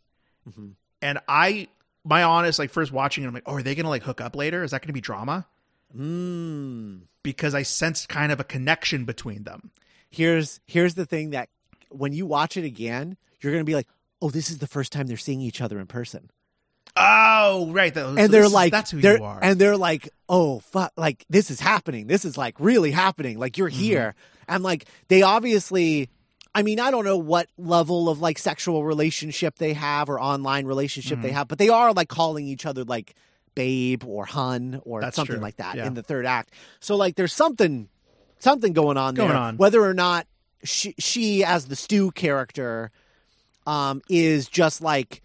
Mhm. 0.49 0.73
and 1.01 1.19
I, 1.27 1.67
my 2.03 2.23
honest, 2.23 2.59
like 2.59 2.69
first 2.71 2.91
watching 2.91 3.23
it, 3.23 3.27
I'm 3.27 3.33
like, 3.33 3.43
"Oh, 3.45 3.53
are 3.55 3.63
they 3.63 3.75
gonna 3.75 3.89
like 3.89 4.03
hook 4.03 4.21
up 4.21 4.35
later? 4.35 4.63
Is 4.63 4.71
that 4.71 4.81
gonna 4.81 4.93
be 4.93 5.01
drama?" 5.01 5.45
Mm. 5.97 7.01
Because 7.23 7.55
I 7.55 7.63
sensed 7.63 8.09
kind 8.09 8.31
of 8.31 8.39
a 8.39 8.43
connection 8.43 9.05
between 9.05 9.43
them. 9.43 9.71
Here's 10.09 10.59
here's 10.65 10.95
the 10.95 11.05
thing 11.05 11.31
that 11.31 11.49
when 11.89 12.13
you 12.13 12.25
watch 12.25 12.57
it 12.57 12.63
again, 12.65 13.17
you're 13.39 13.51
gonna 13.53 13.63
be 13.63 13.75
like, 13.75 13.87
oh, 14.25 14.29
this 14.31 14.49
is 14.49 14.57
the 14.57 14.67
first 14.67 14.91
time 14.91 15.07
they're 15.07 15.17
seeing 15.17 15.41
each 15.41 15.61
other 15.61 15.79
in 15.79 15.87
person. 15.87 16.29
Oh, 16.97 17.71
right. 17.71 17.93
That, 17.93 18.01
so 18.01 18.09
and 18.09 18.17
they're 18.17 18.41
this 18.41 18.47
is- 18.47 18.53
like 18.53 18.71
"That's 18.71 18.91
who 18.91 18.97
you 18.97 19.23
are." 19.23 19.39
and 19.41 19.59
they're 19.59 19.77
like 19.77 20.09
oh 20.27 20.59
fuck 20.59 20.91
like 20.97 21.23
this 21.29 21.51
is 21.51 21.59
happening 21.59 22.07
this 22.07 22.25
is 22.25 22.37
like 22.37 22.55
really 22.59 22.91
happening 22.91 23.37
like 23.37 23.57
you're 23.57 23.69
mm-hmm. 23.69 23.79
here 23.79 24.15
and 24.47 24.63
like 24.63 24.85
they 25.07 25.21
obviously 25.21 26.09
i 26.55 26.63
mean 26.63 26.79
i 26.79 26.89
don't 26.89 27.05
know 27.05 27.17
what 27.17 27.47
level 27.57 28.09
of 28.09 28.19
like 28.21 28.39
sexual 28.39 28.83
relationship 28.83 29.57
they 29.57 29.73
have 29.73 30.09
or 30.09 30.19
online 30.19 30.65
relationship 30.65 31.21
they 31.21 31.27
mm-hmm. 31.27 31.37
have 31.37 31.47
but 31.47 31.59
they 31.59 31.69
are 31.69 31.93
like 31.93 32.09
calling 32.09 32.47
each 32.47 32.65
other 32.65 32.83
like 32.83 33.13
babe 33.53 34.03
or 34.03 34.25
hun 34.25 34.81
or 34.83 35.01
That's 35.01 35.15
something 35.15 35.35
true. 35.35 35.43
like 35.43 35.57
that 35.57 35.75
Yeah. 35.75 35.85
in 35.85 35.93
the 35.93 36.03
third 36.03 36.25
act 36.25 36.51
so 36.79 36.95
like 36.95 37.15
there's 37.15 37.33
something 37.33 37.87
something 38.39 38.73
going 38.73 38.97
on 38.97 39.13
Going 39.13 39.29
there 39.29 39.37
on. 39.37 39.57
whether 39.57 39.83
or 39.83 39.93
not 39.93 40.25
she, 40.63 40.95
she 40.97 41.43
as 41.43 41.67
the 41.67 41.75
stew 41.75 42.09
character 42.11 42.91
um 43.65 44.01
is 44.09 44.47
just 44.47 44.81
like 44.81 45.21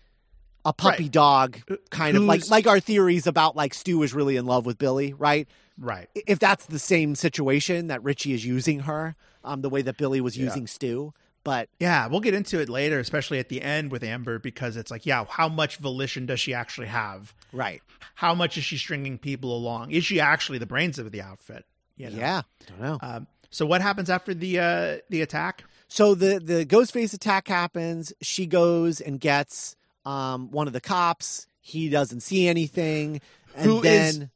a 0.65 0.73
puppy 0.73 1.05
Right. 1.05 1.13
dog 1.13 1.59
kind 1.91 2.17
of 2.17 2.25
like 2.25 2.49
like 2.51 2.67
our 2.67 2.81
theories 2.81 3.27
about 3.27 3.57
like 3.57 3.73
Stu 3.75 4.03
is 4.03 4.13
really 4.13 4.37
in 4.37 4.45
love 4.47 4.67
with 4.67 4.77
Billy, 4.79 5.13
right? 5.15 5.49
right. 5.79 6.09
If 6.15 6.39
that's 6.39 6.67
the 6.67 6.79
same 6.79 7.15
situation 7.15 7.87
that 7.87 8.03
Richie 8.03 8.35
is 8.35 8.45
using 8.45 8.81
her, 8.81 9.17
um, 9.43 9.63
the 9.63 9.71
way 9.71 9.81
that 9.83 9.97
Billy 9.97 10.21
was 10.21 10.37
using 10.37 10.67
Stu, 10.67 11.15
but 11.45 11.71
Yeah, 11.79 12.07
we'll 12.09 12.21
get 12.21 12.35
into 12.35 12.61
it 12.61 12.69
later, 12.69 12.99
especially 12.99 13.39
at 13.39 13.49
the 13.49 13.63
end 13.63 13.91
with 13.91 14.05
Amber, 14.05 14.39
because 14.39 14.77
it's 14.77 14.91
like, 14.91 15.07
yeah, 15.07 15.25
how 15.27 15.49
much 15.49 15.79
volition 15.79 16.27
does 16.27 16.41
she 16.41 16.53
actually 16.53 16.89
have? 16.89 17.35
right, 17.55 17.81
How 18.17 18.35
much 18.35 18.59
is 18.59 18.65
she 18.65 18.77
stringing 18.77 19.17
people 19.17 19.57
along? 19.57 19.93
Is 19.93 20.05
she 20.05 20.21
actually 20.21 20.59
the 20.59 20.67
brains 20.67 20.99
of 20.99 21.11
the 21.11 21.23
outfit? 21.23 21.65
You 21.97 22.11
know? 22.11 22.19
yeah, 22.19 22.43
don't 22.67 22.81
know. 22.83 22.99
Um, 23.01 23.27
so 23.49 23.65
what 23.65 23.81
happens 23.81 24.11
after 24.11 24.35
the 24.35 24.59
uh, 24.61 24.99
the 25.09 25.23
attack? 25.23 25.65
So 25.91 26.15
the 26.15 26.39
the 26.39 26.65
Ghostface 26.65 27.13
attack 27.13 27.49
happens. 27.49 28.13
She 28.23 28.47
goes 28.47 29.01
and 29.03 29.21
gets 29.21 29.77
um 30.07 30.51
one 30.51 30.67
of 30.67 30.73
the 30.73 30.81
cops. 30.81 31.47
He 31.61 31.89
doesn't 31.91 32.21
see 32.21 32.49
anything, 32.49 33.21
and 33.57 33.65
Who 33.67 33.79
is- 33.83 34.19
then 34.19 34.31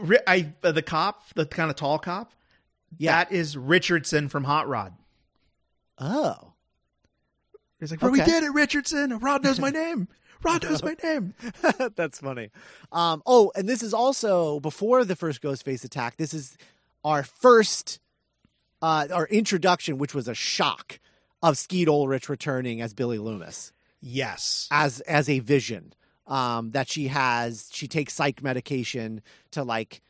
Ri- 0.00 0.18
I 0.26 0.52
uh, 0.62 0.72
the 0.72 0.80
cop, 0.82 1.22
the 1.34 1.44
kind 1.44 1.68
of 1.70 1.76
tall 1.76 1.98
cop. 1.98 2.32
Yeah. 2.96 3.12
that 3.24 3.32
is 3.32 3.56
Richardson 3.56 4.28
from 4.30 4.44
Hot 4.44 4.66
Rod. 4.68 4.94
oh, 5.98 6.52
He's 7.80 7.90
like, 7.90 8.00
"Bro, 8.00 8.10
we 8.10 8.20
did 8.22 8.42
it, 8.42 8.50
Richardson. 8.52 9.18
Rod 9.18 9.44
knows 9.44 9.60
my 9.60 9.70
name. 9.70 10.08
Rod 10.42 10.62
knows 10.64 10.82
my 10.82 10.96
name." 11.04 11.34
That's 11.96 12.20
funny. 12.20 12.50
Um, 12.90 13.22
oh, 13.26 13.52
and 13.54 13.68
this 13.68 13.82
is 13.82 13.92
also 13.94 14.58
before 14.60 15.04
the 15.04 15.14
first 15.16 15.42
Ghostface 15.42 15.84
attack. 15.84 16.16
This 16.16 16.32
is 16.32 16.56
our 17.04 17.22
first, 17.22 18.00
uh, 18.82 19.08
our 19.12 19.26
introduction, 19.28 19.98
which 19.98 20.14
was 20.14 20.28
a 20.28 20.34
shock 20.34 20.98
of 21.42 21.56
Skeet 21.58 21.88
Ulrich 21.88 22.28
returning 22.28 22.80
as 22.80 22.94
Billy 22.94 23.18
Loomis 23.18 23.72
Yes, 24.00 24.68
as 24.70 25.00
as 25.00 25.28
a 25.28 25.40
vision. 25.40 25.92
Um, 26.26 26.72
that 26.72 26.88
she 26.90 27.08
has, 27.08 27.70
she 27.72 27.88
takes 27.88 28.12
psych 28.12 28.42
medication 28.42 29.22
to 29.52 29.62
like, 29.64 30.02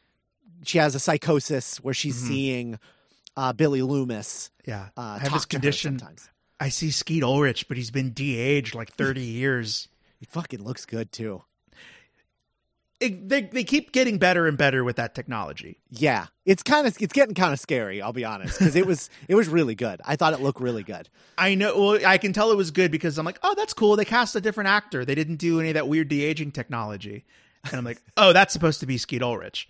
she 0.65 0.79
has 0.79 0.97
a 0.97 0.99
psychosis 0.99 1.77
where 1.79 1.95
she's 1.95 2.21
Mhm. 2.21 2.27
seeing 2.27 2.79
uh, 3.37 3.53
Billy 3.53 3.83
Loomis. 3.83 4.51
yeah. 4.67 4.89
Uh, 4.97 5.01
I 5.01 5.19
have 5.21 5.33
this 5.33 5.45
condition. 5.45 6.01
I 6.59 6.71
see 6.71 6.91
Skeet 6.91 7.23
Ulrich, 7.23 7.69
but 7.69 7.77
he's 7.77 7.93
been 7.93 8.11
de-aged 8.11 8.75
like 8.75 8.93
thirty 8.95 9.23
years. 9.25 9.87
He 10.19 10.27
fucking 10.27 10.65
looks 10.65 10.85
good 10.87 11.13
too. 11.13 11.45
It, 13.01 13.29
they 13.29 13.43
they 13.43 13.63
keep 13.63 13.93
getting 13.93 14.19
better 14.19 14.49
and 14.49 14.59
better 14.59 14.83
with 14.83 14.97
that 14.97 15.15
technology. 15.15 15.79
Yeah, 15.89 16.27
it's 16.45 16.65
kind 16.65 16.85
of 16.87 16.97
it's 17.01 17.13
getting 17.13 17.35
kind 17.35 17.53
of 17.53 17.61
scary. 17.61 18.03
I'll 18.03 18.13
be 18.13 18.25
honest 18.25 18.59
because 18.59 18.75
it 18.75 18.87
was 18.87 19.09
it 19.29 19.37
was 19.37 19.49
really 19.49 19.77
good. 19.77 20.01
I 20.05 20.17
thought 20.17 20.33
it 20.33 20.41
looked 20.41 20.61
really 20.61 20.83
good. 20.83 21.09
I 21.37 21.55
know. 21.55 21.79
Well, 21.79 22.01
I 22.05 22.19
can 22.19 22.33
tell 22.33 22.51
it 22.51 22.57
was 22.57 22.73
good 22.73 22.91
because 22.91 23.17
I'm 23.17 23.25
like, 23.25 23.39
oh, 23.45 23.55
that's 23.57 23.73
cool. 23.73 23.95
They 23.95 24.05
cast 24.05 24.35
a 24.35 24.41
different 24.41 24.69
actor. 24.69 25.05
They 25.05 25.15
didn't 25.15 25.37
do 25.37 25.61
any 25.61 25.69
of 25.71 25.75
that 25.75 25.87
weird 25.87 26.09
de 26.09 26.25
aging 26.25 26.51
technology, 26.51 27.25
and 27.65 27.75
I'm 27.75 27.85
like, 27.85 28.03
oh, 28.17 28.33
that's 28.33 28.53
supposed 28.53 28.81
to 28.81 28.87
be 28.87 28.99
Skeet 28.99 29.23
Ulrich. 29.23 29.69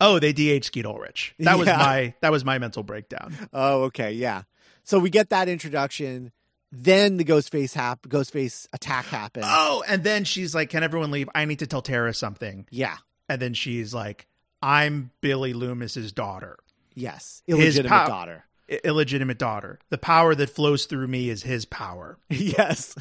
Oh, 0.00 0.18
they 0.18 0.32
DH 0.32 0.64
Skeet 0.64 0.86
Ulrich. 0.86 1.34
That 1.40 1.58
was 1.58 1.68
Yeah. 1.68 1.76
my 1.76 2.14
that 2.22 2.32
was 2.32 2.46
my 2.46 2.58
mental 2.58 2.82
breakdown. 2.82 3.34
Oh, 3.52 3.82
okay, 3.84 4.12
yeah. 4.12 4.44
So 4.84 4.98
we 4.98 5.10
get 5.10 5.28
that 5.30 5.48
introduction. 5.50 6.32
Then 6.76 7.18
the 7.18 7.24
Ghostface 7.24 7.72
hap- 7.74 8.02
Ghostface 8.08 8.66
attack 8.72 9.04
happens. 9.06 9.46
Oh, 9.48 9.84
and 9.86 10.02
then 10.02 10.24
she's 10.24 10.54
like, 10.54 10.70
"Can 10.70 10.82
everyone 10.82 11.10
leave? 11.12 11.28
I 11.34 11.44
need 11.44 11.60
to 11.60 11.66
tell 11.68 11.82
Tara 11.82 12.12
something." 12.12 12.66
Yeah. 12.70 12.96
And 13.28 13.40
then 13.40 13.54
she's 13.54 13.94
like, 13.94 14.26
"I'm 14.60 15.10
Billy 15.20 15.52
Loomis's 15.54 16.10
daughter, 16.12 16.58
Yes. 16.94 17.42
Illegitimate 17.46 17.88
pow- 17.90 18.06
daughter. 18.08 18.44
I- 18.70 18.80
illegitimate 18.84 19.38
daughter. 19.38 19.78
The 19.90 19.98
power 19.98 20.34
that 20.34 20.50
flows 20.50 20.86
through 20.86 21.06
me 21.06 21.28
is 21.30 21.42
his 21.44 21.64
power." 21.64 22.18
yes. 22.28 22.94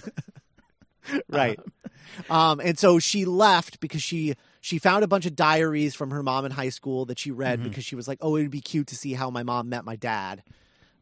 right. 1.30 1.60
Um, 2.30 2.60
and 2.60 2.78
so 2.78 3.00
she 3.00 3.26
left 3.26 3.80
because 3.80 4.02
she 4.04 4.36
she 4.62 4.78
found 4.78 5.04
a 5.04 5.08
bunch 5.08 5.26
of 5.26 5.36
diaries 5.36 5.96
from 5.96 6.12
her 6.12 6.24
mom 6.24 6.46
in 6.46 6.52
high 6.52 6.70
school 6.70 7.06
that 7.06 7.20
she 7.20 7.32
read 7.32 7.60
Mm-hmm. 7.60 7.70
because 7.70 7.86
she 7.86 7.96
was 7.96 8.08
like, 8.08 8.20
"Oh, 8.22 8.38
it'd 8.38 8.52
be 8.52 8.62
cute 8.62 8.88
to 8.88 8.96
see 8.96 9.14
how 9.14 9.30
my 9.30 9.44
mom 9.44 9.70
met 9.70 9.84
my 9.84 9.96
dad." 9.96 10.44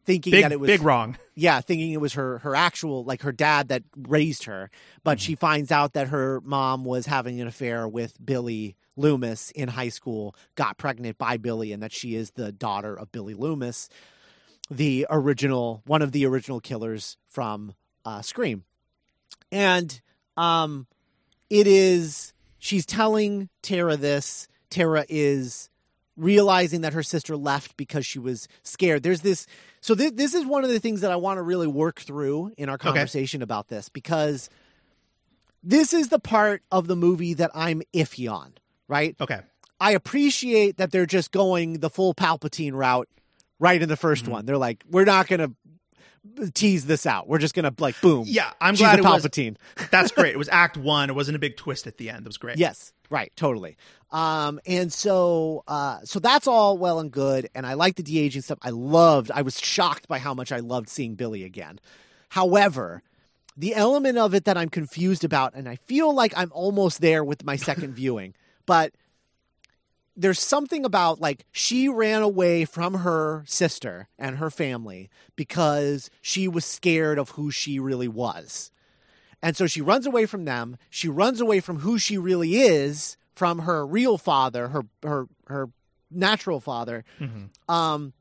Thinking 0.04 0.32
Big 0.32 0.42
that 0.42 0.52
it 0.52 0.58
was 0.58 0.66
big 0.66 0.82
wrong. 0.82 1.16
yeah, 1.36 1.60
thinking 1.60 1.92
it 1.92 2.00
was 2.00 2.14
her 2.14 2.38
her 2.38 2.56
actual 2.56 3.04
like 3.04 3.22
her 3.22 3.30
dad 3.32 3.68
that 3.68 3.84
raised 3.96 4.44
her, 4.44 4.68
but 5.04 5.18
Mm-hmm. 5.18 5.22
she 5.24 5.34
finds 5.36 5.70
out 5.70 5.92
that 5.92 6.08
her 6.08 6.40
mom 6.44 6.84
was 6.84 7.06
having 7.06 7.40
an 7.40 7.46
affair 7.46 7.86
with 7.86 8.16
Billy 8.24 8.74
Loomis 8.96 9.52
in 9.52 9.68
high 9.68 9.90
school, 9.90 10.34
got 10.56 10.76
pregnant 10.76 11.18
by 11.18 11.36
Billy, 11.36 11.72
and 11.72 11.82
that 11.82 11.92
she 11.92 12.16
is 12.16 12.32
the 12.32 12.50
daughter 12.50 12.98
of 12.98 13.12
Billy 13.12 13.34
Loomis, 13.34 13.88
the 14.70 15.06
original 15.08 15.82
one 15.86 16.02
of 16.02 16.10
the 16.12 16.26
original 16.26 16.58
killers 16.60 17.16
from 17.28 17.74
uh, 18.04 18.22
Scream, 18.22 18.64
and 19.52 20.00
um, 20.36 20.88
it 21.48 21.66
is 21.68 22.32
she's 22.58 22.84
telling 22.84 23.48
Tara 23.62 23.96
this. 23.96 24.48
Tara 24.68 25.04
is 25.08 25.68
realizing 26.16 26.82
that 26.82 26.92
her 26.92 27.02
sister 27.02 27.36
left 27.36 27.76
because 27.76 28.04
she 28.06 28.18
was 28.18 28.46
scared. 28.62 29.02
There's 29.02 29.22
this. 29.22 29.46
So 29.80 29.94
th- 29.94 30.14
this 30.14 30.34
is 30.34 30.44
one 30.44 30.62
of 30.64 30.70
the 30.70 30.78
things 30.80 31.00
that 31.00 31.10
I 31.10 31.16
want 31.16 31.38
to 31.38 31.42
really 31.42 31.66
work 31.66 32.00
through 32.00 32.52
in 32.58 32.68
our 32.68 32.78
conversation 32.78 33.42
about 33.42 33.68
this 33.68 33.88
because 33.88 34.50
this 35.62 35.92
is 35.92 36.08
the 36.08 36.18
part 36.18 36.62
of 36.70 36.86
the 36.86 36.96
movie 36.96 37.34
that 37.34 37.50
I'm 37.54 37.82
iffy 37.94 38.30
on. 38.30 38.54
Right. 38.88 39.16
Okay. 39.20 39.40
I 39.80 39.92
appreciate 39.92 40.76
that 40.76 40.92
they're 40.92 41.06
just 41.06 41.32
going 41.32 41.80
the 41.80 41.90
full 41.90 42.14
Palpatine 42.14 42.72
route 42.74 43.08
right 43.58 43.80
in 43.80 43.88
the 43.88 43.96
1st 43.96 44.22
Mm-hmm. 44.22 44.30
one. 44.30 44.46
They're 44.46 44.58
like, 44.58 44.84
we're 44.90 45.04
not 45.04 45.26
going 45.28 45.40
to 46.36 46.50
tease 46.52 46.86
this 46.86 47.04
out. 47.06 47.26
We're 47.28 47.38
just 47.38 47.54
going 47.54 47.64
to 47.64 47.74
like 47.82 48.00
boom. 48.00 48.24
Yeah, 48.28 48.50
I'm 48.60 48.74
she's 48.74 48.80
glad 48.82 48.98
it 48.98 49.04
was- 49.04 49.24
Palpatine. 49.24 49.56
That's 49.90 50.12
great. 50.12 50.34
It 50.34 50.38
was 50.38 50.48
Act 50.50 50.76
One. 50.76 51.10
It 51.10 51.14
wasn't 51.14 51.36
a 51.36 51.40
big 51.40 51.56
twist 51.56 51.86
at 51.86 51.96
the 51.96 52.10
end. 52.10 52.20
It 52.20 52.28
was 52.28 52.38
great. 52.38 52.58
Yes, 52.58 52.92
right, 53.12 53.30
totally. 53.36 53.76
Um, 54.10 54.58
and 54.66 54.92
so, 54.92 55.64
uh, 55.68 56.00
so 56.04 56.18
that's 56.18 56.46
all 56.46 56.76
well 56.76 56.98
and 56.98 57.10
good, 57.10 57.48
and 57.54 57.66
I 57.66 57.74
like 57.74 57.96
the 57.96 58.02
de 58.02 58.18
aging 58.18 58.42
stuff. 58.42 58.58
I 58.62 58.70
loved. 58.70 59.30
I 59.30 59.42
was 59.42 59.60
shocked 59.60 60.08
by 60.08 60.18
how 60.18 60.34
much 60.34 60.50
I 60.50 60.58
loved 60.58 60.88
seeing 60.88 61.14
Billy 61.14 61.44
again. 61.44 61.78
However, 62.30 63.02
the 63.56 63.74
element 63.74 64.18
of 64.18 64.34
it 64.34 64.44
that 64.46 64.56
I'm 64.56 64.70
confused 64.70 65.24
about, 65.24 65.54
and 65.54 65.68
I 65.68 65.76
feel 65.76 66.12
like 66.14 66.32
I'm 66.36 66.50
almost 66.52 67.00
there 67.00 67.22
with 67.22 67.44
my 67.44 67.56
second 67.56 67.94
viewing, 67.94 68.34
but 68.66 68.92
there's 70.16 70.40
something 70.40 70.84
about 70.84 71.20
like 71.20 71.44
she 71.52 71.88
ran 71.88 72.22
away 72.22 72.64
from 72.64 72.94
her 72.94 73.44
sister 73.46 74.08
and 74.18 74.36
her 74.36 74.50
family 74.50 75.08
because 75.36 76.10
she 76.20 76.48
was 76.48 76.64
scared 76.64 77.18
of 77.18 77.30
who 77.30 77.50
she 77.50 77.78
really 77.78 78.08
was. 78.08 78.70
And 79.42 79.56
so 79.56 79.66
she 79.66 79.80
runs 79.80 80.06
away 80.06 80.26
from 80.26 80.44
them. 80.44 80.76
She 80.90 81.08
runs 81.08 81.40
away 81.40 81.60
from 81.60 81.80
who 81.80 81.98
she 81.98 82.16
really 82.18 82.56
is, 82.56 83.16
from 83.34 83.60
her 83.60 83.84
real 83.86 84.18
father, 84.18 84.68
her 84.68 84.82
her 85.02 85.26
her 85.48 85.68
natural 86.10 86.60
father, 86.60 87.04
um, 87.68 88.12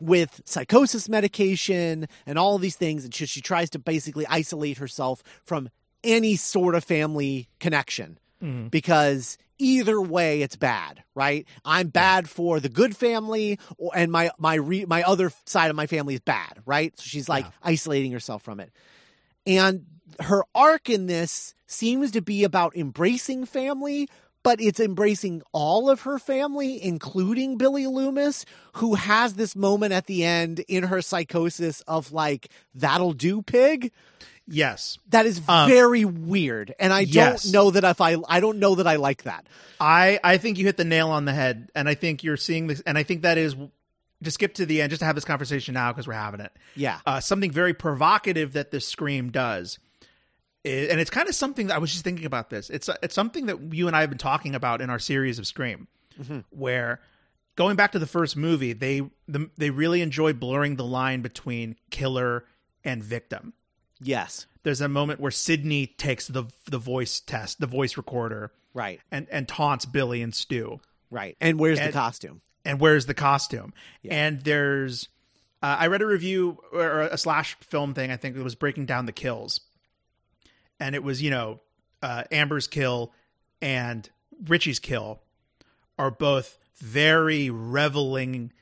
with 0.00 0.40
psychosis 0.44 1.08
medication 1.08 2.06
and 2.26 2.38
all 2.38 2.58
these 2.58 2.76
things. 2.76 3.04
And 3.04 3.14
she, 3.14 3.26
she 3.26 3.40
tries 3.40 3.70
to 3.70 3.78
basically 3.78 4.26
isolate 4.26 4.78
herself 4.78 5.22
from 5.44 5.70
any 6.04 6.36
sort 6.36 6.74
of 6.74 6.84
family 6.84 7.48
connection 7.58 8.18
because 8.70 9.36
either 9.58 10.00
way 10.00 10.42
it's 10.42 10.54
bad 10.54 11.02
right 11.16 11.44
i'm 11.64 11.88
bad 11.88 12.28
for 12.28 12.60
the 12.60 12.68
good 12.68 12.96
family 12.96 13.58
or, 13.78 13.90
and 13.96 14.12
my 14.12 14.30
my 14.38 14.54
re, 14.54 14.84
my 14.84 15.02
other 15.02 15.32
side 15.44 15.70
of 15.70 15.74
my 15.74 15.88
family 15.88 16.14
is 16.14 16.20
bad 16.20 16.52
right 16.64 16.96
so 16.96 17.02
she's 17.04 17.28
like 17.28 17.44
Yeah. 17.46 17.50
isolating 17.64 18.12
herself 18.12 18.42
from 18.44 18.60
it 18.60 18.70
and 19.44 19.86
her 20.20 20.44
arc 20.54 20.88
in 20.88 21.06
this 21.06 21.54
seems 21.66 22.10
to 22.12 22.20
be 22.20 22.44
about 22.44 22.76
embracing 22.76 23.44
family, 23.46 24.08
but 24.42 24.60
it's 24.60 24.80
embracing 24.80 25.42
all 25.52 25.90
of 25.90 26.02
her 26.02 26.18
family, 26.18 26.82
including 26.82 27.58
Billy 27.58 27.86
Loomis, 27.86 28.44
who 28.74 28.94
has 28.94 29.34
this 29.34 29.54
moment 29.54 29.92
at 29.92 30.06
the 30.06 30.24
end 30.24 30.60
in 30.68 30.84
her 30.84 31.02
psychosis 31.02 31.80
of 31.82 32.12
like, 32.12 32.48
that'll 32.74 33.12
do, 33.12 33.42
pig. 33.42 33.92
Yes. 34.46 34.98
That 35.10 35.26
is 35.26 35.42
Um, 35.46 35.68
very 35.68 36.06
weird. 36.06 36.74
And 36.80 36.92
I 36.92 37.00
yes. 37.00 37.42
don't 37.42 37.52
know 37.52 37.70
that 37.72 37.84
if 37.84 38.00
I, 38.00 38.16
I 38.28 38.40
don't 38.40 38.58
know 38.58 38.76
that 38.76 38.86
I 38.86 38.96
like 38.96 39.24
that. 39.24 39.46
I 39.78 40.18
I 40.24 40.38
think 40.38 40.56
you 40.56 40.64
hit 40.64 40.78
the 40.78 40.84
nail 40.84 41.10
on 41.10 41.26
the 41.26 41.34
head, 41.34 41.70
and 41.74 41.88
I 41.88 41.94
think 41.94 42.24
you're 42.24 42.38
seeing 42.38 42.66
this, 42.68 42.80
and 42.86 42.96
I 42.96 43.02
think 43.02 43.22
that 43.22 43.36
is 43.36 43.54
to 44.24 44.30
skip 44.30 44.54
to 44.54 44.66
the 44.66 44.80
end, 44.80 44.90
just 44.90 45.00
to 45.00 45.06
have 45.06 45.14
this 45.14 45.24
conversation 45.26 45.74
now 45.74 45.92
because 45.92 46.08
we're 46.08 46.14
having 46.14 46.40
it. 46.40 46.52
Yeah. 46.74 47.00
Uh, 47.04 47.20
something 47.20 47.50
very 47.50 47.74
provocative 47.74 48.54
that 48.54 48.70
this 48.70 48.88
scream 48.88 49.30
does, 49.30 49.78
i- 50.64 50.68
and 50.90 51.00
it's 51.00 51.10
kind 51.10 51.28
of 51.28 51.34
something 51.34 51.68
that 51.68 51.74
I 51.74 51.78
was 51.78 51.90
just 51.92 52.04
thinking 52.04 52.26
about 52.26 52.50
this. 52.50 52.70
It's 52.70 52.88
uh, 52.88 52.96
it's 53.02 53.14
something 53.14 53.46
that 53.46 53.72
you 53.72 53.86
and 53.86 53.96
I 53.96 54.00
have 54.00 54.10
been 54.10 54.18
talking 54.18 54.54
about 54.54 54.80
in 54.80 54.90
our 54.90 54.98
series 54.98 55.38
of 55.38 55.46
Scream, 55.46 55.88
mm-hmm. 56.20 56.40
where 56.50 57.00
going 57.56 57.76
back 57.76 57.92
to 57.92 57.98
the 57.98 58.06
first 58.06 58.36
movie, 58.36 58.72
they 58.72 59.02
the, 59.26 59.50
they 59.56 59.70
really 59.70 60.00
enjoy 60.02 60.32
blurring 60.32 60.76
the 60.76 60.84
line 60.84 61.22
between 61.22 61.76
killer 61.90 62.44
and 62.84 63.02
victim. 63.02 63.52
Yes. 64.00 64.46
There's 64.62 64.80
a 64.80 64.88
moment 64.88 65.18
where 65.20 65.30
Sidney 65.30 65.86
takes 65.86 66.28
the 66.28 66.44
the 66.70 66.78
voice 66.78 67.20
test, 67.20 67.60
the 67.60 67.66
voice 67.66 67.96
recorder, 67.96 68.52
Right. 68.74 69.00
and 69.10 69.26
and 69.30 69.48
taunts 69.48 69.84
Billy 69.86 70.22
and 70.22 70.34
Stu 70.34 70.80
Right. 71.10 71.36
And 71.40 71.58
where's 71.58 71.80
the 71.80 71.90
costume? 71.92 72.42
and 72.66 72.78
where's 72.80 73.06
the 73.06 73.14
costume? 73.14 73.72
And 74.10 74.42
there's, 74.42 75.08
uh, 75.62 75.76
I 75.80 75.86
read 75.86 76.02
a 76.02 76.06
review 76.06 76.58
or 76.70 77.00
a 77.02 77.16
slash 77.16 77.56
film 77.60 77.94
thing. 77.94 78.10
I 78.10 78.16
think 78.18 78.36
it 78.36 78.42
was 78.42 78.54
breaking 78.54 78.84
down 78.84 79.06
the 79.06 79.12
kills, 79.12 79.60
and 80.80 80.94
it 80.94 81.02
was 81.02 81.20
you 81.22 81.30
know, 81.30 81.60
uh, 82.02 82.24
Amber's 82.30 82.66
kill 82.66 83.12
and 83.60 84.08
Richie's 84.46 84.78
kill 84.78 85.20
are 85.98 86.10
both 86.10 86.58
very 86.76 87.50
reveling 87.50 88.52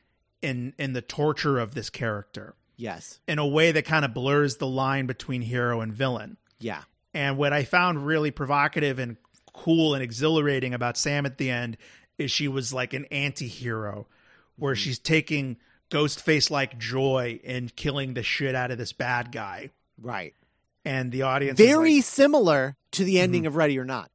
in 0.43 0.73
in 0.79 0.93
the 0.93 1.03
torture 1.03 1.59
of 1.59 1.75
this 1.75 1.91
character 1.91 2.55
Yes. 2.79 3.21
in 3.27 3.39
a 3.39 3.47
way 3.47 3.73
that 3.73 3.85
kind 3.85 4.05
of 4.05 4.13
blurs 4.15 4.57
the 4.57 4.67
line 4.67 5.07
between 5.07 5.43
hero 5.43 5.81
and 5.81 5.93
villain. 5.93 6.37
Yeah. 6.59 6.83
And 7.15 7.37
what 7.39 7.53
I 7.53 7.65
found 7.65 8.07
really 8.07 8.31
provocative 8.31 8.99
and 8.99 9.17
cool 9.55 9.95
and 9.95 10.03
exhilarating 10.03 10.75
about 10.75 10.97
Sam 10.99 11.25
at 11.27 11.39
the 11.39 11.51
end 11.51 11.77
is 12.19 12.31
she 12.31 12.49
was 12.49 12.73
like 12.75 12.93
an 12.95 13.07
anti-hero 13.07 14.07
where 14.57 14.75
Mm-hmm. 14.75 14.79
she's 14.81 14.99
taking 14.99 15.57
ghost 15.91 16.21
face 16.23 16.51
like 16.51 16.79
joy 16.79 17.39
in 17.45 17.71
killing 17.77 18.15
the 18.15 18.23
shit 18.23 18.55
out 18.55 18.71
of 18.71 18.79
this 18.79 18.93
bad 18.93 19.33
guy. 19.33 19.71
Right. 20.01 20.35
And 20.87 21.11
the 21.11 21.23
audience 21.23 21.59
Very 21.59 21.97
like, 21.97 22.05
similar 22.05 22.77
to 22.93 23.05
the 23.05 23.17
mm-hmm. 23.17 23.23
ending 23.25 23.47
of 23.47 23.57
Ready 23.57 23.79
or 23.79 23.85
Not. 23.85 24.11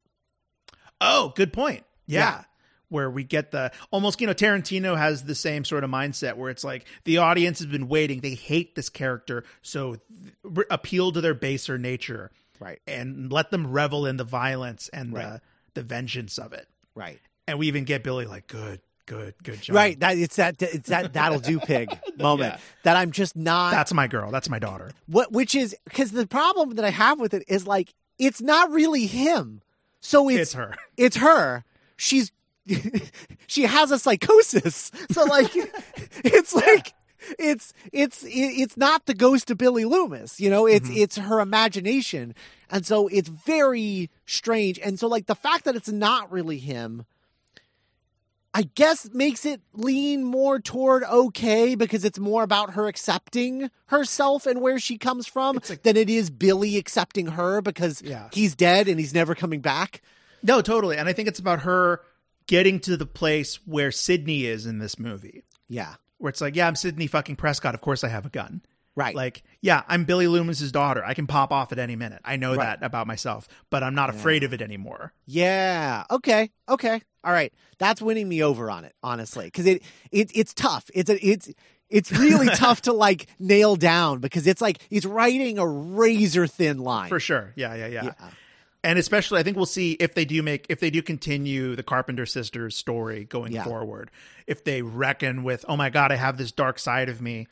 Oh, 1.01 1.33
good 1.35 1.51
point. 1.51 1.83
Yeah. 2.07 2.19
Yeah. 2.19 2.43
Where 2.87 3.09
we 3.09 3.23
get 3.23 3.51
the 3.51 3.71
almost, 3.91 4.19
you 4.21 4.27
know, 4.27 4.33
Tarantino 4.33 4.97
has 4.97 5.23
the 5.23 5.35
same 5.35 5.63
sort 5.65 5.83
of 5.83 5.89
mindset 5.89 6.35
where 6.35 6.49
it's 6.49 6.63
like 6.63 6.85
the 7.05 7.19
audience 7.19 7.59
has 7.59 7.67
been 7.67 7.87
waiting. 7.87 8.19
They 8.21 8.35
hate 8.35 8.75
this 8.75 8.89
character. 8.89 9.43
So 9.61 9.97
th- 10.43 10.67
appeal 10.69 11.11
to 11.11 11.21
their 11.21 11.33
baser 11.33 11.77
nature 11.77 12.31
Right. 12.59 12.79
and 12.85 13.31
let 13.31 13.49
them 13.49 13.71
revel 13.71 14.05
in 14.05 14.17
the 14.17 14.23
violence 14.23 14.89
and 14.89 15.13
Right. 15.13 15.23
the, 15.23 15.41
the 15.73 15.83
vengeance 15.83 16.37
of 16.37 16.53
it. 16.53 16.67
Right. 16.95 17.19
And 17.47 17.59
we 17.59 17.67
even 17.67 17.85
get 17.85 18.03
Billy 18.03 18.25
like, 18.25 18.47
good, 18.47 18.81
good, 19.11 19.33
good 19.43 19.61
job. 19.61 19.75
Right. 19.75 19.99
That 19.99 20.17
it's 20.17 20.37
that 20.37 20.61
it's 20.61 20.87
that 20.89 21.13
that'll 21.13 21.39
do 21.39 21.59
pig 21.59 21.89
moment 22.17 22.53
Yeah. 22.53 22.59
that 22.83 22.95
I'm 22.95 23.11
just 23.11 23.35
not 23.35 23.71
That's 23.71 23.93
my 23.93 24.07
girl. 24.07 24.31
That's 24.31 24.49
my 24.49 24.59
daughter. 24.59 24.91
what 25.07 25.31
which 25.31 25.53
is 25.53 25.75
because 25.83 26.11
the 26.11 26.27
problem 26.27 26.75
that 26.75 26.85
I 26.85 26.91
have 26.91 27.19
with 27.19 27.33
it 27.33 27.43
is 27.47 27.67
like 27.67 27.93
it's 28.17 28.41
not 28.41 28.71
really 28.71 29.07
him. 29.07 29.61
So 29.99 30.29
it's 30.29 30.39
It's 30.39 30.53
her. 30.53 30.75
It's 30.97 31.17
her. 31.17 31.63
She's 31.97 32.31
she 33.47 33.63
has 33.63 33.91
a 33.91 33.99
psychosis. 33.99 34.91
So 35.11 35.25
like 35.25 35.51
it's 36.23 36.53
like 36.55 36.93
it's 37.37 37.73
it's 37.91 38.23
it's 38.27 38.77
not 38.77 39.05
the 39.07 39.13
ghost 39.13 39.51
of 39.51 39.57
Billy 39.57 39.85
Loomis, 39.85 40.39
you 40.39 40.49
know, 40.49 40.65
it's 40.65 40.87
mm-hmm. 40.87 40.97
it's 40.97 41.17
her 41.17 41.39
imagination. 41.41 42.33
And 42.69 42.85
so 42.85 43.09
it's 43.09 43.27
very 43.27 44.09
strange. 44.25 44.79
And 44.79 44.97
so 44.97 45.07
like 45.07 45.25
the 45.25 45.35
fact 45.35 45.65
that 45.65 45.75
it's 45.75 45.89
not 45.89 46.31
really 46.31 46.57
him 46.57 47.05
I 48.53 48.63
guess 48.75 49.09
makes 49.13 49.45
it 49.45 49.61
lean 49.73 50.23
more 50.25 50.59
toward 50.59 51.03
okay 51.05 51.75
because 51.75 52.03
it's 52.03 52.19
more 52.19 52.43
about 52.43 52.73
her 52.73 52.87
accepting 52.87 53.71
herself 53.85 54.45
and 54.45 54.59
where 54.61 54.77
she 54.77 54.97
comes 54.97 55.25
from 55.25 55.59
than 55.83 55.95
it 55.95 56.09
is 56.09 56.29
Billy 56.29 56.75
accepting 56.77 57.27
her 57.27 57.61
because 57.61 58.01
Yeah. 58.01 58.27
he's 58.33 58.53
dead 58.55 58.89
and 58.89 58.99
he's 58.99 59.13
never 59.13 59.35
coming 59.35 59.61
back. 59.61 60.01
No, 60.43 60.61
totally. 60.61 60.97
And 60.97 61.07
I 61.07 61.13
think 61.13 61.29
it's 61.29 61.39
about 61.39 61.61
her 61.61 62.01
getting 62.47 62.79
to 62.81 62.97
the 62.97 63.05
place 63.05 63.55
where 63.65 63.91
Sidney 63.91 64.45
is 64.45 64.65
in 64.65 64.79
this 64.79 64.99
movie, 64.99 65.43
Yeah. 65.69 65.95
where 66.17 66.29
it's 66.29 66.41
like, 66.41 66.55
yeah, 66.57 66.67
I'm 66.67 66.75
Sidney 66.75 67.07
fucking 67.07 67.37
Prescott. 67.37 67.73
Of 67.73 67.79
course 67.81 68.03
I 68.03 68.09
have 68.09 68.25
a 68.25 68.29
gun. 68.29 68.61
Right. 68.95 69.15
Like, 69.15 69.43
yeah, 69.61 69.83
I'm 69.87 70.03
Billy 70.03 70.27
Loomis's 70.27 70.71
daughter. 70.71 71.03
I 71.05 71.13
can 71.13 71.25
pop 71.27 71.51
off 71.51 71.71
at 71.71 71.79
any 71.79 71.95
minute. 71.95 72.21
I 72.25 72.35
know 72.35 72.55
Right. 72.55 72.79
that 72.79 72.85
about 72.85 73.07
myself, 73.07 73.47
but 73.69 73.83
I'm 73.83 73.95
not 73.95 74.09
afraid 74.09 74.43
of 74.43 74.53
it 74.53 74.61
anymore. 74.61 75.13
Yeah. 75.25 76.03
Okay. 76.11 76.49
Okay. 76.67 77.01
All 77.23 77.31
right. 77.31 77.53
That's 77.77 78.01
winning 78.01 78.27
me 78.27 78.43
over 78.43 78.69
on 78.69 78.83
it, 78.83 78.93
honestly, 79.01 79.45
because 79.45 79.65
it, 79.65 79.81
it 80.11 80.31
it's 80.35 80.53
tough. 80.53 80.89
It's 80.93 81.09
a 81.09 81.25
it's 81.25 81.49
it's 81.89 82.11
really 82.11 82.47
tough 82.55 82.81
to 82.83 82.93
like 82.93 83.27
nail 83.39 83.75
down 83.75 84.19
because 84.19 84.45
it's 84.47 84.61
like 84.61 84.79
he's 84.89 85.05
writing 85.05 85.57
a 85.57 85.65
razor 85.67 86.45
thin 86.47 86.79
line. 86.79 87.09
For 87.09 87.19
sure. 87.19 87.53
Yeah, 87.55 87.73
yeah, 87.75 87.87
yeah. 87.87 88.03
Yeah. 88.05 88.29
And 88.83 88.97
especially, 88.97 89.39
I 89.39 89.43
think 89.43 89.57
we'll 89.57 89.67
see 89.67 89.91
if 89.93 90.15
they 90.15 90.25
do 90.25 90.41
make 90.43 90.65
if 90.67 90.79
they 90.79 90.89
do 90.89 91.01
continue 91.01 91.75
the 91.75 91.83
Carpenter 91.83 92.25
sisters 92.25 92.75
story 92.75 93.23
going 93.25 93.51
Yeah. 93.53 93.63
forward. 93.63 94.09
If 94.47 94.63
they 94.63 94.81
reckon 94.81 95.43
with, 95.43 95.63
oh 95.69 95.77
my 95.77 95.89
god, 95.91 96.11
I 96.11 96.15
have 96.15 96.37
this 96.37 96.51
dark 96.51 96.77
side 96.79 97.07
of 97.07 97.21
me. 97.21 97.47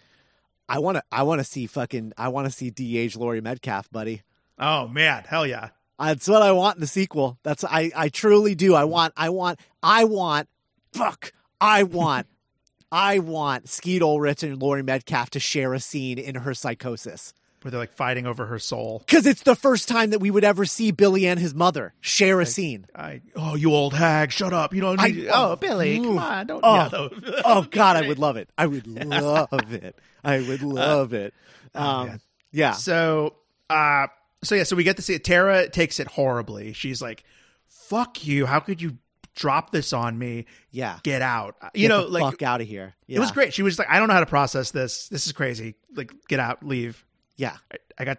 I 0.70 0.80
want 0.80 0.98
to 0.98 1.04
I 1.12 1.24
want 1.24 1.40
to 1.40 1.44
see 1.44 1.66
fucking 1.66 2.14
I 2.18 2.28
want 2.30 2.46
to 2.46 2.52
see 2.52 2.70
de-age 2.70 3.18
Laurie 3.18 3.42
Metcalf, 3.42 3.90
buddy. 3.92 4.22
Oh 4.60 4.88
man, 4.88 5.24
hell 5.28 5.48
yeah. 5.48 5.70
That's 5.98 6.28
what 6.28 6.42
I 6.44 6.52
want 6.52 6.78
in 6.78 6.82
the 6.82 6.88
sequel. 6.88 7.40
That's 7.44 7.64
I 7.64 7.92
I 7.96 8.10
truly 8.10 8.56
do. 8.56 8.76
I 8.76 8.84
want 8.84 9.14
I 9.18 9.30
want 9.30 9.60
I 9.82 10.04
want 10.04 10.48
fuck. 10.94 11.34
I 11.60 11.84
want 11.84 12.28
I 12.92 13.20
want 13.20 13.68
Skeet 13.68 14.02
Ulrich 14.02 14.44
and 14.44 14.62
Laurie 14.62 14.84
Metcalf 14.84 15.32
to 15.32 15.40
share 15.40 15.74
a 15.74 15.80
scene 15.80 16.18
in 16.18 16.36
her 16.36 16.54
psychosis. 16.54 17.34
Where 17.62 17.72
they're 17.72 17.80
like 17.80 17.92
fighting 17.94 18.26
over 18.26 18.46
her 18.46 18.58
soul. 18.60 19.04
Because 19.06 19.26
it's 19.26 19.44
the 19.44 19.56
first 19.56 19.90
time 19.90 20.12
that 20.12 20.20
we 20.20 20.32
would 20.32 20.46
ever 20.46 20.64
see 20.66 20.92
Billy 20.92 21.28
and 21.28 21.38
his 21.40 21.54
mother 21.54 21.94
share 22.00 22.40
a 22.40 22.46
scene. 22.46 22.86
I 22.96 23.22
oh 23.36 23.56
you 23.56 23.74
old 23.74 23.94
hag, 23.94 24.32
shut 24.32 24.54
up. 24.54 24.74
You 24.74 24.80
don't 24.82 25.00
I- 25.00 25.08
need 25.08 25.28
oh 25.32 25.56
Billy, 25.58 25.98
come 26.00 26.18
on, 26.18 26.48
don't 26.48 26.62
Oh. 26.64 27.10
yeah. 27.26 27.42
Oh 27.44 27.68
God, 27.70 27.98
I 27.98 28.08
would 28.08 28.18
love 28.28 28.38
it. 28.38 28.50
I 28.58 28.66
would 28.66 28.88
love 28.88 29.74
it. 29.74 29.96
I 30.24 30.40
would 30.40 30.62
love 30.62 31.14
it. 31.14 31.34
Um, 31.76 31.84
Uh, 31.86 32.06
man. 32.06 32.22
yeah. 32.52 32.72
So, 32.74 33.36
uh, 33.70 34.08
so 34.44 34.56
yeah, 34.56 34.64
so 34.64 34.76
we 34.78 34.84
get 34.86 34.96
to 34.96 35.02
see 35.02 35.14
it. 35.16 35.24
Tara 35.26 35.68
takes 35.70 36.00
it 36.00 36.08
horribly. 36.08 36.72
She's 36.74 37.02
like, 37.02 37.24
"Fuck 37.68 38.26
you! 38.26 38.46
How 38.46 38.60
could 38.62 38.82
you 38.82 38.98
drop 39.36 39.72
this 39.72 39.92
on 39.94 40.18
me? 40.18 40.46
Yeah. 40.72 41.00
Get 41.04 41.22
out!" 41.22 41.56
You 41.74 41.82
Get 41.84 41.88
know, 41.90 42.02
the 42.06 42.08
like 42.08 42.24
fuck 42.24 42.42
out 42.42 42.62
of 42.62 42.68
here. 42.68 42.96
Yeah. 43.06 43.18
it 43.18 43.20
was 43.20 43.32
great. 43.32 43.54
She 43.54 43.64
was 43.64 43.78
like, 43.78 43.90
"I 43.90 44.00
don't 44.00 44.08
know 44.08 44.14
how 44.14 44.20
to 44.22 44.26
process 44.26 44.72
this. 44.72 45.10
This 45.10 45.28
is 45.28 45.34
crazy. 45.34 45.76
Like, 45.94 46.14
get 46.30 46.40
out, 46.40 46.64
leave." 46.66 47.04
Yeah. 47.40 47.58
I, 47.72 47.78
I 47.98 48.06
got, 48.06 48.18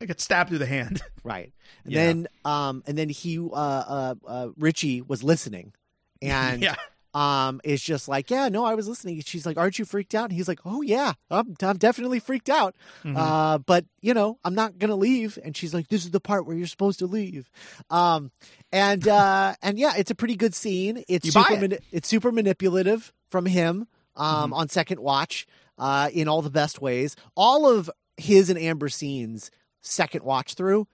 I 0.00 0.06
got 0.06 0.20
stabbed 0.20 0.48
through 0.50 0.58
the 0.58 0.66
hand. 0.66 1.02
Right. 1.22 1.52
And 1.84 1.92
Yeah. 1.92 2.00
then 2.06 2.28
um 2.46 2.82
and 2.86 2.96
then 2.96 3.10
he 3.10 3.38
uh 3.38 3.52
uh, 3.52 4.14
uh 4.26 4.48
Richie 4.56 5.02
was 5.02 5.22
listening 5.22 5.74
and 6.22 6.62
yeah, 6.62 6.76
um 7.12 7.60
is 7.62 7.82
just 7.82 8.08
like, 8.08 8.30
"Yeah, 8.30 8.48
no, 8.48 8.64
I 8.64 8.74
was 8.74 8.88
listening." 8.88 9.20
She's 9.20 9.44
like, 9.44 9.58
"Aren't 9.58 9.78
you 9.78 9.84
freaked 9.84 10.14
out?" 10.14 10.30
And 10.30 10.32
he's 10.32 10.48
like, 10.48 10.60
"Oh 10.64 10.80
yeah, 10.80 11.12
I'm 11.30 11.54
I'm 11.62 11.76
definitely 11.76 12.20
freaked 12.20 12.48
out." 12.48 12.74
Mm-hmm. 13.04 13.16
Uh 13.18 13.58
but, 13.58 13.84
you 14.00 14.14
know, 14.14 14.38
I'm 14.44 14.54
not 14.54 14.78
going 14.78 14.88
to 14.88 14.94
leave." 14.96 15.38
And 15.44 15.54
she's 15.54 15.74
like, 15.74 15.88
"This 15.88 16.04
is 16.06 16.10
the 16.12 16.20
part 16.20 16.46
where 16.46 16.56
you're 16.56 16.66
supposed 16.68 17.00
to 17.00 17.06
leave." 17.06 17.50
Um 17.90 18.30
and 18.72 19.06
uh 19.06 19.54
and 19.62 19.78
yeah, 19.78 19.92
it's 19.98 20.10
a 20.10 20.14
pretty 20.14 20.36
good 20.36 20.54
scene. 20.54 21.04
It's 21.08 21.26
You 21.26 21.32
super 21.32 21.64
it. 21.64 21.84
it's 21.92 22.08
super 22.08 22.32
manipulative 22.32 23.12
from 23.28 23.44
him 23.44 23.88
um 24.16 24.26
Mm-hmm. 24.50 24.54
on 24.54 24.68
second 24.70 25.00
watch 25.00 25.46
uh 25.76 26.08
in 26.14 26.28
all 26.28 26.40
the 26.40 26.50
best 26.50 26.80
ways. 26.80 27.14
All 27.36 27.66
of 27.68 27.90
his 28.20 28.50
and 28.50 28.58
Amber 28.58 28.88
scenes 28.88 29.50
second 29.80 30.22
watch 30.24 30.54
through 30.54 30.86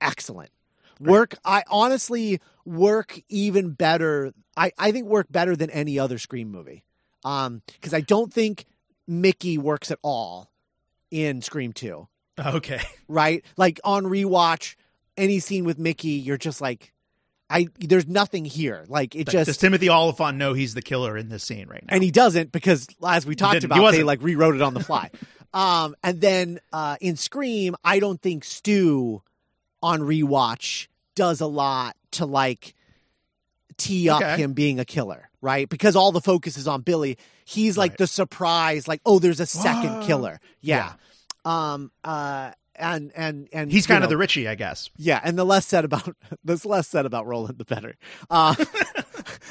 excellent. 0.00 0.50
Work 1.00 1.36
i 1.44 1.64
honestly 1.68 2.40
work 2.64 3.20
even 3.28 3.70
better 3.70 4.32
i 4.56 4.70
i 4.78 4.92
think 4.92 5.06
work 5.08 5.26
better 5.30 5.56
than 5.56 5.68
any 5.70 5.98
other 5.98 6.18
scream 6.18 6.50
movie. 6.50 6.84
Um 7.24 7.62
because 7.66 7.92
i 7.94 8.00
don't 8.00 8.32
think 8.32 8.66
mickey 9.08 9.58
works 9.58 9.90
at 9.90 9.98
all 10.02 10.50
in 11.10 11.42
scream 11.42 11.72
2 11.72 12.06
okay, 12.46 12.80
right? 13.08 13.44
Like 13.56 13.80
on 13.84 14.04
rewatch 14.04 14.76
any 15.16 15.40
scene 15.40 15.64
with 15.64 15.78
mickey 15.78 16.10
you're 16.10 16.38
just 16.38 16.60
like 16.60 16.92
i 17.50 17.66
there's 17.80 18.06
nothing 18.06 18.44
here. 18.44 18.84
Like 18.88 19.14
it 19.16 19.24
Does 19.26 19.32
just 19.32 19.46
does 19.46 19.56
Timothy 19.58 19.90
Olyphant 19.90 20.38
know 20.38 20.52
he's 20.54 20.74
the 20.74 20.82
killer 20.82 21.16
in 21.16 21.28
this 21.28 21.42
scene 21.42 21.68
right 21.68 21.82
now? 21.82 21.94
and 21.94 22.02
he 22.04 22.10
doesn't 22.12 22.52
because 22.52 22.86
as 23.04 23.26
we 23.26 23.34
talked 23.34 23.64
about 23.64 23.90
they 23.90 24.04
like 24.04 24.22
rewrote 24.22 24.54
it 24.54 24.62
on 24.62 24.72
the 24.74 24.80
fly 24.80 25.10
um 25.54 25.94
and 26.02 26.20
then 26.20 26.58
uh 26.72 26.96
in 27.00 27.16
scream 27.16 27.74
i 27.84 27.98
don't 27.98 28.20
think 28.22 28.44
stu 28.44 29.22
on 29.82 30.00
rewatch 30.00 30.88
does 31.14 31.40
a 31.40 31.46
lot 31.46 31.96
to 32.10 32.24
like 32.26 32.74
tee 33.76 34.08
up 34.08 34.22
Okay. 34.22 34.36
him 34.42 34.52
being 34.52 34.78
a 34.80 34.84
killer 34.84 35.28
right 35.40 35.68
because 35.68 35.96
all 35.96 36.12
the 36.12 36.20
focus 36.20 36.56
is 36.56 36.68
on 36.68 36.82
billy 36.82 37.18
he's 37.44 37.76
like 37.76 37.92
Right. 37.92 37.98
the 37.98 38.06
surprise 38.06 38.86
like 38.88 39.00
oh 39.04 39.18
there's 39.18 39.40
a 39.40 39.46
second 39.46 40.00
Whoa. 40.00 40.06
killer 40.06 40.40
yeah. 40.60 40.92
um 41.44 41.90
uh 42.04 42.52
and 42.74 43.12
and 43.14 43.48
and 43.52 43.70
he's 43.70 43.86
kind 43.86 44.02
of 44.02 44.08
the 44.08 44.16
Richie, 44.16 44.48
I 44.48 44.54
guess. 44.54 44.88
yeah, 44.96 45.20
and 45.22 45.38
the 45.38 45.44
less 45.44 45.66
said 45.66 45.84
about 45.84 46.16
the 46.44 46.58
less 46.64 46.88
said 46.88 47.04
about 47.04 47.26
Roland, 47.26 47.58
the 47.58 47.66
better. 47.66 47.96
Uh, 48.30 48.54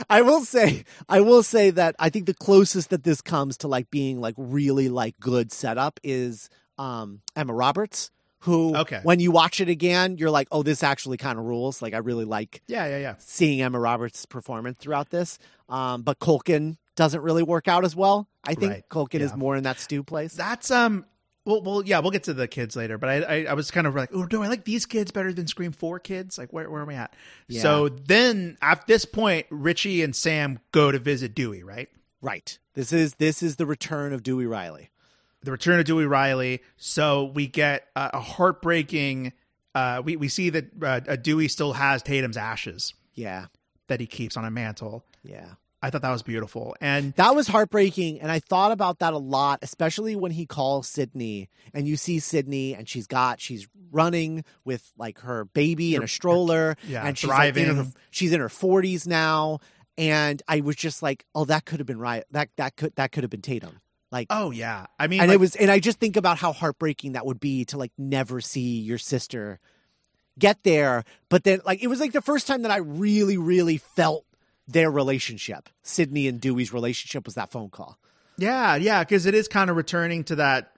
I 0.10 0.22
will 0.22 0.42
say, 0.46 0.84
I 1.10 1.22
will 1.22 1.44
say 1.44 1.70
that 1.72 1.96
I 2.00 2.10
think 2.10 2.26
the 2.26 2.34
closest 2.34 2.90
that 2.90 3.04
this 3.04 3.22
comes 3.22 3.58
to 3.58 3.68
like 3.68 3.90
being 3.92 4.20
like 4.20 4.36
really 4.38 4.90
like 4.90 5.20
good 5.20 5.52
setup 5.52 6.00
is 6.04 6.50
um, 6.78 7.22
Emma 7.36 7.54
Roberts, 7.54 8.12
who 8.40 8.76
Okay. 8.76 9.00
when 9.04 9.20
you 9.20 9.32
watch 9.32 9.62
it 9.62 9.70
again, 9.70 10.18
you're 10.18 10.32
like, 10.32 10.48
oh, 10.52 10.64
this 10.64 10.82
actually 10.84 11.18
kind 11.18 11.38
of 11.38 11.46
rules. 11.46 11.82
Like 11.82 11.94
I 11.94 11.98
really 11.98 12.26
like 12.26 12.62
Yeah, 12.68 12.88
yeah, 12.88 12.98
yeah. 12.98 13.16
seeing 13.20 13.62
Emma 13.62 13.80
Roberts' 13.80 14.26
performance 14.26 14.78
throughout 14.80 15.10
this. 15.12 15.38
Um, 15.70 16.02
but 16.02 16.20
Culkin 16.20 16.78
doesn't 16.96 17.22
really 17.22 17.44
work 17.44 17.68
out 17.68 17.86
as 17.86 17.96
well. 17.96 18.28
I 18.44 18.56
think 18.56 18.72
Right. 18.72 18.84
Culkin 18.90 19.20
is 19.22 19.36
more 19.36 19.56
in 19.56 19.64
that 19.64 19.80
stew 19.80 20.04
place. 20.04 20.34
That's 20.34 20.72
um. 20.72 21.06
Well, 21.46 21.62
well, 21.62 21.82
yeah, 21.84 22.00
we'll 22.00 22.12
get 22.12 22.24
to 22.24 22.34
the 22.34 22.48
kids 22.48 22.76
later, 22.76 22.98
but 23.00 23.10
I, 23.10 23.16
I, 23.22 23.46
I 23.50 23.54
was 23.54 23.72
kind 23.72 23.88
of 23.88 23.96
like, 23.96 24.10
oh, 24.14 24.26
do 24.28 24.44
I 24.44 24.48
like 24.48 24.64
these 24.64 24.86
kids 24.86 25.12
better 25.12 25.34
than 25.34 25.48
Scream 25.48 25.72
Four 25.72 26.00
kids? 26.00 26.38
Like, 26.38 26.54
where, 26.54 26.70
where 26.70 26.82
am 26.84 26.90
I 26.90 26.94
at? 26.96 27.16
Yeah. 27.48 27.62
So 27.62 27.90
then, 27.90 28.58
at 28.62 28.86
this 28.86 29.06
point, 29.06 29.48
Richie 29.50 30.04
and 30.04 30.16
Sam 30.16 30.60
go 30.72 30.92
to 30.92 31.00
visit 31.00 31.34
Dewey, 31.34 31.64
right? 31.64 31.90
right. 32.22 32.58
This 32.76 32.94
is 32.94 33.16
this 33.16 33.42
is 33.42 33.56
the 33.56 33.66
return 33.66 34.14
of 34.14 34.22
Dewey 34.24 34.46
Riley. 34.46 34.90
The 35.44 35.52
return 35.52 35.80
of 35.80 35.86
Dewey 35.86 36.06
Riley. 36.06 36.62
So 36.78 37.26
we 37.26 37.48
get 37.48 37.88
uh, 37.96 38.12
a 38.14 38.20
heartbreaking. 38.20 39.34
Uh, 39.74 40.02
we 40.06 40.16
we 40.18 40.28
see 40.28 40.52
that 40.52 40.66
uh, 40.82 41.02
uh, 41.08 41.16
Dewey 41.16 41.48
still 41.48 41.74
has 41.74 42.04
Tatum's 42.04 42.38
ashes 42.38 42.94
Yeah. 43.16 43.48
that 43.88 44.00
he 44.00 44.06
keeps 44.06 44.38
on 44.38 44.46
a 44.46 44.52
mantle. 44.52 45.04
Yeah. 45.24 45.54
I 45.82 45.90
thought 45.90 46.04
that 46.04 46.12
was 46.12 46.22
beautiful, 46.22 46.76
and 46.80 47.14
That 47.16 47.36
was 47.36 47.48
heartbreaking, 47.48 48.22
and 48.22 48.32
I 48.32 48.40
thought 48.40 48.72
about 48.72 49.00
that 49.00 49.14
a 49.14 49.18
lot, 49.18 49.60
especially 49.62 50.16
when 50.16 50.32
he 50.32 50.46
calls 50.46 50.88
Sidney, 50.88 51.50
and 51.74 51.88
you 51.88 51.98
see 51.98 52.20
Sidney, 52.20 52.76
and 52.76 52.88
she's 52.88 53.08
got 53.08 53.42
she's 53.42 53.68
running 53.92 54.44
with 54.64 54.92
like 54.98 55.20
her 55.22 55.46
baby 55.46 55.96
in 55.96 56.04
a 56.04 56.08
stroller, 56.08 56.76
yeah, 56.88 57.06
and 57.06 57.18
she's 57.18 57.30
like, 57.30 57.58
in 57.58 57.76
her, 57.76 57.88
she's 58.12 58.32
in 58.32 58.40
her 58.40 58.50
forties 58.50 59.08
now, 59.08 59.60
and 59.98 60.42
I 60.48 60.62
was 60.62 60.76
just 60.76 61.02
like, 61.02 61.26
oh, 61.34 61.46
that 61.46 61.66
could 61.66 61.80
have 61.80 61.88
been 61.88 62.00
right. 62.00 62.24
That 62.32 62.50
that 62.58 62.76
could 62.76 62.96
that 62.96 63.12
could 63.12 63.24
have 63.24 63.32
been 63.32 63.42
Tatum. 63.42 63.82
Like, 64.12 64.28
oh 64.30 64.52
yeah, 64.52 64.86
I 65.00 65.08
mean, 65.08 65.22
and 65.22 65.30
like, 65.30 65.36
it 65.36 65.40
was, 65.40 65.56
and 65.56 65.72
I 65.72 65.80
just 65.80 66.00
think 66.00 66.16
about 66.16 66.38
how 66.38 66.54
heartbreaking 66.54 67.14
that 67.14 67.26
would 67.26 67.40
be 67.40 67.66
to 67.66 67.78
like 67.78 67.92
never 67.98 68.42
see 68.42 68.80
your 68.80 68.98
sister 68.98 69.60
get 70.38 70.64
there, 70.64 71.06
but 71.30 71.44
then 71.44 71.62
like 71.66 71.82
it 71.82 71.88
was 71.88 72.00
like 72.00 72.12
the 72.12 72.22
first 72.22 72.46
time 72.46 72.62
that 72.64 72.72
I 72.72 72.78
really, 72.78 73.38
really 73.38 73.78
felt 73.78 74.26
their 74.68 74.90
relationship. 74.92 75.70
Sidney 75.84 76.28
and 76.28 76.40
Dewey's 76.40 76.72
relationship 76.74 77.26
was 77.26 77.36
that 77.36 77.52
phone 77.52 77.70
call. 77.70 77.98
Yeah, 78.38 78.76
yeah, 78.76 79.04
because 79.04 79.26
it 79.26 79.34
is 79.36 79.48
kind 79.48 79.70
of 79.70 79.76
returning 79.76 80.24
to 80.26 80.36
that 80.36 80.72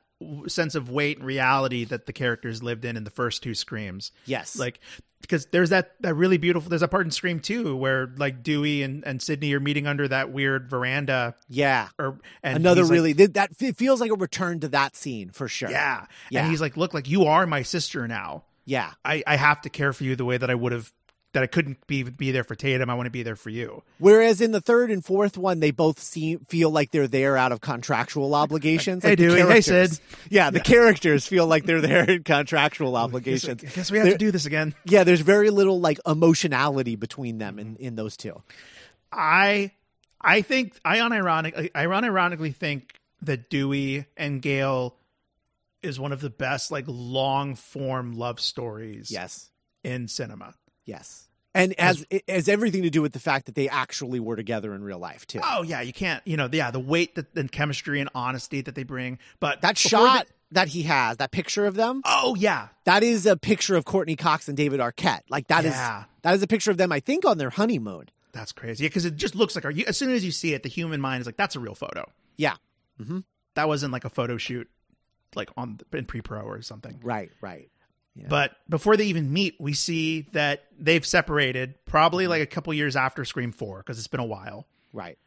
sense 0.48 0.76
of 0.76 0.90
weight 0.90 1.18
and 1.18 1.26
reality 1.26 1.84
that 1.86 2.06
the 2.06 2.14
characters 2.14 2.64
lived 2.64 2.86
in 2.86 2.96
in 2.98 3.04
the 3.04 3.10
first 3.12 3.44
two 3.44 3.54
screams. 3.54 4.12
Yes, 4.26 4.58
Like, 4.58 4.80
because 5.22 5.46
there's 5.48 5.70
that 5.70 5.94
that 6.02 6.16
really 6.16 6.38
beautiful. 6.38 6.70
There's 6.70 6.82
a 6.82 6.88
part 6.90 7.06
in 7.06 7.12
Scream 7.12 7.40
two 7.40 7.78
where 7.78 8.10
like 8.18 8.44
Dewey 8.44 8.84
and 8.84 9.06
and 9.06 9.22
Sidney 9.22 9.54
are 9.54 9.60
meeting 9.62 9.88
under 9.88 10.06
that 10.10 10.32
weird 10.34 10.70
veranda, 10.70 11.36
yeah. 11.48 11.88
or 11.98 12.20
and 12.44 12.58
Another 12.58 12.82
he's 12.82 12.90
like, 12.90 12.96
really 12.96 13.14
that 13.14 13.52
it 13.62 13.78
feels 13.78 14.02
like 14.02 14.12
a 14.12 14.16
return 14.16 14.60
to 14.62 14.68
that 14.70 14.98
scene 14.98 15.30
for 15.30 15.48
sure. 15.48 15.70
yeah, 15.72 16.08
Yeah. 16.30 16.42
and 16.42 16.50
he's 16.52 16.60
like, 16.60 16.76
look, 16.76 16.94
like 16.94 17.08
you 17.10 17.24
are 17.26 17.48
my 17.48 17.62
sister 17.62 18.06
now. 18.06 18.44
yeah, 18.66 18.92
I 19.06 19.24
I 19.26 19.38
have 19.38 19.62
to 19.62 19.70
care 19.70 19.94
for 19.94 20.04
you 20.04 20.18
the 20.18 20.26
way 20.26 20.36
that 20.38 20.50
I 20.50 20.56
would 20.56 20.74
have. 20.74 20.92
That 21.34 21.42
I 21.44 21.48
couldn't 21.48 21.86
be 21.88 22.04
be 22.04 22.32
there 22.32 22.44
for 22.44 22.54
Tatum. 22.54 22.90
I 22.92 22.94
want 22.94 23.08
to 23.08 23.12
be 23.12 23.24
there 23.24 23.36
for 23.36 23.50
you. 23.50 23.82
Whereas 23.98 24.40
in 24.40 24.52
the 24.52 24.62
third 24.62 24.92
and 24.92 25.04
fourth 25.04 25.36
one, 25.36 25.60
they 25.62 25.72
both 25.72 25.98
seem 26.00 26.40
feel 26.46 26.70
like 26.70 26.92
they're 26.92 27.08
there 27.08 27.36
out 27.38 27.52
of 27.52 27.60
contractual 27.60 28.36
obligations. 28.36 29.02
Hey, 29.04 29.10
like 29.12 29.18
Dewey. 29.18 29.42
Hey, 29.42 29.62
Sid. 29.62 30.00
Yeah, 30.30 30.52
the 30.52 30.60
characters 30.60 31.26
feel 31.26 31.48
like 31.48 31.66
they're 31.66 31.82
there 31.82 32.08
in 32.08 32.24
contractual 32.24 32.96
obligations. 32.96 33.64
I 33.64 33.68
guess 33.68 33.92
we 33.92 33.98
have 33.98 34.10
to 34.10 34.18
do 34.18 34.30
this 34.30 34.46
again. 34.46 34.76
Yeah, 34.86 35.04
there's 35.04 35.22
very 35.22 35.50
little 35.50 35.80
like 35.80 36.00
emotionality 36.06 36.96
between 36.96 37.40
them 37.40 37.58
in, 37.58 37.78
in 37.78 37.96
those 37.96 38.16
two. 38.16 38.42
I 39.12 39.72
I 40.22 40.42
think 40.44 40.80
I 40.86 40.98
unironically 41.00 41.72
I 41.74 41.86
unironically 41.86 42.56
think 42.56 42.94
that 43.24 43.50
Dewey 43.50 44.06
and 44.18 44.42
Gail 44.42 44.96
is 45.82 46.00
one 46.00 46.12
of 46.12 46.22
the 46.22 46.30
best 46.30 46.72
like 46.72 46.86
long 46.88 47.56
form 47.56 48.14
love 48.14 48.40
stories 48.40 49.10
Yes. 49.12 49.50
in 49.84 50.08
cinema. 50.08 50.54
Yes. 50.86 51.28
and 51.56 51.74
as 51.80 52.06
it 52.10 52.24
has 52.28 52.50
everything 52.50 52.82
to 52.84 52.90
do 52.90 53.02
with 53.02 53.14
the 53.14 53.20
fact 53.20 53.46
that 53.46 53.56
they 53.56 53.70
actually 53.70 54.20
were 54.20 54.36
together 54.36 54.74
in 54.74 54.84
real 54.84 55.00
life 55.00 55.26
too. 55.28 55.40
Oh 55.44 55.62
yeah, 55.64 55.82
you 55.82 55.94
can't. 55.94 56.22
You 56.26 56.36
know, 56.38 56.50
yeah, 56.52 56.72
the 56.72 56.80
weight 56.80 57.16
that, 57.16 57.36
and 57.36 57.52
chemistry 57.52 58.00
and 58.00 58.10
honesty 58.16 58.62
that 58.62 58.76
they 58.76 58.84
bring. 58.84 59.20
But 59.40 59.62
that 59.62 59.78
shot 59.78 60.26
the- 60.28 60.34
that 60.52 60.68
he 60.70 60.84
has, 60.84 61.18
that 61.18 61.32
picture 61.32 61.66
of 61.66 61.76
them, 61.76 62.02
oh 62.06 62.36
yeah, 62.36 62.68
that 62.86 63.02
is 63.04 63.26
a 63.26 63.36
picture 63.38 63.76
of 63.76 63.86
Courteney 63.86 64.16
Cox 64.16 64.48
and 64.48 64.56
David 64.58 64.80
Arquette. 64.80 65.22
Like 65.30 65.48
that 65.48 65.66
is 65.66 65.72
Yeah. 65.74 66.04
that 66.24 66.36
is 66.36 66.42
a 66.44 66.48
picture 66.48 66.72
of 66.72 66.78
them, 66.78 66.92
I 66.92 67.00
think, 67.00 67.26
on 67.26 67.38
their 67.38 67.50
honeymoon. 67.52 68.10
that's 68.34 68.52
crazy. 68.52 68.84
Yeah, 68.84 68.88
because 68.90 69.06
it 69.06 69.16
just 69.16 69.36
looks 69.36 69.54
like. 69.56 69.64
Are 69.66 69.70
you, 69.72 69.86
as 69.88 69.96
soon 69.98 70.10
as 70.12 70.26
you 70.26 70.32
see 70.32 70.54
it, 70.56 70.64
the 70.64 70.70
human 70.70 71.00
mind 71.00 71.22
is 71.22 71.28
like, 71.28 71.38
that's 71.38 71.56
a 71.56 71.60
real 71.60 71.76
photo. 71.76 72.10
Yeah. 72.36 72.56
Mm-hmm. 73.00 73.20
That 73.56 73.68
wasn't 73.68 73.94
like 73.94 74.06
a 74.06 74.10
photo 74.10 74.38
shoot, 74.38 74.68
like 75.36 75.50
on 75.56 75.80
in 75.94 76.06
pre 76.08 76.22
pro 76.22 76.42
or 76.42 76.62
something. 76.64 77.00
Right, 77.04 77.32
right. 77.42 77.70
Yeah. 78.16 78.28
But 78.30 78.56
before 78.70 78.96
they 78.96 79.06
even 79.06 79.34
meet, 79.34 79.56
we 79.60 79.74
see 79.74 80.28
that 80.34 80.66
they've 80.78 81.06
separated, 81.06 81.74
probably 81.86 82.28
like 82.28 82.42
a 82.42 82.46
couple 82.46 82.74
years 82.74 82.96
after 82.96 83.26
Scream 83.26 83.52
Four, 83.52 83.78
because 83.80 83.98
it's 83.98 84.08
been 84.08 84.20
a 84.20 84.26
while. 84.26 84.68
Right. 84.92 85.18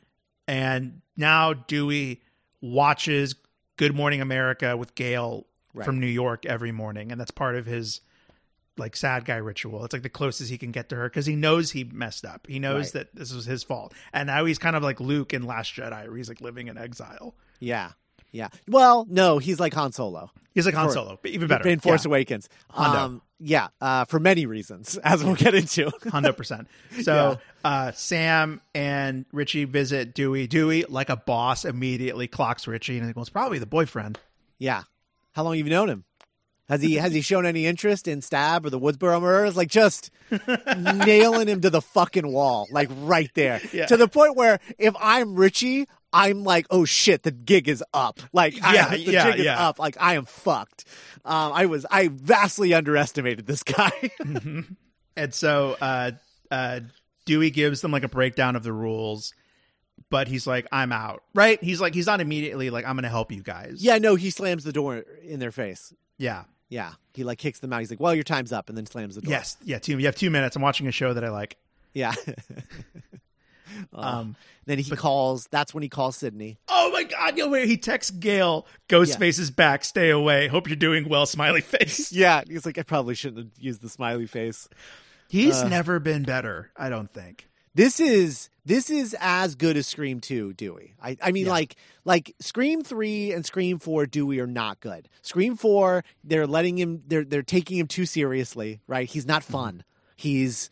And 0.47 1.03
now 1.17 1.53
Dewey 1.53 2.23
watches 2.61 3.35
Good 3.77 3.95
Morning 3.95 4.21
America 4.21 4.77
with 4.77 4.95
Gail 4.95 5.47
Right. 5.75 5.85
from 5.85 6.01
New 6.01 6.07
York 6.07 6.47
every 6.47 6.73
morning, 6.73 7.13
and 7.13 7.21
that's 7.21 7.31
part 7.33 7.55
of 7.57 7.67
his 7.67 8.01
like 8.79 8.95
sad 8.97 9.25
guy 9.27 9.37
ritual. 9.37 9.85
It's 9.85 9.93
like 9.93 10.03
the 10.03 10.09
closest 10.09 10.51
he 10.51 10.57
can 10.57 10.71
get 10.71 10.89
to 10.91 10.97
her 10.97 11.09
because 11.09 11.27
he 11.27 11.35
knows 11.37 11.73
he 11.73 11.85
messed 11.85 12.25
up. 12.25 12.47
He 12.47 12.59
knows 12.59 12.95
Right. 12.95 13.05
that 13.11 13.15
this 13.15 13.33
was 13.35 13.45
his 13.47 13.63
fault, 13.63 13.93
and 14.13 14.27
now 14.29 14.45
he's 14.47 14.59
kind 14.59 14.75
of 14.77 14.83
like 14.83 15.01
Luke 15.01 15.35
in 15.35 15.43
Last 15.45 15.75
Jedi, 15.75 16.07
where 16.09 16.17
he's 16.17 16.29
like 16.31 16.41
living 16.41 16.69
in 16.69 16.79
exile. 16.79 17.35
Yeah. 17.61 17.93
Yeah. 18.33 18.49
Well, 18.69 19.07
no, 19.09 19.39
he's 19.39 19.59
like 19.61 19.75
Han 19.75 19.93
Solo. 19.93 20.31
He's 20.55 20.67
like 20.67 20.75
Han 20.75 20.89
For- 20.89 20.93
Solo, 20.95 21.19
but 21.21 21.31
even 21.31 21.49
better 21.49 21.69
In 21.69 21.81
Force 21.81 22.05
yeah. 22.05 22.09
Awakens. 22.11 22.49
Hondo. 22.71 22.99
Um, 22.99 23.23
yeah, 23.39 23.69
uh, 23.83 24.07
for 24.07 24.19
many 24.19 24.47
reasons, 24.47 24.97
as 25.05 25.23
we'll 25.23 25.35
get 25.35 25.55
into. 25.55 25.91
Hundred 26.11 26.37
percent. 26.37 26.69
So 27.03 27.39
uh, 27.65 27.93
Sam 27.93 28.61
and 28.75 29.27
Richie 29.33 29.65
visit 29.65 30.15
Dewey. 30.15 30.47
Dewey, 30.47 30.85
like 30.89 31.11
a 31.11 31.17
boss, 31.17 31.65
immediately 31.67 32.27
clocks 32.29 32.67
Richie, 32.67 32.97
and 32.99 33.07
he 33.07 33.13
goes, 33.13 33.29
"Probably 33.29 33.59
the 33.59 33.67
boyfriend." 33.67 34.19
yeah. 34.59 34.83
How 35.33 35.43
long 35.43 35.55
have 35.59 35.67
you 35.67 35.71
known 35.71 35.91
him? 35.91 36.05
Has 36.71 36.81
he 36.81 36.95
has 36.95 37.13
he 37.13 37.21
shown 37.21 37.45
any 37.45 37.67
interest 37.67 38.09
in 38.09 38.23
Stab 38.23 38.65
or 38.65 38.71
the 38.71 38.81
Woodsboro 38.81 39.21
murders? 39.21 39.55
Like 39.57 39.69
just 39.69 40.11
nailing 40.77 41.49
him 41.49 41.61
to 41.61 41.69
the 41.71 41.83
fucking 41.83 42.27
wall, 42.27 42.67
like 42.71 42.89
right 43.03 43.31
there, 43.35 43.61
Yeah. 43.73 43.87
to 43.87 43.97
the 43.99 44.09
point 44.09 44.35
where 44.37 44.59
if 44.79 44.95
I'm 44.99 45.35
Richie, 45.37 45.87
I'm 46.13 46.45
like, 46.45 46.67
oh 46.71 46.85
shit, 46.85 47.23
the 47.25 47.31
gig 47.33 47.69
is 47.69 47.83
up. 47.93 48.21
Like, 48.33 48.55
I- 48.63 48.75
Yeah, 48.75 48.89
the 48.91 48.99
yeah, 48.99 49.31
gig 49.31 49.41
is 49.41 49.45
yeah. 49.47 49.69
up. 49.69 49.79
Like 49.79 49.97
I 50.01 50.15
am 50.15 50.25
fucked. 50.25 50.85
Um, 51.25 51.53
I 51.53 51.67
was 51.67 51.85
I 51.91 52.09
vastly 52.09 52.73
underestimated 52.75 53.47
this 53.47 53.63
guy. 53.63 54.11
And 55.19 55.33
so 55.33 55.79
uh, 55.81 56.11
uh, 56.51 56.81
Dewey 57.25 57.49
gives 57.51 57.81
them 57.81 57.91
like 57.91 58.05
a 58.05 58.09
breakdown 58.09 58.55
of 58.55 58.63
the 58.63 58.73
rules, 58.73 59.33
but 60.11 60.29
he's 60.29 60.47
like, 60.47 60.67
"I'm 60.71 60.93
out." 60.93 61.23
Right? 61.35 61.59
He's 61.65 61.81
like, 61.81 61.95
he's 61.95 62.05
not 62.05 62.21
immediately 62.21 62.69
like, 62.69 62.85
"I'm 62.85 62.97
going 62.97 63.05
to 63.05 63.09
help 63.09 63.33
you 63.33 63.43
guys." 63.43 63.83
yeah, 63.83 63.97
no, 63.97 64.17
he 64.17 64.29
slams 64.29 64.63
the 64.63 64.73
door 64.75 65.05
in 65.25 65.41
their 65.41 65.53
face. 65.53 65.95
yeah, 66.19 66.45
Yeah, 66.69 66.93
he 67.15 67.25
like 67.25 67.39
kicks 67.39 67.61
them 67.61 67.73
out. 67.73 67.81
He's 67.81 67.89
like, 67.89 67.99
well, 67.99 68.15
your 68.15 68.25
time's 68.25 68.53
up, 68.53 68.69
and 68.69 68.77
then 68.77 68.85
slams 68.85 69.15
the 69.15 69.23
door. 69.23 69.31
yes, 69.31 69.57
yeah. 69.65 69.79
Two, 69.79 69.99
you 69.99 70.05
have 70.05 70.17
two 70.17 70.29
minutes. 70.29 70.55
I'm 70.55 70.61
watching 70.61 70.87
a 70.87 70.93
show 70.93 71.15
that 71.15 71.25
I 71.25 71.31
like. 71.31 71.57
Yeah. 71.95 72.13
Um, 73.93 74.37
then 74.67 74.79
he 74.79 74.91
calls. 74.91 75.47
That's 75.51 75.73
when 75.75 75.83
he 75.83 75.89
calls 75.89 76.17
Sydney. 76.17 76.59
oh 76.69 76.91
my 76.93 77.05
God! 77.05 77.37
Yo, 77.39 77.49
wait, 77.49 77.69
he 77.69 77.77
texts 77.77 78.11
Gail, 78.11 78.67
"Ghostface 78.89 79.39
is 79.39 79.51
back. 79.51 79.85
Stay 79.85 80.11
away. 80.11 80.49
Hope 80.49 80.69
you're 80.69 80.77
doing 80.77 81.09
well." 81.09 81.27
Smiley 81.27 81.61
face. 81.61 82.13
Yeah, 82.17 82.43
he's 82.47 82.65
like, 82.67 82.79
I 82.79 82.83
probably 82.83 83.15
shouldn't 83.15 83.39
have 83.39 83.63
used 83.63 83.81
the 83.83 83.89
smiley 83.89 84.27
face. 84.27 84.69
He's 85.29 85.57
Uh. 85.57 85.69
never 85.69 85.99
been 85.99 86.23
better. 86.25 86.71
I 86.77 86.89
don't 86.89 87.13
think. 87.13 87.49
This 87.75 88.01
is 88.01 88.49
this 88.65 88.89
is 88.91 89.15
as 89.21 89.55
good 89.55 89.77
as 89.77 89.87
Scream 89.87 90.21
Two, 90.21 90.53
Dewey. 90.55 90.95
I 91.03 91.17
I 91.23 91.31
mean, 91.33 91.47
Yeah. 91.47 91.53
like 91.53 91.77
like 92.05 92.35
Scream 92.41 92.83
Three 92.83 93.33
and 93.33 93.45
Scream 93.45 93.79
Four, 93.79 94.07
Dewey 94.07 94.41
are 94.41 94.47
not 94.47 94.81
good. 94.81 95.09
Scream 95.23 95.57
Four, 95.57 96.03
they're 96.25 96.47
letting 96.47 96.79
him, 96.79 97.03
they're 97.07 97.25
they're 97.25 97.43
taking 97.43 97.77
him 97.79 97.87
too 97.87 98.07
seriously. 98.07 98.81
Right? 98.87 99.09
He's 99.09 99.27
not 99.27 99.43
fun. 99.45 99.85
He's 100.17 100.71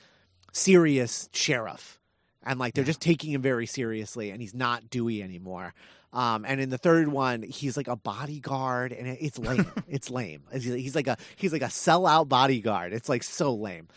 serious 0.52 1.28
sheriff, 1.32 1.98
and 2.44 2.58
like 2.58 2.74
they're 2.74 2.84
just 2.84 3.00
taking 3.00 3.32
him 3.32 3.42
very 3.42 3.66
seriously, 3.66 4.30
and 4.30 4.40
he's 4.40 4.54
not 4.54 4.90
Dewey 4.90 5.22
anymore. 5.22 5.74
Um, 6.12 6.44
and 6.46 6.60
in 6.60 6.70
the 6.70 6.78
third 6.78 7.08
one, 7.08 7.42
he's 7.42 7.76
like 7.76 7.88
a 7.88 7.96
bodyguard, 7.96 8.92
and 8.92 9.08
it's 9.20 9.38
lame. 9.38 9.66
it's 9.88 10.10
lame. 10.10 10.42
He's 10.52 10.94
like 10.94 11.06
a 11.08 11.16
he's 11.36 11.52
like 11.52 11.62
a 11.62 11.66
sellout 11.66 12.28
bodyguard. 12.28 12.92
It's 12.92 13.08
like 13.08 13.22
so 13.22 13.54
lame. 13.54 13.88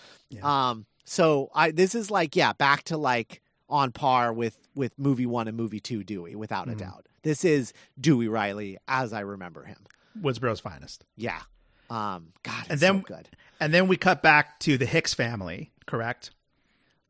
Um, 0.41 0.85
so 1.05 1.49
I 1.53 1.71
this 1.71 1.93
is 1.95 2.09
like 2.11 2.35
yeah, 2.35 2.53
back 2.53 2.83
to 2.85 2.97
like 2.97 3.41
on 3.69 3.91
par 3.91 4.33
with 4.33 4.67
with 4.75 4.97
movie 4.97 5.25
one 5.25 5.47
and 5.47 5.55
movie 5.57 5.79
two 5.79 6.03
Dewey, 6.03 6.35
without 6.35 6.67
a 6.69 6.75
doubt. 6.75 7.05
This 7.23 7.43
is 7.43 7.73
Dewey 7.99 8.27
Riley 8.27 8.77
as 8.87 9.11
I 9.13 9.19
remember 9.21 9.63
him. 9.65 9.77
Woodsboro's 10.21 10.59
finest. 10.61 11.03
Yeah. 11.17 11.41
Um, 11.89 12.29
God, 12.43 12.61
it's 12.61 12.69
And 12.71 12.79
then- 12.79 13.01
so 13.01 13.15
good. 13.15 13.29
And 13.59 13.73
then 13.73 13.87
we 13.87 13.97
cut 13.97 14.21
back 14.21 14.59
to 14.61 14.77
the 14.77 14.85
Hicks 14.85 15.13
family, 15.13 15.71
correct? 15.87 16.31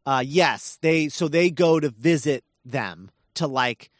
Uh, 0.07 0.23
yes, 0.25 0.77
they 0.81 1.09
so 1.09 1.27
they 1.27 1.49
go 1.51 1.79
to 1.79 1.89
visit 1.89 2.43
them 2.63 3.11
to 3.34 3.45
like 3.45 3.91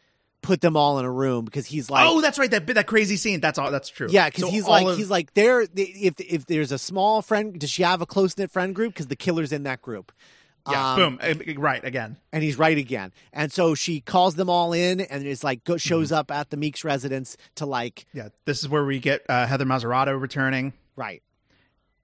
put 0.42 0.62
them 0.62 0.78
all 0.78 0.98
in 1.00 1.04
a 1.06 1.12
room 1.12 1.44
because 1.44 1.66
he's 1.66 1.90
like, 1.90 2.08
oh, 2.08 2.22
that's 2.22 2.40
right. 2.40 2.50
That 2.50 2.66
that 2.68 2.88
crazy 2.88 3.18
scene. 3.18 3.42
That's 3.42 3.60
all. 3.60 3.70
That's 3.72 3.90
true. 3.90 4.08
yeah, 4.10 4.28
because 4.30 4.46
So 4.46 4.50
he's 4.52 4.66
like 4.68 4.88
of- 4.88 4.98
he's 4.98 5.10
like 5.10 5.34
there. 5.34 5.62
If 5.76 6.20
if 6.22 6.46
there's 6.46 6.72
a 6.72 6.78
small 6.78 7.22
friend, 7.22 7.60
does 7.60 7.70
she 7.70 7.84
have 7.84 8.02
a 8.02 8.06
close 8.06 8.38
knit 8.38 8.50
friend 8.52 8.74
group? 8.74 8.94
Because 8.94 9.08
the 9.08 9.18
killer's 9.18 9.52
in 9.52 9.64
that 9.64 9.82
group. 9.82 10.14
yeah. 10.72 10.94
Um, 10.94 11.18
boom. 11.18 11.20
Uh, 11.22 11.60
Right 11.60 11.84
again. 11.84 12.16
and 12.32 12.42
he's 12.44 12.58
right 12.58 12.78
again. 12.78 13.12
And 13.34 13.52
so 13.52 13.76
she 13.76 14.00
calls 14.00 14.36
them 14.36 14.50
all 14.50 14.72
in, 14.72 15.02
and 15.02 15.26
is 15.26 15.44
like 15.44 15.66
go, 15.66 15.76
shows 15.76 16.08
Mm-hmm. 16.08 16.20
up 16.20 16.32
at 16.32 16.50
the 16.52 16.58
Meeks 16.58 16.86
residence 16.86 17.36
to 17.56 17.66
like 17.66 18.06
Yeah. 18.14 18.30
This 18.46 18.60
is 18.64 18.70
where 18.70 18.86
we 18.86 19.00
get 19.00 19.26
uh, 19.28 19.46
Heather 19.46 19.66
Mazzarato 19.66 20.18
returning, 20.22 20.72
right. 20.96 21.22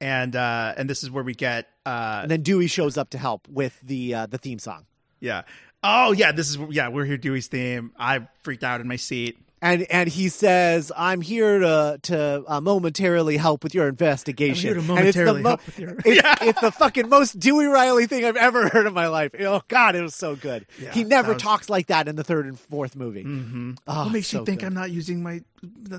and 0.01 0.35
uh, 0.35 0.73
and 0.75 0.89
this 0.89 1.03
is 1.03 1.09
where 1.11 1.23
we 1.23 1.33
get 1.35 1.69
uh, 1.85 2.19
And 2.23 2.31
then 2.31 2.41
Dewey 2.41 2.67
shows 2.67 2.97
up 2.97 3.09
to 3.11 3.17
help 3.17 3.47
with 3.47 3.79
the 3.81 4.13
uh, 4.15 4.25
the 4.27 4.37
theme 4.37 4.59
song. 4.59 4.85
yeah. 5.19 5.43
Oh 5.85 6.13
yeah. 6.13 6.31
This 6.31 6.49
is 6.49 6.57
yeah. 6.69 6.87
We're 6.87 7.03
here. 7.05 7.17
Dewey's 7.17 7.47
theme. 7.47 7.91
I 7.99 8.27
freaked 8.41 8.63
out 8.63 8.79
in 8.79 8.87
my 8.87 8.95
seat. 8.95 9.37
And 9.61 9.83
and 9.89 10.07
he 10.09 10.27
says, 10.29 10.91
"I'm 10.95 11.19
here 11.21 11.59
to 11.59 11.99
to 12.03 12.43
uh, 12.47 12.59
momentarily 12.61 13.35
help 13.37 13.63
with 13.63 13.73
your 13.73 13.87
investigation." 13.89 14.77
I'm 14.77 14.79
here 14.79 14.87
to 14.87 14.93
And 14.95 15.07
it's 15.07 15.17
the 15.17 15.23
momentarily 15.25 15.43
help 15.43 15.65
with 15.65 15.79
your- 15.79 15.95
it's, 16.05 16.05
Yeah. 16.23 16.35
it's 16.41 16.59
the 16.61 16.71
fucking 16.71 17.07
most 17.09 17.39
Dewey 17.39 17.65
Riley 17.67 18.05
thing 18.07 18.23
I've 18.25 18.35
ever 18.37 18.67
heard 18.69 18.87
in 18.87 18.93
my 18.93 19.07
life. 19.07 19.31
Oh 19.39 19.61
God, 19.69 19.95
it 19.95 20.01
was 20.01 20.15
so 20.15 20.35
good. 20.37 20.65
Yeah, 20.81 20.91
he 20.93 21.03
never 21.05 21.33
was- 21.33 21.41
talks 21.41 21.69
like 21.69 21.87
that 21.87 22.07
in 22.09 22.15
the 22.17 22.23
third 22.25 22.45
and 22.45 22.57
fourth 22.59 22.95
movie. 22.97 23.23
Mm-hmm. 23.23 23.71
Oh, 23.87 24.03
what 24.05 24.11
makes 24.13 24.27
so 24.27 24.39
you 24.39 24.45
think 24.45 24.59
good. 24.61 24.67
I'm 24.67 24.73
not 24.73 24.91
using 24.91 25.21
my 25.23 25.41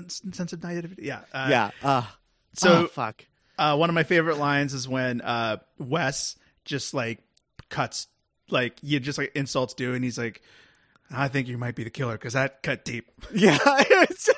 sense 0.09 0.53
of 0.53 0.61
naivety? 0.63 0.95
Yeah. 0.99 1.21
Uh, 1.33 1.47
yeah. 1.49 1.71
Uh, 1.83 2.03
So- 2.53 2.83
oh, 2.83 2.87
fuck. 2.87 3.23
Uh, 3.57 3.75
one 3.77 3.89
of 3.89 3.93
my 3.95 4.03
favorite 4.03 4.37
lines 4.37 4.73
is 4.73 4.87
when 4.87 5.21
uh, 5.21 5.57
Wes 5.79 6.35
just 6.65 6.93
like 6.93 7.19
cuts, 7.69 8.07
like 8.49 8.77
you 8.81 8.99
just 8.99 9.17
like 9.17 9.31
insults 9.35 9.73
do, 9.73 9.93
and 9.93 10.03
he's 10.03 10.17
like, 10.17 10.41
"I 11.11 11.27
think 11.27 11.47
you 11.47 11.57
might 11.57 11.75
be 11.75 11.83
the 11.83 11.89
killer 11.89 12.13
because 12.13 12.33
that 12.33 12.63
cut 12.63 12.83
deep." 12.85 13.09
Yeah, 13.33 13.57
just- 14.09 14.31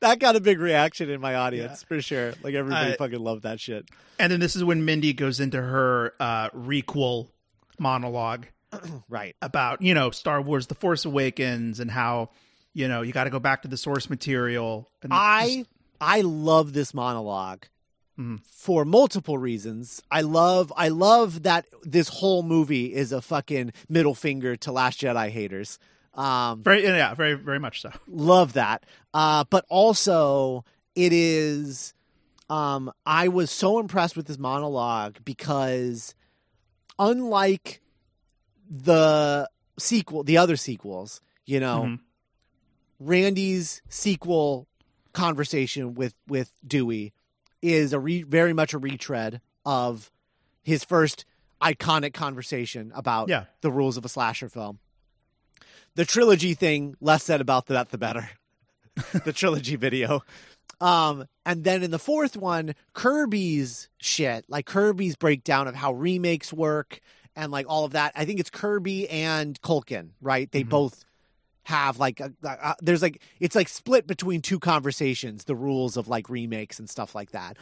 that 0.00 0.18
got 0.18 0.36
a 0.36 0.40
big 0.40 0.58
reaction 0.58 1.10
in 1.10 1.20
my 1.20 1.34
audience 1.34 1.82
for 1.82 2.00
sure. 2.00 2.32
Like 2.42 2.54
everybody 2.54 2.92
Uh, 2.92 2.96
fucking 2.96 3.20
loved 3.20 3.42
that 3.42 3.60
shit. 3.60 3.86
And 4.18 4.32
then 4.32 4.40
this 4.40 4.56
is 4.56 4.64
when 4.64 4.84
Mindy 4.86 5.12
goes 5.12 5.38
into 5.38 5.60
her 5.60 6.14
uh, 6.18 6.48
requel 6.50 7.28
monologue 7.78 8.46
Right. 9.08 9.36
about 9.42 9.82
you 9.82 9.92
know 9.94 10.10
Star 10.10 10.40
Wars: 10.40 10.66
The 10.68 10.74
Force 10.74 11.04
Awakens 11.04 11.78
and 11.80 11.90
how 11.90 12.30
you 12.72 12.88
know 12.88 13.02
you 13.02 13.12
got 13.12 13.24
to 13.24 13.30
go 13.30 13.38
back 13.38 13.62
to 13.62 13.68
the 13.68 13.76
source 13.76 14.08
material. 14.08 14.90
And 15.02 15.12
I 15.12 15.56
just- 15.58 15.70
I 16.00 16.20
love 16.22 16.72
this 16.72 16.92
monologue 16.94 17.64
Mhm. 18.18 18.40
for 18.46 18.84
multiple 18.84 19.36
reasons. 19.38 20.02
I 20.10 20.22
love 20.22 20.72
I 20.76 20.88
love 20.88 21.42
that 21.42 21.66
this 21.82 22.08
whole 22.08 22.42
movie 22.42 22.94
is 22.94 23.12
a 23.12 23.20
fucking 23.20 23.72
middle 23.88 24.14
finger 24.14 24.56
to 24.56 24.72
Last 24.72 25.00
Jedi 25.00 25.28
haters. 25.30 25.78
Um, 26.14 26.62
very 26.62 26.82
yeah, 26.84 27.12
very 27.14 27.34
very 27.34 27.58
much 27.58 27.82
so. 27.82 27.90
love 28.08 28.54
that. 28.54 28.84
Uh, 29.12 29.44
but 29.50 29.66
also 29.68 30.64
it 30.94 31.12
is 31.12 31.92
um 32.48 32.90
I 33.04 33.28
was 33.28 33.50
so 33.50 33.78
impressed 33.78 34.16
with 34.16 34.26
this 34.26 34.38
monologue 34.38 35.18
because 35.24 36.14
unlike 36.98 37.82
the 38.70 39.48
sequel 39.78 40.22
the 40.24 40.38
other 40.38 40.56
sequels, 40.56 41.20
you 41.44 41.60
know, 41.60 41.82
Mhm. 41.82 42.00
Randy's 42.98 43.82
sequel 43.88 44.66
conversation 45.12 45.94
with 45.94 46.14
with 46.26 46.52
Dewey 46.66 47.12
is 47.62 47.92
a 47.92 47.98
re- 47.98 48.22
very 48.22 48.52
much 48.52 48.74
a 48.74 48.78
retread 48.78 49.40
of 49.64 50.10
his 50.62 50.84
first 50.84 51.24
iconic 51.62 52.12
conversation 52.14 52.92
about 52.94 53.28
Yeah. 53.28 53.44
the 53.60 53.70
rules 53.70 53.96
of 53.96 54.04
a 54.04 54.08
slasher 54.08 54.48
film. 54.48 54.78
The 55.94 56.04
trilogy 56.04 56.54
thing, 56.54 56.94
less 57.00 57.24
said 57.24 57.40
about 57.40 57.66
that, 57.66 57.88
the 57.90 57.98
better. 57.98 58.28
the 59.24 59.32
trilogy 59.32 59.76
video. 59.76 60.22
Um, 60.80 61.26
and 61.46 61.64
then 61.64 61.82
in 61.82 61.90
the 61.90 61.98
fourth 61.98 62.36
one, 62.36 62.74
Kirby's 62.92 63.88
shit, 63.98 64.44
like 64.48 64.66
Kirby's 64.66 65.16
breakdown 65.16 65.68
of 65.68 65.74
how 65.74 65.92
remakes 65.94 66.52
work 66.52 67.00
and 67.34 67.50
like 67.50 67.66
all 67.68 67.84
of 67.86 67.92
that. 67.92 68.12
I 68.14 68.24
think 68.26 68.40
it's 68.40 68.50
Kirby 68.50 69.08
and 69.08 69.58
Culkin, 69.62 70.10
right? 70.20 70.50
They 70.52 70.64
Mhm. 70.64 70.68
both 70.68 71.04
have 71.66 71.98
like 71.98 72.20
a, 72.20 72.32
a, 72.44 72.76
there's 72.80 73.02
like 73.02 73.20
it's 73.40 73.56
like 73.56 73.68
split 73.68 74.06
between 74.06 74.40
two 74.40 74.60
conversations, 74.60 75.44
the 75.44 75.56
rules 75.56 75.96
of 75.96 76.06
like 76.06 76.30
remakes 76.30 76.78
and 76.78 76.88
stuff 76.88 77.12
like 77.14 77.32
that. 77.32 77.56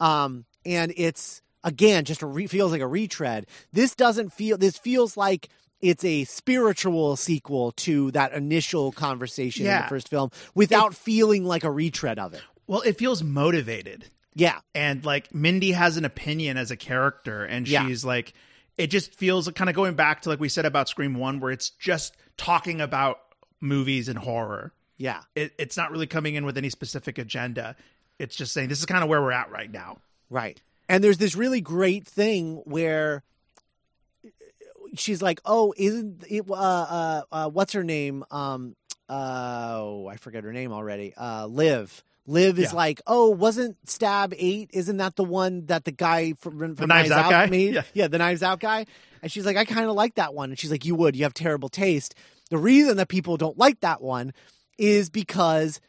Um, 0.00 0.46
and 0.64 0.94
it's 0.96 1.42
again 1.62 2.06
just 2.06 2.22
a 2.22 2.26
re- 2.26 2.46
feels 2.46 2.72
like 2.72 2.80
a 2.80 2.86
retread. 2.86 3.46
This 3.70 3.94
doesn't 3.94 4.32
feel. 4.32 4.56
This 4.56 4.78
feels 4.78 5.14
like 5.14 5.50
it's 5.82 6.02
a 6.04 6.24
spiritual 6.24 7.16
sequel 7.16 7.72
to 7.72 8.10
that 8.12 8.32
initial 8.32 8.92
conversation 8.92 9.66
in 9.66 9.72
the 9.82 9.88
first 9.88 10.08
film 10.08 10.30
without 10.54 10.94
feeling 10.94 11.44
like 11.44 11.62
a 11.62 11.70
retread 11.70 12.18
of 12.18 12.32
it. 12.32 12.40
Well, 12.66 12.80
it 12.80 12.96
feels 12.98 13.22
motivated. 13.22 14.06
Yeah, 14.34 14.60
and 14.74 15.04
like 15.04 15.34
Mindy 15.34 15.72
has 15.72 15.98
an 15.98 16.06
opinion 16.06 16.56
as 16.56 16.70
a 16.70 16.76
character, 16.76 17.44
and 17.44 17.68
Yeah. 17.68 17.86
she's 17.86 18.06
like, 18.06 18.32
it 18.78 18.86
just 18.86 19.14
feels 19.14 19.46
kind 19.50 19.68
of 19.68 19.76
going 19.76 19.96
back 19.96 20.22
to 20.22 20.30
like 20.30 20.40
we 20.40 20.48
said 20.48 20.64
about 20.64 20.88
Scream 20.88 21.14
One, 21.14 21.40
where 21.40 21.52
it's 21.52 21.68
just 21.70 22.16
talking 22.38 22.80
about 22.80 23.18
movies 23.60 24.08
and 24.08 24.18
horror. 24.18 24.72
yeah, 24.96 25.22
It, 25.34 25.52
it's 25.58 25.76
not 25.76 25.90
really 25.90 26.06
coming 26.06 26.34
in 26.34 26.44
with 26.44 26.56
any 26.58 26.70
specific 26.70 27.18
agenda. 27.18 27.76
It's 28.18 28.36
just 28.36 28.52
saying 28.52 28.68
this 28.68 28.78
is 28.80 28.86
kind 28.86 29.02
of 29.02 29.08
where 29.08 29.20
we're 29.22 29.32
at 29.32 29.50
right 29.50 29.70
now. 29.70 29.98
right. 30.28 30.60
And 30.88 31.04
there's 31.04 31.18
this 31.18 31.36
really 31.36 31.60
great 31.60 32.04
thing 32.06 32.56
where 32.64 33.22
she's 34.96 35.22
like, 35.22 35.40
"Oh, 35.44 35.72
isn't 35.76 36.24
it? 36.28 36.44
Uh, 36.50 36.54
uh, 36.54 37.22
uh 37.30 37.48
what's 37.48 37.72
her 37.74 37.84
name? 37.84 38.24
Um, 38.30 38.74
oh, 39.08 40.06
I 40.08 40.16
forget 40.16 40.44
her 40.44 40.52
name 40.52 40.72
already. 40.72 41.14
Uh, 41.16 41.46
Liv." 41.46 42.02
Liv 42.26 42.58
is 42.60 42.66
Yeah. 42.72 42.76
like, 42.76 43.00
oh, 43.08 43.30
wasn't 43.30 43.76
Stab 43.88 44.34
Eight? 44.36 44.70
Isn't 44.72 44.98
that 44.98 45.16
the 45.16 45.24
one 45.24 45.66
that 45.66 45.84
the 45.84 45.90
guy 45.90 46.34
from, 46.34 46.76
from 46.76 46.88
Knives 46.88 47.10
Out 47.10 47.30
guy? 47.30 47.46
made? 47.46 47.82
Yeah. 47.94 48.06
the 48.06 48.18
Knives 48.18 48.42
Out 48.42 48.60
guy. 48.60 48.86
And 49.22 49.32
she's 49.32 49.44
like, 49.44 49.56
I 49.56 49.64
kind 49.64 49.88
of 49.88 49.96
like 49.96 50.14
that 50.14 50.32
one. 50.32 50.50
And 50.50 50.58
she's 50.58 50.70
like, 50.70 50.84
you 50.84 50.94
would. 50.94 51.16
You 51.16 51.24
have 51.24 51.34
terrible 51.34 51.68
taste. 51.68 52.14
The 52.50 52.58
reason 52.58 52.96
that 52.98 53.08
people 53.08 53.36
don't 53.36 53.56
like 53.58 53.80
that 53.80 54.02
one 54.02 54.32
is 54.78 55.08
because 55.10 55.80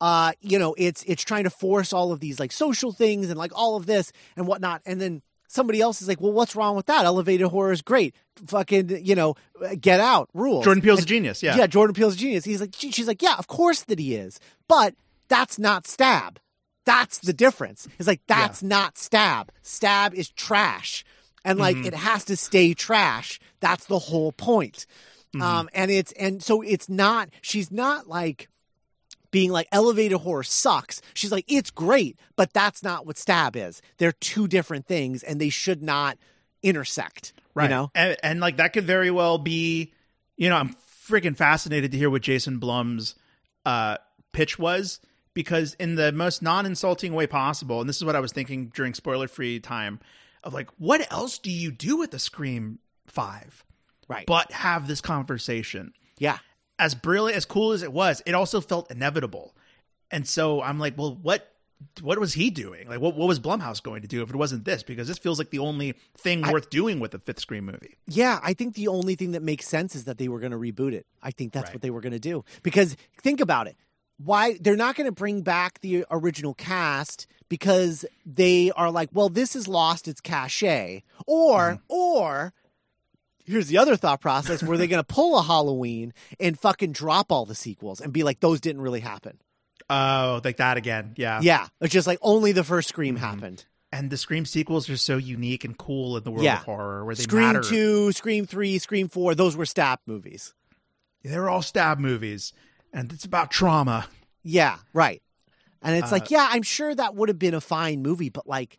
uh, 0.00 0.32
you 0.40 0.58
know, 0.58 0.74
it's 0.78 1.02
it's 1.04 1.22
trying 1.22 1.44
to 1.44 1.50
force 1.50 1.92
all 1.92 2.10
of 2.10 2.20
these 2.20 2.40
like 2.40 2.52
social 2.52 2.90
things 2.92 3.28
and 3.28 3.38
like 3.38 3.52
all 3.54 3.76
of 3.76 3.84
this 3.86 4.12
and 4.36 4.46
whatnot, 4.46 4.80
and 4.86 4.98
then 5.00 5.20
somebody 5.46 5.80
else 5.80 6.00
is 6.00 6.08
like, 6.08 6.20
well, 6.22 6.32
what's 6.32 6.56
wrong 6.56 6.74
with 6.74 6.86
that? 6.86 7.04
Elevated 7.04 7.46
horror 7.48 7.72
is 7.72 7.82
great. 7.82 8.14
Fucking, 8.46 9.04
you 9.04 9.14
know, 9.14 9.34
Get 9.80 10.00
Out 10.00 10.30
rules. 10.32 10.64
Jordan 10.64 10.80
Peele's 10.82 11.00
And- 11.00 11.06
a 11.06 11.08
genius. 11.08 11.42
Yeah. 11.42 11.56
yeah, 11.56 11.66
Jordan 11.66 11.92
Peele's 11.92 12.14
a 12.14 12.18
genius. 12.18 12.44
He's 12.46 12.60
like, 12.62 12.74
she- 12.74 12.92
she's 12.92 13.06
like, 13.08 13.20
yeah, 13.20 13.34
of 13.36 13.46
course 13.46 13.82
that 13.82 13.98
he 13.98 14.14
is, 14.14 14.40
but 14.68 14.94
that's 15.28 15.58
not 15.58 15.86
Stab. 15.86 16.38
That's 16.86 17.18
the 17.18 17.34
difference. 17.34 17.86
It's 17.98 18.08
like 18.08 18.22
that's 18.26 18.62
not 18.62 18.96
Stab. 18.96 19.52
Stab 19.60 20.14
is 20.14 20.30
trash, 20.30 21.04
and 21.44 21.58
like 21.58 21.76
Mm-hmm. 21.76 21.86
it 21.88 21.94
has 21.94 22.24
to 22.24 22.36
stay 22.36 22.72
trash. 22.72 23.38
That's 23.60 23.84
the 23.84 23.98
whole 23.98 24.32
point. 24.32 24.86
Mm-hmm. 25.34 25.42
Um, 25.42 25.68
and 25.74 25.90
it's 25.90 26.12
and 26.12 26.42
so 26.42 26.62
it's 26.62 26.88
not. 26.88 27.28
She's 27.40 27.70
not 27.70 28.08
like 28.08 28.48
being 29.30 29.50
like 29.50 29.68
elevated 29.70 30.18
horror 30.18 30.42
sucks. 30.42 31.00
She's 31.14 31.32
like, 31.32 31.44
it's 31.46 31.70
great, 31.70 32.18
but 32.36 32.52
that's 32.52 32.82
not 32.82 33.06
what 33.06 33.16
stab 33.16 33.56
is. 33.56 33.80
They're 33.98 34.12
two 34.12 34.48
different 34.48 34.86
things 34.86 35.22
and 35.22 35.40
they 35.40 35.50
should 35.50 35.82
not 35.82 36.18
intersect. 36.62 37.32
right. 37.54 37.64
You 37.64 37.70
know? 37.70 37.90
and, 37.94 38.16
and 38.22 38.40
like 38.40 38.56
that 38.56 38.72
could 38.72 38.84
very 38.84 39.10
well 39.10 39.38
be, 39.38 39.92
you 40.36 40.48
know, 40.48 40.56
I'm 40.56 40.74
freaking 41.08 41.36
fascinated 41.36 41.92
to 41.92 41.98
hear 41.98 42.10
what 42.10 42.22
Jason 42.22 42.58
Blum's 42.58 43.14
uh, 43.64 43.98
pitch 44.32 44.58
was 44.58 45.00
because 45.34 45.74
in 45.74 45.94
the 45.94 46.12
most 46.12 46.42
non-insulting 46.42 47.12
way 47.12 47.26
possible, 47.26 47.80
and 47.80 47.88
this 47.88 47.96
is 47.96 48.04
what 48.04 48.16
I 48.16 48.20
was 48.20 48.32
thinking 48.32 48.72
during 48.74 48.94
spoiler-free 48.94 49.60
time 49.60 50.00
of 50.42 50.54
like, 50.54 50.70
what 50.78 51.10
else 51.12 51.38
do 51.38 51.50
you 51.50 51.70
do 51.70 51.96
with 51.96 52.10
the 52.10 52.18
Scream 52.18 52.78
Five? 53.06 53.64
Right. 54.10 54.26
but 54.26 54.50
have 54.52 54.86
this 54.88 55.00
conversation. 55.00 55.92
yeah. 56.18 56.38
As 56.78 56.94
brilliant, 56.94 57.36
as 57.36 57.44
cool 57.44 57.72
as 57.72 57.82
it 57.82 57.92
was, 57.92 58.22
it 58.24 58.34
also 58.34 58.62
felt 58.62 58.90
inevitable. 58.90 59.54
And 60.10 60.26
so 60.26 60.62
I'm 60.62 60.78
like, 60.78 60.96
well, 60.96 61.14
what 61.20 61.46
what 62.00 62.18
was 62.18 62.32
he 62.34 62.50
doing? 62.50 62.88
Like, 62.88 63.00
what, 63.00 63.14
what 63.16 63.28
was 63.28 63.38
Blumhouse 63.40 63.82
going 63.82 64.02
to 64.02 64.08
do 64.08 64.22
if 64.22 64.30
it 64.30 64.36
wasn't 64.36 64.64
this? 64.64 64.82
Because 64.82 65.08
this 65.08 65.18
feels 65.18 65.38
like 65.38 65.50
the 65.50 65.58
only 65.58 65.94
thing 66.16 66.44
I- 66.44 66.52
worth 66.52 66.70
doing 66.70 67.00
with 67.00 67.14
a 67.14 67.18
fifth 67.18 67.40
Scream 67.40 67.66
movie. 67.66 67.96
Yeah, 68.06 68.40
I 68.42 68.54
think 68.54 68.74
the 68.74 68.88
only 68.88 69.14
thing 69.14 69.32
that 69.32 69.42
makes 69.42 69.66
sense 69.68 69.94
is 69.94 70.04
that 70.04 70.18
they 70.18 70.28
were 70.28 70.40
going 70.40 70.52
to 70.52 70.58
reboot 70.58 70.92
it. 70.94 71.06
I 71.22 71.30
think 71.30 71.52
that's 71.52 71.66
Right. 71.66 71.74
what 71.74 71.82
they 71.82 71.90
were 71.90 72.00
going 72.00 72.12
to 72.12 72.18
do. 72.18 72.44
Because 72.62 72.96
think 73.22 73.40
about 73.40 73.66
it. 73.66 73.76
Why 74.18 74.58
they're 74.60 74.76
not 74.76 74.96
going 74.96 75.06
to 75.06 75.12
bring 75.12 75.40
back 75.42 75.80
the 75.80 76.04
original 76.10 76.52
cast 76.54 77.26
because 77.48 78.04
they 78.26 78.70
are 78.72 78.90
like, 78.90 79.08
well, 79.12 79.28
this 79.30 79.54
has 79.54 79.66
lost 79.68 80.08
its 80.08 80.20
cachet. 80.20 81.02
Or 81.26 81.60
mm-hmm. 81.60 81.82
or 81.88 82.52
here's 83.50 83.66
the 83.68 83.78
other 83.78 83.96
thought 83.96 84.20
process 84.20 84.62
were 84.62 84.76
they're 84.78 84.86
going 84.86 85.02
to 85.02 85.14
pull 85.14 85.38
a 85.38 85.42
Halloween 85.42 86.12
and 86.38 86.58
fucking 86.58 86.92
drop 86.92 87.30
all 87.32 87.44
the 87.44 87.54
sequels 87.54 88.00
and 88.00 88.12
be 88.12 88.22
like 88.22 88.40
those 88.40 88.60
didn't 88.60 88.80
really 88.82 89.00
happen. 89.00 89.38
Oh, 89.88 90.40
like 90.44 90.58
that 90.58 90.76
again. 90.76 91.14
Yeah. 91.16 91.40
Yeah, 91.42 91.66
it's 91.80 91.92
just 91.92 92.06
like 92.06 92.18
only 92.22 92.52
the 92.52 92.64
first 92.64 92.88
Scream 92.88 93.16
happened. 93.16 93.64
And 93.92 94.08
the 94.08 94.16
Scream 94.16 94.44
sequels 94.46 94.88
are 94.88 94.96
so 94.96 95.16
unique 95.16 95.64
and 95.64 95.76
cool 95.76 96.16
in 96.16 96.22
the 96.22 96.30
world 96.30 96.44
Yeah. 96.44 96.58
of 96.58 96.64
horror 96.64 97.04
where 97.04 97.14
they 97.16 97.22
Scream 97.24 97.42
matter. 97.42 97.62
2, 97.62 98.12
Scream 98.12 98.46
3, 98.46 98.78
Scream 98.78 99.08
4, 99.08 99.34
those 99.34 99.56
were 99.56 99.66
stab 99.66 99.98
movies. 100.06 100.54
They're 101.24 101.48
all 101.50 101.62
stab 101.62 101.98
movies. 101.98 102.52
And 102.92 103.12
it's 103.12 103.24
about 103.24 103.50
trauma. 103.50 104.06
Yeah, 104.44 104.78
right. 104.92 105.22
And 105.82 105.96
it's 105.96 106.12
Uh, 106.12 106.16
like, 106.16 106.30
yeah, 106.30 106.48
I'm 106.50 106.62
sure 106.62 106.94
that 106.94 107.14
would 107.16 107.28
have 107.28 107.38
been 107.38 107.54
a 107.54 107.60
fine 107.60 108.00
movie, 108.02 108.28
but 108.28 108.46
like 108.46 108.78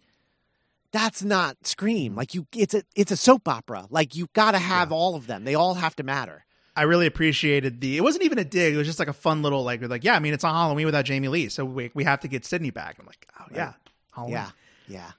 that's 0.92 1.24
not 1.24 1.66
Scream. 1.66 2.16
Like 2.16 2.34
you 2.34 2.48
it's 2.56 2.74
a 2.74 2.84
it's 2.96 3.12
a 3.12 3.18
soap 3.18 3.48
opera. 3.48 3.88
Like 3.90 4.16
you 4.16 4.28
got 4.34 4.52
to 4.52 4.58
have 4.60 4.92
all 4.92 5.16
of 5.16 5.28
them. 5.28 5.44
They 5.44 5.56
all 5.56 5.74
have 5.76 5.96
to 5.98 6.04
matter. 6.04 6.46
I 6.76 6.84
really 6.84 7.06
appreciated 7.06 7.82
the. 7.82 7.98
It 7.98 8.02
wasn't 8.02 8.24
even 8.24 8.38
a 8.40 8.46
dig. 8.46 8.74
It 8.74 8.78
was 8.78 8.88
just 8.88 9.00
like 9.00 9.10
a 9.10 9.14
fun 9.14 9.42
little 9.42 9.64
like, 9.64 9.82
like 9.88 10.04
yeah. 10.06 10.16
I 10.16 10.20
mean, 10.20 10.34
it's 10.34 10.44
on 10.46 10.54
Halloween 10.54 10.86
without 10.86 11.04
Jamie 11.06 11.28
Lee, 11.28 11.50
so 11.50 11.66
we 11.66 11.92
we 11.94 12.04
have 12.06 12.22
to 12.22 12.28
get 12.28 12.46
Sidney 12.46 12.70
back. 12.72 12.98
I'm 13.00 13.06
like, 13.06 13.28
oh 13.40 13.46
yeah, 13.54 13.74
Halloween. 14.14 14.34
Yeah. 14.36 14.50
Yeah. 14.88 15.12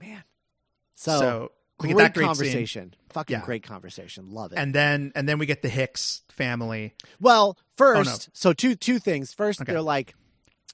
Man. 0.00 0.22
So, 0.94 1.18
So 1.18 1.52
we 1.80 1.88
great, 1.88 1.96
get 1.96 1.98
that 2.04 2.14
great 2.14 2.26
conversation. 2.26 2.94
Fucking 3.10 3.38
Yeah. 3.38 3.44
great 3.44 3.62
conversation. 3.64 4.30
Love 4.30 4.52
it. 4.52 4.58
and 4.58 4.74
then 4.74 5.12
and 5.14 5.28
then 5.28 5.38
we 5.38 5.46
get 5.46 5.62
the 5.62 5.68
Hicks 5.68 6.22
family. 6.28 6.94
well, 7.20 7.56
first, 7.76 8.08
Oh, 8.08 8.12
no. 8.12 8.18
so 8.32 8.52
two 8.52 8.74
two 8.76 8.98
things. 8.98 9.32
First, 9.34 9.60
Okay. 9.62 9.72
they're 9.72 9.82
like 9.82 10.14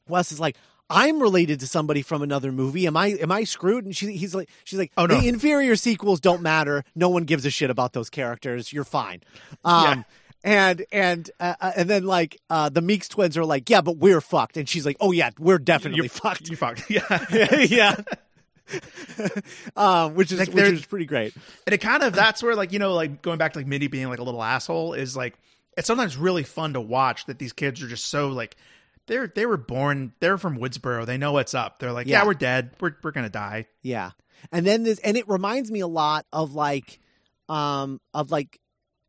Wes 0.09 0.33
is 0.33 0.41
like 0.41 0.57
I'm 0.89 1.21
related 1.21 1.61
to 1.61 1.67
somebody 1.67 2.03
from 2.03 2.23
another 2.23 2.53
movie. 2.53 2.87
Am 2.87 2.97
I 2.97 3.09
am 3.09 3.33
I 3.33 3.45
screwed? 3.45 3.85
And 3.85 3.97
she, 3.97 4.17
he's 4.17 4.35
like 4.35 4.49
she's 4.65 4.79
like 4.79 4.93
Oh, 4.97 5.07
no. 5.07 5.21
the 5.21 5.29
inferior 5.29 5.75
sequels 5.77 6.21
don't 6.21 6.43
matter. 6.43 6.85
No 6.95 7.09
one 7.09 7.25
gives 7.25 7.45
a 7.45 7.51
shit 7.51 7.71
about 7.71 7.93
those 7.93 8.09
characters. 8.11 8.73
You're 8.73 8.85
fine. 8.85 9.23
Um 9.65 9.85
Yeah. 9.85 10.03
and 10.45 10.87
and 10.93 11.31
uh, 11.41 11.55
uh, 11.61 11.73
and 11.77 11.91
then 11.91 12.05
like 12.05 12.39
uh 12.51 12.69
the 12.69 12.81
Meeks 12.83 13.09
twins 13.09 13.37
are 13.37 13.45
like, 13.45 13.69
"Yeah, 13.69 13.81
but 13.81 13.97
we're 13.97 14.21
fucked." 14.21 14.57
And 14.57 14.69
she's 14.69 14.87
like, 14.87 14.97
"Oh 15.01 15.11
yeah, 15.11 15.31
we're 15.39 15.59
definitely 15.59 16.05
You 16.05 16.09
fucked." 16.09 16.49
You 16.49 16.57
fucked. 16.57 16.85
Yeah. 16.91 17.25
yeah. 17.65 17.97
um 19.77 20.15
which 20.15 20.33
is 20.33 20.39
Like, 20.39 20.53
which 20.53 20.65
is 20.73 20.87
pretty 20.87 21.07
great. 21.07 21.35
and 21.67 21.75
it 21.75 21.79
kind 21.79 22.03
of 22.03 22.13
that's 22.15 22.43
where 22.43 22.55
like 22.55 22.73
you 22.73 22.79
know 22.79 22.95
like 22.95 23.23
going 23.23 23.39
back 23.39 23.53
to 23.55 23.59
like 23.59 23.67
Mindy 23.67 23.87
being 23.89 24.09
like 24.09 24.19
a 24.19 24.25
little 24.25 24.43
asshole 24.43 24.93
is 24.95 25.17
like 25.17 25.39
it's 25.77 25.87
sometimes 25.87 26.17
really 26.17 26.43
fun 26.43 26.73
to 26.73 26.81
watch 26.81 27.27
that 27.27 27.39
these 27.39 27.53
kids 27.53 27.83
are 27.83 27.89
just 27.89 28.07
so 28.07 28.29
like 28.29 28.57
they're 29.07 29.27
they 29.29 29.47
were 29.47 29.57
born 29.57 30.13
they're 30.21 30.39
from 30.39 30.59
Woodsboro 30.59 31.07
they 31.07 31.17
know 31.19 31.33
what's 31.33 31.55
up 31.55 31.79
they're 31.79 31.93
like 31.93 32.07
yeah, 32.07 32.21
Yeah. 32.21 32.27
we're 32.27 32.35
dead 32.35 32.71
we're 32.81 32.97
we're 33.03 33.11
gonna 33.13 33.29
die 33.29 33.67
Yeah. 33.83 34.11
And 34.53 34.67
then 34.67 34.83
this 34.83 34.99
and 35.01 35.17
it 35.17 35.29
reminds 35.29 35.71
me 35.71 35.81
a 35.81 35.87
lot 35.87 36.27
of 36.33 36.55
like 36.55 37.01
um 37.49 38.01
of 38.13 38.31
like 38.31 38.59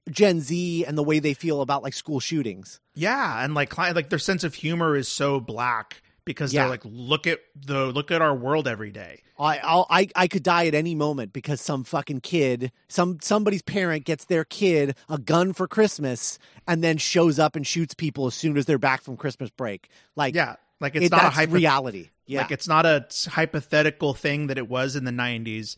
Gen 0.10 0.40
Z 0.40 0.86
and 0.86 0.98
the 0.98 1.04
way 1.04 1.20
they 1.20 1.34
feel 1.34 1.62
about 1.62 1.84
like 1.84 1.94
school 1.94 2.20
shootings. 2.20 2.80
yeah 2.96 3.44
and 3.44 3.54
like 3.54 3.78
like 3.78 4.10
their 4.10 4.20
sense 4.20 4.44
of 4.44 4.54
humor 4.56 4.96
is 4.96 5.08
so 5.10 5.40
black 5.40 6.02
because 6.28 6.54
Yeah. 6.54 6.62
they're 6.64 6.70
like 6.70 6.82
look 6.86 7.26
at 7.26 7.40
the 7.56 7.88
look 7.88 8.12
at 8.12 8.22
our 8.22 8.36
world 8.36 8.68
every 8.68 8.92
day 8.92 9.22
I 9.40 9.58
I'll, 9.64 9.88
I 9.90 10.10
I 10.16 10.28
could 10.28 10.44
die 10.44 10.68
at 10.68 10.76
any 10.76 10.94
moment 10.96 11.34
because 11.34 11.60
some 11.62 11.84
fucking 11.84 12.22
kid, 12.22 12.72
some 12.88 13.18
somebody's 13.22 13.62
parent 13.62 14.04
gets 14.06 14.26
their 14.26 14.44
kid 14.44 14.96
a 15.10 15.18
gun 15.18 15.54
for 15.54 15.68
Christmas 15.68 16.38
and 16.68 16.84
then 16.84 16.98
shows 16.98 17.38
up 17.40 17.56
and 17.56 17.66
shoots 17.66 17.94
people 17.94 18.26
as 18.28 18.34
soon 18.36 18.58
as 18.58 18.66
they're 18.66 18.78
back 18.80 19.02
from 19.02 19.16
Christmas 19.18 19.50
break. 19.50 19.90
Like 20.16 20.36
yeah 20.36 20.56
like 20.80 20.96
it's 20.96 21.06
it- 21.08 21.12
not 21.12 21.26
a 21.26 21.30
hypo- 21.30 21.54
reality. 21.54 22.10
Yeah. 22.28 22.42
like 22.42 22.52
it's 22.52 22.68
not 22.68 22.86
a 22.86 23.06
hypothetical 23.30 24.14
thing 24.14 24.48
that 24.48 24.58
it 24.58 24.68
was 24.68 24.96
in 24.96 25.06
the 25.06 25.12
90s 25.12 25.78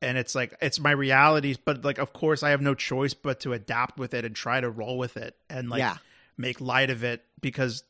and 0.00 0.16
it's 0.16 0.34
like 0.34 0.54
it's 0.62 0.80
my 0.80 0.92
reality 0.92 1.56
but 1.64 1.84
like 1.84 1.98
of 1.98 2.14
course 2.14 2.42
i 2.42 2.48
have 2.50 2.62
no 2.62 2.74
choice 2.74 3.12
but 3.12 3.40
to 3.40 3.52
adapt 3.52 3.98
with 3.98 4.14
it 4.14 4.24
and 4.24 4.34
try 4.34 4.60
to 4.62 4.70
roll 4.70 4.96
with 4.96 5.18
it 5.18 5.36
and 5.50 5.68
like 5.68 5.80
Yeah. 5.80 5.96
make 6.38 6.58
light 6.58 6.88
of 6.88 7.04
it 7.04 7.22
because 7.42 7.82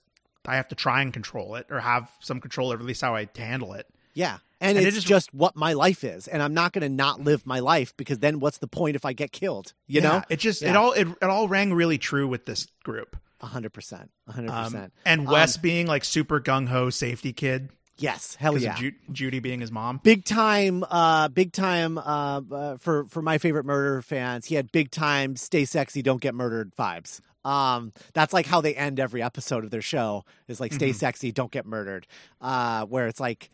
i 0.46 0.56
have 0.56 0.68
to 0.68 0.74
try 0.74 1.02
and 1.02 1.12
control 1.12 1.54
it 1.56 1.66
or 1.70 1.80
have 1.80 2.10
some 2.20 2.40
control 2.40 2.70
over 2.72 2.80
at 2.80 2.86
least 2.86 3.00
how 3.02 3.14
i 3.14 3.28
handle 3.36 3.72
it 3.74 3.86
yeah. 4.12 4.38
And, 4.60 4.76
and 4.76 4.84
it 4.84 4.88
it's 4.88 4.96
just- 4.96 5.06
just 5.06 5.32
what 5.34 5.54
my 5.54 5.72
life 5.72 6.02
is. 6.02 6.26
And 6.26 6.42
I'm 6.42 6.52
not 6.52 6.72
going 6.72 6.82
to 6.82 6.88
not 6.88 7.20
live 7.20 7.46
my 7.46 7.60
life 7.60 7.96
because 7.96 8.18
then 8.18 8.40
what's 8.40 8.58
the 8.58 8.66
point 8.66 8.96
if 8.96 9.04
I 9.06 9.12
get 9.12 9.30
killed? 9.30 9.72
You 9.86 10.02
Yeah, 10.02 10.08
know? 10.08 10.22
it 10.28 10.40
just 10.40 10.62
it 10.64 10.74
all 10.76 10.92
it, 10.92 11.06
it 11.08 11.22
all 11.22 11.46
rang 11.48 11.72
really 11.72 11.96
true 11.96 12.26
with 12.26 12.44
this 12.44 12.66
group 12.82 13.16
hundred 13.40 13.72
percent, 13.72 14.10
hundred 14.28 14.50
Um, 14.50 14.64
percent. 14.64 14.92
and 15.06 15.26
Wes 15.28 15.56
being 15.56 15.86
like 15.86 16.04
super 16.04 16.40
gung 16.40 16.66
ho 16.68 16.90
safety 16.90 17.32
kid 17.32 17.70
Yes, 17.98 18.34
hell 18.34 18.58
yeah. 18.58 18.74
Ju- 18.74 18.92
Judy 19.12 19.38
being 19.38 19.60
his 19.60 19.70
mom. 19.70 20.00
big 20.02 20.24
time 20.24 20.84
uh 20.90 21.28
big 21.28 21.52
time 21.52 21.96
uh, 21.96 22.40
uh 22.50 22.76
for 22.78 23.04
for 23.06 23.22
my 23.22 23.38
favorite 23.38 23.64
murder 23.64 24.02
fans 24.02 24.46
he 24.46 24.56
had 24.56 24.72
big 24.72 24.90
time 24.90 25.36
stay 25.36 25.64
sexy 25.64 26.02
don't 26.02 26.20
get 26.20 26.34
murdered 26.34 26.74
vibes 26.76 27.20
um 27.44 27.92
that's 28.12 28.32
like 28.32 28.46
how 28.46 28.60
they 28.60 28.74
end 28.74 29.00
every 29.00 29.22
episode 29.22 29.64
of 29.64 29.70
their 29.70 29.82
show 29.82 30.24
is 30.48 30.60
like 30.60 30.70
Mm-hmm. 30.72 30.76
stay 30.78 30.92
sexy 30.92 31.32
don't 31.32 31.50
get 31.50 31.64
murdered 31.66 32.06
uh 32.40 32.84
where 32.86 33.06
it's 33.06 33.20
like 33.20 33.50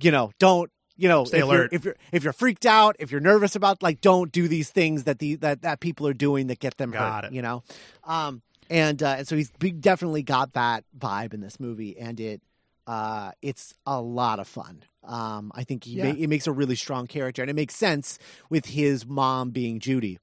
you 0.00 0.10
know 0.10 0.30
don't 0.38 0.70
you 0.96 1.08
know 1.08 1.24
Stay 1.24 1.38
if 1.38 1.44
alert. 1.44 1.72
you're 1.72 1.78
if 1.78 1.84
you're 1.84 1.96
if 2.12 2.24
you're 2.24 2.32
freaked 2.32 2.64
out 2.66 2.96
if 2.98 3.10
you're 3.10 3.20
nervous 3.20 3.56
about 3.56 3.82
like 3.82 4.00
don't 4.00 4.30
do 4.32 4.46
these 4.48 4.70
things 4.70 5.04
that 5.04 5.18
the 5.18 5.34
that 5.36 5.62
that 5.62 5.80
people 5.80 6.06
are 6.06 6.14
doing 6.14 6.46
that 6.46 6.58
get 6.60 6.76
them 6.78 6.90
Got 6.92 7.24
hurt 7.24 7.32
it. 7.32 7.34
you 7.34 7.42
know 7.42 7.62
um 8.04 8.42
and 8.70 9.02
uh 9.02 9.16
and 9.18 9.28
so 9.28 9.36
he's 9.36 9.50
definitely 9.50 10.22
got 10.22 10.52
that 10.54 10.84
vibe 10.98 11.34
in 11.34 11.40
this 11.40 11.58
movie 11.60 11.98
and 11.98 12.20
it 12.20 12.40
uh, 12.88 13.32
it's 13.42 13.74
a 13.84 14.00
lot 14.00 14.38
of 14.38 14.46
fun. 14.46 14.84
Um, 15.02 15.50
I 15.56 15.64
think 15.64 15.82
he 15.82 15.94
Yeah. 15.96 16.04
ma- 16.04 16.16
it 16.16 16.28
makes 16.28 16.46
a 16.46 16.52
really 16.52 16.76
strong 16.76 17.08
character, 17.08 17.42
and 17.42 17.50
it 17.50 17.54
makes 17.56 17.74
sense 17.74 18.16
with 18.48 18.66
his 18.66 19.04
mom 19.04 19.50
being 19.50 19.80
Judy. 19.80 20.20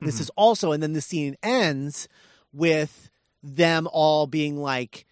This 0.00 0.16
Mm-hmm. 0.16 0.22
is 0.22 0.30
also, 0.30 0.72
and 0.72 0.82
then 0.82 0.94
the 0.94 1.00
scene 1.00 1.36
ends 1.44 2.08
with 2.52 3.10
them 3.42 3.88
all 3.90 4.26
being 4.26 4.56
like, 4.56 5.06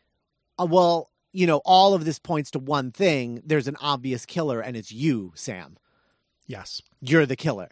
uh, 0.59 0.67
"Well, 0.69 1.11
you 1.33 1.47
know, 1.47 1.61
all 1.65 1.95
of 1.95 2.05
this 2.05 2.19
points 2.19 2.51
to 2.53 2.59
one 2.59 2.91
thing. 2.93 3.43
There's 3.45 3.69
an 3.69 3.77
obvious 3.81 4.27
killer, 4.27 4.61
and 4.61 4.77
it's 4.77 4.93
you, 4.93 5.33
Sam. 5.35 5.77
Yes, 6.47 6.83
You're 7.01 7.27
the 7.27 7.37
killer." 7.37 7.71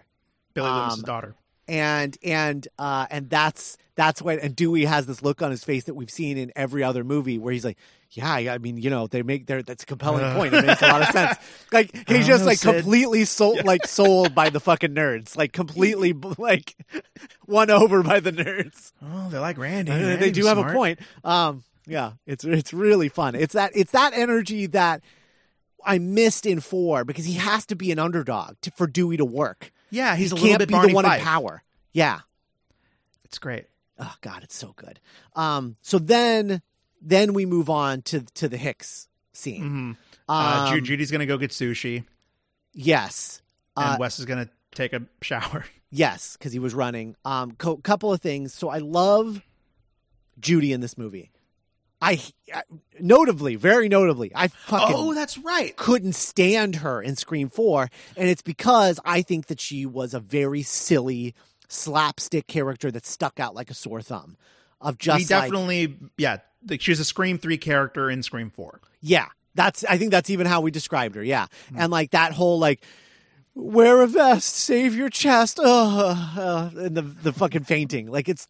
Billy 0.55 0.69
Loomis' 0.69 0.95
Um, 0.95 1.03
daughter. 1.03 1.37
And 1.69 2.17
and 2.25 2.67
uh 2.79 3.07
and 3.11 3.29
that's 3.31 3.77
that's 3.95 4.23
when 4.23 4.39
and 4.41 4.57
Dewey 4.57 4.85
has 4.87 5.07
this 5.07 5.23
look 5.23 5.43
on 5.43 5.51
his 5.51 5.65
face 5.65 5.85
that 5.85 5.95
we've 5.95 6.11
seen 6.11 6.39
in 6.39 6.51
every 6.57 6.83
other 6.83 7.05
movie 7.05 7.37
where 7.39 7.53
he's 7.53 7.65
like, 7.65 7.77
yeah, 8.11 8.33
I 8.33 8.57
mean, 8.59 8.77
you 8.79 8.91
know, 8.91 9.07
they 9.07 9.23
make 9.23 9.47
their 9.47 9.63
that's 9.63 9.83
a 9.83 9.87
compelling 9.87 10.25
Uh. 10.25 10.35
point. 10.37 10.55
It 10.55 10.65
makes 10.65 10.81
a 10.83 10.87
lot 10.87 11.03
of 11.03 11.09
sense. 11.09 11.37
Like 11.73 11.95
he's 12.09 12.27
just 12.27 12.41
know, 12.45 12.47
like 12.47 12.59
Sid. 12.59 12.75
completely 12.77 13.25
sold, 13.27 13.65
like 13.65 13.87
sold 13.87 14.35
by 14.35 14.49
the 14.51 14.61
fucking 14.61 14.95
nerds, 14.95 15.37
like 15.37 15.53
completely 15.53 16.15
like 16.39 16.75
won 17.47 17.71
over 17.71 18.03
by 18.03 18.21
the 18.21 18.33
nerds. 18.33 18.93
Oh, 19.03 19.29
they 19.29 19.39
like 19.39 19.59
Randy. 19.59 19.93
Uh, 19.93 20.17
they 20.17 20.31
do 20.31 20.47
have 20.47 20.57
a 20.59 20.73
point. 20.73 20.99
Um, 21.25 21.65
yeah, 21.87 22.13
it's 22.27 22.45
it's 22.45 22.73
really 22.73 23.09
fun. 23.11 23.35
It's 23.35 23.53
that 23.55 23.73
it's 23.75 23.93
that 23.93 24.13
energy 24.15 24.67
that 24.67 25.03
I 25.85 25.99
missed 25.99 26.47
in 26.47 26.61
four 26.61 27.05
because 27.05 27.25
he 27.27 27.35
has 27.35 27.67
to 27.67 27.77
be 27.77 27.93
an 27.93 27.99
underdog 27.99 28.57
to, 28.63 28.71
for 28.71 28.87
Dewey 28.87 29.17
to 29.19 29.25
work. 29.25 29.71
Yeah, 29.91 30.17
he's 30.17 30.31
he 30.31 30.33
a 30.33 30.35
little 30.35 30.49
can't 30.49 30.59
bit 30.61 30.69
be 30.69 30.73
Barney 30.73 30.89
the 30.89 30.95
one 30.95 31.05
Fife. 31.05 31.21
in 31.21 31.25
power. 31.27 31.63
Yeah. 31.93 32.21
It's 33.25 33.39
great. 33.39 33.67
Oh 33.99 34.15
God, 34.21 34.43
it's 34.45 34.57
so 34.57 34.73
good. 34.77 35.01
Um, 35.35 35.77
so 35.83 35.99
then 35.99 36.63
then 37.03 37.33
we 37.35 37.47
move 37.47 37.69
on 37.71 38.03
to 38.03 38.21
to 38.35 38.49
the 38.49 38.57
Hicks 38.57 39.09
scene. 39.33 39.63
hmm 39.63 39.93
uh, 40.29 40.67
Um, 40.69 40.75
Ju- 40.75 40.81
Judy's 40.83 41.11
gonna 41.11 41.27
go 41.27 41.37
get 41.39 41.51
sushi, 41.51 42.05
yes, 42.73 43.43
and 43.77 43.95
uh, 43.95 43.97
Wes 43.99 44.19
is 44.19 44.25
gonna 44.25 44.49
take 44.75 44.93
a 44.93 45.03
shower. 45.23 45.65
yes, 45.91 46.37
because 46.37 46.53
he 46.53 46.59
was 46.59 46.75
running. 46.75 47.17
Um, 47.25 47.53
co- 47.53 47.77
couple 47.79 48.13
of 48.13 48.21
things. 48.21 48.53
So 48.55 48.69
I 48.69 48.79
love 48.79 49.43
Judy 50.41 50.73
in 50.73 50.81
this 50.81 50.97
movie. 50.99 51.31
I, 52.01 52.21
I 52.55 52.63
notably, 53.01 53.57
very 53.57 53.89
notably, 53.89 54.31
I 54.35 54.49
fucking 54.49 54.95
oh, 54.97 55.15
that's 55.15 55.37
right. 55.39 55.77
couldn't 55.77 56.15
stand 56.15 56.77
her 56.77 57.03
in 57.03 57.17
Scream 57.17 57.49
4. 57.49 57.91
And 58.17 58.29
it's 58.29 58.43
because 58.43 59.01
I 59.05 59.23
think 59.23 59.47
that 59.47 59.61
she 59.61 59.85
was 59.85 60.15
a 60.15 60.21
very 60.21 60.63
silly 60.63 61.35
slapstick 61.69 62.47
character 62.47 62.91
that 62.91 63.05
stuck 63.05 63.41
out 63.41 63.55
like 63.55 63.71
a 63.71 63.75
sore 63.75 64.03
thumb. 64.03 64.37
Of 64.81 64.99
just 64.99 65.29
we 65.29 65.35
like, 65.35 65.51
definitely, 65.51 65.97
yeah. 66.17 66.39
Like 66.69 66.81
she 66.81 66.93
was 66.93 67.01
a 67.01 67.05
Scream 67.05 67.39
three 67.39 67.59
character 67.59 68.09
in 68.11 68.23
Scream 68.23 68.51
four. 68.51 68.81
yeah, 69.01 69.27
that's, 69.55 69.85
I 69.85 69.99
think 69.99 70.13
that's 70.13 70.31
even 70.31 70.47
how 70.47 70.61
we 70.61 70.71
described 70.71 71.17
her. 71.17 71.25
Yeah. 71.25 71.47
Hmm. 71.71 71.79
And 71.81 71.91
like 71.91 72.13
that 72.13 72.33
whole 72.33 72.61
like, 72.61 72.81
wear 73.57 74.03
a 74.03 74.07
vest, 74.07 74.55
save 74.55 74.95
your 74.95 75.09
chest. 75.11 75.59
Uh, 75.59 76.15
uh, 76.39 76.71
and 76.77 76.97
the, 76.97 77.03
the 77.03 77.33
fucking 77.33 77.65
fainting. 77.65 78.09
Like 78.09 78.29
it's, 78.29 78.47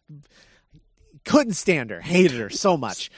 couldn't 1.25 1.53
stand 1.53 1.89
her, 1.89 1.99
hated 1.99 2.39
her 2.39 2.49
so 2.49 2.77
much. 2.77 3.09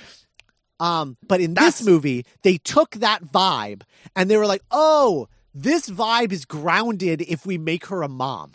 Um, 0.81 1.15
but 1.27 1.39
in 1.41 1.53
That's- 1.53 1.77
this 1.79 1.87
movie, 1.87 2.25
they 2.41 2.57
took 2.57 2.91
that 2.95 3.23
vibe 3.23 3.83
and 4.15 4.29
they 4.29 4.35
were 4.37 4.47
like, 4.47 4.63
"Oh, 4.71 5.27
this 5.53 5.89
vibe 5.89 6.31
is 6.31 6.43
grounded 6.45 7.21
if 7.21 7.45
we 7.45 7.57
make 7.57 7.85
her 7.87 8.01
a 8.01 8.09
mom. 8.09 8.53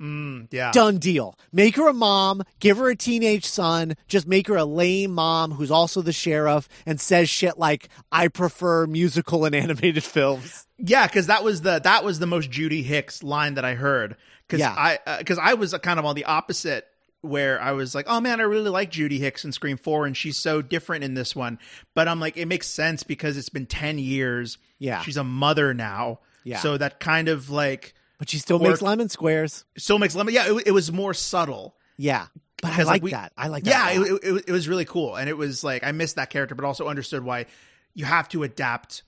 Mm, 0.00 0.48
yeah, 0.50 0.70
Done 0.72 0.96
deal. 0.98 1.38
Make 1.52 1.76
her 1.76 1.86
a 1.88 1.92
mom, 1.92 2.42
give 2.58 2.78
her 2.78 2.88
a 2.88 2.96
teenage 2.96 3.44
son, 3.44 3.96
just 4.08 4.26
make 4.26 4.48
her 4.48 4.56
a 4.56 4.64
lame 4.64 5.12
mom 5.12 5.52
who's 5.52 5.70
also 5.70 6.00
the 6.00 6.12
sheriff 6.12 6.68
and 6.86 6.98
says 7.00 7.28
shit 7.28 7.58
like, 7.58 7.88
"I 8.10 8.28
prefer 8.28 8.86
musical 8.86 9.44
and 9.44 9.54
animated 9.54 10.02
films." 10.04 10.66
yeah. 10.78 11.06
Because 11.06 11.26
that 11.26 11.44
was 11.44 11.60
the 11.62 11.80
that 11.80 12.02
was 12.04 12.18
the 12.18 12.26
most 12.26 12.50
Judy 12.50 12.82
Hicks 12.82 13.22
line 13.22 13.54
that 13.54 13.64
I 13.64 13.74
heard. 13.74 14.16
Because 14.46 14.60
Yeah. 14.60 14.74
I 15.06 15.18
because 15.18 15.38
I 15.38 15.54
was 15.54 15.74
kind 15.82 15.98
of 15.98 16.04
on 16.06 16.14
the 16.14 16.24
opposite 16.24 16.86
where 17.22 17.60
I 17.60 17.72
was 17.72 17.94
like, 17.94 18.06
oh 18.08 18.20
man, 18.20 18.40
I 18.40 18.44
really 18.44 18.70
like 18.70 18.90
Judy 18.90 19.18
Hicks 19.18 19.44
in 19.44 19.52
Scream 19.52 19.76
four, 19.76 20.06
and 20.06 20.16
she's 20.16 20.38
so 20.38 20.62
different 20.62 21.04
in 21.04 21.14
this 21.14 21.36
one. 21.36 21.58
But 21.94 22.08
I'm 22.08 22.20
like, 22.20 22.36
it 22.36 22.46
makes 22.46 22.66
sense 22.66 23.02
because 23.02 23.36
it's 23.36 23.48
been 23.48 23.66
ten 23.66 23.98
years. 23.98 24.58
Yeah. 24.78 25.02
she's 25.02 25.16
a 25.18 25.24
mother 25.24 25.74
now. 25.74 26.20
Yeah. 26.42 26.60
so 26.60 26.78
that 26.78 27.00
kind 27.00 27.28
of 27.28 27.50
like 27.50 27.92
But 28.18 28.30
she 28.30 28.38
still 28.38 28.58
makes 28.58 28.80
lemon 28.80 29.10
squares. 29.10 29.66
still 29.76 29.98
makes 29.98 30.14
lemon. 30.16 30.32
Yeah, 30.32 30.50
it, 30.56 30.68
it 30.68 30.70
was 30.72 30.90
more 30.90 31.12
subtle. 31.12 31.76
Yeah. 31.98 32.28
But 32.62 32.78
I 32.78 32.82
like, 32.84 33.02
we- 33.02 33.10
that. 33.10 33.32
I 33.36 33.48
like 33.48 33.64
that. 33.64 33.94
yeah 33.94 34.02
it, 34.02 34.20
it, 34.22 34.44
it 34.48 34.52
was 34.52 34.68
really 34.68 34.84
cool 34.86 35.16
and 35.16 35.28
it 35.30 35.36
was 35.36 35.64
like 35.64 35.82
i 35.82 35.92
missed 35.92 36.16
that 36.16 36.28
character 36.28 36.54
but 36.54 36.66
also 36.66 36.88
understood 36.88 37.24
why 37.24 37.46
you 37.94 38.04
have 38.04 38.28
to 38.30 38.42
adapt 38.42 39.02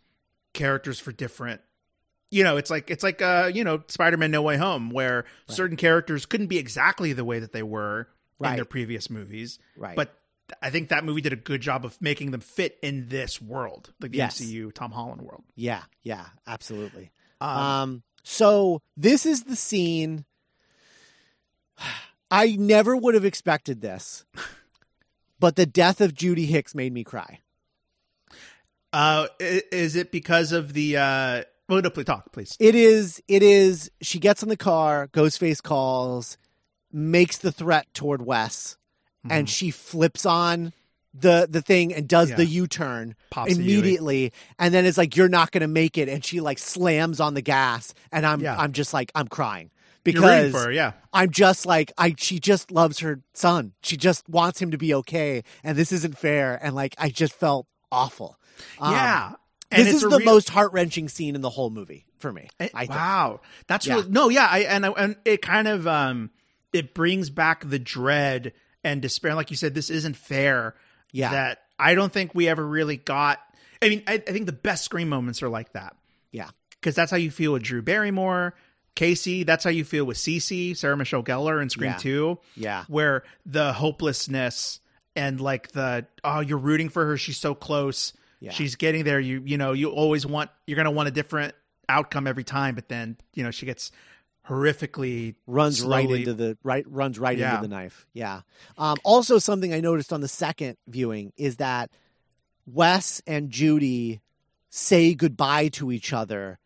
characters 0.54 0.98
for 0.98 1.12
different 1.12 1.60
you 2.32 2.42
know 2.42 2.56
it's 2.56 2.70
like 2.70 2.90
it's 2.90 3.02
like 3.04 3.22
uh 3.22 3.48
you 3.54 3.62
know 3.62 3.82
spider-man 3.88 4.30
no 4.32 4.42
way 4.42 4.56
home 4.56 4.90
where 4.90 5.24
certain 5.48 5.76
characters 5.76 6.26
couldn't 6.26 6.48
be 6.48 6.58
exactly 6.58 7.12
the 7.12 7.24
way 7.24 7.38
that 7.38 7.52
they 7.52 7.62
were 7.62 8.08
in 8.42 8.56
their 8.56 8.64
previous 8.64 9.08
movies 9.10 9.58
Right. 9.76 9.94
but 9.94 10.18
i 10.60 10.70
think 10.70 10.88
that 10.88 11.04
movie 11.04 11.20
did 11.20 11.32
a 11.32 11.36
good 11.36 11.60
job 11.60 11.84
of 11.84 12.00
making 12.02 12.32
them 12.32 12.40
fit 12.40 12.78
in 12.82 13.08
this 13.08 13.40
world 13.40 13.92
like 14.00 14.10
the 14.10 14.18
Yes. 14.18 14.40
mcu 14.40 14.72
tom 14.74 14.90
holland 14.92 15.22
world 15.22 15.44
Yeah, 15.54 15.82
yeah, 16.02 16.26
absolutely. 16.46 17.12
um, 17.40 17.56
Um, 17.58 18.02
so 18.24 18.80
this 18.96 19.26
is 19.26 19.44
the 19.44 19.56
scene. 19.56 20.24
I 22.30 22.56
never 22.56 22.96
would 22.96 23.14
have 23.14 23.24
expected 23.26 23.80
this, 23.82 24.24
but 25.40 25.56
the 25.56 25.66
death 25.66 26.00
of 26.00 26.14
Judy 26.14 26.46
Hicks 26.46 26.74
made 26.74 26.92
me 26.92 27.04
cry. 27.04 27.40
uh 28.92 29.26
is 29.40 29.96
it 29.96 30.10
because 30.12 30.52
of 30.52 30.72
the 30.72 30.96
uh 30.96 31.42
no, 31.68 31.90
please 31.90 32.04
talk 32.04 32.32
please 32.32 32.56
It 32.60 32.74
is. 32.74 33.22
It 33.28 33.42
is. 33.42 33.90
She 34.02 34.18
gets 34.18 34.42
in 34.42 34.48
the 34.48 34.56
car. 34.56 35.08
Ghostface 35.08 35.62
calls, 35.62 36.36
makes 36.92 37.38
the 37.38 37.52
threat 37.52 37.86
toward 37.94 38.24
Wes, 38.24 38.76
and 39.30 39.48
she 39.48 39.70
flips 39.70 40.26
on 40.26 40.72
the 41.14 41.46
the 41.48 41.62
thing 41.62 41.92
and 41.94 42.08
does 42.08 42.30
Yeah. 42.30 42.36
the 42.36 42.46
U 42.46 42.66
turn 42.66 43.14
immediately, 43.46 44.32
and 44.58 44.72
then 44.74 44.84
it's 44.86 44.98
like 44.98 45.16
you're 45.16 45.28
not 45.28 45.52
going 45.52 45.60
to 45.62 45.68
make 45.68 45.96
it, 45.98 46.08
and 46.08 46.24
she 46.24 46.40
like 46.40 46.58
slams 46.58 47.20
on 47.20 47.34
the 47.34 47.42
gas, 47.42 47.94
and 48.10 48.26
I'm 48.26 48.40
Yeah. 48.40 48.56
I'm 48.58 48.72
just 48.72 48.92
like 48.92 49.12
I'm 49.14 49.28
crying 49.28 49.70
because 50.04 50.52
her, 50.54 50.72
yeah 50.72 50.92
I'm 51.12 51.30
just 51.30 51.64
like 51.66 51.92
I 51.96 52.14
she 52.18 52.38
just 52.40 52.70
loves 52.72 52.98
her 53.00 53.20
son. 53.34 53.72
She 53.82 53.96
just 53.96 54.28
wants 54.28 54.60
him 54.60 54.70
to 54.72 54.78
be 54.78 54.92
okay 54.94 55.44
and 55.62 55.76
this 55.78 55.92
isn't 55.92 56.18
fair 56.18 56.58
and 56.60 56.74
like 56.74 56.94
I 56.98 57.08
just 57.08 57.32
felt 57.34 57.66
awful. 57.92 58.36
Um, 58.80 58.92
yeah 58.92 59.32
this 59.76 59.94
is 59.94 60.02
the 60.02 60.08
real- 60.18 60.24
most 60.24 60.48
heart-wrenching 60.50 61.08
scene 61.08 61.34
in 61.34 61.40
the 61.40 61.50
whole 61.50 61.70
movie 61.70 62.06
for 62.18 62.32
me. 62.32 62.48
It- 62.60 62.70
I 62.74 62.80
think. 62.86 62.90
wow, 62.90 63.40
that's 63.66 63.86
Yeah. 63.86 63.94
really 63.96 64.10
no, 64.10 64.28
yeah, 64.28 64.46
I 64.50 64.60
and 64.60 64.86
I, 64.86 64.90
and 64.90 65.16
it 65.24 65.42
kind 65.42 65.68
of 65.68 65.86
um 65.86 66.30
it 66.72 66.94
brings 66.94 67.28
back 67.30 67.68
the 67.68 67.78
dread 67.78 68.52
and 68.84 69.02
despair. 69.02 69.34
Like 69.34 69.50
you 69.50 69.56
said, 69.56 69.74
this 69.74 69.90
isn't 69.90 70.16
fair. 70.16 70.74
Yeah. 71.14 71.30
that 71.32 71.62
I 71.78 71.94
don't 71.94 72.10
think 72.12 72.34
we 72.34 72.48
ever 72.48 72.66
really 72.66 72.96
got. 72.96 73.38
I 73.82 73.88
mean, 73.90 74.02
I, 74.06 74.14
I 74.14 74.18
think 74.18 74.46
the 74.46 74.52
best 74.52 74.84
screen 74.84 75.08
moments 75.10 75.42
are 75.42 75.48
like 75.50 75.72
that 75.74 75.94
Yeah. 76.30 76.48
because 76.80 76.94
that's 76.94 77.10
how 77.10 77.18
you 77.18 77.30
feel 77.30 77.52
with 77.52 77.62
Drew 77.64 77.82
Barrymore, 77.82 78.54
Casey. 78.94 79.42
That's 79.42 79.62
how 79.64 79.68
you 79.70 79.84
feel 79.84 80.04
with 80.06 80.16
Cici, 80.16 80.74
Sarah 80.76 80.96
Michelle 80.96 81.22
Gellar 81.22 81.60
in 81.60 81.68
Scream 81.68 81.90
Yeah. 81.90 81.96
Two. 81.98 82.38
Yeah. 82.56 82.84
where 82.88 83.24
the 83.44 83.72
hopelessness 83.74 84.80
and 85.14 85.40
like 85.40 85.72
the 85.72 86.06
oh, 86.24 86.40
you're 86.40 86.56
rooting 86.58 86.88
for 86.88 87.04
her. 87.06 87.18
She's 87.18 87.36
so 87.38 87.54
close. 87.54 88.12
Yeah. 88.42 88.50
She's 88.50 88.74
getting 88.74 89.04
there. 89.04 89.20
You 89.20 89.40
you 89.44 89.56
know 89.56 89.72
you 89.72 89.90
always 89.90 90.26
want 90.26 90.50
you're 90.66 90.76
gonna 90.76 90.90
want 90.90 91.08
a 91.08 91.12
different 91.12 91.54
outcome 91.88 92.26
every 92.26 92.44
time, 92.44 92.74
but 92.74 92.88
then 92.88 93.16
you 93.34 93.44
know 93.44 93.50
she 93.52 93.66
gets 93.66 93.92
horrifically 94.48 95.36
Runs 95.46 95.82
right 95.82 96.10
into 96.10 96.34
the 96.34 96.58
right 96.64 96.84
runs 96.90 97.18
right 97.18 97.38
Yeah. 97.38 97.50
into 97.56 97.62
the 97.68 97.74
knife. 97.74 98.06
Yeah. 98.12 98.40
Um 98.76 98.96
also 99.04 99.38
something 99.38 99.72
I 99.72 99.80
noticed 99.80 100.12
on 100.12 100.20
the 100.20 100.28
second 100.28 100.76
viewing 100.88 101.32
is 101.36 101.56
that 101.58 101.90
Wes 102.66 103.22
and 103.26 103.50
Judy 103.50 104.20
say 104.70 105.14
goodbye 105.14 105.68
to 105.68 105.92
each 105.92 106.12
other 106.12 106.58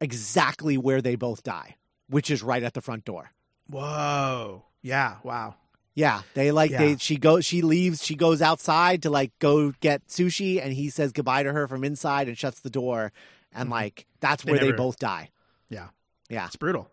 exactly 0.00 0.76
where 0.76 1.00
they 1.00 1.14
both 1.16 1.42
die, 1.42 1.76
which 2.08 2.30
is 2.30 2.42
right 2.42 2.62
at 2.62 2.74
the 2.74 2.82
front 2.82 3.04
door. 3.06 3.30
Whoa! 3.70 4.64
Yeah! 4.82 5.16
Wow! 5.22 5.54
Yeah, 5.94 6.22
they 6.34 6.50
like 6.50 6.70
Yeah. 6.72 6.78
they 6.78 6.96
she 6.96 7.16
goes 7.16 7.44
she 7.44 7.62
leaves 7.62 8.04
she 8.04 8.14
goes 8.16 8.42
outside 8.42 9.02
to 9.02 9.10
like 9.10 9.30
go 9.38 9.72
get 9.80 10.08
sushi 10.08 10.60
and 10.62 10.72
he 10.72 10.90
says 10.90 11.12
goodbye 11.12 11.44
to 11.44 11.52
her 11.52 11.68
from 11.68 11.84
inside 11.84 12.26
and 12.28 12.36
shuts 12.36 12.60
the 12.60 12.70
door 12.70 13.12
and 13.52 13.70
like 13.70 14.06
that's 14.20 14.42
Mm-hmm. 14.42 14.46
They 14.46 14.52
where 14.52 14.60
they 14.60 14.66
never- 14.66 14.76
both 14.78 14.98
die. 14.98 15.30
Yeah, 15.68 15.88
Yeah, 16.28 16.46
it's 16.46 16.56
brutal. 16.56 16.90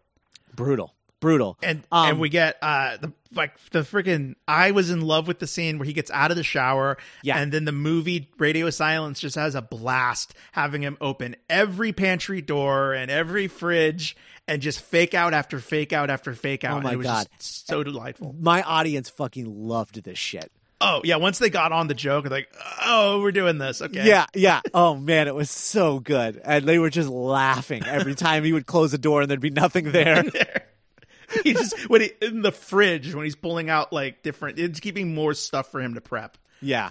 brutal. 0.56 0.94
Brutal. 1.20 1.56
And 1.62 1.84
Um, 1.92 2.10
and 2.10 2.20
we 2.20 2.30
get 2.30 2.58
uh 2.64 2.98
the 2.98 3.14
like 3.34 3.54
the 3.72 3.80
freaking 3.82 4.34
I 4.48 4.72
was 4.72 4.90
in 4.90 5.02
love 5.02 5.28
with 5.28 5.38
the 5.40 5.46
scene 5.48 5.78
where 5.78 5.86
he 5.86 5.94
gets 5.94 6.10
out 6.12 6.32
of 6.32 6.38
the 6.38 6.44
shower. 6.44 6.98
Yeah. 7.24 7.38
And 7.40 7.52
then 7.52 7.66
the 7.66 7.72
movie 7.72 8.30
Radio 8.40 8.70
Silence 8.72 9.20
just 9.20 9.36
has 9.36 9.54
a 9.56 9.62
blast 9.62 10.34
having 10.52 10.82
him 10.82 10.98
open 11.00 11.36
every 11.50 11.94
pantry 11.94 12.42
door 12.42 12.94
and 12.94 13.12
every 13.12 13.48
fridge 13.48 14.16
and 14.52 14.62
just 14.62 14.82
fake 14.82 15.14
out 15.14 15.34
after 15.34 15.60
fake 15.60 15.94
out 15.94 16.10
after 16.10 16.34
fake 16.34 16.64
out. 16.64 16.80
Oh 16.80 16.82
my 16.82 16.94
it 16.94 16.98
was 16.98 17.08
God. 17.08 17.28
so 17.40 17.84
delightful. 17.84 18.36
My 18.40 18.62
audience 18.62 19.10
fucking 19.10 19.46
loved 19.68 20.04
this 20.04 20.18
shit. 20.20 20.52
Oh 20.84 21.02
yeah, 21.04 21.18
once 21.18 21.38
they 21.40 21.50
got 21.50 21.72
on 21.72 21.88
the 21.88 21.94
joke, 21.94 22.24
they're 22.26 22.32
like, 22.40 22.50
oh, 22.84 23.22
we're 23.22 23.32
doing 23.32 23.60
this. 23.60 23.82
Okay. 23.82 24.06
Yeah, 24.06 24.26
yeah. 24.34 24.62
Oh 24.74 24.96
man, 24.96 25.28
it 25.28 25.36
was 25.36 25.50
so 25.52 26.00
good. 26.00 26.42
And 26.44 26.66
they 26.66 26.80
were 26.80 26.90
just 26.90 27.08
laughing 27.10 27.86
every 27.86 28.16
time 28.16 28.44
he 28.44 28.52
would 28.52 28.66
close 28.66 28.92
the 28.92 28.98
door 28.98 29.22
and 29.22 29.30
there'd 29.30 29.40
be 29.40 29.52
nothing 29.52 29.86
there. 29.92 30.24
he 31.44 31.54
just 31.54 31.90
when 31.90 32.02
he 32.02 32.12
in 32.22 32.42
the 32.42 32.52
fridge 32.52 33.14
when 33.16 33.24
he's 33.24 33.36
pulling 33.38 33.70
out 33.70 33.94
like 33.94 34.22
different 34.24 34.60
it's 34.60 34.80
keeping 34.82 35.14
more 35.16 35.34
stuff 35.34 35.72
for 35.72 35.80
him 35.80 35.94
to 35.94 36.02
prep. 36.02 36.38
yeah. 36.62 36.90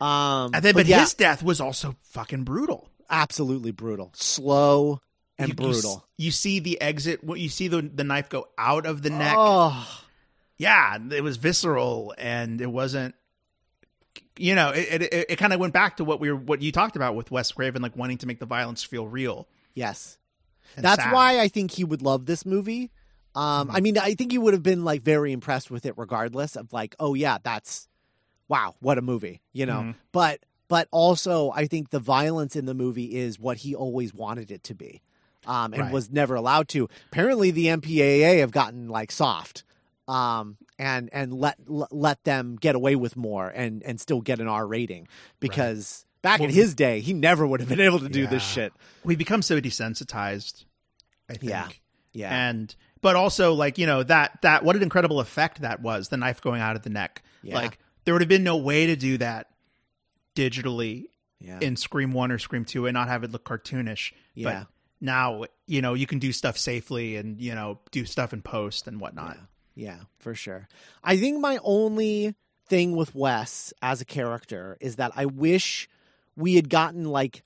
Um 0.00 0.50
And 0.52 0.62
then 0.62 0.74
but, 0.74 0.86
yeah, 0.86 1.00
his 1.00 1.14
death 1.14 1.42
was 1.42 1.60
also 1.60 1.96
fucking 2.02 2.44
brutal. 2.44 2.90
absolutely 3.08 3.70
brutal. 3.70 4.10
Slow 4.14 5.00
and 5.40 5.48
You- 5.48 5.52
you 5.66 5.72
brutal. 5.72 6.06
You, 6.16 6.30
see 6.30 6.58
the 6.60 6.80
exit. 6.80 7.24
What 7.24 7.40
you 7.40 7.48
see 7.48 7.68
the 7.68 7.82
the 7.82 8.04
knife 8.04 8.28
go 8.28 8.48
out 8.58 8.86
of 8.86 9.02
the 9.02 9.10
neck. 9.10 9.34
Oh, 9.36 10.02
Yeah, 10.58 10.98
it 11.12 11.22
was 11.22 11.36
visceral, 11.38 12.14
and 12.18 12.60
it 12.60 12.70
wasn't. 12.70 13.14
You 14.36 14.54
know, 14.54 14.70
it 14.70 15.02
it, 15.02 15.26
it 15.30 15.36
kind 15.36 15.52
of 15.52 15.60
went 15.60 15.72
back 15.74 15.96
to 15.98 16.04
what 16.04 16.20
we 16.20 16.30
were 16.30 16.36
what 16.36 16.62
you 16.62 16.72
talked 16.72 16.96
about 16.96 17.14
with 17.14 17.30
Wes 17.30 17.52
Craven, 17.52 17.82
like 17.82 17.96
wanting 17.96 18.18
to 18.18 18.26
make 18.26 18.38
the 18.38 18.46
violence 18.46 18.82
feel 18.82 19.06
real. 19.06 19.48
yes. 19.74 20.16
That's 20.76 21.02
sad. 21.02 21.12
why 21.12 21.40
I 21.40 21.48
think 21.48 21.72
he 21.72 21.82
would 21.82 22.00
love 22.00 22.26
this 22.26 22.46
movie. 22.46 22.92
Um, 23.34 23.66
Mm-hmm. 23.66 23.76
I 23.76 23.80
mean, 23.80 23.98
I 23.98 24.14
think 24.14 24.30
he 24.30 24.38
would 24.38 24.54
have 24.54 24.62
been 24.62 24.84
like 24.84 25.02
very 25.02 25.32
impressed 25.32 25.68
with 25.68 25.84
it, 25.84 25.94
regardless 25.96 26.54
of 26.56 26.72
like, 26.72 26.94
oh 27.00 27.14
yeah, 27.14 27.38
that's 27.42 27.88
wow, 28.48 28.74
what 28.80 28.96
a 28.96 29.02
movie, 29.02 29.40
you 29.52 29.66
know. 29.66 29.80
Mhm. 29.80 29.94
But 30.12 30.40
but 30.68 30.86
also, 30.92 31.50
I 31.50 31.66
think 31.66 31.90
the 31.90 31.98
violence 31.98 32.54
in 32.54 32.66
the 32.66 32.74
movie 32.74 33.16
is 33.18 33.38
what 33.40 33.58
he 33.58 33.74
always 33.74 34.14
wanted 34.14 34.52
it 34.52 34.62
to 34.64 34.74
be, 34.74 35.02
um, 35.50 35.72
and 35.74 35.82
Right. 35.82 35.92
was 35.92 36.10
never 36.10 36.34
allowed 36.34 36.68
to. 36.68 36.88
Apparently, 37.10 37.50
the 37.50 37.66
MPAA 37.66 38.38
have 38.40 38.50
gotten 38.52 38.88
like 38.88 39.10
soft, 39.10 39.64
um, 40.08 40.56
and 40.78 41.10
and 41.12 41.32
let 41.34 41.56
l- 41.68 41.88
let 41.90 42.22
them 42.24 42.56
get 42.60 42.74
away 42.74 42.94
with 42.96 43.16
more 43.16 43.48
and 43.48 43.82
and 43.82 44.00
still 44.00 44.20
get 44.20 44.40
an 44.40 44.48
R 44.48 44.66
rating 44.66 45.08
because. 45.40 46.04
Back 46.22 46.40
in 46.40 46.50
his 46.50 46.74
day, 46.74 47.00
he 47.00 47.14
never 47.14 47.46
would 47.46 47.60
have 47.60 47.68
been 47.70 47.80
able 47.80 47.98
to 48.00 48.08
do 48.10 48.26
this 48.26 48.42
shit. 48.42 48.74
we 49.04 49.16
become 49.16 49.40
so 49.40 49.58
desensitized. 49.58 50.66
I 51.30 51.32
think. 51.32 51.50
Yeah. 51.50 51.68
Yeah. 52.12 52.48
and 52.50 52.74
but 53.00 53.16
also 53.16 53.54
like 53.54 53.78
you 53.78 53.86
know 53.86 54.02
that 54.02 54.38
that 54.42 54.62
what 54.62 54.76
an 54.76 54.82
incredible 54.82 55.20
effect 55.20 55.62
that 55.62 55.80
was 55.80 56.08
the 56.10 56.18
knife 56.18 56.42
going 56.42 56.60
out 56.60 56.76
of 56.76 56.82
the 56.82 56.90
neck 56.90 57.22
Yeah. 57.42 57.54
like 57.54 57.78
there 58.04 58.12
would 58.12 58.20
have 58.20 58.28
been 58.28 58.44
no 58.44 58.58
way 58.58 58.84
to 58.86 58.96
do 58.96 59.16
that 59.16 59.46
digitally 60.36 61.04
yeah. 61.38 61.58
in 61.60 61.76
scream 61.76 62.12
1 62.12 62.30
or 62.30 62.38
scream 62.38 62.64
2 62.64 62.86
and 62.86 62.94
not 62.94 63.08
have 63.08 63.24
it 63.24 63.30
look 63.32 63.44
cartoonish 63.44 64.12
Yeah. 64.34 64.44
but 64.60 64.66
now 65.00 65.44
you 65.66 65.80
know 65.82 65.94
you 65.94 66.06
can 66.06 66.18
do 66.18 66.32
stuff 66.32 66.58
safely 66.58 67.16
and 67.16 67.40
you 67.40 67.54
know 67.54 67.78
do 67.90 68.04
stuff 68.04 68.32
in 68.32 68.42
post 68.42 68.86
and 68.86 69.00
whatnot 69.00 69.38
Yeah, 69.74 70.00
for 70.18 70.34
sure. 70.34 70.68
I 71.02 71.16
think 71.16 71.40
my 71.40 71.58
only 71.62 72.34
thing 72.68 72.94
with 72.96 73.14
Wes 73.14 73.72
as 73.82 74.00
a 74.00 74.04
character 74.04 74.76
is 74.80 74.96
that 74.96 75.12
I 75.16 75.26
wish 75.26 75.88
we 76.36 76.54
had 76.54 76.68
gotten 76.68 77.04
like 77.04 77.42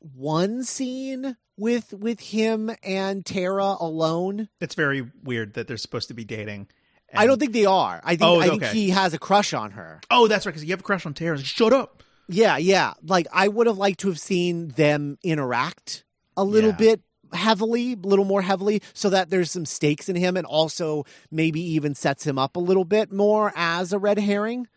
one 0.00 0.64
scene 0.64 1.36
with 1.56 1.92
with 1.92 2.20
him 2.20 2.70
and 2.82 3.24
Tara 3.24 3.76
alone. 3.78 4.48
it's 4.60 4.74
very 4.74 5.10
weird 5.22 5.54
that 5.54 5.68
they're 5.68 5.76
supposed 5.76 6.08
to 6.08 6.14
be 6.14 6.24
dating 6.24 6.68
I 7.16 7.28
don't 7.28 7.38
think 7.38 7.52
they 7.52 7.64
are. 7.64 8.00
I 8.02 8.16
think 8.16 8.22
Oh, 8.28 8.40
I 8.40 8.48
think 8.48 8.64
he 8.64 8.90
has 8.90 9.14
a 9.14 9.18
crush 9.18 9.54
on 9.54 9.70
her. 9.72 10.00
oh 10.10 10.26
that's 10.26 10.46
right 10.46 10.52
because 10.52 10.64
you 10.64 10.70
have 10.72 10.80
a 10.80 10.84
crush 10.84 11.06
on 11.06 11.14
Tara 11.14 11.38
shut 11.38 11.72
up 11.72 12.02
Yeah, 12.28 12.56
yeah. 12.56 12.94
Like 13.06 13.26
I 13.32 13.46
would 13.48 13.66
have 13.66 13.78
liked 13.78 14.00
to 14.00 14.08
have 14.08 14.18
seen 14.18 14.68
them 14.70 15.18
interact 15.22 16.03
a 16.36 16.44
little 16.44 16.70
Yeah. 16.70 16.76
bit 16.76 17.00
heavily, 17.32 17.94
a 17.94 17.96
little 18.06 18.24
more 18.24 18.42
heavily, 18.42 18.80
so 18.92 19.10
that 19.10 19.30
there's 19.30 19.50
some 19.50 19.66
stakes 19.66 20.08
in 20.08 20.16
him, 20.16 20.36
and 20.36 20.46
also 20.46 21.04
maybe 21.30 21.60
even 21.60 21.94
sets 21.94 22.26
him 22.26 22.38
up 22.38 22.56
a 22.56 22.60
little 22.60 22.84
bit 22.84 23.12
more 23.12 23.52
as 23.56 23.92
a 23.92 23.98
red 23.98 24.18
herring. 24.18 24.68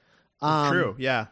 Um, 0.41 0.71
true 0.71 0.95
yeah 0.99 1.27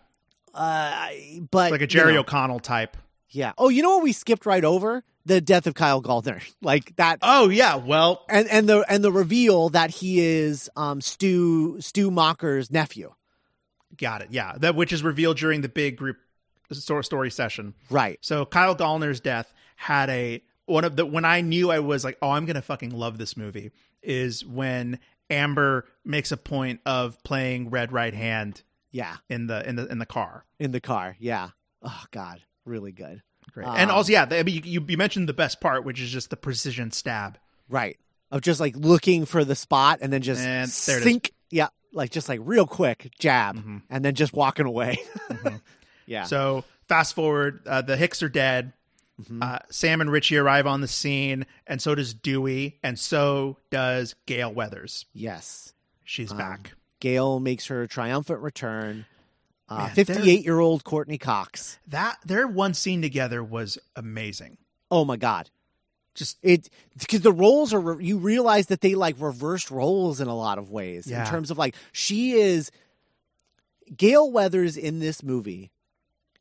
Uh, 0.53 1.09
but 1.51 1.71
like 1.71 1.81
a 1.81 1.87
Jerry 1.87 2.09
you 2.11 2.15
know, 2.15 2.21
O'Connell 2.21 2.59
type 2.59 2.97
yeah. 3.29 3.51
Oh, 3.57 3.67
you 3.69 3.83
know 3.83 3.95
what 3.95 4.03
we 4.03 4.13
skipped 4.13 4.45
right 4.45 4.63
over? 4.63 5.03
The 5.25 5.41
death 5.41 5.67
of 5.67 5.73
Kyle 5.73 6.01
Gallner. 6.01 6.41
Like 6.61 6.95
that, 6.95 7.19
oh 7.21 7.49
yeah 7.49 7.75
well 7.75 8.23
and 8.29 8.47
and 8.49 8.67
the 8.69 8.85
and 8.89 9.03
the 9.03 9.11
reveal 9.11 9.69
that 9.69 9.89
he 9.91 10.19
is 10.21 10.69
um 10.75 11.01
Stu 11.01 11.79
Stu 11.81 12.09
Macher's 12.11 12.71
nephew. 12.71 13.13
got 13.97 14.21
it 14.21 14.29
yeah 14.31 14.53
that 14.59 14.75
which 14.75 14.91
is 14.93 15.03
revealed 15.03 15.37
during 15.37 15.61
the 15.61 15.69
big 15.69 15.97
group 15.97 16.17
story 16.71 17.03
story 17.03 17.29
session 17.31 17.73
Right. 17.91 18.17
So 18.21 18.45
Kyle 18.45 18.75
Gallner's 18.75 19.19
death 19.19 19.53
had 19.75 20.09
a 20.09 20.41
one 20.65 20.83
of 20.83 20.95
the 20.95 21.05
when 21.05 21.25
I 21.25 21.41
knew 21.41 21.69
I 21.71 21.79
was 21.79 22.03
like, 22.03 22.17
oh, 22.21 22.31
I'm 22.31 22.45
gonna 22.45 22.61
fucking 22.61 22.91
love 22.91 23.17
this 23.17 23.37
movie 23.37 23.71
is 24.01 24.45
when 24.45 24.99
Amber 25.29 25.85
makes 26.03 26.31
a 26.31 26.37
point 26.37 26.79
of 26.85 27.21
playing 27.23 27.69
Red 27.69 27.91
Right 27.91 28.13
Hand 28.13 28.61
Yeah. 28.91 29.17
in 29.29 29.47
the 29.47 29.67
in 29.67 29.75
the 29.75 29.87
in 29.87 29.99
the 29.99 30.05
car. 30.05 30.45
In 30.59 30.71
the 30.71 30.79
car. 30.81 31.15
Yeah. 31.19 31.49
Oh 31.83 32.03
God. 32.11 32.41
Really 32.65 32.91
good. 32.91 33.21
Great. 33.51 33.67
Um, 33.67 33.75
and 33.77 33.91
also, 33.91 34.11
yeah, 34.11 34.25
I 34.31 34.41
mean, 34.43 34.61
you, 34.65 34.83
you 34.87 34.97
mentioned 34.97 35.29
the 35.29 35.33
best 35.33 35.61
part, 35.61 35.83
which 35.85 36.01
is 36.01 36.09
just 36.09 36.29
the 36.31 36.35
precision 36.37 36.91
stab. 36.91 37.37
Right. 37.69 37.97
Of 38.31 38.41
just 38.41 38.59
like 38.59 38.75
looking 38.75 39.25
for 39.25 39.45
the 39.45 39.55
spot 39.55 39.99
and 40.01 40.11
then 40.11 40.21
just 40.23 40.41
And 40.41 40.47
there 40.47 40.97
it 40.97 40.99
is. 40.99 41.03
sink. 41.03 41.31
Yeah. 41.51 41.67
Like 41.93 42.09
just 42.11 42.27
like 42.27 42.39
real 42.43 42.65
quick 42.65 43.11
jab 43.19 43.55
Mhm. 43.57 43.83
and 43.89 44.03
then 44.03 44.15
just 44.15 44.33
walking 44.33 44.65
away. 44.65 44.97
Mhm. 45.29 45.61
yeah. 46.07 46.23
So 46.23 46.65
fast 46.87 47.13
forward, 47.13 47.61
uh, 47.67 47.81
the 47.83 47.95
Hicks 47.97 48.21
are 48.23 48.29
dead. 48.29 48.73
Mhm. 49.21 49.41
Uh, 49.41 49.59
Sam 49.69 50.01
and 50.01 50.11
Richie 50.11 50.37
arrive 50.37 50.67
on 50.67 50.81
the 50.81 50.87
scene, 50.87 51.45
and 51.65 51.81
so 51.81 51.95
does 51.95 52.13
Dewey, 52.13 52.79
and 52.83 52.99
so 52.99 53.57
does 53.69 54.15
Gale 54.25 54.53
Weathers. 54.53 55.05
yes. 55.13 55.71
She's 56.03 56.31
Um, 56.31 56.37
back. 56.37 56.73
Gale 56.99 57.39
makes 57.39 57.65
her 57.67 57.87
triumphant 57.87 58.39
return. 58.41 59.05
Uh, 59.67 59.77
Man, 59.87 59.95
58 59.95 60.43
year 60.45 60.59
old 60.59 60.83
Courteney 60.83 61.17
Cox. 61.17 61.79
That 61.87 62.19
their 62.23 62.47
one 62.47 62.73
scene 62.75 63.01
together 63.01 63.43
was 63.43 63.79
amazing. 63.95 64.57
Oh 64.91 65.03
my 65.05 65.15
God. 65.17 65.49
Just 66.13 66.37
it 66.43 66.69
because 66.99 67.21
the 67.21 67.31
roles 67.33 67.73
are 67.73 67.99
you 67.99 68.17
realize 68.19 68.67
that 68.67 68.81
they 68.81 68.93
like 68.95 69.15
reversed 69.19 69.71
roles 69.71 70.21
in 70.21 70.27
a 70.27 70.35
lot 70.35 70.57
of 70.59 70.69
ways 70.69 71.07
Yeah. 71.07 71.25
in 71.25 71.29
terms 71.29 71.49
of 71.49 71.57
like 71.57 71.73
she 71.91 72.33
is 72.33 72.69
Gale 73.97 74.31
Weathers 74.31 74.77
in 74.77 74.99
this 74.99 75.23
movie 75.23 75.71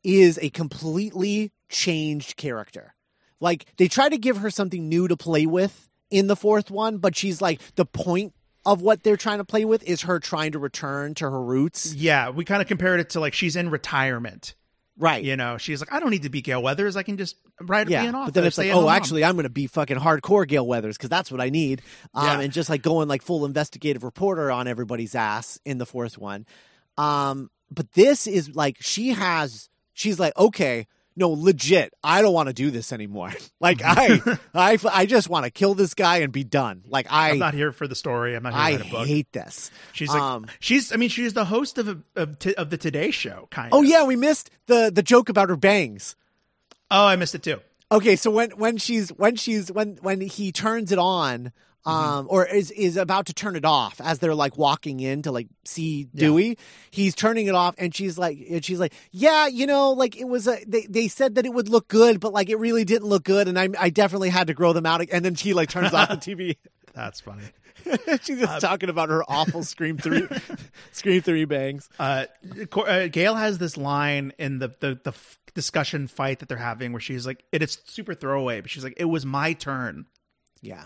is 0.03 0.37
a 0.41 0.49
completely 0.51 1.51
changed 1.69 2.35
character. 2.37 2.93
Like 3.39 3.65
they 3.77 3.87
try 3.87 4.09
to 4.09 4.17
give 4.17 4.37
her 4.37 4.49
something 4.49 4.87
new 4.87 5.07
to 5.07 5.17
play 5.17 5.45
with 5.45 5.89
in 6.09 6.27
the 6.27 6.35
fourth 6.35 6.71
one, 6.71 6.97
but 6.97 7.15
she's 7.15 7.41
like 7.41 7.59
the 7.75 7.85
point 7.85 8.33
of 8.65 8.81
what 8.81 9.03
they're 9.03 9.17
trying 9.17 9.37
to 9.37 9.43
play 9.45 9.65
with 9.65 9.83
is 9.83 10.03
her 10.03 10.19
trying 10.19 10.51
to 10.53 10.59
return 10.59 11.13
to 11.15 11.29
her 11.29 11.41
roots. 11.43 11.93
yeah, 11.93 12.29
we 12.29 12.43
kind 12.45 12.61
of 12.61 12.67
compared 12.67 12.99
it 12.99 13.11
to 13.11 13.19
like 13.19 13.33
she's 13.33 13.55
in 13.55 13.69
retirement. 13.69 14.55
Right. 14.97 15.21
You 15.25 15.35
know, 15.35 15.57
she's 15.57 15.81
like, 15.81 15.91
I 15.91 15.99
don't 15.99 16.09
need 16.09 16.23
to 16.23 16.29
be 16.29 16.41
Gale 16.41 16.63
Weathers. 16.63 16.95
I 16.95 17.03
can 17.03 17.17
just 17.17 17.35
write 17.59 17.89
Yeah, 17.89 18.03
an 18.03 18.15
author. 18.15 18.27
but 18.27 18.33
then 18.35 18.45
it's 18.45 18.57
like, 18.57 18.71
oh, 18.71 18.89
actually, 18.89 19.25
I'm 19.25 19.33
going 19.35 19.43
to 19.43 19.49
be 19.49 19.67
fucking 19.67 19.97
hardcore 19.97 20.47
Gale 20.47 20.65
Weathers 20.65 20.95
because 20.97 21.09
that's 21.09 21.29
what 21.29 21.41
I 21.41 21.49
need, 21.49 21.81
um, 22.13 22.25
Yeah. 22.25 22.39
and 22.39 22.53
just 22.53 22.69
like 22.69 22.81
going 22.81 23.09
like 23.09 23.21
full 23.21 23.43
investigative 23.45 24.03
reporter 24.05 24.49
on 24.51 24.69
everybody's 24.69 25.13
ass 25.13 25.59
in 25.65 25.79
the 25.79 25.85
fourth 25.85 26.17
one. 26.17 26.45
Um, 26.97 27.51
but 27.69 27.91
this 27.91 28.25
is 28.25 28.55
like 28.55 28.77
she 28.79 29.09
has, 29.09 29.69
she's 29.93 30.17
like, 30.17 30.35
okay, 30.37 30.87
no, 31.15 31.29
legit, 31.29 31.93
I 32.03 32.21
don't 32.21 32.33
want 32.33 32.47
to 32.47 32.53
do 32.53 32.71
this 32.71 32.91
anymore. 32.91 33.31
like 33.59 33.81
I, 33.83 34.19
I, 34.53 34.77
I 34.91 35.05
just 35.05 35.29
want 35.29 35.45
to 35.45 35.51
kill 35.51 35.73
this 35.73 35.93
guy 35.93 36.17
and 36.17 36.31
be 36.31 36.43
done. 36.43 36.83
Like 36.87 37.07
I, 37.09 37.31
I'm 37.31 37.39
not 37.39 37.53
here 37.53 37.71
for 37.71 37.87
the 37.87 37.95
story. 37.95 38.35
I'm 38.35 38.43
not 38.43 38.53
here 38.53 38.61
I 38.61 38.83
to 38.83 38.91
book. 38.91 39.07
hate 39.07 39.31
this. 39.31 39.71
she's 39.93 40.09
like, 40.09 40.21
um, 40.21 40.47
she's. 40.59 40.91
I 40.91 40.97
mean, 40.97 41.09
she's 41.09 41.33
the 41.33 41.45
host 41.45 41.77
of 41.77 41.87
a, 41.87 41.97
of, 42.15 42.39
t- 42.39 42.55
of 42.55 42.69
the 42.69 42.77
Today 42.77 43.11
Show. 43.11 43.47
Kind. 43.51 43.73
Of. 43.73 43.77
Oh 43.79 43.83
of. 43.83 43.87
yeah, 43.87 44.03
we 44.03 44.15
missed 44.15 44.49
the 44.67 44.91
the 44.93 45.03
joke 45.03 45.29
about 45.29 45.49
her 45.49 45.57
bangs. 45.57 46.15
Oh, 46.91 47.07
I 47.07 47.15
missed 47.15 47.35
it 47.35 47.43
too. 47.43 47.61
Okay, 47.91 48.15
so 48.15 48.31
when 48.31 48.51
when 48.51 48.77
she's 48.77 49.09
when 49.09 49.35
she's 49.35 49.71
when 49.71 49.97
when 50.01 50.21
he 50.21 50.51
turns 50.51 50.91
it 50.91 50.99
on, 50.99 51.51
um, 51.85 52.27
or 52.29 52.45
is 52.45 52.71
is 52.71 52.97
about 52.97 53.27
to 53.27 53.33
turn 53.33 53.55
it 53.55 53.65
off 53.65 54.01
as 54.01 54.19
they're 54.19 54.35
like 54.35 54.57
walking 54.57 54.99
in 54.99 55.21
to 55.23 55.31
like 55.31 55.47
see 55.65 56.05
Dewey, 56.05 56.57
he's 56.91 57.15
turning 57.15 57.47
it 57.47 57.55
off, 57.55 57.75
and 57.77 57.93
she's 57.93 58.17
like, 58.17 58.37
and 58.49 58.63
she's 58.63 58.79
like, 58.79 58.93
yeah, 59.11 59.47
you 59.47 59.67
know, 59.67 59.91
like 59.91 60.17
it 60.17 60.25
was 60.27 60.47
a 60.47 60.57
they 60.65 60.85
they 60.87 61.07
said 61.07 61.35
that 61.35 61.45
it 61.45 61.53
would 61.53 61.69
look 61.69 61.87
good, 61.87 62.19
but 62.19 62.33
like 62.33 62.49
it 62.49 62.57
really 62.57 62.85
didn't 62.85 63.07
look 63.07 63.23
good, 63.23 63.47
and 63.47 63.59
I 63.59 63.69
I 63.79 63.89
definitely 63.89 64.29
had 64.29 64.47
to 64.47 64.53
grow 64.53 64.73
them 64.73 64.85
out, 64.85 65.05
and 65.11 65.23
then 65.23 65.35
she 65.35 65.53
like 65.53 65.69
turns 65.69 65.93
off 65.93 66.09
the 66.09 66.15
TV. 66.15 66.57
That's 66.93 67.19
funny. 67.19 67.43
She's 68.23 68.39
just 68.39 68.61
talking 68.61 68.89
about 68.89 69.09
her 69.09 69.23
awful 69.29 69.63
Scream 69.63 69.97
three, 69.97 70.27
Scream 70.91 71.21
three 71.21 71.45
bangs. 71.45 71.89
Uh, 71.99 72.25
uh, 72.75 73.07
Gale 73.07 73.35
has 73.35 73.57
this 73.57 73.77
line 73.77 74.33
in 74.39 74.59
the, 74.59 74.69
the 74.79 74.99
the 75.03 75.11
f- 75.11 75.37
discussion 75.53 76.07
fight 76.07 76.39
that 76.39 76.49
they're 76.49 76.57
having 76.57 76.93
where 76.93 77.01
she's 77.01 77.27
like, 77.27 77.43
it 77.51 77.61
is 77.61 77.77
super 77.85 78.15
throwaway, 78.15 78.61
but 78.61 78.71
she's 78.71 78.83
like, 78.83 78.95
it 78.97 79.05
was 79.05 79.25
my 79.25 79.53
turn. 79.53 80.05
Yeah, 80.61 80.85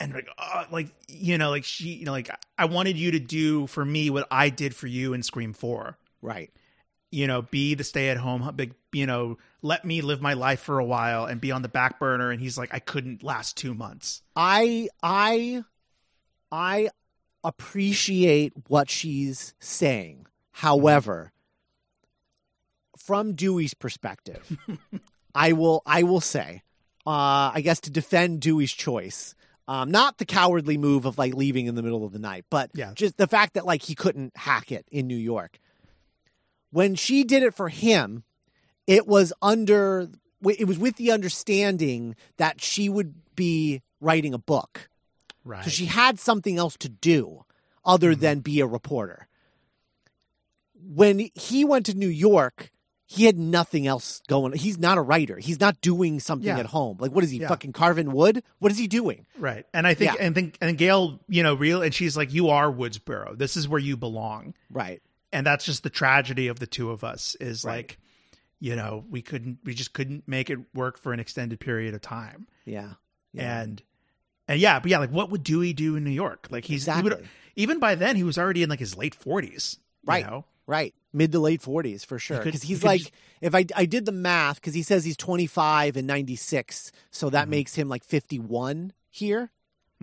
and 0.00 0.12
like 0.12 0.28
oh, 0.38 0.64
like 0.70 0.88
you 1.08 1.38
know 1.38 1.50
like 1.50 1.64
she 1.64 1.90
you 1.90 2.04
know 2.04 2.12
like 2.12 2.30
I 2.56 2.66
wanted 2.66 2.96
you 2.96 3.12
to 3.12 3.20
do 3.20 3.66
for 3.66 3.84
me 3.84 4.10
what 4.10 4.26
I 4.30 4.50
did 4.50 4.74
for 4.74 4.86
you 4.86 5.12
in 5.12 5.22
Scream 5.22 5.52
4 5.52 5.96
right. 6.22 6.50
you 7.10 7.26
know 7.26 7.42
be 7.42 7.74
the 7.74 7.84
stay 7.84 8.08
at 8.10 8.16
home 8.16 8.50
big 8.54 8.74
you 8.92 9.06
know 9.06 9.38
let 9.62 9.84
me 9.84 10.00
live 10.00 10.20
my 10.20 10.34
life 10.34 10.60
for 10.60 10.78
a 10.78 10.84
while 10.84 11.24
and 11.24 11.40
be 11.40 11.52
on 11.52 11.62
the 11.62 11.68
back 11.68 11.98
burner 11.98 12.30
and 12.30 12.40
he's 12.40 12.56
like 12.56 12.72
I 12.72 12.78
couldn't 12.78 13.22
last 13.22 13.56
2 13.56 13.74
months 13.74 14.22
I 14.36 14.88
I 15.02 15.64
I 16.50 16.90
appreciate 17.44 18.52
what 18.68 18.90
she's 18.90 19.54
saying. 19.60 20.26
However, 20.52 21.32
from 22.96 23.34
Dewey's 23.34 23.74
perspective, 23.74 24.56
I 25.34 25.52
will 25.52 25.82
I 25.86 26.02
will 26.02 26.20
say, 26.20 26.62
uh, 27.06 27.52
I 27.54 27.60
guess 27.62 27.80
to 27.80 27.90
defend 27.90 28.40
Dewey's 28.40 28.72
choice, 28.72 29.34
um, 29.68 29.90
not 29.90 30.18
the 30.18 30.24
cowardly 30.24 30.76
move 30.78 31.04
of 31.04 31.18
like 31.18 31.34
leaving 31.34 31.66
in 31.66 31.74
the 31.76 31.82
middle 31.82 32.04
of 32.04 32.12
the 32.12 32.18
night, 32.18 32.44
but 32.50 32.70
Yeah. 32.74 32.92
just 32.94 33.18
the 33.18 33.26
fact 33.28 33.54
that 33.54 33.66
like 33.66 33.82
he 33.82 33.94
couldn't 33.94 34.36
hack 34.36 34.72
it 34.72 34.86
in 34.90 35.06
New 35.06 35.16
York. 35.16 35.60
When 36.70 36.94
she 36.96 37.22
did 37.22 37.42
it 37.42 37.54
for 37.54 37.68
him, 37.68 38.24
it 38.86 39.06
was 39.06 39.32
under 39.42 40.08
it 40.48 40.66
was 40.66 40.78
with 40.78 40.96
the 40.96 41.10
understanding 41.12 42.16
that 42.38 42.60
she 42.60 42.88
would 42.88 43.14
be 43.34 43.82
writing 44.00 44.32
a 44.34 44.38
book 44.38 44.88
right 45.44 45.58
because 45.58 45.72
she 45.72 45.86
had 45.86 46.18
something 46.18 46.56
else 46.56 46.76
to 46.78 46.88
do 46.88 47.44
other 47.84 48.14
than 48.14 48.40
be 48.40 48.60
a 48.60 48.66
reporter. 48.66 49.26
When 50.74 51.28
he 51.34 51.64
went 51.64 51.86
to 51.86 51.94
New 51.94 52.08
York, 52.08 52.70
he 53.10 53.24
had 53.24 53.38
nothing 53.38 53.86
else 53.86 54.20
going. 54.28 54.52
He's 54.52 54.76
not 54.78 54.98
a 54.98 55.00
writer. 55.00 55.38
He's 55.38 55.58
not 55.58 55.80
doing 55.80 56.20
something 56.20 56.46
Yeah. 56.46 56.58
at 56.58 56.66
home. 56.66 56.98
Like 57.00 57.10
what 57.10 57.24
is 57.24 57.30
he 57.30 57.38
Yeah. 57.38 57.48
fucking 57.48 57.72
carving 57.72 58.12
wood? 58.12 58.42
What 58.58 58.70
is 58.70 58.76
he 58.78 58.86
doing? 58.86 59.24
right 59.38 59.64
and 59.72 59.86
I 59.86 59.94
think 59.94 60.12
Yeah. 60.14 60.24
and 60.26 60.34
think 60.34 60.58
and 60.60 60.76
Gale 60.76 61.18
you 61.28 61.42
know 61.42 61.54
real 61.54 61.82
and 61.82 61.94
she's 61.94 62.16
like 62.16 62.32
you 62.34 62.48
are 62.50 62.70
Woodsboro 62.70 63.36
this 63.38 63.56
is 63.56 63.66
where 63.66 63.80
you 63.80 63.96
belong 63.96 64.52
Right. 64.70 65.00
and 65.32 65.46
that's 65.46 65.64
just 65.64 65.82
the 65.84 65.90
tragedy 65.90 66.48
of 66.48 66.58
the 66.58 66.66
two 66.66 66.90
of 66.90 67.02
us 67.02 67.34
is 67.40 67.64
Right. 67.64 67.76
like 67.76 67.98
you 68.60 68.76
know 68.76 69.04
we 69.08 69.22
couldn't 69.22 69.58
we 69.64 69.72
just 69.74 69.92
couldn't 69.94 70.26
make 70.28 70.50
it 70.50 70.58
work 70.74 70.98
for 70.98 71.12
an 71.12 71.20
extended 71.20 71.60
period 71.60 71.94
of 71.94 72.00
time 72.02 72.46
Yeah. 72.66 72.94
Yeah. 73.32 73.60
and 73.62 73.82
and 74.48 74.58
yeah, 74.60 74.80
but 74.80 74.90
yeah, 74.90 74.98
like 74.98 75.10
what 75.12 75.30
would 75.30 75.44
Dewey 75.44 75.72
do 75.74 75.94
in 75.96 76.04
New 76.04 76.10
York? 76.10 76.48
Like 76.50 76.64
he's 76.64 76.86
he 76.86 77.02
would- 77.02 77.28
even 77.54 77.78
by 77.78 77.94
then 77.94 78.16
he 78.16 78.22
was 78.24 78.36
already 78.38 78.62
in 78.62 78.70
like 78.70 78.78
his 78.80 78.96
late 78.96 79.14
forties, 79.14 79.78
Right. 80.04 80.24
You 80.24 80.30
know? 80.30 80.44
Right. 80.68 80.94
Mid 81.12 81.32
to 81.32 81.40
late 81.40 81.62
40s 81.62 82.04
for 82.04 82.18
sure. 82.20 82.38
Because 82.44 82.62
he's 82.62 82.84
like, 82.84 83.00
just- 83.00 83.12
if 83.40 83.54
I, 83.54 83.64
I 83.74 83.86
did 83.86 84.04
the 84.04 84.12
math, 84.12 84.56
because 84.56 84.74
he 84.74 84.82
says 84.82 85.04
he's 85.04 85.16
25 85.16 85.96
and 85.96 86.06
96. 86.06 86.92
So 87.10 87.30
that 87.30 87.46
Mhm. 87.46 87.50
makes 87.50 87.74
him 87.74 87.88
like 87.88 88.04
51 88.04 88.92
here. 89.10 89.50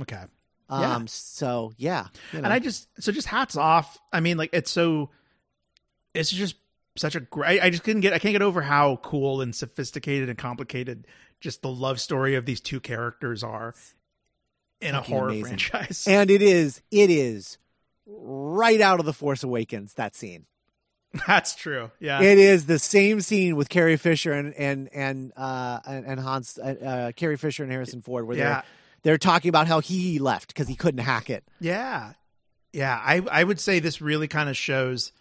Okay, 0.02 0.24
Um, 0.68 0.82
Yeah. 0.82 1.00
So 1.08 1.74
yeah. 1.78 2.08
you 2.34 2.40
know. 2.40 2.46
and 2.46 2.54
I 2.54 2.58
just 2.60 2.88
so 3.02 3.12
just 3.12 3.28
hats 3.28 3.56
off. 3.56 3.98
I 4.12 4.20
mean, 4.20 4.38
like 4.38 4.50
it's 4.54 4.72
so 4.72 5.12
it's 6.16 6.32
just 6.32 6.56
such 6.98 7.14
a 7.16 7.20
great. 7.20 7.62
I 7.62 7.70
just 7.70 7.84
couldn't 7.84 8.02
get 8.02 8.14
I 8.14 8.20
can't 8.20 8.34
get 8.34 8.42
over 8.42 8.62
how 8.64 8.96
cool 8.98 9.42
and 9.42 9.56
sophisticated 9.56 10.28
and 10.30 10.38
complicated 10.38 11.06
just 11.40 11.62
the 11.62 11.70
love 11.70 12.00
story 12.02 12.34
of 12.36 12.46
these 12.48 12.60
two 12.62 12.80
characters 12.80 13.44
are 13.44 13.76
in 14.82 14.96
a 14.96 15.02
horror 15.02 15.30
amazing. 15.30 15.58
franchise. 15.60 16.06
and 16.08 16.32
it 16.32 16.42
is, 16.42 16.82
it 16.92 17.10
is 17.12 17.58
right 18.08 18.82
out 18.82 19.00
of 19.00 19.06
The 19.06 19.14
Force 19.14 19.44
Awakens, 19.44 19.94
that 19.96 20.16
scene. 20.16 20.46
That's 21.28 21.56
true. 21.56 21.92
Yeah, 22.00 22.22
It 22.22 22.38
is 22.38 22.66
the 22.66 22.80
same 22.80 23.22
scene 23.22 23.56
with 23.56 23.70
Carrie 23.70 23.98
Fisher 23.98 24.34
and 24.34 24.54
and 24.56 24.90
and 24.94 25.32
uh 25.36 25.80
and, 25.86 26.20
Hans 26.20 26.58
uh, 26.58 26.68
uh, 26.68 27.12
Carrie 27.14 27.38
Fisher 27.38 27.64
and 27.64 27.72
Harrison 27.72 28.02
Ford 28.02 28.28
where 28.28 28.38
yeah, 28.38 28.44
they're 28.44 28.64
they're 29.04 29.18
talking 29.18 29.50
about 29.50 29.68
how 29.68 29.80
he 29.80 30.20
left 30.20 30.50
because 30.50 30.68
he 30.68 30.76
couldn't 30.76 31.04
hack 31.04 31.30
it. 31.30 31.44
Yeah. 31.60 32.14
Yeah, 32.74 33.00
I 33.02 33.22
I 33.32 33.44
would 33.44 33.60
say 33.60 33.80
this 33.80 34.02
really 34.02 34.28
kind 34.28 34.50
of 34.50 34.58
shows 34.58 35.14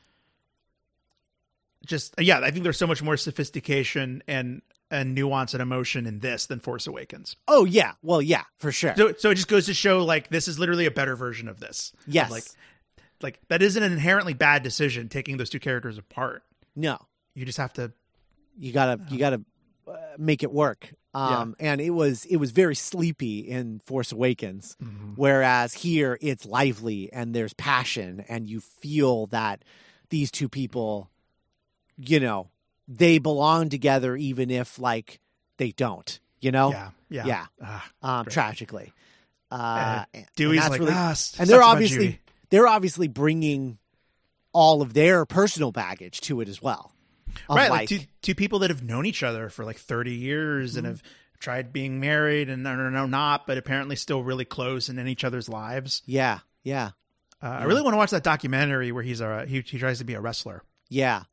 just 1.86 2.14
yeah, 2.18 2.40
I 2.40 2.50
think 2.50 2.64
there's 2.64 2.78
so 2.78 2.86
much 2.86 3.02
more 3.02 3.16
sophistication 3.16 4.22
and 4.26 4.62
and 4.90 5.14
nuance 5.14 5.54
and 5.54 5.62
emotion 5.62 6.06
in 6.06 6.20
this 6.20 6.46
than 6.46 6.60
Force 6.60 6.86
Awakens. 6.86 7.36
Oh 7.48 7.64
yeah, 7.64 7.92
well 8.02 8.22
yeah, 8.22 8.44
for 8.58 8.72
sure. 8.72 8.94
So 8.96 9.12
so 9.16 9.30
it 9.30 9.34
just 9.36 9.48
goes 9.48 9.66
to 9.66 9.74
show 9.74 10.04
like 10.04 10.28
this 10.28 10.48
is 10.48 10.58
literally 10.58 10.86
a 10.86 10.90
better 10.90 11.16
version 11.16 11.48
of 11.48 11.60
this. 11.60 11.92
Yes, 12.06 12.30
Like 12.30 12.44
like 13.22 13.40
that 13.48 13.62
isn't 13.62 13.82
an 13.82 13.92
inherently 13.92 14.34
bad 14.34 14.62
decision 14.62 15.08
taking 15.08 15.36
those 15.36 15.50
two 15.50 15.60
characters 15.60 15.98
apart. 15.98 16.42
no, 16.76 16.98
You 17.34 17.44
just 17.44 17.58
have 17.58 17.72
to 17.74 17.92
you 18.58 18.72
gotta 18.72 19.00
you 19.10 19.18
gotta 19.18 19.40
uh, 19.88 19.96
make 20.18 20.42
it 20.42 20.52
work. 20.52 20.92
Um, 21.16 21.54
and 21.60 21.80
it 21.80 21.90
was 21.90 22.24
it 22.24 22.36
was 22.38 22.50
very 22.50 22.74
sleepy 22.74 23.38
in 23.38 23.78
Force 23.84 24.10
Awakens, 24.10 24.76
whereas 25.14 25.72
here 25.74 26.18
it's 26.20 26.44
lively 26.44 27.12
and 27.12 27.32
there's 27.34 27.52
passion 27.54 28.24
and 28.28 28.48
you 28.48 28.58
feel 28.60 29.26
that 29.26 29.62
these 30.10 30.30
two 30.32 30.48
people, 30.48 31.08
you 31.96 32.18
know, 32.18 32.48
they 32.88 33.18
belong 33.18 33.68
together 33.68 34.16
even 34.16 34.50
if 34.50 34.78
like 34.80 35.20
they 35.56 35.70
don't. 35.70 36.18
You 36.40 36.50
know, 36.50 36.70
yeah, 36.70 36.90
yeah. 37.08 37.26
Yeah. 37.26 37.46
Ah, 37.62 37.90
um, 38.02 38.26
tragically. 38.26 38.92
Uh, 39.52 40.04
and- 40.12 40.22
and 40.22 40.26
Dewey's 40.36 40.60
that's 40.60 40.70
like 40.70 40.80
really- 40.80 40.92
ah, 40.94 41.14
and 41.38 41.48
they're 41.48 41.62
obviously 41.62 42.06
Judy." 42.06 42.20
They're 42.54 42.68
obviously 42.68 43.08
bringing 43.08 43.78
all 44.52 44.80
of 44.82 44.94
their 44.94 45.26
personal 45.26 45.72
baggage 45.72 46.20
to 46.22 46.40
it 46.40 46.48
as 46.48 46.62
well. 46.62 46.92
Right, 47.48 47.68
like, 47.68 47.70
like, 47.70 47.88
two 47.88 48.00
two 48.22 48.34
people 48.36 48.60
that 48.60 48.70
have 48.70 48.82
known 48.82 49.06
each 49.06 49.22
other 49.24 49.48
for 49.48 49.64
like 49.64 49.76
thirty 49.78 50.14
years 50.14 50.70
Mm-hmm. 50.72 50.78
and 50.78 50.86
have 50.86 51.02
tried 51.40 51.72
being 51.72 51.98
married 52.00 52.48
and 52.48 52.62
no, 52.62 52.76
no, 52.76 52.88
no, 52.90 53.06
not, 53.06 53.46
but 53.46 53.58
apparently 53.58 53.96
still 53.96 54.22
really 54.22 54.44
close 54.44 54.88
and 54.88 54.98
in 55.00 55.08
each 55.08 55.24
other's 55.24 55.48
lives. 55.48 56.00
yeah, 56.06 56.38
yeah, 56.62 56.90
Uh, 57.42 57.46
I 57.48 57.64
really 57.64 57.82
want 57.82 57.92
to 57.94 57.98
watch 57.98 58.12
that 58.12 58.22
documentary 58.22 58.92
where 58.92 59.02
he's 59.02 59.20
a 59.20 59.44
he, 59.46 59.60
he 59.62 59.78
tries 59.78 59.98
to 59.98 60.04
be 60.04 60.14
a 60.14 60.20
wrestler. 60.20 60.62
yeah. 60.88 61.24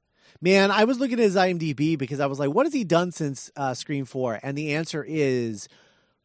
Man, 0.43 0.71
I 0.71 0.85
was 0.85 0.99
looking 0.99 1.19
at 1.19 1.23
his 1.23 1.35
IMDb 1.35 1.95
because 1.99 2.19
I 2.19 2.25
was 2.25 2.39
like, 2.39 2.49
what 2.49 2.65
has 2.65 2.73
he 2.73 2.83
done 2.83 3.11
since 3.11 3.51
uh, 3.55 3.75
Scream 3.75 4.05
4? 4.05 4.39
And 4.41 4.57
the 4.57 4.73
answer 4.73 5.05
is 5.07 5.69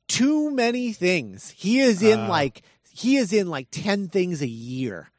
too 0.08 0.50
many 0.50 0.94
things. 0.94 1.50
He 1.50 1.80
is 1.80 2.02
in 2.02 2.20
Uh. 2.20 2.28
like 2.28 2.62
he 2.96 3.16
is 3.16 3.32
in 3.32 3.48
like 3.48 3.68
10 3.70 4.08
things 4.08 4.42
a 4.42 4.48
year. 4.48 5.10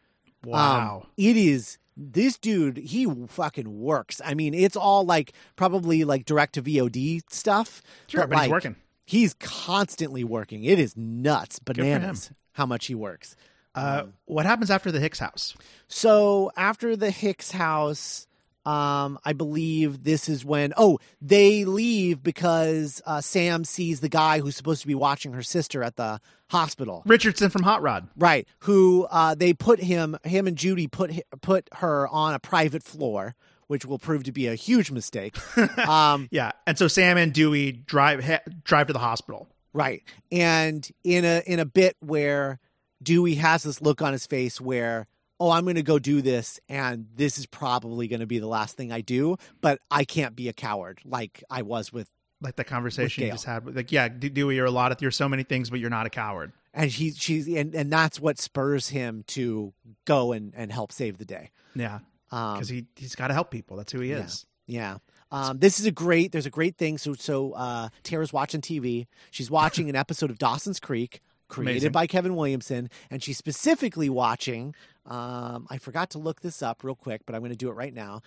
Um, 0.43 0.51
Wow. 0.51 1.07
it 1.17 1.35
is 1.37 1.77
this 1.99 2.37
dude, 2.37 2.77
he 2.77 3.07
fucking 3.27 3.79
works. 3.81 4.21
I 4.23 4.33
mean, 4.35 4.53
it's 4.53 4.75
all 4.75 5.03
like 5.03 5.33
probably 5.55 6.03
like 6.03 6.25
direct 6.25 6.53
to 6.53 6.61
VOD 6.61 7.21
stuff. 7.29 7.81
Sure, 8.07 8.27
but 8.27 8.35
he's 8.37 8.43
like, 8.43 8.51
working. 8.51 8.75
He's 9.05 9.33
constantly 9.35 10.23
working. 10.23 10.63
It 10.63 10.79
is 10.79 10.95
nuts, 10.95 11.59
bananas 11.59 12.31
how 12.53 12.65
much 12.65 12.85
he 12.87 12.95
works. 12.95 13.35
uh, 13.75 14.03
what 14.25 14.45
happens 14.45 14.69
after 14.71 14.91
the 14.91 14.99
Hicks 14.99 15.19
house? 15.19 15.55
So 15.87 16.51
after 16.55 16.95
the 16.95 17.09
Hicks 17.11 17.51
house, 17.51 18.27
um, 18.67 19.17
I 19.23 19.33
believe 19.33 20.03
this 20.03 20.27
is 20.27 20.43
when 20.43 20.73
oh 20.75 20.99
they 21.21 21.63
leave 21.65 22.21
because 22.21 23.01
uh, 23.05 23.21
Sam 23.21 23.63
sees 23.63 24.01
the 24.01 24.09
guy 24.09 24.39
who's 24.39 24.55
supposed 24.57 24.81
to 24.81 24.87
be 24.87 24.95
watching 24.95 25.33
her 25.33 25.43
sister 25.43 25.83
at 25.83 25.95
the 25.95 26.19
hospital. 26.49 27.03
Richardson 27.05 27.49
from 27.49 27.63
Hot 27.63 27.81
Rod. 27.81 28.07
Right. 28.17 28.47
Who 28.59 29.07
uh, 29.09 29.35
they 29.35 29.53
put 29.53 29.79
him, 29.79 30.17
him 30.23 30.47
and 30.47 30.57
Judy 30.57 30.87
put 30.87 31.11
put 31.41 31.69
her 31.75 32.07
on 32.09 32.33
a 32.33 32.39
private 32.39 32.83
floor, 32.83 33.35
which 33.67 33.85
will 33.85 33.99
prove 33.99 34.23
to 34.25 34.31
be 34.31 34.47
a 34.47 34.55
huge 34.55 34.91
mistake. 34.91 35.35
um, 35.87 36.27
Yeah, 36.31 36.51
and 36.65 36.77
so 36.77 36.87
Sam 36.87 37.17
and 37.17 37.33
Dewey 37.33 37.71
drive 37.71 38.23
ha- 38.23 38.41
drive 38.63 38.87
to 38.87 38.93
the 38.93 38.99
hospital. 38.99 39.47
right. 39.73 40.03
And 40.31 40.87
in 41.03 41.23
a 41.25 41.41
in 41.45 41.59
a 41.59 41.65
bit 41.65 41.95
where 41.99 42.59
Dewey 43.03 43.35
has 43.35 43.63
this 43.63 43.81
look 43.81 44.01
on 44.01 44.11
his 44.13 44.25
face 44.25 44.59
where, 44.59 45.05
oh, 45.39 45.51
I'm 45.51 45.63
going 45.65 45.75
to 45.75 45.83
go 45.83 45.99
do 45.99 46.21
this, 46.21 46.59
and 46.67 47.07
this 47.15 47.37
is 47.37 47.45
probably 47.45 48.07
going 48.07 48.19
to 48.21 48.25
be 48.25 48.39
the 48.39 48.47
last 48.47 48.75
thing 48.77 48.91
I 48.91 49.01
do, 49.01 49.37
but 49.61 49.79
I 49.91 50.03
can't 50.03 50.35
be 50.35 50.49
a 50.49 50.53
coward 50.53 50.99
like 51.05 51.43
I 51.49 51.61
was 51.61 51.91
with. 51.93 52.09
Like 52.41 52.55
the 52.55 52.63
conversation 52.63 53.23
you 53.23 53.31
just 53.31 53.45
had. 53.45 53.75
Like, 53.75 53.91
yeah, 53.91 54.07
De- 54.09 54.29
Dewey, 54.29 54.55
you're 54.55 54.65
a 54.67 54.71
lot 54.71 54.91
of 54.91 55.01
you're 55.01 55.09
so 55.11 55.27
many 55.27 55.43
things, 55.43 55.69
but 55.71 55.79
you're 55.79 55.89
not 55.89 56.05
a 56.05 56.09
coward. 56.11 56.51
And 56.73 56.91
he, 56.91 57.11
she's, 57.11 57.47
and, 57.47 57.73
and 57.73 57.91
that's 57.91 58.19
what 58.19 58.39
spurs 58.39 58.89
him 58.89 59.23
to 59.29 59.73
go 60.05 60.31
and, 60.33 60.53
and 60.55 60.71
help 60.71 60.91
save 60.91 61.17
the 61.17 61.25
day. 61.25 61.49
Yeah, 61.75 61.99
Um, 62.31 62.53
because 62.53 62.69
he 62.69 62.85
he's 62.95 63.15
got 63.15 63.29
to 63.29 63.33
help 63.33 63.49
people. 63.49 63.77
That's 63.77 63.91
who 63.91 64.01
he 64.01 64.11
Yeah. 64.11 64.23
is. 64.25 64.45
Yeah. 64.67 64.97
Um, 65.31 65.57
this 65.59 65.79
is 65.79 65.85
a 65.87 65.91
great. 65.91 66.31
There's 66.31 66.45
a 66.45 66.51
great 66.51 66.77
thing. 66.77 66.97
So, 66.99 67.13
so 67.13 67.53
uh, 67.53 67.89
Tara's 68.03 68.31
watching 68.31 68.61
TV. 68.61 69.07
She's 69.31 69.49
watching 69.51 69.89
an 69.89 69.95
episode 69.95 70.29
of 70.29 70.37
Dawson's 70.37 70.79
Creek, 70.79 71.21
created 71.47 71.71
Amazing. 71.71 71.91
by 71.91 72.07
Kevin 72.07 72.35
Williamson, 72.35 72.89
and 73.09 73.23
she's 73.23 73.37
specifically 73.37 74.09
watching. 74.09 74.75
Um, 75.05 75.67
I 75.69 75.77
forgot 75.77 76.09
to 76.11 76.19
look 76.19 76.41
this 76.41 76.61
up 76.61 76.83
real 76.83 76.95
quick, 76.95 77.21
but 77.25 77.35
I'm 77.35 77.41
going 77.41 77.51
to 77.51 77.57
do 77.57 77.69
it 77.69 77.73
right 77.73 77.93
now. 77.93 78.21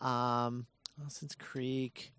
Um, 0.00 0.66
Dawson's 0.98 1.34
Creek. 1.34 2.12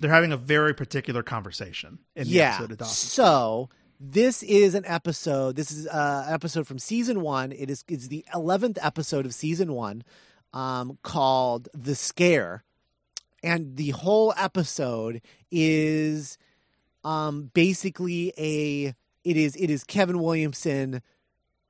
They're 0.00 0.10
having 0.10 0.32
a 0.32 0.36
very 0.36 0.74
particular 0.74 1.22
conversation 1.22 1.98
in 2.16 2.24
the 2.24 2.30
yeah. 2.30 2.54
episode 2.54 2.72
of 2.72 2.78
Dawson. 2.78 3.08
So 3.08 3.68
this 4.00 4.42
is 4.42 4.74
an 4.74 4.84
episode. 4.86 5.56
This 5.56 5.70
is 5.70 5.86
uh, 5.86 6.24
an 6.26 6.34
episode 6.34 6.66
from 6.66 6.78
season 6.78 7.20
one. 7.20 7.52
It 7.52 7.70
is 7.70 7.84
it's 7.88 8.08
the 8.08 8.24
eleventh 8.34 8.78
episode 8.82 9.24
of 9.24 9.34
season 9.34 9.72
one, 9.72 10.02
um, 10.52 10.98
called 11.02 11.68
"The 11.72 11.94
Scare," 11.94 12.64
and 13.42 13.76
the 13.76 13.90
whole 13.90 14.34
episode 14.36 15.22
is 15.50 16.38
um, 17.04 17.50
basically 17.54 18.32
a 18.36 18.94
it 19.24 19.36
is 19.36 19.56
it 19.56 19.70
is 19.70 19.84
Kevin 19.84 20.20
Williamson 20.20 21.02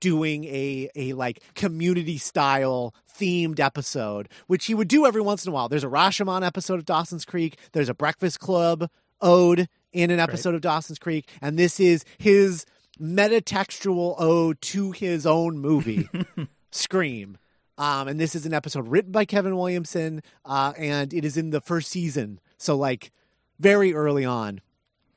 doing 0.00 0.44
a 0.44 0.90
a 0.94 1.12
like 1.14 1.40
community 1.54 2.18
style 2.18 2.94
themed 3.18 3.60
episode, 3.60 4.28
which 4.46 4.66
he 4.66 4.74
would 4.74 4.88
do 4.88 5.06
every 5.06 5.22
once 5.22 5.44
in 5.44 5.50
a 5.50 5.54
while. 5.54 5.68
There's 5.68 5.84
a 5.84 5.88
Rashomon 5.88 6.44
episode 6.44 6.78
of 6.78 6.84
Dawson's 6.84 7.24
Creek. 7.24 7.56
There's 7.72 7.88
a 7.88 7.94
Breakfast 7.94 8.40
Club 8.40 8.90
ode 9.20 9.68
in 9.92 10.10
an 10.10 10.18
episode 10.18 10.54
of 10.54 10.60
Dawson's 10.60 10.98
Creek, 10.98 11.28
and 11.40 11.58
this 11.58 11.78
is 11.78 12.04
his 12.18 12.66
metatextual 13.00 14.16
ode 14.18 14.60
to 14.60 14.92
his 14.92 15.26
own 15.26 15.58
movie, 15.58 16.08
Scream. 16.72 17.38
Um, 17.76 18.06
and 18.06 18.20
this 18.20 18.34
is 18.36 18.46
an 18.46 18.54
episode 18.54 18.86
written 18.86 19.10
by 19.10 19.24
Kevin 19.24 19.56
Williamson, 19.56 20.22
uh, 20.44 20.72
and 20.76 21.12
it 21.12 21.24
is 21.24 21.36
in 21.36 21.50
the 21.50 21.60
first 21.60 21.90
season, 21.90 22.40
so 22.56 22.76
like 22.76 23.10
very 23.58 23.94
early 23.94 24.24
on 24.24 24.60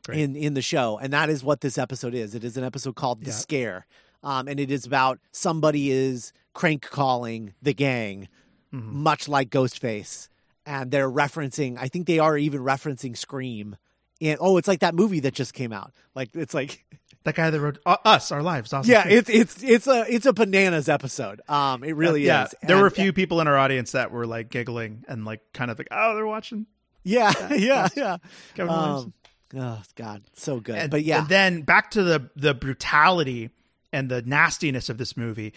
Great. 0.07 0.19
in 0.19 0.35
in 0.35 0.53
the 0.55 0.61
show, 0.61 0.97
and 0.97 1.13
that 1.13 1.29
is 1.29 1.43
what 1.43 1.61
this 1.61 1.77
episode 1.77 2.13
is. 2.15 2.33
It 2.35 2.43
is 2.43 2.57
an 2.57 2.63
episode 2.63 2.95
called 2.95 3.21
"The 3.21 3.27
Yeah. 3.27 3.33
Scare," 3.33 3.85
um, 4.23 4.47
and 4.47 4.59
it 4.59 4.71
is 4.71 4.85
about 4.85 5.19
somebody 5.31 5.91
is 5.91 6.33
crank 6.53 6.81
calling 6.81 7.53
the 7.61 7.73
gang, 7.73 8.27
Mm-hmm. 8.73 8.97
much 9.03 9.27
like 9.29 9.49
Ghostface, 9.49 10.27
and 10.65 10.91
they're 10.91 11.09
referencing. 11.09 11.77
I 11.79 11.87
think 11.87 12.05
they 12.07 12.19
are 12.19 12.37
even 12.37 12.61
referencing 12.61 13.15
Scream. 13.15 13.77
And, 14.19 14.37
oh, 14.41 14.57
it's 14.57 14.67
like 14.67 14.79
that 14.79 14.95
movie 14.95 15.19
that 15.21 15.33
just 15.35 15.53
came 15.53 15.71
out. 15.71 15.93
Like 16.15 16.29
it's 16.33 16.53
like 16.55 16.83
That 17.23 17.35
guy 17.35 17.49
that 17.49 17.59
wrote 17.59 17.77
uh, 17.85 17.97
us, 18.05 18.31
our 18.31 18.41
lives. 18.41 18.69
Dawson's 18.71 18.87
yeah, 18.89 19.05
it's 19.07 19.29
it's 19.29 19.61
it's 19.61 19.85
a 19.87 20.05
it's 20.07 20.25
a 20.25 20.31
bananas 20.33 20.87
episode. 20.89 21.41
Um, 21.49 21.83
it 21.83 21.93
really 21.95 22.25
yeah. 22.25 22.45
is. 22.45 22.55
There 22.63 22.77
were 22.77 22.83
a 22.83 22.85
And- 22.87 22.95
few 22.95 23.11
people 23.13 23.41
in 23.41 23.47
our 23.47 23.57
audience 23.57 23.91
that 23.91 24.11
were 24.11 24.25
like 24.25 24.49
giggling 24.49 25.03
and 25.09 25.23
like 25.25 25.41
kind 25.53 25.69
of 25.69 25.77
like, 25.77 25.89
oh, 25.91 26.15
they're 26.15 26.25
watching 26.25 26.67
Yeah, 27.03 27.31
yeah, 27.53 27.87
yeah. 27.97 28.17
Kevin 28.55 28.73
Williamson. 28.73 29.05
Um, 29.07 29.13
oh 29.55 29.81
God, 29.95 30.23
so 30.33 30.59
good. 30.59 30.75
And, 30.75 30.91
but 30.91 31.03
yeah, 31.03 31.19
and 31.19 31.29
then 31.29 31.61
back 31.61 31.91
to 31.91 32.03
the 32.03 32.29
the 32.35 32.53
brutality 32.53 33.49
and 33.93 34.09
the 34.09 34.21
nastiness 34.21 34.89
of 34.89 34.97
this 34.97 35.15
movie, 35.15 35.53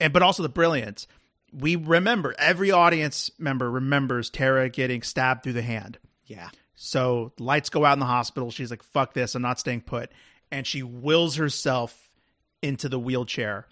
and 0.00 0.12
but 0.12 0.22
also 0.22 0.42
the 0.42 0.48
brilliance. 0.48 1.06
We 1.52 1.76
remember 1.76 2.34
every 2.38 2.70
audience 2.70 3.30
member 3.38 3.70
remembers 3.70 4.30
Tara 4.30 4.68
getting 4.68 5.02
stabbed 5.02 5.42
through 5.42 5.54
the 5.54 5.62
hand. 5.62 5.98
yeah, 6.26 6.50
So 6.74 7.32
lights 7.38 7.70
go 7.70 7.84
out 7.84 7.94
in 7.94 8.00
the 8.00 8.06
hospital. 8.06 8.50
She's 8.50 8.70
like, 8.70 8.82
"Fuck 8.82 9.14
this! 9.14 9.34
I'm 9.34 9.42
not 9.42 9.60
staying 9.60 9.82
put," 9.82 10.10
and 10.50 10.66
she 10.66 10.82
wills 10.82 11.36
herself 11.36 12.12
into 12.62 12.88
the 12.88 12.98
wheelchair, 12.98 13.66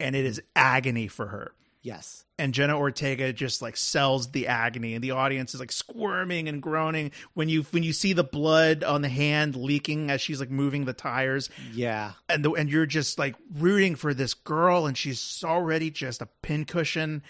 and 0.00 0.16
it 0.16 0.24
is 0.24 0.40
mm. 0.40 0.44
agony 0.56 1.08
for 1.08 1.28
her. 1.28 1.52
yes, 1.82 2.24
And 2.42 2.52
Jenna 2.52 2.76
Ortega 2.76 3.32
just 3.32 3.62
like 3.62 3.76
sells 3.76 4.32
the 4.32 4.48
agony, 4.48 4.94
and 4.94 5.04
the 5.04 5.12
audience 5.12 5.54
is 5.54 5.60
like 5.60 5.70
squirming 5.70 6.48
and 6.48 6.60
groaning 6.60 7.12
when 7.34 7.48
you 7.48 7.62
when 7.70 7.84
you 7.84 7.92
see 7.92 8.14
the 8.14 8.24
blood 8.24 8.82
on 8.82 9.00
the 9.02 9.08
hand 9.08 9.54
leaking 9.54 10.10
as 10.10 10.20
she's 10.20 10.40
like 10.40 10.50
moving 10.50 10.84
the 10.84 10.92
tires, 10.92 11.50
yeah, 11.72 12.12
and 12.28 12.44
the, 12.44 12.50
and 12.50 12.68
you're 12.68 12.84
just 12.84 13.16
like 13.16 13.36
rooting 13.54 13.94
for 13.94 14.12
this 14.12 14.34
girl, 14.34 14.86
and 14.86 14.98
she's 14.98 15.44
already 15.44 15.88
just 15.88 16.20
a 16.20 16.26
pincushion, 16.42 17.22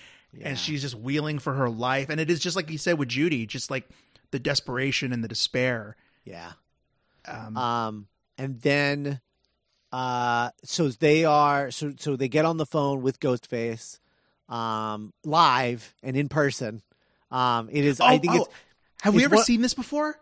and 0.42 0.58
she's 0.58 0.80
just 0.80 0.94
wheeling 0.94 1.38
for 1.38 1.52
her 1.52 1.68
life, 1.68 2.08
and 2.08 2.18
it 2.18 2.30
is 2.30 2.40
just 2.40 2.56
like 2.56 2.70
you 2.70 2.78
said 2.78 2.98
with 2.98 3.08
Judy, 3.08 3.44
just 3.44 3.70
like 3.70 3.86
the 4.30 4.38
desperation 4.38 5.12
and 5.12 5.22
the 5.22 5.28
despair. 5.28 5.94
yeah. 6.24 6.52
Um, 7.28 7.56
Um, 7.58 8.06
and 8.38 8.62
then, 8.62 9.20
uh, 9.92 10.50
so 10.64 10.88
they 10.88 11.26
are 11.26 11.70
so 11.70 11.92
so 11.98 12.16
they 12.16 12.28
get 12.28 12.46
on 12.46 12.56
the 12.56 12.64
phone 12.64 13.02
with 13.02 13.20
Ghostface, 13.20 13.98
um, 14.52 15.12
live 15.24 15.94
and 16.02 16.16
in 16.16 16.28
person. 16.28 16.82
Um, 17.30 17.68
it 17.72 17.84
is. 17.84 18.00
I 18.00 18.14
oh, 18.14 18.18
think 18.18 18.32
oh, 18.34 18.36
it's 18.42 18.48
have 19.02 19.14
we 19.14 19.24
ever 19.24 19.36
what- 19.36 19.46
seen 19.46 19.62
this 19.62 19.74
before? 19.74 20.18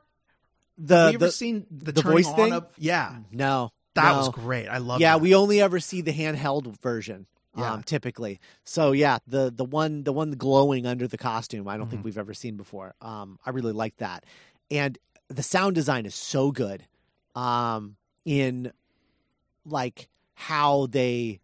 the 0.79 0.97
have 0.97 1.09
we 1.11 1.15
ever 1.17 1.27
the 1.27 1.33
seen 1.33 1.67
the, 1.71 1.93
the 1.93 2.03
voice 2.03 2.31
thing? 2.33 2.53
Of, 2.55 2.67
yeah, 2.79 3.17
no 3.33 3.73
that 3.95 4.13
no. 4.13 4.19
was 4.19 4.29
great. 4.31 4.67
I 4.69 4.79
love. 4.79 5.01
It. 5.01 5.03
Yeah 5.03 5.15
that. 5.15 5.21
we 5.21 5.35
only 5.35 5.61
ever 5.61 5.79
see 5.81 6.01
the 6.01 6.13
handheld 6.13 6.81
version 6.81 7.27
Yeah. 7.57 7.73
um 7.75 7.83
typically 7.83 8.39
so 8.65 8.93
yeah 8.93 9.19
the 9.27 9.53
the 9.55 9.65
one 9.65 10.05
the 10.05 10.13
one 10.13 10.31
glowing 10.33 10.87
under 10.87 11.07
the 11.09 11.19
costume 11.19 11.67
i 11.69 11.77
don't 11.77 11.87
Mm-hmm. 11.87 11.91
think 11.91 12.05
we've 12.05 12.17
ever 12.17 12.33
seen 12.33 12.57
before 12.57 12.95
um 13.03 13.39
i 13.45 13.51
really 13.51 13.73
like 13.73 13.97
that 13.97 14.25
and 14.71 14.97
the 15.29 15.43
sound 15.43 15.75
design 15.75 16.07
is 16.07 16.15
so 16.15 16.53
good 16.53 16.87
um 17.35 17.97
in 18.25 18.71
like 19.67 20.09
how 20.35 20.87
they 20.87 21.41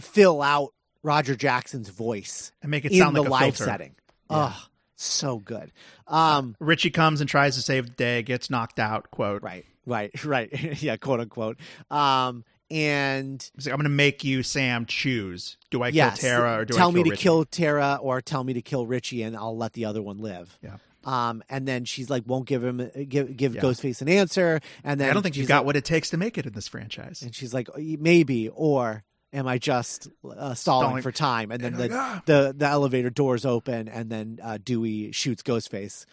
fill 0.00 0.42
out 0.42 0.74
roger 1.02 1.34
jackson's 1.36 1.88
voice 1.88 2.52
and 2.62 2.70
make 2.70 2.84
it 2.84 2.92
sound 2.94 3.16
like 3.16 3.26
a 3.26 3.30
live 3.30 3.56
filter. 3.56 3.64
setting 3.70 3.94
oh 4.30 4.66
so 4.94 5.38
good 5.38 5.72
um 6.08 6.54
Richie 6.60 6.90
comes 6.90 7.20
and 7.20 7.28
tries 7.28 7.56
to 7.56 7.62
save 7.62 7.86
the 7.86 7.92
day, 7.92 8.22
gets 8.22 8.50
knocked 8.50 8.78
out. 8.78 9.10
Quote. 9.10 9.42
right 9.42 9.64
right 9.86 10.24
right 10.24 10.50
yeah 10.82 10.96
quote 10.96 11.20
unquote 11.20 11.58
um 11.90 12.44
and 12.70 13.50
He's 13.54 13.66
like, 13.66 13.74
I'm 13.74 13.76
going 13.80 13.84
to 13.84 13.90
make 13.90 14.24
you, 14.24 14.42
Sam, 14.42 14.86
choose. 14.86 15.58
Do 15.70 15.82
I 15.82 15.88
yes, 15.88 16.20
kill 16.22 16.30
Tara 16.30 16.60
or 16.60 16.64
do 16.64 16.72
tell 16.72 16.88
I 16.88 16.90
kill 16.90 16.92
me 16.92 17.02
to 17.04 17.10
Richie? 17.10 17.22
kill 17.22 17.44
Tara 17.44 17.98
or 18.00 18.22
tell 18.22 18.42
me 18.44 18.54
to 18.54 18.62
kill 18.62 18.86
Richie 18.86 19.22
and 19.22 19.36
I'll 19.36 19.54
let 19.58 19.74
the 19.74 19.84
other 19.84 20.00
one 20.00 20.16
live. 20.16 20.58
Yeah. 20.62 20.76
Um, 21.04 21.42
and 21.50 21.68
then 21.68 21.84
she's 21.84 22.08
like, 22.08 22.22
won't 22.26 22.46
give 22.46 22.64
him 22.64 22.90
give 23.08 23.36
give 23.36 23.54
Yeah. 23.56 23.60
Ghostface 23.60 24.00
an 24.00 24.08
answer. 24.08 24.60
And 24.84 24.98
then 24.98 25.10
I 25.10 25.12
don't 25.12 25.22
think 25.22 25.34
she's 25.34 25.40
you've 25.42 25.48
got 25.48 25.58
like- 25.58 25.66
what 25.66 25.76
it 25.76 25.84
takes 25.84 26.08
to 26.10 26.16
make 26.16 26.38
it 26.38 26.46
in 26.46 26.54
this 26.54 26.66
franchise. 26.66 27.20
And 27.20 27.34
she's 27.34 27.52
like, 27.52 27.68
maybe, 27.76 28.48
or 28.48 29.04
am 29.32 29.46
I 29.46 29.58
just 29.58 30.08
uh, 30.24 30.54
stalling, 30.54 30.86
Stalling. 30.86 31.02
for 31.02 31.12
time? 31.12 31.50
And 31.50 31.62
then 31.62 31.74
And 31.74 31.82
the, 31.82 31.88
like, 31.88 31.92
"Ah." 31.98 32.22
the 32.26 32.54
the 32.56 32.66
elevator 32.66 33.10
doors 33.10 33.44
open, 33.44 33.88
and 33.88 34.10
then 34.10 34.38
uh, 34.42 34.58
Dewey 34.62 35.12
shoots 35.12 35.42
Ghostface. 35.42 36.04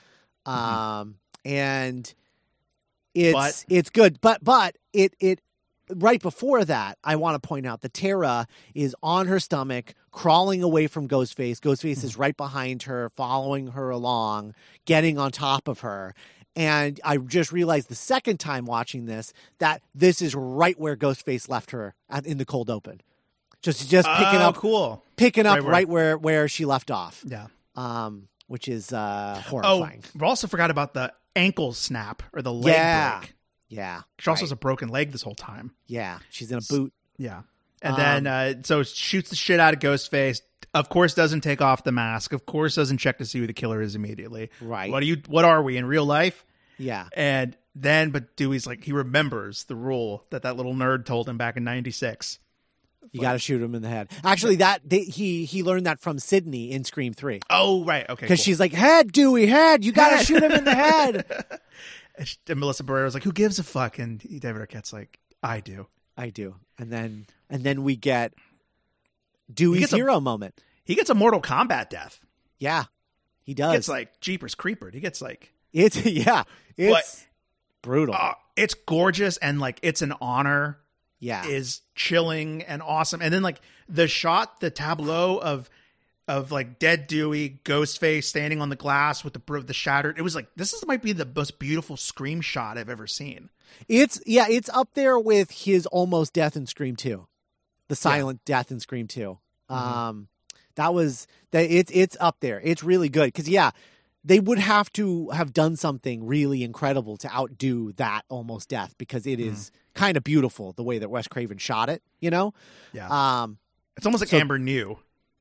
Mm-hmm. 0.48 0.52
Um, 0.52 1.16
and 1.46 2.14
it's 3.14 3.34
But- 3.34 3.66
it's 3.70 3.90
good, 3.90 4.22
but 4.22 4.44
but 4.44 4.78
it 4.94 5.14
it 5.20 5.42
right 5.96 6.22
before 6.22 6.64
that, 6.66 6.98
I 7.04 7.16
want 7.16 7.42
to 7.42 7.48
point 7.48 7.66
out 7.66 7.82
that 7.82 7.94
Tara 7.94 8.46
is 8.76 8.96
on 9.02 9.28
her 9.28 9.40
stomach, 9.40 9.96
crawling 10.12 10.62
away 10.62 10.88
from 10.88 11.08
Ghostface. 11.08 11.58
Ghostface 11.60 12.04
is 12.04 12.16
right 12.18 12.38
behind 12.38 12.84
her, 12.84 13.10
following 13.10 13.70
her 13.70 13.90
along, 13.90 14.54
getting 14.86 15.18
on 15.18 15.32
top 15.32 15.68
of 15.68 15.80
her. 15.80 16.14
And 16.56 17.00
I 17.04 17.18
just 17.18 17.52
realized 17.52 17.90
the 17.90 17.96
second 17.96 18.40
time 18.40 18.66
watching 18.66 19.06
this 19.06 19.34
that 19.60 19.82
this 19.96 20.22
is 20.22 20.36
right 20.36 20.78
where 20.80 20.96
Ghostface 20.96 21.48
left 21.50 21.72
her 21.72 21.96
at, 22.10 22.26
in 22.26 22.38
the 22.38 22.46
cold 22.46 22.70
open. 22.70 23.02
Just 23.62 23.90
just 23.90 24.08
picking 24.08 24.40
Oh, 24.40 24.50
up 24.50 24.56
cool. 24.56 25.04
picking 25.18 25.46
up 25.46 25.58
Right 25.60 25.66
right 25.66 25.88
where- 25.90 26.18
where, 26.18 26.48
she 26.48 26.66
left 26.66 26.92
off. 26.92 27.24
Yeah. 27.28 27.48
Um, 27.76 28.28
which 28.48 28.68
is 28.68 28.92
uh 28.94 29.36
Oh, 29.38 29.50
horrifying. 29.50 30.04
we 30.18 30.26
also 30.26 30.48
forgot 30.48 30.72
about 30.72 30.94
the 30.94 31.14
ankle 31.36 31.74
snap 31.74 32.24
or 32.34 32.42
the 32.42 32.54
leg 32.54 32.74
Yeah. 32.76 33.20
break. 33.20 33.34
Yeah. 33.68 34.02
She 34.20 34.30
also 34.30 34.40
right. 34.42 34.44
has 34.46 34.52
a 34.52 34.56
broken 34.56 34.90
leg 34.90 35.12
this 35.12 35.22
whole 35.22 35.36
time. 35.36 35.72
Yeah. 35.88 36.20
She's 36.30 36.52
in 36.52 36.58
a 36.58 36.62
boot. 36.62 36.94
Yeah. 37.18 37.42
And 37.82 37.94
Um, 37.94 38.00
then 38.00 38.28
uh, 38.28 38.54
so 38.64 38.84
shoots 38.84 39.30
the 39.30 39.36
shit 39.36 39.60
out 39.60 39.74
of 39.74 39.80
Ghostface. 39.80 40.42
Of 40.74 40.90
course, 40.90 41.14
doesn't 41.14 41.42
take 41.42 41.62
off 41.62 41.84
the 41.84 41.92
mask. 41.92 42.32
Of 42.34 42.46
course, 42.46 42.76
doesn't 42.76 42.98
check 43.00 43.18
to 43.20 43.26
see 43.26 43.40
who 43.40 43.48
the 43.48 43.54
killer 43.54 43.82
is 43.82 43.96
immediately. 43.96 44.50
Right. 44.62 44.92
What 44.92 45.02
are 45.04 45.06
you? 45.06 45.22
What 45.28 45.46
are 45.46 45.62
we 45.64 45.78
in 45.78 45.86
real 45.86 46.06
life? 46.06 46.46
Yeah. 46.78 47.08
And 47.14 47.58
then, 47.76 48.10
but 48.12 48.36
Dewey's 48.36 48.68
like 48.68 48.84
he 48.84 48.92
remembers 48.92 49.64
the 49.66 49.76
rule 49.76 50.26
that 50.32 50.44
that 50.44 50.58
little 50.58 50.74
nerd 50.74 51.06
told 51.06 51.28
him 51.30 51.38
back 51.38 51.58
in 51.58 51.64
'96. 51.64 52.40
You 53.12 53.22
got 53.22 53.34
to 53.34 53.40
shoot 53.40 53.62
him 53.62 53.74
in 53.76 53.82
the 53.82 53.88
head. 53.90 54.10
Actually, 54.24 54.58
that 54.58 54.82
they, 54.88 55.02
he 55.04 55.46
he 55.46 55.64
learned 55.64 55.86
that 55.88 56.00
from 56.00 56.20
Sidney 56.20 56.72
in 56.72 56.84
Scream 56.84 57.14
Three 57.14 57.40
Oh, 57.50 57.84
right. 57.84 58.08
Okay. 58.10 58.22
because 58.26 58.40
cool. 58.40 58.44
she's 58.44 58.60
like, 58.60 58.74
"Head, 58.74 59.12
Dewey, 59.12 59.48
head! 59.48 59.84
You 59.84 59.92
got 59.92 60.20
to 60.20 60.26
shoot 60.26 60.44
him 60.44 60.52
in 60.52 60.64
the 60.66 60.76
head." 60.76 61.26
And 62.50 62.60
Melissa 62.60 62.84
Barrera's 62.84 63.14
like, 63.14 63.24
"Who 63.24 63.32
gives 63.32 63.60
a 63.60 63.64
fuck?" 63.64 63.98
And 63.98 64.20
David 64.20 64.62
Arquette's 64.62 64.92
like, 64.92 65.20
"I 65.42 65.62
do." 65.62 65.88
I 66.18 66.32
do, 66.32 66.56
and 66.78 66.92
then 66.92 67.28
and 67.50 67.64
then 67.64 67.84
we 67.84 67.96
get 67.96 68.34
He 69.48 69.54
Dewey's 69.54 69.94
a- 69.94 69.96
hero 69.96 70.20
moment. 70.20 70.62
He 70.84 70.96
gets 70.96 71.10
a 71.10 71.16
Mortal 71.16 71.42
Kombat 71.42 71.88
death. 71.90 72.20
Yeah, 72.58 72.86
he 73.44 73.54
does. 73.54 73.72
He 73.72 73.78
gets 73.78 73.88
like 73.88 74.20
Jeepers 74.20 74.54
Creeper. 74.54 74.90
He 74.92 75.00
gets 75.00 75.22
like, 75.22 75.54
it's 75.72 75.96
yeah, 76.06 76.44
it's 76.76 77.26
brutal. 77.82 78.16
uh, 78.16 78.34
it's 78.58 78.74
gorgeous 78.74 79.38
and 79.38 79.62
like 79.62 79.80
it's 79.82 80.02
an 80.02 80.14
honor. 80.20 80.80
Yeah, 81.20 81.46
Is 81.46 81.82
chilling 81.96 82.64
and 82.64 82.82
awesome. 82.82 83.22
And 83.22 83.34
then 83.34 83.42
like 83.42 83.62
the 83.88 84.08
shot, 84.08 84.60
the 84.62 84.70
tableau 84.70 85.38
of 85.38 85.70
of 86.28 86.52
like 86.52 86.80
dead 86.80 87.08
Dewey, 87.08 87.60
Ghostface 87.66 88.26
standing 88.26 88.62
on 88.62 88.70
the 88.70 88.76
glass 88.76 89.24
with 89.24 89.34
the 89.34 89.62
the 89.62 89.74
shattered. 89.74 90.18
It 90.18 90.22
was 90.22 90.36
like 90.36 90.48
this 90.56 90.74
is 90.74 90.86
might 90.86 91.02
be 91.02 91.12
the 91.12 91.26
most 91.26 91.60
beautiful 91.60 91.98
scream 91.98 92.42
shot 92.42 92.78
I've 92.78 92.90
ever 92.90 93.08
seen. 93.08 93.50
it's 93.88 94.22
yeah, 94.26 94.46
it's 94.50 94.70
up 94.70 94.90
there 94.94 95.20
with 95.20 95.52
his 95.52 95.86
almost 95.88 96.34
death 96.34 96.56
in 96.56 96.68
Scream 96.68 96.96
Two, 96.96 97.28
the 97.88 97.96
silent 97.96 98.46
death 98.46 98.72
in 98.72 98.80
Scream 98.80 99.08
2 99.08 99.40
Mm-hmm. 99.70 99.76
Um, 99.76 100.28
that 100.76 100.94
was 100.94 101.28
that 101.52 101.70
it's 101.70 101.92
it's 101.94 102.18
up 102.20 102.38
there. 102.40 102.62
It's 102.64 102.84
really 102.84 103.10
good 103.10 103.26
because 103.26 103.50
yeah, 103.50 103.72
they 104.24 104.40
would 104.40 104.60
have 104.60 104.92
to 104.94 105.30
have 105.30 105.54
done 105.54 105.76
something 105.76 106.26
really 106.28 106.64
incredible 106.64 107.16
to 107.18 107.32
outdo 107.34 107.92
that 107.94 108.24
almost 108.30 108.70
death 108.70 108.96
because 108.98 109.26
it 109.26 109.40
Mm-hmm. 109.40 109.54
is 109.54 109.72
kind 109.94 110.18
of 110.18 110.24
beautiful 110.24 110.74
the 110.74 110.84
way 110.84 111.00
that 111.00 111.10
Wes 111.10 111.28
Craven 111.28 111.58
shot 111.58 111.90
it. 111.90 112.02
You 112.20 112.30
know, 112.30 112.54
Yeah. 112.94 113.08
um, 113.44 113.58
it's 113.98 114.06
almost 114.06 114.22
like 114.22 114.30
so- 114.30 114.38
Amber 114.38 114.60
knew. 114.60 114.98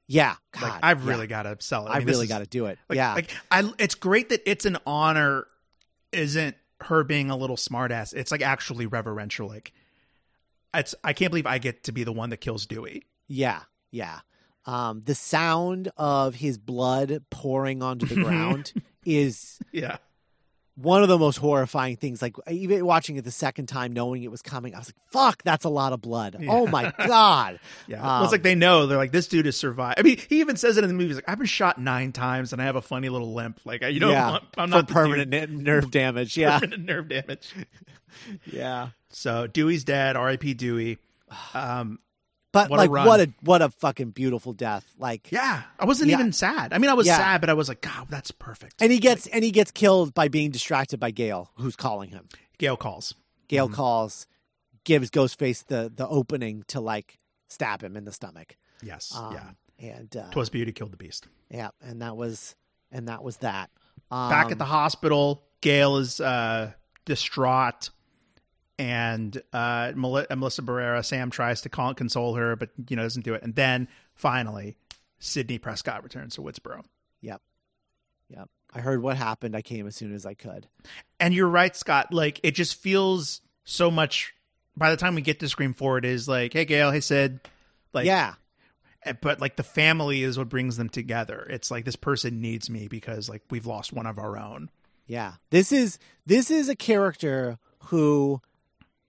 yeah, 0.06 0.36
Like 0.54 0.62
God, 0.72 0.80
I've 0.82 1.02
yeah. 1.04 1.10
really 1.10 1.26
got 1.26 1.42
to 1.42 1.56
sell 1.60 1.86
it. 1.86 1.90
I, 1.90 1.98
mean, 1.98 2.06
really 2.08 2.26
got 2.26 2.38
to 2.38 2.46
do 2.46 2.66
it. 2.66 2.78
Like, 2.88 2.96
yeah, 2.96 3.14
like 3.14 3.30
I, 3.50 3.70
it's 3.78 3.94
great 3.96 4.28
that 4.30 4.42
it's 4.48 4.64
an 4.64 4.78
honor. 4.86 5.46
Isn't 6.12 6.56
her 6.82 7.04
being 7.04 7.30
a 7.30 7.36
little 7.36 7.56
smartass? 7.56 8.14
It's 8.14 8.30
like 8.30 8.40
actually 8.42 8.86
reverential. 8.86 9.48
Like, 9.48 9.72
it's 10.72 10.94
I 11.04 11.12
can't 11.12 11.30
believe 11.30 11.46
I 11.46 11.58
get 11.58 11.84
to 11.84 11.92
be 11.92 12.04
the 12.04 12.12
one 12.12 12.30
that 12.30 12.38
kills 12.38 12.64
Dewey. 12.66 13.04
Yeah, 13.26 13.62
yeah. 13.90 14.20
Um, 14.68 15.00
the 15.00 15.14
sound 15.14 15.90
of 15.96 16.34
his 16.34 16.58
blood 16.58 17.24
pouring 17.30 17.82
onto 17.82 18.04
the 18.04 18.16
ground 18.16 18.72
is 19.06 19.58
Yeah, 19.72 19.96
one 20.74 21.02
of 21.02 21.08
the 21.08 21.16
most 21.16 21.38
horrifying 21.38 21.96
things. 21.96 22.20
Like 22.20 22.36
even 22.50 22.84
watching 22.84 23.16
it 23.16 23.24
the 23.24 23.30
second 23.30 23.66
time, 23.66 23.94
knowing 23.94 24.22
it 24.22 24.30
was 24.30 24.42
coming, 24.42 24.74
I 24.74 24.78
was 24.78 24.88
like, 24.88 24.96
"Fuck, 25.10 25.42
that's 25.42 25.64
a 25.64 25.70
lot 25.70 25.94
of 25.94 26.02
blood." 26.02 26.36
Oh 26.48 26.66
my 26.66 26.92
god. 26.98 27.60
yeah. 27.86 28.18
Um, 28.18 28.24
it's 28.24 28.32
like 28.32 28.42
they 28.42 28.54
know 28.54 28.86
they're 28.86 28.98
like 28.98 29.10
this 29.10 29.26
dude 29.26 29.46
has 29.46 29.56
survived. 29.56 29.98
I 29.98 30.02
mean, 30.02 30.18
he 30.28 30.40
even 30.40 30.56
says 30.56 30.76
it 30.76 30.84
in 30.84 30.88
the 30.88 30.94
movie. 30.94 31.08
He's 31.08 31.16
like, 31.16 31.28
I've 31.30 31.38
been 31.38 31.46
shot 31.46 31.80
nine 31.80 32.12
times 32.12 32.52
and 32.52 32.60
I 32.60 32.66
have 32.66 32.76
a 32.76 32.82
funny 32.82 33.08
little 33.08 33.32
limp. 33.32 33.60
Like, 33.64 33.80
you 33.82 34.00
know, 34.00 34.10
yeah, 34.10 34.30
I'm, 34.32 34.40
I'm 34.58 34.68
for 34.68 34.76
not 34.76 34.88
permanent 34.88 35.30
ne- 35.30 35.46
nerve 35.46 35.90
damage. 35.90 36.36
Yeah, 36.36 36.58
permanent 36.58 36.84
nerve 36.84 37.08
damage. 37.08 37.54
yeah. 38.44 38.88
So 39.10 39.46
Dewey's 39.46 39.84
dead. 39.84 40.14
R.I.P. 40.16 40.52
Dewey. 40.54 40.98
Um, 41.54 41.98
But 42.50 42.70
What 42.70 42.78
like, 42.78 42.90
run. 42.90 43.06
what 43.06 43.20
a 43.20 43.32
what 43.42 43.60
a 43.62 43.68
fucking 43.68 44.10
beautiful 44.10 44.52
death. 44.54 44.90
Like, 44.98 45.30
yeah, 45.30 45.64
I 45.78 45.84
wasn't 45.84 46.10
Yeah. 46.10 46.18
even 46.18 46.32
sad. 46.32 46.72
I 46.72 46.78
mean, 46.78 46.90
I 46.90 46.94
was 46.94 47.06
Yeah. 47.06 47.18
sad, 47.18 47.40
but 47.42 47.50
I 47.50 47.52
was 47.52 47.68
like, 47.68 47.82
God, 47.82 48.06
that's 48.08 48.30
perfect. 48.30 48.80
and 48.80 48.90
he 48.90 48.98
gets 48.98 49.26
and 49.26 49.44
he 49.44 49.50
gets 49.50 49.70
killed 49.70 50.14
by 50.14 50.28
being 50.28 50.50
distracted 50.50 50.98
by 50.98 51.10
Gale, 51.10 51.50
who's 51.56 51.76
calling 51.76 52.08
him. 52.10 52.28
Gale 52.56 52.76
calls. 52.78 53.14
Gale 53.48 53.66
Mm-hmm. 53.66 53.74
calls, 53.74 54.26
gives 54.84 55.10
Ghostface 55.10 55.66
the 55.66 55.92
the 55.94 56.08
opening 56.08 56.64
to 56.68 56.80
like 56.80 57.18
stab 57.48 57.82
him 57.82 57.96
in 57.96 58.04
the 58.06 58.12
stomach. 58.12 58.56
Yes, 58.82 59.12
Um, 59.14 59.34
yeah. 59.78 59.90
and 59.98 60.16
uh, 60.16 60.30
Twas 60.30 60.48
beauty 60.48 60.72
killed 60.72 60.92
the 60.92 60.96
beast. 60.96 61.26
yeah, 61.50 61.68
and 61.82 62.00
that 62.00 62.16
was 62.16 62.56
and 62.90 63.08
that 63.08 63.22
was 63.22 63.36
that. 63.38 63.70
Um, 64.10 64.30
Back 64.30 64.50
at 64.52 64.58
the 64.58 64.64
hospital, 64.64 65.44
Gale 65.60 65.98
is 65.98 66.18
uh, 66.18 66.72
distraught, 67.04 67.90
and 68.78 69.40
uh, 69.52 69.92
Melissa 69.96 70.62
Barrera, 70.62 71.04
Sam 71.04 71.30
tries 71.30 71.62
to 71.62 71.68
call, 71.68 71.94
console 71.94 72.34
her, 72.34 72.56
but 72.56 72.70
you 72.88 72.96
know 72.96 73.02
doesn't 73.02 73.24
do 73.24 73.34
it. 73.34 73.42
And 73.42 73.54
then 73.54 73.88
finally, 74.14 74.76
Sidney 75.18 75.58
Prescott 75.58 76.02
returns 76.04 76.36
to 76.36 76.42
Woodsboro. 76.42 76.84
Yep, 77.20 77.42
yep. 78.28 78.48
I 78.72 78.80
heard 78.80 79.02
what 79.02 79.16
happened. 79.16 79.56
I 79.56 79.62
came 79.62 79.86
as 79.86 79.96
soon 79.96 80.14
as 80.14 80.26
I 80.26 80.34
could. 80.34 80.68
And 81.18 81.34
you're 81.34 81.48
right, 81.48 81.74
Scott. 81.74 82.12
Like 82.12 82.40
it 82.42 82.52
just 82.52 82.76
feels 82.76 83.40
so 83.64 83.90
much. 83.90 84.34
By 84.76 84.90
the 84.90 84.96
time 84.96 85.16
we 85.16 85.22
get 85.22 85.40
to 85.40 85.48
Scream 85.48 85.74
Four, 85.74 85.98
it 85.98 86.04
is 86.04 86.28
like, 86.28 86.52
hey, 86.52 86.64
Gale, 86.64 86.92
hey, 86.92 87.00
Sid. 87.00 87.40
Like, 87.92 88.06
yeah, 88.06 88.34
but 89.20 89.40
like 89.40 89.56
the 89.56 89.62
family 89.62 90.22
is 90.22 90.38
what 90.38 90.48
brings 90.48 90.76
them 90.76 90.88
together. 90.88 91.46
It's 91.50 91.70
like 91.70 91.84
this 91.84 91.96
person 91.96 92.40
needs 92.40 92.68
me 92.70 92.86
because 92.86 93.28
like 93.28 93.42
we've 93.50 93.66
lost 93.66 93.92
one 93.92 94.06
of 94.06 94.18
our 94.18 94.36
own. 94.38 94.70
yeah. 95.06 95.34
This 95.50 95.72
is 95.72 95.98
this 96.26 96.50
is 96.50 96.68
a 96.68 96.76
character 96.76 97.58
who 97.86 98.40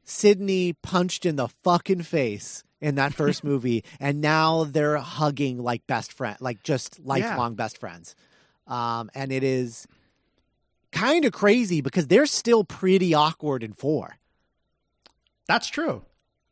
Sidney 0.09 0.73
punched 0.73 1.25
in 1.25 1.35
the 1.35 1.47
fucking 1.47 2.01
face 2.01 2.63
in 2.81 2.95
that 2.95 3.13
first 3.13 3.43
movie, 3.51 3.83
and 3.99 4.21
now 4.21 4.63
they're 4.63 4.97
hugging 4.97 5.59
like 5.59 5.85
best 5.85 6.11
friend, 6.11 6.35
like 6.41 6.63
just 6.63 6.99
lifelong 6.99 7.53
best 7.55 7.77
friends. 7.77 8.15
Um, 8.67 9.09
and 9.13 9.31
it 9.31 9.43
is 9.43 9.87
kind 10.91 11.25
of 11.25 11.31
crazy 11.31 11.81
because 11.81 12.07
they're 12.07 12.25
still 12.25 12.63
pretty 12.63 13.13
awkward 13.13 13.61
in 13.63 13.73
four. 13.73 14.17
That's 15.47 15.67
true. 15.67 16.03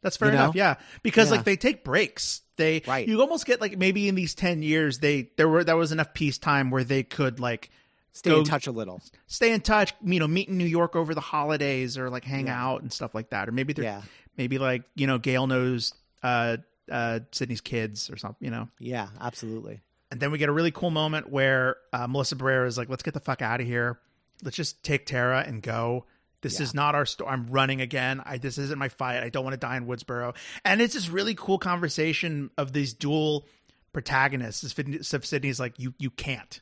That's 0.03 0.17
fair 0.17 0.29
You 0.29 0.35
know? 0.35 0.43
enough. 0.45 0.55
Yeah, 0.55 0.75
because 1.03 1.29
Yeah. 1.29 1.37
like 1.37 1.45
they 1.45 1.55
take 1.57 1.83
breaks. 1.83 2.41
They 2.57 2.81
Right. 2.87 3.07
you 3.07 3.19
almost 3.21 3.45
get 3.45 3.59
like 3.61 3.77
maybe 3.77 4.07
in 4.07 4.15
these 4.15 4.33
ten 4.35 4.61
years 4.63 4.99
they 4.99 5.29
there 5.37 5.47
were 5.49 5.63
there 5.63 5.77
was 5.77 5.91
enough 5.91 6.13
peace 6.13 6.37
time 6.37 6.69
where 6.71 6.83
they 6.83 7.03
could 7.03 7.39
like 7.39 7.69
Stay 8.17 8.29
Go- 8.31 8.39
in 8.39 8.43
touch 8.45 8.67
a 8.67 8.71
little. 8.71 9.01
stay 9.27 9.51
in 9.53 9.61
touch. 9.61 9.93
You 10.03 10.19
know, 10.19 10.27
meet 10.27 10.49
in 10.49 10.57
New 10.57 10.65
York 10.65 10.95
over 10.95 11.13
the 11.13 11.21
holidays 11.21 11.97
or 11.97 12.09
like 12.09 12.23
hang 12.25 12.47
Yeah. 12.47 12.63
out 12.65 12.81
and 12.81 12.91
stuff 12.91 13.13
like 13.13 13.29
that. 13.29 13.47
Or 13.47 13.51
maybe 13.51 13.73
they're 13.73 13.83
Yeah. 13.85 14.01
maybe 14.37 14.57
like 14.57 14.83
you 14.95 15.07
know 15.07 15.17
Gale 15.17 15.47
knows 15.47 15.93
uh 16.23 16.57
uh 16.91 17.19
Sidney's 17.31 17.61
kids 17.61 18.09
or 18.09 18.17
something. 18.17 18.43
You 18.43 18.51
know. 18.51 18.69
Yeah, 18.79 19.09
absolutely. 19.19 19.81
And 20.09 20.19
then 20.19 20.31
we 20.31 20.37
get 20.37 20.47
a 20.49 20.53
really 20.53 20.71
cool 20.71 20.89
moment 20.89 21.29
where 21.29 21.75
uh, 21.91 22.07
Melissa 22.07 22.37
Barrera 22.37 22.65
is 22.65 22.77
like, 22.77 22.87
let's 22.87 23.03
get 23.03 23.13
the 23.13 23.19
fuck 23.19 23.41
out 23.41 23.59
of 23.59 23.67
here. 23.67 23.99
Let's 24.41 24.55
just 24.55 24.81
take 24.81 25.05
Tara 25.05 25.43
and 25.45 25.61
go. 25.61 26.05
This 26.41 26.59
Yeah. 26.59 26.63
is 26.63 26.73
not 26.73 26.95
our 26.95 27.05
story. 27.05 27.29
I'm 27.29 27.47
running 27.47 27.81
again. 27.81 28.21
I 28.25 28.37
this 28.37 28.57
isn't 28.57 28.79
my 28.79 28.87
fight. 28.89 29.21
I 29.21 29.29
don't 29.29 29.43
want 29.43 29.53
to 29.55 29.59
die 29.59 29.75
in 29.75 29.85
Woodsboro. 29.85 30.33
And 30.63 30.81
it's 30.81 30.93
this 30.93 31.09
really 31.09 31.35
cool 31.35 31.59
conversation 31.59 32.51
of 32.57 32.71
these 32.71 32.93
dual 32.93 33.45
protagonists. 33.93 34.63
As 34.63 34.71
Sid- 34.73 35.05
Sid- 35.05 35.25
Sidney's 35.25 35.59
like, 35.59 35.77
you 35.79 35.93
you 35.97 36.09
can't. 36.09 36.61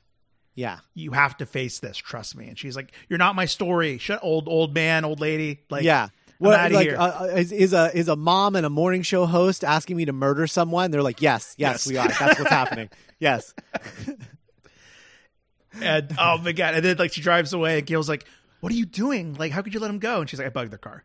Yeah. 0.56 0.80
You 0.94 1.12
have 1.12 1.36
to 1.38 1.46
face 1.46 1.80
this. 1.80 1.98
Trust 1.98 2.36
me. 2.36 2.48
And 2.48 2.58
she's 2.58 2.76
like, 2.76 2.94
you're 3.10 3.20
not 3.20 3.36
my 3.36 3.46
story. 3.46 3.98
Shut 3.98 4.20
old 4.24 4.48
old 4.48 4.74
man, 4.74 5.04
old 5.06 5.20
lady. 5.20 5.60
Like 5.70 5.84
yeah. 5.84 6.08
What, 6.38 6.60
outta 6.60 6.74
like, 6.76 6.90
uh, 6.98 7.28
is, 7.36 7.52
is 7.54 7.72
a 7.74 7.98
is 7.98 8.08
a 8.10 8.16
mom 8.18 8.56
and 8.58 8.66
a 8.66 8.70
morning 8.70 9.04
show 9.04 9.26
host 9.26 9.64
asking 9.64 9.96
me 9.98 10.06
to 10.06 10.14
murder 10.14 10.48
someone? 10.48 10.92
They're 10.92 11.02
like, 11.04 11.22
yes, 11.22 11.56
yes, 11.58 11.86
Yes. 11.86 11.88
we 11.88 11.98
are. 11.98 12.08
That's 12.10 12.40
what's 12.40 12.52
happening. 12.52 12.90
Yes, 13.18 13.54
and 15.82 16.14
oh 16.20 16.38
my 16.40 16.52
god. 16.52 16.76
And 16.76 16.84
then 16.86 16.98
like 16.98 17.14
she 17.14 17.22
drives 17.22 17.54
away 17.54 17.78
and 17.80 17.88
Gale's 17.88 18.10
like, 18.10 18.26
what 18.60 18.72
are 18.72 18.76
you 18.76 18.86
doing? 18.86 19.34
Like, 19.36 19.52
how 19.52 19.62
could 19.62 19.74
you 19.74 19.80
let 19.80 19.90
him 19.90 20.00
go? 20.00 20.20
And 20.22 20.30
she's 20.30 20.40
like, 20.40 20.48
I 20.48 20.50
bugged 20.50 20.72
the 20.72 20.78
car. 20.78 21.04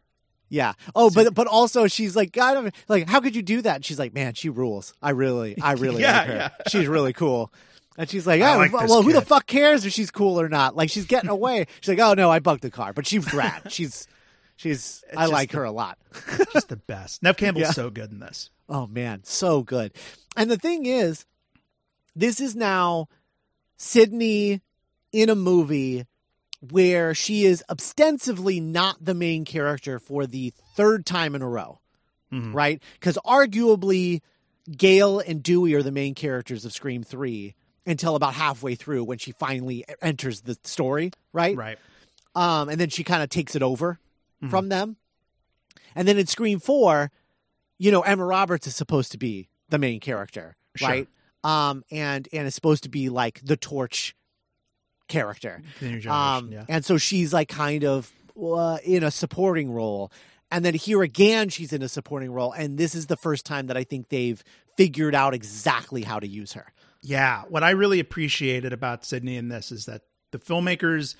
yeah. 0.48 0.72
Oh, 0.94 1.10
but 1.10 1.34
but 1.34 1.46
also 1.46 1.86
she's 1.86 2.16
like, 2.16 2.32
God, 2.32 2.72
like, 2.88 3.08
how 3.08 3.20
could 3.20 3.36
you 3.36 3.42
do 3.42 3.62
that? 3.62 3.76
And 3.76 3.84
she's 3.84 3.98
like, 3.98 4.12
man, 4.14 4.34
she 4.34 4.48
rules. 4.48 4.92
I 5.02 5.10
really, 5.10 5.56
I 5.60 5.72
really 5.74 6.02
Yeah, 6.02 6.18
like 6.18 6.26
her. 6.26 6.34
yeah. 6.34 6.48
She's 6.68 6.88
really 6.88 7.12
cool. 7.12 7.52
And 8.00 8.08
she's 8.08 8.26
like, 8.26 8.40
oh, 8.40 8.56
like 8.56 8.72
well, 8.72 9.02
who 9.02 9.12
the 9.12 9.20
fuck 9.20 9.46
cares 9.46 9.84
if 9.84 9.92
she's 9.92 10.10
cool 10.10 10.40
or 10.40 10.48
not? 10.48 10.74
Like, 10.74 10.88
she's 10.88 11.04
getting 11.04 11.28
away. 11.28 11.66
She's 11.82 11.88
like, 11.90 11.98
oh 11.98 12.14
no, 12.14 12.30
I 12.30 12.38
bugged 12.38 12.62
the 12.62 12.70
car, 12.70 12.94
but 12.94 13.06
she's 13.06 13.30
rad. 13.34 13.70
She's, 13.70 14.08
she's, 14.56 15.04
I 15.14 15.26
like 15.26 15.50
the- 15.50 15.58
her 15.58 15.64
a 15.64 15.70
lot. 15.70 15.98
Just 16.54 16.70
the 16.70 16.76
best. 16.76 17.22
Neve 17.22 17.36
Campbell's 17.36 17.66
Yeah. 17.66 17.72
so 17.72 17.90
good 17.90 18.10
in 18.10 18.18
this. 18.20 18.48
Oh 18.70 18.86
man, 18.86 19.20
so 19.24 19.62
good. 19.62 19.92
And 20.34 20.50
the 20.50 20.56
thing 20.56 20.86
is, 20.86 21.26
this 22.16 22.40
is 22.40 22.56
now 22.56 23.08
Sidney 23.76 24.60
in 25.12 25.28
a 25.28 25.34
movie 25.34 26.06
where 26.70 27.14
she 27.14 27.44
is 27.44 27.62
ostensibly 27.70 28.60
not 28.60 29.04
the 29.04 29.14
main 29.14 29.44
character 29.44 29.98
for 29.98 30.26
the 30.26 30.52
third 30.74 31.04
time 31.04 31.34
in 31.34 31.42
a 31.42 31.48
row, 31.48 31.80
Mhm. 32.32 32.54
right? 32.54 32.82
Because 32.94 33.18
arguably, 33.26 34.20
Gale 34.74 35.18
and 35.20 35.42
Dewey 35.42 35.74
are 35.74 35.82
the 35.82 35.90
main 35.92 36.14
characters 36.14 36.64
of 36.64 36.72
Scream 36.72 37.02
3 37.02 37.54
until 37.86 38.14
about 38.16 38.34
halfway 38.34 38.74
through 38.74 39.04
when 39.04 39.18
she 39.18 39.32
finally 39.32 39.84
enters 40.02 40.42
the 40.42 40.56
story, 40.64 41.12
right? 41.32 41.56
Right. 41.56 41.78
um, 42.34 42.68
and 42.68 42.80
then 42.80 42.88
she 42.90 43.04
kind 43.04 43.22
of 43.22 43.28
takes 43.30 43.54
it 43.56 43.62
over 43.62 43.98
from 44.48 44.68
them. 44.68 44.96
And 45.94 46.06
then 46.08 46.18
in 46.18 46.26
Scream 46.26 46.58
Four, 46.60 47.10
you 47.78 47.90
know, 47.90 48.00
Emma 48.02 48.24
Roberts 48.24 48.66
is 48.66 48.74
supposed 48.76 49.12
to 49.12 49.18
be 49.18 49.48
the 49.68 49.78
main 49.78 50.00
character, 50.00 50.56
Sure. 50.76 50.88
right? 50.88 51.08
Um, 51.44 51.84
and 51.90 52.28
and 52.32 52.46
is 52.46 52.54
supposed 52.54 52.82
to 52.84 52.88
be 52.88 53.08
like 53.08 53.40
the 53.42 53.56
torch 53.56 54.14
character. 55.08 55.62
The 55.80 55.86
new 55.90 56.00
generation, 56.00 56.10
Um, 56.10 56.52
yeah. 56.52 56.64
and 56.68 56.84
so 56.84 56.96
she's 56.98 57.32
like 57.32 57.48
kind 57.48 57.84
of 57.84 58.12
uh, 58.40 58.78
in 58.84 59.02
a 59.02 59.10
supporting 59.10 59.72
role. 59.72 60.12
And 60.50 60.64
then 60.64 60.74
here 60.74 61.02
again, 61.02 61.48
she's 61.48 61.72
in 61.72 61.82
a 61.82 61.88
supporting 61.88 62.32
role. 62.32 62.52
And 62.52 62.76
this 62.78 62.94
is 62.94 63.06
the 63.06 63.16
first 63.16 63.44
time 63.46 63.66
that 63.68 63.76
I 63.76 63.84
think 63.84 64.08
they've 64.08 64.42
figured 64.76 65.14
out 65.14 65.34
exactly 65.34 66.02
how 66.02 66.18
to 66.20 66.26
use 66.26 66.52
her. 66.54 66.72
Yeah, 67.02 67.42
what 67.48 67.64
I 67.64 67.70
really 67.70 68.00
appreciated 68.00 68.72
about 68.72 69.04
Sidney 69.04 69.36
in 69.36 69.48
this 69.48 69.72
is 69.72 69.86
that 69.86 70.02
the 70.32 70.38
filmmakers 70.38 71.16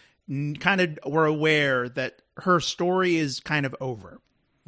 kind 0.61 0.81
of 0.81 0.99
were 1.07 1.27
aware 1.27 1.89
that 1.89 2.23
her 2.39 2.61
story 2.61 3.17
is 3.17 3.41
kind 3.41 3.65
of 3.67 3.75
over. 3.81 4.21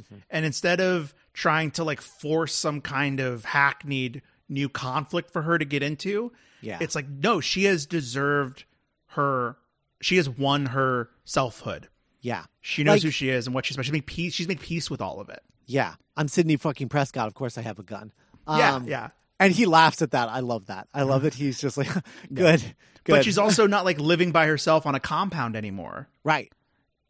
Mm-hmm. 0.02 0.16
And 0.30 0.44
instead 0.46 0.80
of 0.80 1.14
trying 1.34 1.70
to 1.72 1.84
like 1.84 2.00
force 2.00 2.54
some 2.54 2.80
kind 2.80 3.20
of 3.20 3.44
hackneyed 3.44 4.22
new 4.48 4.68
conflict 4.68 5.30
for 5.30 5.42
her 5.42 5.58
to 5.58 5.64
get 5.64 5.82
into, 5.82 6.32
Yeah. 6.60 6.78
it's 6.80 6.94
like 6.94 7.08
no, 7.08 7.40
she 7.40 7.64
has 7.64 7.86
deserved 7.86 8.64
her 9.08 9.56
she 10.00 10.16
has 10.16 10.28
won 10.28 10.66
her 10.66 11.10
selfhood. 11.24 11.88
Yeah. 12.20 12.44
She 12.60 12.82
knows 12.84 12.96
Like- 12.96 13.02
who 13.02 13.10
she 13.10 13.28
is 13.28 13.46
and 13.46 13.54
what 13.54 13.66
she's 13.66 13.76
she's 13.76 13.92
made 13.92 14.06
peace 14.06 14.32
she's 14.34 14.48
made 14.48 14.60
peace 14.60 14.90
with 14.90 15.00
all 15.02 15.20
of 15.20 15.28
it. 15.28 15.42
Yeah. 15.66 15.94
I'm 16.16 16.28
Sidney 16.28 16.56
fucking 16.56 16.88
Prescott. 16.88 17.28
Of 17.28 17.34
course 17.34 17.56
I 17.58 17.62
have 17.62 17.78
a 17.78 17.82
gun. 17.82 18.12
Yeah, 18.48 18.74
Um, 18.74 18.88
yeah. 18.88 19.10
And 19.44 19.52
he 19.52 19.66
laughs 19.66 20.02
at 20.02 20.12
that. 20.12 20.28
I 20.28 20.40
love 20.40 20.66
that. 20.66 20.88
I 20.94 21.02
love 21.02 21.22
that 21.22 21.34
he's 21.34 21.60
just 21.60 21.76
like, 21.76 21.88
good, 22.32 22.60
good. 22.62 22.74
But 23.04 23.24
she's 23.24 23.38
also 23.38 23.66
not 23.66 23.84
like 23.84 23.98
living 23.98 24.32
by 24.32 24.46
herself 24.46 24.86
on 24.86 24.94
a 24.94 25.00
compound 25.00 25.56
anymore. 25.56 26.08
right. 26.24 26.50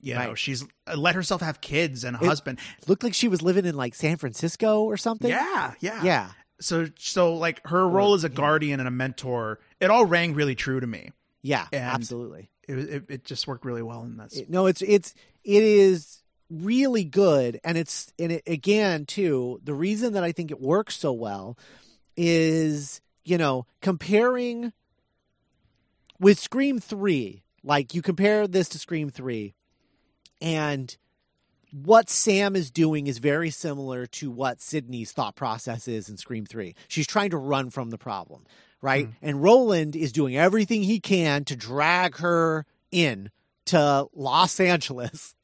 You 0.04 0.14
know, 0.14 0.34
she's 0.34 0.64
uh, 0.88 0.96
let 0.96 1.14
herself 1.14 1.42
have 1.42 1.60
kids 1.60 2.02
and 2.02 2.16
a 2.16 2.18
husband. 2.18 2.58
Looked 2.88 3.04
like 3.04 3.14
she 3.14 3.28
was 3.28 3.40
living 3.40 3.64
in 3.66 3.76
like 3.76 3.94
San 3.94 4.16
Francisco 4.16 4.82
or 4.82 4.96
something. 4.96 5.30
Yeah, 5.30 5.74
yeah, 5.78 6.02
Yeah. 6.02 6.30
So, 6.60 6.88
so 6.98 7.34
like 7.34 7.64
her 7.68 7.88
role 7.88 8.14
as 8.14 8.24
a 8.24 8.28
guardian 8.28 8.80
and 8.80 8.88
a 8.88 8.90
mentor, 8.90 9.60
it 9.80 9.90
all 9.90 10.04
rang 10.04 10.34
really 10.34 10.56
true 10.56 10.80
to 10.80 10.86
me. 10.88 11.10
Yeah, 11.42 11.66
And- 11.72 11.84
absolutely. 11.84 12.50
It, 12.66 12.78
it 12.78 13.04
it 13.08 13.24
just 13.24 13.46
worked 13.46 13.64
really 13.64 13.82
well 13.82 14.02
in 14.02 14.16
this. 14.16 14.36
It- 14.38 14.50
no, 14.50 14.66
it's 14.66 14.82
it's 14.82 15.14
it 15.44 15.62
is 15.62 16.22
really 16.50 17.04
good, 17.04 17.60
and 17.62 17.78
it's 17.78 18.12
and 18.18 18.32
it 18.32 18.42
again 18.46 19.06
too. 19.06 19.60
The 19.62 19.74
reason 19.74 20.12
that 20.14 20.24
I 20.24 20.32
think 20.32 20.50
it 20.50 20.60
works 20.60 20.96
so 20.96 21.12
well 21.12 21.56
is 22.16 23.00
you 23.24 23.38
know 23.38 23.66
comparing 23.80 24.72
with 26.18 26.38
Scream 26.38 26.78
three. 26.78 27.42
Like 27.64 27.94
you 27.94 28.02
compare 28.02 28.48
this 28.48 28.68
to 28.70 28.78
Scream 28.78 29.10
three, 29.10 29.54
and 30.40 30.96
what 31.72 32.10
Sam 32.10 32.54
is 32.54 32.70
doing 32.70 33.06
is 33.06 33.18
very 33.18 33.50
similar 33.50 34.06
to 34.06 34.30
what 34.30 34.60
Sidney's 34.60 35.12
thought 35.12 35.34
process 35.34 35.88
is 35.88 36.08
in 36.08 36.18
Scream 36.18 36.44
3. 36.44 36.74
She's 36.86 37.06
trying 37.06 37.30
to 37.30 37.38
run 37.38 37.70
from 37.70 37.90
the 37.90 37.98
problem, 37.98 38.44
right? 38.82 39.06
Mm. 39.06 39.14
And 39.22 39.42
Roland 39.42 39.96
is 39.96 40.12
doing 40.12 40.36
everything 40.36 40.82
he 40.82 41.00
can 41.00 41.44
to 41.44 41.56
drag 41.56 42.18
her 42.18 42.66
in 42.90 43.30
to 43.66 44.06
Los 44.14 44.60
Angeles. 44.60 45.34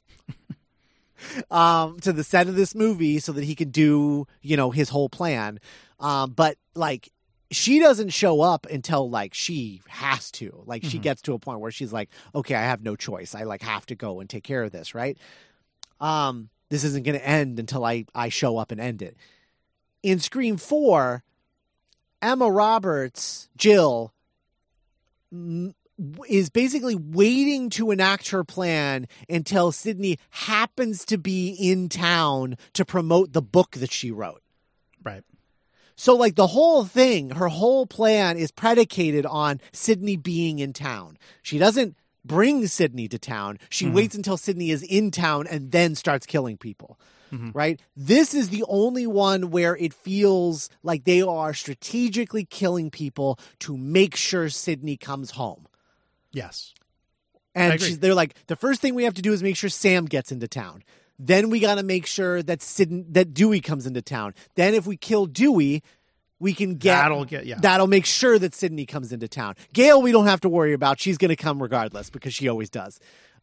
Um 1.51 1.99
to 2.01 2.13
the 2.13 2.25
set 2.25 2.49
of 2.49 2.55
this 2.55 2.75
movie 2.75 3.19
so 3.19 3.33
that 3.33 3.45
he 3.45 3.55
can 3.55 3.71
do, 3.71 4.27
you 4.43 4.57
know, 4.57 4.71
his 4.71 4.89
whole 4.91 5.09
plan. 5.09 5.59
Um 6.01 6.31
but 6.33 6.57
like 6.75 7.11
she 7.51 7.79
doesn't 7.81 8.11
show 8.11 8.41
up 8.43 8.67
until 8.67 9.09
like 9.09 9.33
she 9.33 9.81
has 9.89 10.31
to. 10.33 10.63
Like 10.67 10.85
she 10.85 10.99
Mhm. 10.99 11.03
gets 11.03 11.23
to 11.23 11.33
a 11.33 11.39
point 11.39 11.61
where 11.61 11.71
she's 11.71 11.93
like, 11.95 12.11
"Okay, 12.35 12.55
I 12.55 12.63
have 12.63 12.83
no 12.83 12.95
choice. 12.95 13.35
I 13.35 13.45
like 13.45 13.63
have 13.63 13.87
to 13.87 13.95
go 13.95 14.21
and 14.21 14.29
take 14.29 14.45
care 14.45 14.63
of 14.63 14.71
this, 14.73 14.95
right?" 14.95 15.17
um, 16.01 16.51
this 16.69 16.85
isn't 16.85 17.05
going 17.05 17.19
to 17.19 17.27
end 17.27 17.59
until 17.59 17.85
I, 17.85 18.05
I 18.15 18.29
show 18.29 18.59
up 18.59 18.71
and 18.71 18.81
end 18.81 19.01
it. 19.03 19.17
In 20.03 20.21
Scream 20.21 20.57
4, 20.59 21.25
Emma 22.23 22.49
Roberts, 22.51 23.49
Jill, 23.57 24.13
is 26.29 26.49
basically 26.51 26.95
waiting 26.95 27.71
to 27.71 27.91
enact 27.91 28.31
her 28.31 28.45
plan 28.45 29.07
until 29.29 29.73
Sidney 29.73 30.19
happens 30.31 31.05
to 31.07 31.19
be 31.19 31.51
in 31.51 31.89
town 31.89 32.57
to 32.75 32.85
promote 32.85 33.33
the 33.33 33.43
book 33.43 33.73
that 33.73 33.93
she 33.93 34.11
wrote. 34.11 34.43
right. 35.05 35.23
So, 36.01 36.15
like, 36.15 36.37
the 36.37 36.47
whole 36.49 36.85
thing, 36.85 37.31
her 37.31 37.49
whole 37.49 37.85
plan 37.85 38.37
is 38.37 38.53
predicated 38.53 39.27
on 39.27 39.61
Sidney 39.73 40.17
being 40.17 40.61
in 40.61 40.73
town. 40.73 41.19
She 41.43 41.59
doesn't 41.59 41.97
bring 42.25 42.69
Sidney 42.69 43.09
to 43.09 43.19
town. 43.19 43.59
She 43.69 43.87
Mhm. 43.87 43.95
waits 43.95 44.15
until 44.15 44.37
Sidney 44.37 44.71
is 44.71 44.85
in 44.85 45.11
town 45.11 45.49
and 45.49 45.73
then 45.73 45.97
starts 45.97 46.25
killing 46.27 46.57
people. 46.57 47.01
Mhm. 47.33 47.51
Right? 47.55 47.81
This 47.97 48.33
is 48.33 48.51
the 48.51 48.65
only 48.69 49.07
one 49.09 49.51
where 49.51 49.77
it 49.77 49.93
feels 49.93 50.71
like 50.85 51.03
they 51.05 51.21
are 51.21 51.53
strategically 51.53 52.45
killing 52.45 52.91
people 52.91 53.39
to 53.61 53.77
make 53.77 54.15
sure 54.15 54.49
Sidney 54.51 54.97
comes 54.97 55.33
home. 55.33 55.67
Yes. 56.39 56.73
And 57.55 57.81
she's, 57.81 57.99
they're 57.99 58.15
like, 58.15 58.35
the 58.47 58.57
first 58.57 58.81
thing 58.81 58.95
we 58.95 59.05
have 59.05 59.15
to 59.15 59.23
do 59.23 59.33
is 59.33 59.43
make 59.43 59.57
sure 59.57 59.69
Sam 59.71 60.05
gets 60.05 60.31
into 60.33 60.47
town. 60.49 60.83
Then 61.19 61.51
we 61.51 61.59
got 61.59 61.75
to 61.75 61.83
make 61.83 62.07
sure 62.07 62.43
that 62.43 62.63
Sid, 62.63 63.13
that 63.15 63.35
Dewey 63.35 63.61
comes 63.61 63.87
into 63.87 64.01
town. 64.01 64.35
Then 64.55 64.75
if 64.75 64.87
we 64.87 64.97
kill 64.97 65.27
Dewey, 65.27 65.83
we 66.39 66.55
can 66.55 66.77
get 66.77 66.95
That'll 66.95 67.25
get 67.25 67.47
yeah. 67.47 67.57
that'll 67.61 67.89
make 67.89 68.07
sure 68.07 68.39
that 68.39 68.55
Sidney 68.55 68.87
comes 68.87 69.13
into 69.13 69.27
town. 69.27 69.57
Gale, 69.73 70.01
we 70.01 70.13
don't 70.13 70.27
have 70.29 70.41
to 70.43 70.49
worry 70.49 70.73
about. 70.73 71.01
She's 71.01 71.19
going 71.19 71.31
to 71.31 71.37
come 71.37 71.61
regardless 71.61 72.11
because 72.11 72.33
she 72.33 72.47
always 72.49 72.71
does. 72.71 73.01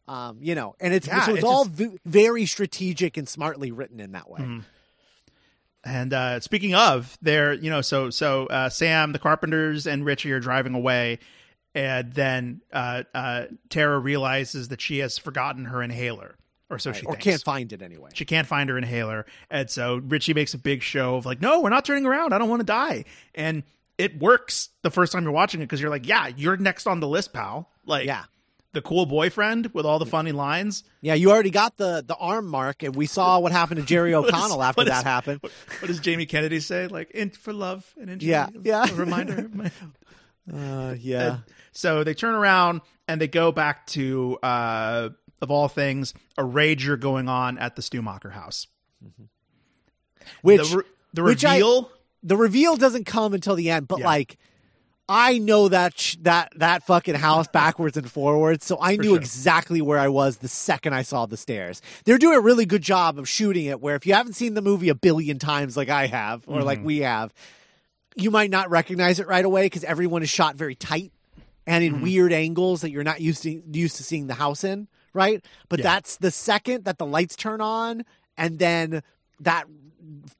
Um, 0.08 0.38
you 0.40 0.54
know, 0.54 0.74
and 0.80 0.94
it's 0.94 1.06
Yeah, 1.06 1.20
so 1.26 1.32
it's, 1.32 1.38
it's 1.40 1.44
all 1.46 1.64
just- 1.66 1.76
v- 1.76 1.98
very 2.06 2.46
strategic 2.46 3.18
and 3.18 3.28
smartly 3.28 3.70
written 3.72 4.00
in 4.00 4.12
that 4.12 4.30
way. 4.30 4.40
Mhm. 4.40 4.64
And 5.84 6.12
uh, 6.12 6.40
speaking 6.40 6.74
of, 6.74 7.16
there, 7.22 7.52
you 7.52 7.70
know, 7.70 7.80
so 7.80 8.10
so 8.10 8.46
uh, 8.46 8.68
Sam, 8.70 9.12
the 9.12 9.18
Carpenters, 9.18 9.86
and 9.86 10.04
Richie 10.04 10.32
are 10.32 10.40
driving 10.40 10.74
away, 10.74 11.18
and 11.76 12.12
then 12.14 12.62
uh, 12.72 13.02
uh, 13.14 13.44
Tara 13.68 13.98
realizes 14.00 14.68
that 14.68 14.80
she 14.80 14.98
has 14.98 15.18
forgotten 15.18 15.66
her 15.66 15.82
inhaler, 15.82 16.36
or 16.70 16.78
so 16.78 16.90
Right? 16.90 16.98
she 16.98 17.06
or 17.06 17.12
thinks. 17.12 17.24
can't 17.24 17.42
find 17.42 17.72
it 17.72 17.82
anyway. 17.82 18.10
she 18.14 18.24
can't 18.24 18.48
find 18.48 18.68
her 18.70 18.78
inhaler, 18.78 19.26
and 19.50 19.68
so 19.70 19.98
Richie 19.98 20.34
makes 20.34 20.54
a 20.54 20.58
big 20.58 20.82
show 20.82 21.16
of 21.16 21.26
like, 21.26 21.40
"No, 21.40 21.60
we're 21.60 21.70
not 21.70 21.84
turning 21.84 22.06
around. 22.06 22.32
I 22.32 22.38
don't 22.38 22.48
want 22.48 22.60
to 22.60 22.66
die." 22.66 23.04
And 23.34 23.62
it 23.98 24.18
works 24.18 24.70
the 24.82 24.90
first 24.90 25.12
time 25.12 25.22
you're 25.22 25.32
watching 25.32 25.60
it 25.60 25.64
because 25.64 25.80
you're 25.80 25.90
like, 25.90 26.06
"Yeah, 26.08 26.28
you're 26.36 26.56
next 26.56 26.86
on 26.86 27.00
the 27.00 27.08
list, 27.08 27.32
pal." 27.32 27.70
Like, 27.84 28.06
Yeah. 28.06 28.24
the 28.72 28.82
cool 28.82 29.06
boyfriend 29.06 29.70
with 29.72 29.86
all 29.86 29.98
the 29.98 30.04
funny 30.06 30.32
lines. 30.32 30.82
Yeah, 31.00 31.14
you 31.14 31.30
already 31.30 31.50
got 31.50 31.76
the 31.78 32.02
the 32.06 32.16
arm 32.16 32.46
mark, 32.46 32.82
and 32.82 32.94
we 32.96 33.06
saw 33.06 33.38
what 33.44 33.52
happened 33.52 33.80
to 33.80 33.86
Jerry 33.86 34.14
What 34.14 34.24
is- 34.28 34.34
O'Connell 34.34 34.62
after 34.62 34.80
what 34.80 34.86
is- 34.88 34.92
that 34.92 35.04
happened. 35.04 35.38
What, 35.42 35.52
what 35.80 35.86
does 35.88 36.00
Jamie 36.00 36.26
Kennedy 36.26 36.60
say? 36.60 36.86
Like, 36.88 37.10
in 37.12 37.30
for 37.30 37.52
love 37.52 37.94
and 38.00 38.10
injury. 38.10 38.30
Yeah, 38.30 38.48
yeah. 38.62 38.90
A 38.90 38.94
reminder. 38.94 39.48
my- 39.52 39.70
Uh, 40.52 40.94
yeah, 40.98 41.38
So 41.72 42.04
they 42.04 42.14
turn 42.14 42.34
around 42.34 42.80
and 43.08 43.20
they 43.20 43.28
go 43.28 43.50
back 43.52 43.86
to, 43.88 44.38
uh, 44.42 45.08
of 45.42 45.50
all 45.50 45.68
things, 45.68 46.14
a 46.38 46.42
rager 46.42 46.98
going 46.98 47.28
on 47.28 47.58
at 47.58 47.76
the 47.76 47.82
Stu 47.82 48.00
Macher 48.02 48.32
house. 48.32 48.66
which 50.42 50.70
the, 50.70 50.76
re- 50.78 50.84
the 51.14 51.22
which 51.22 51.44
I- 51.44 51.54
reveal. 51.56 51.90
the 52.22 52.36
reveal 52.36 52.76
doesn't 52.76 53.04
come 53.04 53.34
until 53.34 53.54
the 53.54 53.70
end, 53.70 53.88
but 53.88 54.00
Yeah. 54.00 54.06
like 54.06 54.38
I 55.08 55.38
know 55.38 55.68
that 55.68 55.96
sh- 55.98 56.16
that 56.22 56.52
that 56.56 56.82
fucking 56.84 57.14
house 57.14 57.46
backwards 57.46 57.96
and 57.96 58.10
forwards, 58.10 58.66
so 58.66 58.76
I 58.80 58.96
For 58.96 59.02
knew 59.02 59.08
sure. 59.10 59.18
exactly 59.18 59.80
where 59.80 60.00
I 60.00 60.08
was 60.08 60.38
the 60.38 60.48
second 60.48 60.94
I 60.94 61.02
saw 61.02 61.26
the 61.26 61.36
stairs. 61.36 61.80
They're 62.04 62.18
doing 62.18 62.36
a 62.36 62.40
really 62.40 62.66
good 62.66 62.82
job 62.82 63.16
of 63.16 63.28
shooting 63.28 63.66
it. 63.66 63.80
Where 63.80 63.94
if 63.94 64.04
you 64.04 64.14
haven't 64.14 64.32
seen 64.32 64.54
the 64.54 64.62
movie 64.62 64.88
a 64.88 64.96
billion 64.96 65.38
times 65.38 65.76
like 65.76 65.88
I 65.90 66.06
have, 66.08 66.42
or 66.48 66.62
like 66.64 66.80
Mhm. 66.80 66.84
we 66.84 66.98
have, 67.00 67.32
you 68.16 68.30
might 68.32 68.50
not 68.50 68.70
recognize 68.70 69.20
it 69.20 69.26
right 69.28 69.44
away 69.44 69.66
because 69.66 69.84
everyone 69.84 70.22
is 70.22 70.28
shot 70.30 70.56
very 70.56 70.74
tight 70.74 71.12
and 71.66 71.84
in 71.84 71.96
Mhm. 71.96 72.02
weird 72.02 72.32
angles 72.32 72.80
that 72.80 72.90
you're 72.90 73.04
not 73.04 73.20
used 73.20 73.42
to 73.44 73.50
used 73.50 73.96
to 73.96 74.02
seeing 74.02 74.26
the 74.26 74.34
house 74.34 74.64
in, 74.64 74.88
right? 75.12 75.44
But 75.68 75.78
Yeah. 75.80 75.84
that's 75.84 76.16
the 76.16 76.30
second 76.30 76.84
that 76.86 76.98
the 76.98 77.06
lights 77.06 77.36
turn 77.36 77.60
on 77.60 78.04
and 78.36 78.58
then 78.58 79.02
that 79.40 79.66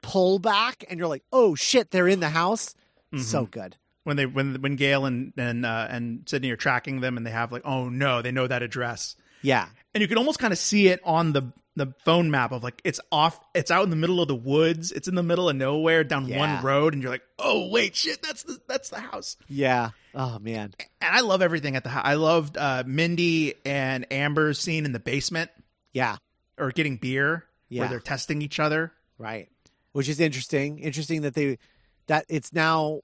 pull 0.03 0.39
back 0.39 0.85
and 0.89 0.99
you're 0.99 1.09
like, 1.09 1.25
"Oh 1.33 1.55
shit, 1.55 1.91
they're 1.91 2.09
in 2.09 2.21
the 2.21 2.31
house." 2.31 2.75
So 3.19 3.47
good. 3.47 3.77
when 4.05 4.17
they 4.17 4.27
when 4.27 4.61
when 4.63 4.77
Gale 4.77 5.05
and 5.05 5.33
and 5.37 5.65
uh, 5.67 5.89
and 5.91 6.23
Sidney 6.29 6.51
are 6.51 6.57
tracking 6.57 7.01
them 7.01 7.17
and 7.17 7.27
they 7.27 7.31
have 7.31 7.51
like 7.51 7.63
oh 7.65 7.89
no 7.89 8.23
they 8.23 8.31
know 8.31 8.47
that 8.47 8.63
address 8.63 9.17
Yeah. 9.43 9.67
and 9.95 10.01
you 10.03 10.07
can 10.09 10.17
almost 10.19 10.39
kind 10.39 10.53
of 10.53 10.59
see 10.59 10.89
it 10.89 11.01
on 11.03 11.33
the 11.33 11.53
the 11.77 11.93
phone 12.05 12.31
map 12.31 12.53
of 12.53 12.63
like 12.63 12.81
it's 12.85 13.01
off 13.13 13.39
it's 13.55 13.71
out 13.71 13.85
in 13.85 13.91
the 13.91 13.97
middle 13.97 14.21
of 14.21 14.29
the 14.29 14.35
woods 14.35 14.91
it's 14.93 15.09
in 15.09 15.15
the 15.15 15.23
middle 15.23 15.49
of 15.49 15.57
nowhere 15.57 16.03
down 16.05 16.27
Yeah. 16.27 16.39
one 16.57 16.65
road 16.65 16.95
and 16.95 17.03
you're 17.03 17.13
like 17.13 17.23
oh 17.39 17.69
wait 17.71 17.95
shit 17.95 18.23
that's 18.23 18.43
the 18.45 18.59
that's 18.67 18.89
the 18.91 19.01
house 19.01 19.37
Yeah. 19.49 19.91
Oh 20.15 20.39
man. 20.39 20.73
and 21.01 21.17
I 21.17 21.21
love 21.21 21.43
everything 21.43 21.77
at 21.77 21.85
the 21.85 21.91
house 21.91 22.03
I 22.05 22.15
loved 22.15 22.57
uh, 22.57 22.83
Mindy 22.87 23.55
and 23.65 24.11
Amber's 24.13 24.59
scene 24.59 24.85
in 24.85 24.93
the 24.93 24.99
basement 25.01 25.51
Yeah. 25.93 26.17
or 26.59 26.71
getting 26.73 26.97
beer 26.97 27.45
Yeah. 27.69 27.81
where 27.83 27.89
they're 27.91 28.01
testing 28.01 28.43
each 28.43 28.59
other 28.59 28.93
Right. 29.19 29.49
Which 29.93 30.09
is 30.11 30.21
interesting. 30.21 30.79
Interesting 30.81 31.23
that 31.23 31.33
they 31.35 31.59
that 32.07 32.27
it's 32.29 32.53
now 32.53 33.01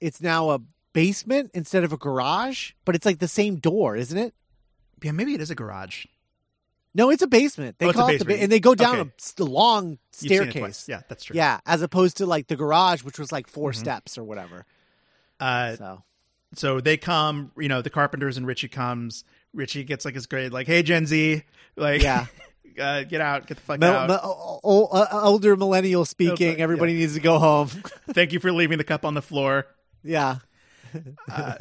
it's 0.00 0.20
now 0.20 0.50
a 0.50 0.60
basement 0.92 1.50
instead 1.54 1.84
of 1.84 1.92
a 1.92 1.96
garage, 1.96 2.72
but 2.84 2.94
it's 2.94 3.06
like 3.06 3.18
the 3.18 3.26
same 3.28 3.56
door, 3.56 3.96
isn't 3.96 4.18
it? 4.18 4.34
yeah 5.02 5.10
maybe 5.10 5.34
it 5.34 5.40
is 5.40 5.50
a 5.50 5.54
garage 5.56 6.06
No, 6.94 7.10
it's 7.10 7.22
a 7.22 7.26
basement. 7.26 7.78
They 7.78 7.86
Oh, 7.86 7.92
call 7.92 8.08
it 8.08 8.18
the 8.18 8.24
basement. 8.24 8.38
ba- 8.38 8.42
and 8.42 8.52
they 8.52 8.60
go 8.60 8.74
down 8.74 8.98
Okay. 9.00 9.10
a 9.40 9.44
long 9.44 9.90
You've 9.90 9.98
seen 10.12 10.32
it 10.32 10.50
staircase. 10.52 10.88
yeah 10.88 11.00
that's 11.08 11.24
true 11.24 11.34
Yeah, 11.36 11.60
as 11.66 11.80
opposed 11.82 12.18
to 12.18 12.26
like 12.26 12.48
the 12.48 12.56
garage, 12.56 13.02
which 13.02 13.18
was 13.18 13.32
like 13.32 13.46
4 13.46 13.72
Mhm. 13.72 13.76
steps 13.76 14.18
or 14.18 14.24
whatever. 14.24 14.66
uh, 15.40 15.76
So 15.76 16.02
so 16.54 16.80
they 16.80 16.98
come, 16.98 17.50
you 17.58 17.68
know, 17.68 17.80
the 17.80 17.88
Carpenters 17.90 18.36
and 18.36 18.46
Richie 18.46 18.68
comes. 18.68 19.24
Richie 19.54 19.84
gets 19.84 20.04
like 20.04 20.14
his 20.14 20.26
grade, 20.26 20.52
like, 20.52 20.66
"Hey, 20.66 20.82
Gen 20.82 21.06
Z, 21.06 21.42
like, 21.76 22.02
yeah, 22.02 22.26
uh, 22.78 23.04
get 23.04 23.20
out, 23.22 23.46
get 23.46 23.56
the 23.56 23.62
fuck 23.62 23.80
Mil- 23.80 23.90
out. 23.92 24.08
mil- 24.08 24.20
o- 24.22 24.60
o- 24.62 24.86
uh, 24.88 25.08
older 25.24 25.56
millennial 25.56 26.04
speaking. 26.04 26.58
yeah. 26.58 26.62
Everybody 26.62 26.92
needs 26.92 27.14
to 27.14 27.20
go 27.20 27.38
home. 27.38 27.68
Thank 28.12 28.32
you 28.34 28.40
for 28.40 28.52
leaving 28.52 28.76
the 28.78 28.84
cup 28.84 29.04
on 29.06 29.14
the 29.14 29.22
floor. 29.22 29.66
yeah, 30.04 30.36
Uh, 31.30 31.54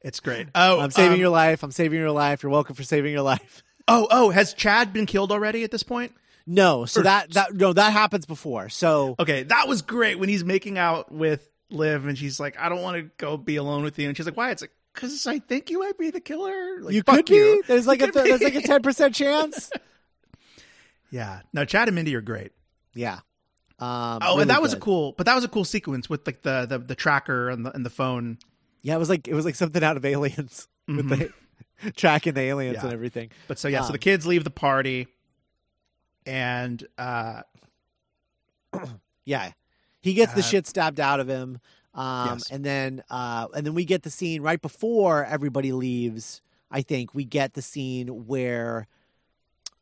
it's 0.00 0.20
great. 0.20 0.46
Oh, 0.54 0.78
I'm 0.78 0.92
saving 0.92 1.14
um, 1.14 1.20
your 1.20 1.30
life. 1.30 1.64
I'm 1.64 1.72
saving 1.72 1.98
your 1.98 2.12
life. 2.12 2.42
You're 2.44 2.52
welcome 2.52 2.76
for 2.76 2.84
saving 2.84 3.12
your 3.12 3.22
life. 3.22 3.62
Oh, 3.88 4.06
oh, 4.10 4.30
has 4.30 4.52
Chad 4.54 4.92
been 4.92 5.06
killed 5.06 5.32
already 5.32 5.64
at 5.64 5.70
this 5.70 5.82
point? 5.82 6.14
No, 6.46 6.84
so 6.86 7.00
Or- 7.00 7.04
that 7.04 7.32
that 7.32 7.54
no 7.54 7.72
that 7.72 7.92
happens 7.92 8.24
before. 8.26 8.68
So 8.68 9.16
Okay, 9.18 9.42
that 9.44 9.66
was 9.68 9.82
great 9.82 10.18
when 10.18 10.28
he's 10.28 10.44
making 10.44 10.78
out 10.78 11.10
with 11.12 11.48
Liv, 11.70 12.06
and 12.06 12.16
she's 12.16 12.38
like, 12.40 12.58
"I 12.58 12.68
don't 12.70 12.80
want 12.82 12.96
to 12.96 13.10
go 13.18 13.36
be 13.36 13.56
alone 13.56 13.82
with 13.82 13.98
you," 13.98 14.08
and 14.08 14.16
she's 14.16 14.24
like, 14.26 14.36
"Why?" 14.36 14.50
It's 14.50 14.62
like, 14.62 14.70
"Cause 14.94 15.26
I 15.26 15.38
think 15.40 15.68
you 15.70 15.80
might 15.80 15.98
be 15.98 16.10
the 16.10 16.20
killer." 16.20 16.80
Like, 16.80 16.94
you 16.94 17.02
could 17.02 17.26
be. 17.26 17.60
There's 17.66 17.86
like 17.86 18.00
You 18.00 18.06
a 18.08 18.12
there's 18.12 18.40
like 18.40 18.54
a 18.54 18.62
ten 18.62 18.80
percent 18.82 19.14
chance. 19.14 19.70
yeah. 21.10 21.40
No, 21.52 21.64
Chad 21.64 21.88
and 21.88 21.94
Mindy 21.94 22.14
are 22.14 22.20
great. 22.20 22.52
Yeah. 22.94 23.20
Um, 23.80 24.18
Oh, 24.22 24.30
really 24.30 24.42
and 24.42 24.50
that 24.50 24.62
was 24.62 24.72
a 24.72 24.78
cool, 24.80 25.12
but 25.16 25.26
that 25.26 25.34
was 25.34 25.44
a 25.44 25.48
cool 25.48 25.64
sequence 25.64 26.08
with 26.10 26.26
like 26.26 26.42
the 26.42 26.66
the, 26.66 26.78
the 26.78 26.94
tracker 26.94 27.48
and 27.48 27.64
the 27.64 27.72
and 27.74 27.84
the 27.86 27.90
phone. 27.90 28.38
Yeah, 28.82 28.94
it 28.94 28.98
was 28.98 29.08
like 29.08 29.28
it 29.28 29.34
was 29.34 29.44
like 29.44 29.54
something 29.54 29.82
out 29.84 29.96
of 29.96 30.04
Aliens 30.04 30.66
with 30.88 31.06
Mhm. 31.06 31.18
the 31.18 31.32
tracking 31.96 32.34
the 32.34 32.40
aliens 32.42 32.76
Yeah. 32.76 32.84
and 32.84 32.92
everything. 32.92 33.30
But 33.46 33.58
so 33.58 33.68
yeah, 33.68 33.80
so 33.82 33.86
Um, 33.86 33.92
the 33.92 33.98
kids 33.98 34.26
leave 34.26 34.44
the 34.44 34.50
party, 34.50 35.08
and 36.26 36.86
uh, 36.98 37.42
Yeah, 39.24 39.52
he 40.00 40.14
gets 40.14 40.32
the 40.32 40.40
Uh, 40.40 40.44
shit 40.44 40.66
stabbed 40.66 41.00
out 41.00 41.20
of 41.20 41.28
him. 41.28 41.60
Um, 41.94 42.28
Yes. 42.38 42.50
and 42.50 42.64
then 42.64 43.02
uh, 43.10 43.48
and 43.54 43.66
then 43.66 43.74
we 43.74 43.84
get 43.84 44.02
the 44.02 44.10
scene 44.10 44.42
right 44.42 44.60
before 44.60 45.24
everybody 45.24 45.72
leaves. 45.72 46.42
I 46.70 46.82
think 46.82 47.14
we 47.14 47.24
get 47.24 47.54
the 47.54 47.62
scene 47.62 48.26
where, 48.26 48.86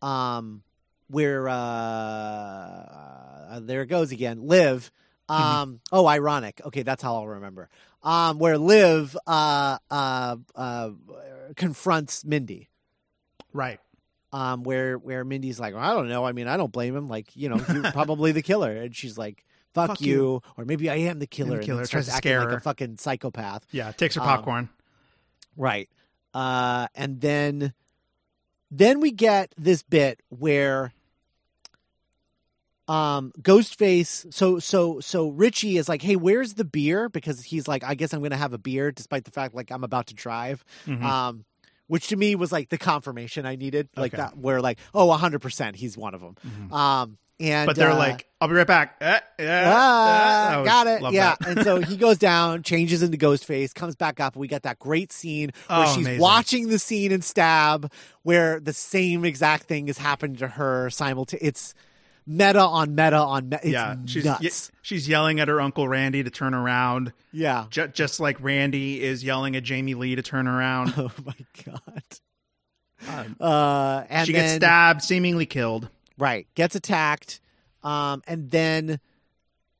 um, 0.03 0.63
where 1.09 1.49
uh, 1.49 1.53
uh 1.53 3.61
there 3.61 3.83
it 3.83 3.87
goes 3.87 4.13
again. 4.13 4.47
Liv. 4.47 4.91
Mm-hmm. 5.29 5.43
Um. 5.43 5.81
Oh, 5.91 6.07
ironic. 6.07 6.61
Okay, 6.65 6.83
that's 6.83 7.03
how 7.03 7.17
I'll 7.17 7.27
remember. 7.27 7.69
Um, 8.07 8.39
where 8.39 8.57
Liv 8.57 9.17
uh 9.27 9.79
uh 9.91 10.37
uh 10.55 10.91
confronts 11.57 12.25
Mindy. 12.25 12.69
Right. 13.53 13.81
Um, 14.33 14.63
where 14.65 14.97
where 14.99 15.25
Mindy's 15.25 15.59
like, 15.59 15.75
well, 15.75 15.83
I 15.83 15.93
don't 15.95 16.09
know. 16.09 16.25
I 16.25 16.33
mean, 16.33 16.47
I 16.49 16.57
don't 16.57 16.73
blame 16.73 16.95
him. 16.97 17.09
Like, 17.09 17.35
you 17.35 17.49
know, 17.49 17.61
you're 17.73 17.91
probably 17.93 18.33
the 18.33 18.43
killer, 18.43 18.71
and 18.71 18.95
she's 18.95 19.17
like, 19.17 19.45
"Fuck, 19.73 19.89
Fuck 19.89 20.01
you. 20.03 20.15
you. 20.15 20.43
or 20.57 20.65
maybe 20.65 20.89
I 20.91 20.97
am 20.97 21.19
the 21.19 21.27
killer." 21.27 21.61
killer. 21.63 21.81
and 21.81 21.91
Tries 21.91 22.07
to 22.07 22.13
scare 22.13 22.41
like 22.41 22.51
her. 22.51 22.57
a 22.57 22.61
fucking 22.61 22.99
psychopath. 22.99 23.67
Yeah. 23.73 23.91
Takes 23.93 24.15
her 24.17 24.21
Um, 24.21 24.27
popcorn. 24.27 24.69
Right. 25.57 25.89
Uh, 26.35 26.89
and 26.95 27.21
then 27.21 27.73
then 28.71 29.01
we 29.01 29.11
get 29.11 29.53
this 29.57 29.83
bit 29.83 30.21
where 30.29 30.93
um 32.89 33.33
Ghostface 33.41 34.33
so 34.33 34.59
so 34.59 35.01
so 35.01 35.29
Richie 35.31 35.77
is 35.77 35.89
like, 35.89 36.03
"Hey, 36.03 36.17
where's 36.17 36.55
the 36.55 36.65
beer?" 36.65 37.09
because 37.09 37.43
he's 37.45 37.67
like, 37.67 37.83
"I 37.85 37.95
guess 37.95 38.13
I'm 38.13 38.21
going 38.21 38.31
to 38.31 38.37
have 38.37 38.53
a 38.53 38.59
beer 38.59 38.93
despite 38.93 39.25
the 39.25 39.31
fact 39.31 39.55
like 39.55 39.71
I'm 39.71 39.85
about 39.85 40.07
to 40.09 40.15
drive." 40.15 40.65
Mhm. 40.87 41.03
Um 41.03 41.45
which 41.89 42.09
to 42.09 42.17
me 42.17 42.35
was 42.35 42.51
like 42.51 42.69
the 42.69 42.79
confirmation 42.79 43.47
I 43.47 43.55
needed, 43.55 43.89
like 43.97 44.13
Okay. 44.13 44.21
that 44.23 44.37
where 44.37 44.61
like, 44.61 44.79
"Oh, 44.95 45.07
100% 45.09 45.77
he's 45.77 45.97
one 45.97 46.15
of 46.15 46.21
them." 46.21 46.37
Mhm. 46.47 46.73
Um 46.73 47.19
and 47.39 47.67
but 47.67 47.77
they're 47.77 47.91
uh, 47.91 47.99
like, 47.99 48.27
"I'll 48.41 48.49
be 48.49 48.55
right 48.55 48.67
back." 48.67 48.97
Eh, 49.01 49.21
eh, 49.41 49.63
Ah, 49.67 50.61
eh. 50.61 50.65
Got 50.65 50.87
it. 50.87 51.03
Yeah. 51.13 51.37
and 51.47 51.63
so 51.63 51.81
he 51.81 51.97
goes 52.07 52.17
down, 52.19 52.63
changes 52.63 53.03
into 53.03 53.19
Ghostface, 53.19 53.75
comes 53.75 53.95
back 53.95 54.21
up. 54.21 54.37
We 54.37 54.49
got 54.49 54.63
that 54.63 54.79
great 54.79 55.13
scene 55.13 55.51
where 55.69 55.81
Oh, 55.87 55.95
she's 55.95 56.07
amazing. 56.07 56.21
watching 56.23 56.69
the 56.71 56.79
scene 56.79 57.13
in 57.13 57.21
Stab 57.21 57.93
where 58.23 58.59
the 58.59 58.73
same 58.73 59.25
exact 59.27 59.65
thing 59.65 59.89
is 59.89 59.99
happening 59.99 60.37
to 60.39 60.49
her 60.49 60.89
simultaneously. 60.89 61.47
It's 61.49 61.75
meta 62.27 62.61
on 62.61 62.95
meta 62.95 63.17
on 63.19 63.49
meta. 63.49 63.69
Yeah, 63.69 63.97
she's 64.07 64.25
nuts. 64.25 64.43
ye- 64.43 64.77
she's 64.83 65.09
yelling 65.09 65.41
at 65.41 65.49
her 65.49 65.61
uncle 65.61 65.87
Randy 65.89 66.23
to 66.23 66.31
turn 66.31 66.55
around, 66.55 67.13
yeah. 67.33 67.67
ju- 67.71 67.89
just 67.89 68.19
like 68.21 68.37
Randy 68.41 69.03
is 69.03 69.23
yelling 69.25 69.55
at 69.57 69.63
Jamie 69.63 69.95
Lee 69.95 70.15
to 70.17 70.23
turn 70.23 70.47
around. 70.49 70.95
Oh 70.99 71.11
my 71.25 71.35
god. 71.65 72.03
Um, 73.09 73.37
Uh, 73.41 74.05
and 74.09 74.27
she 74.27 74.33
then, 74.33 74.43
gets 74.43 74.55
stabbed, 74.57 75.03
seemingly 75.03 75.47
killed. 75.47 75.89
Right. 76.19 76.47
Gets 76.55 76.75
attacked. 76.75 77.41
Um, 77.85 78.23
and 78.27 78.51
then 78.51 78.99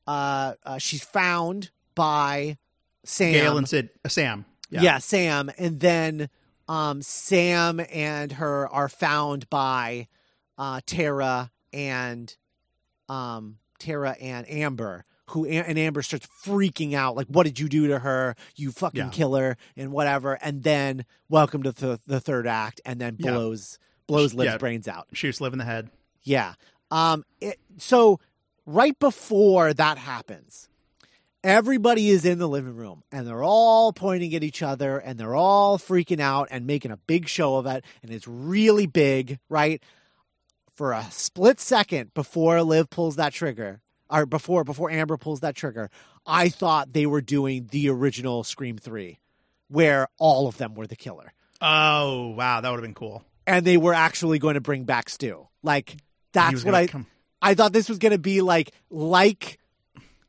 uh, 0.05 0.53
uh, 0.63 0.77
she's 0.77 1.03
found 1.03 1.71
by 1.95 2.57
Sam. 3.03 3.33
Gale 3.33 3.57
and 3.57 3.67
Sid, 3.67 3.89
uh, 4.05 4.09
Sam. 4.09 4.45
Yeah. 4.69 4.99
Sam. 4.99 5.49
And 5.57 5.79
then 5.79 6.29
um, 6.69 7.01
Sam 7.01 7.81
and 7.91 8.33
her 8.33 8.67
are 8.69 8.87
found 8.87 9.49
by 9.49 10.07
uh, 10.57 10.81
Tara 10.85 11.49
and 11.73 12.35
um, 13.09 13.57
Tara 13.79 14.11
and 14.19 14.49
Amber. 14.49 15.05
Who 15.31 15.45
and 15.45 15.77
Amber 15.77 16.01
starts 16.03 16.25
freaking 16.45 16.93
out, 16.93 17.17
like, 17.17 17.27
"What 17.27 17.43
did 17.45 17.59
you 17.59 17.67
do 17.67 17.87
to 17.87 17.99
her? 17.99 18.35
You 18.55 18.71
fucking 18.71 18.97
Yeah. 18.97 19.09
killer!" 19.09 19.57
and 19.75 19.91
whatever. 19.91 20.35
And 20.41 20.63
then, 20.63 21.03
welcome 21.27 21.63
to 21.63 21.73
the, 21.73 21.99
the 22.07 22.21
third 22.21 22.47
act, 22.47 22.79
and 22.85 23.01
then 23.01 23.17
Yeah. 23.19 23.31
blows 23.31 23.77
blows 24.07 24.33
Liv's 24.33 24.53
Yeah. 24.53 24.57
brains 24.57 24.87
out. 24.87 25.07
shoots 25.11 25.41
Liv 25.41 25.51
in 25.51 25.59
the 25.59 25.65
head. 25.65 25.89
Yeah. 26.23 26.53
Um. 26.91 27.25
It, 27.41 27.59
so 27.77 28.21
right 28.65 28.97
before 28.99 29.73
that 29.73 29.97
happens, 29.97 30.69
everybody 31.43 32.09
is 32.09 32.23
in 32.25 32.39
the 32.39 32.47
living 32.47 32.75
room 32.75 33.03
and 33.11 33.27
they're 33.27 33.43
all 33.43 33.93
pointing 33.93 34.33
at 34.33 34.43
each 34.43 34.61
other 34.61 34.97
and 34.97 35.19
they're 35.19 35.35
all 35.35 35.77
freaking 35.77 36.19
out 36.19 36.47
and 36.51 36.65
making 36.65 36.91
a 36.91 36.97
big 36.97 37.27
show 37.27 37.55
of 37.57 37.65
it 37.65 37.83
and 38.01 38.11
it's 38.11 38.27
really 38.27 38.85
big, 38.87 39.39
right? 39.49 39.81
For 40.77 40.91
a 40.91 41.05
split 41.09 41.59
second 41.59 42.13
before 42.13 42.61
Liv 42.61 42.91
pulls 42.91 43.15
that 43.15 43.33
trigger, 43.33 43.81
or 44.11 44.27
before 44.27 44.63
before 44.63 44.91
Amber 44.91 45.17
pulls 45.17 45.39
that 45.39 45.55
trigger, 45.55 45.89
I 46.23 46.49
thought 46.49 46.93
they 46.93 47.07
were 47.07 47.19
doing 47.21 47.69
the 47.71 47.89
original 47.89 48.43
Scream 48.43 48.77
Three, 48.77 49.17
where 49.69 50.07
all 50.19 50.47
of 50.47 50.57
them 50.57 50.75
were 50.75 50.85
the 50.85 50.95
killer 50.95 51.33
Oh 51.59 52.27
wow, 52.37 52.61
that 52.61 52.69
would 52.69 52.75
have 52.77 52.83
been 52.83 52.93
cool. 52.93 53.25
and 53.47 53.65
they 53.65 53.77
were 53.77 53.95
actually 53.95 54.37
going 54.37 54.53
to 54.53 54.61
bring 54.61 54.83
back 54.83 55.09
Stu. 55.09 55.47
Like 55.63 55.97
that's 56.31 56.63
what 56.63 56.75
I 56.75 56.85
come- 56.85 57.07
I 57.41 57.55
thought 57.55 57.73
this 57.73 57.89
was 57.89 57.97
going 57.97 58.11
to 58.11 58.19
be 58.19 58.41
like 58.41 58.69
like 58.91 59.57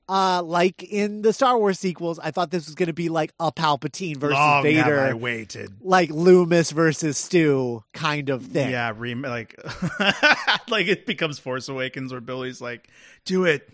uh 0.09 0.43
like 0.43 0.83
in 0.83 1.23
the 1.23 1.33
Star 1.33 1.59
Wars 1.59 1.79
sequels. 1.79 2.19
I 2.19 2.31
thought 2.31 2.51
this 2.51 2.67
was 2.67 2.75
going 2.75 2.87
to 2.87 2.93
be 2.93 3.09
like 3.09 3.33
a 3.39 3.53
Palpatine 3.53 4.17
versus 4.17 4.35
Long 4.35 4.65
have 4.65 4.87
I 4.87 5.01
Vader, 5.09 5.17
waited. 5.17 5.73
like 5.81 6.11
Loomis 6.11 6.71
versus 6.71 7.19
Stu 7.19 7.85
kind 7.93 8.29
of 8.31 8.45
thing. 8.47 8.71
Yeah, 8.71 8.93
re- 8.97 9.15
like 9.15 9.55
like 10.69 10.87
it 10.89 11.07
becomes 11.07 11.39
Force 11.39 11.69
Awakens 11.69 12.13
where 12.13 12.21
Billy's 12.21 12.61
like, 12.61 12.89
"Do 13.25 13.45
it, 13.45 13.69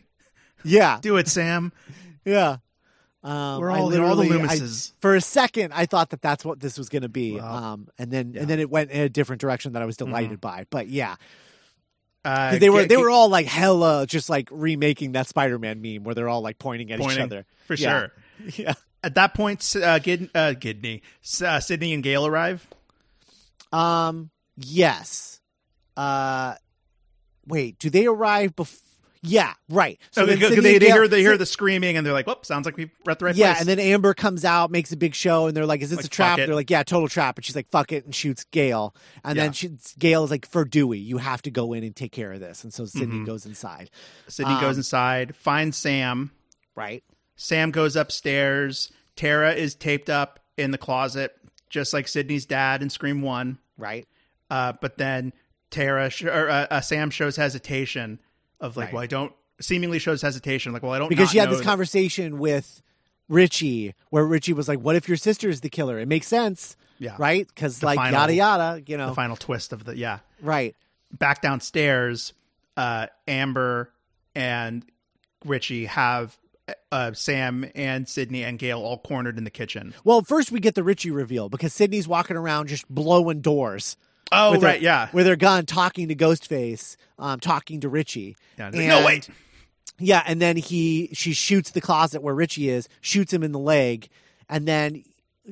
yeah, 0.65 0.99
do 1.03 1.17
it, 1.17 1.29
Sam." 1.29 1.73
yeah. 2.25 2.57
Um, 3.23 3.59
We're 3.61 3.71
all- 3.71 3.85
all 3.85 3.89
the 3.89 4.01
literally- 4.01 4.29
I- 4.33 4.57
Loomises. 4.59 4.93
for 5.01 5.15
a 5.15 5.21
second, 5.21 5.73
I 5.73 5.87
thought 5.87 6.11
that 6.11 6.21
that's 6.21 6.45
what 6.45 6.61
this 6.61 6.77
was 6.77 6.91
going 6.91 7.03
to 7.05 7.09
be. 7.09 7.37
Wow. 7.41 7.73
Um, 7.73 7.89
and 7.99 8.11
then 8.11 8.33
Yeah. 8.35 8.43
and 8.43 8.51
then 8.51 8.61
it 8.61 8.69
went 8.69 8.91
in 8.91 9.01
a 9.01 9.09
different 9.09 9.41
direction 9.41 9.73
that 9.73 9.81
I 9.83 9.87
was 9.87 9.97
delighted 9.97 10.43
by. 10.43 10.67
But 10.69 10.89
yeah, 10.89 11.17
Uh, 12.25 12.59
they 12.59 12.71
were 12.71 12.85
they 12.87 12.97
were 12.97 13.11
all 13.11 13.29
like 13.29 13.47
hella 13.47 14.07
just 14.07 14.31
like 14.31 14.49
remaking 14.51 15.13
that 15.13 15.27
Spider-Man 15.29 15.83
meme 15.83 16.05
where 16.05 16.15
they're 16.15 16.29
all 16.29 16.41
like 16.41 16.59
pointing 16.59 16.91
at 16.91 17.01
each 17.01 17.19
other. 17.19 17.45
for 17.67 17.75
Yeah. 17.75 17.99
sure. 18.01 18.13
Yeah. 18.57 18.75
At 19.03 19.15
that 19.17 19.35
point, 19.35 19.77
uh, 19.77 19.99
Gid- 19.99 20.31
uh, 20.35 20.55
Gidney, 20.59 21.03
uh, 21.43 21.61
Sidney, 21.61 21.93
and 21.93 22.03
Gale 22.03 22.27
arrive. 22.27 22.67
Um. 23.73 24.31
Yes. 24.57 25.41
Uh. 25.97 26.55
Wait. 27.47 27.79
Do 27.79 27.91
they 27.91 28.07
arrive 28.07 28.57
before? 28.57 28.81
Yeah. 29.27 29.55
Right. 29.69 29.99
So 30.11 30.27
then 30.27 30.39
they, 30.39 30.79
they, 30.79 30.87
hear 30.87 31.09
they 31.09 31.21
hear 31.21 31.39
the 31.39 31.47
screaming 31.47 31.97
and 31.97 32.07
they're 32.07 32.13
like, 32.13 32.27
"Whoop! 32.27 32.45
Sounds 32.45 32.67
like 32.67 32.77
we're 32.77 32.91
at 33.09 33.19
the 33.19 33.25
right 33.25 33.35
yeah, 33.35 33.53
place." 33.55 33.61
and 33.61 33.69
then 33.69 33.79
Amber 33.79 34.13
comes 34.15 34.45
out, 34.45 34.71
makes 34.71 34.93
a 34.93 34.97
big 34.97 35.15
show, 35.15 35.47
and 35.47 35.57
they're 35.57 35.67
like, 35.67 35.81
"Is 35.81 35.91
this 35.91 35.99
Like, 35.99 36.07
a 36.07 36.09
trap?" 36.09 36.37
They're 36.37 36.55
like, 36.55 36.71
"Yeah, 36.71 36.83
total 36.83 37.09
trap." 37.09 37.39
And 37.39 37.45
she's 37.45 37.57
like, 37.57 37.69
"Fuck 37.69 37.91
it," 37.93 38.05
and 38.05 38.15
shoots 38.15 38.45
Gale. 38.45 38.95
And 39.25 39.37
Yeah. 39.37 39.45
then 39.45 39.53
she, 39.53 39.71
Gale 39.99 40.25
is 40.25 40.31
like, 40.31 40.47
"For 40.47 40.65
Dewey, 40.65 40.99
you 40.99 41.19
have 41.19 41.41
to 41.43 41.51
go 41.51 41.73
in 41.73 41.85
and 41.85 41.97
take 41.97 42.13
care 42.13 42.33
of 42.33 42.41
this." 42.41 42.65
And 42.65 42.73
so 42.73 42.85
Sidney 42.85 43.17
Mhm. 43.21 43.27
goes 43.27 43.47
inside. 43.47 43.91
Sidney 44.29 44.55
goes 44.61 44.75
um, 44.77 44.81
inside, 44.81 45.37
finds 45.37 45.77
Sam. 45.77 46.31
Right. 46.77 47.03
Sam 47.37 47.71
goes 47.71 47.97
upstairs. 47.97 48.93
Tara 49.17 49.53
is 49.55 49.75
taped 49.75 50.11
up 50.11 50.41
in 50.57 50.71
the 50.71 50.79
closet, 50.79 51.35
just 51.71 51.93
like 51.93 52.09
Sidney's 52.09 52.47
dad 52.47 52.83
in 52.83 52.91
Scream 52.91 53.23
One. 53.23 53.59
Right. 53.79 54.07
Uh, 54.51 54.73
but 54.81 54.99
then 54.99 55.33
Tara 55.71 56.11
sh- 56.11 56.25
or 56.25 56.49
uh, 56.49 56.67
uh, 56.71 56.81
Sam 56.81 57.11
shows 57.11 57.37
hesitation 57.37 58.21
of 58.61 58.77
like, 58.77 58.87
Right. 58.87 58.95
well, 58.95 59.03
I 59.03 59.07
don't 59.07 59.33
seemingly 59.61 59.99
shows 59.99 60.21
hesitation 60.23 60.73
like, 60.73 60.83
well, 60.83 60.93
I 60.93 60.99
don't 60.99 61.09
because 61.09 61.31
she 61.31 61.39
had 61.39 61.51
this 61.51 61.59
that- 61.59 61.65
conversation 61.65 62.39
with 62.39 62.83
Richie, 63.29 63.95
where 64.11 64.25
Richie 64.25 64.53
was 64.53 64.69
like, 64.69 64.81
"What 64.81 64.97
if 64.97 65.09
your 65.09 65.17
sister 65.17 65.49
is 65.49 65.61
the 65.63 65.71
killer?" 65.71 65.99
It 65.99 66.09
makes 66.09 66.27
sense, 66.27 66.77
yeah, 66.99 67.15
right? 67.19 67.47
Because 67.49 67.83
like 67.83 67.97
final- 67.97 68.13
yada 68.21 68.35
yada, 68.35 68.83
you 68.87 68.97
know, 68.99 69.09
The 69.09 69.15
final 69.15 69.37
twist 69.37 69.73
of 69.73 69.85
the 69.85 69.97
yeah. 69.97 70.19
right? 70.43 70.75
Back 71.13 71.41
downstairs, 71.41 72.35
uh, 72.77 73.07
Amber 73.27 73.91
and 74.35 74.85
Richie 75.45 75.87
have 75.87 76.37
uh, 76.91 77.13
Sam 77.13 77.71
and 77.75 78.09
Sidney 78.09 78.43
and 78.45 78.59
Gale 78.59 78.81
all 78.81 78.99
cornered 78.99 79.39
in 79.39 79.45
the 79.45 79.51
kitchen. 79.51 79.95
Well, 80.03 80.23
first 80.23 80.51
we 80.51 80.61
get 80.61 80.75
the 80.75 80.83
Richie 80.83 81.11
reveal 81.11 81.49
because 81.49 81.73
Sidney's 81.73 82.09
walking 82.09 82.37
around 82.37 82.69
just 82.69 82.89
blowing 82.89 83.41
doors. 83.41 83.97
Oh, 84.35 84.53
their- 84.53 84.61
right, 84.61 84.81
yeah. 84.83 85.09
with 85.13 85.27
their 85.27 85.37
gun, 85.37 85.67
talking 85.67 86.09
to 86.09 86.15
Ghostface, 86.15 86.97
um, 87.19 87.41
talking 87.41 87.81
to 87.81 87.89
Richie. 87.89 88.37
Yeah, 88.59 88.67
like, 88.67 88.75
no, 88.75 88.97
And- 88.99 89.07
wait. 89.07 89.29
Yeah, 89.99 90.23
and 90.27 90.43
then 90.43 90.57
he 90.57 91.11
she 91.13 91.33
shoots 91.33 91.71
the 91.71 91.81
closet 91.81 92.21
where 92.21 92.35
Richie 92.35 92.69
is, 92.69 92.89
shoots 93.01 93.33
him 93.33 93.45
in 93.45 93.53
the 93.53 93.61
leg, 93.61 94.09
and 94.49 94.67
then 94.67 95.05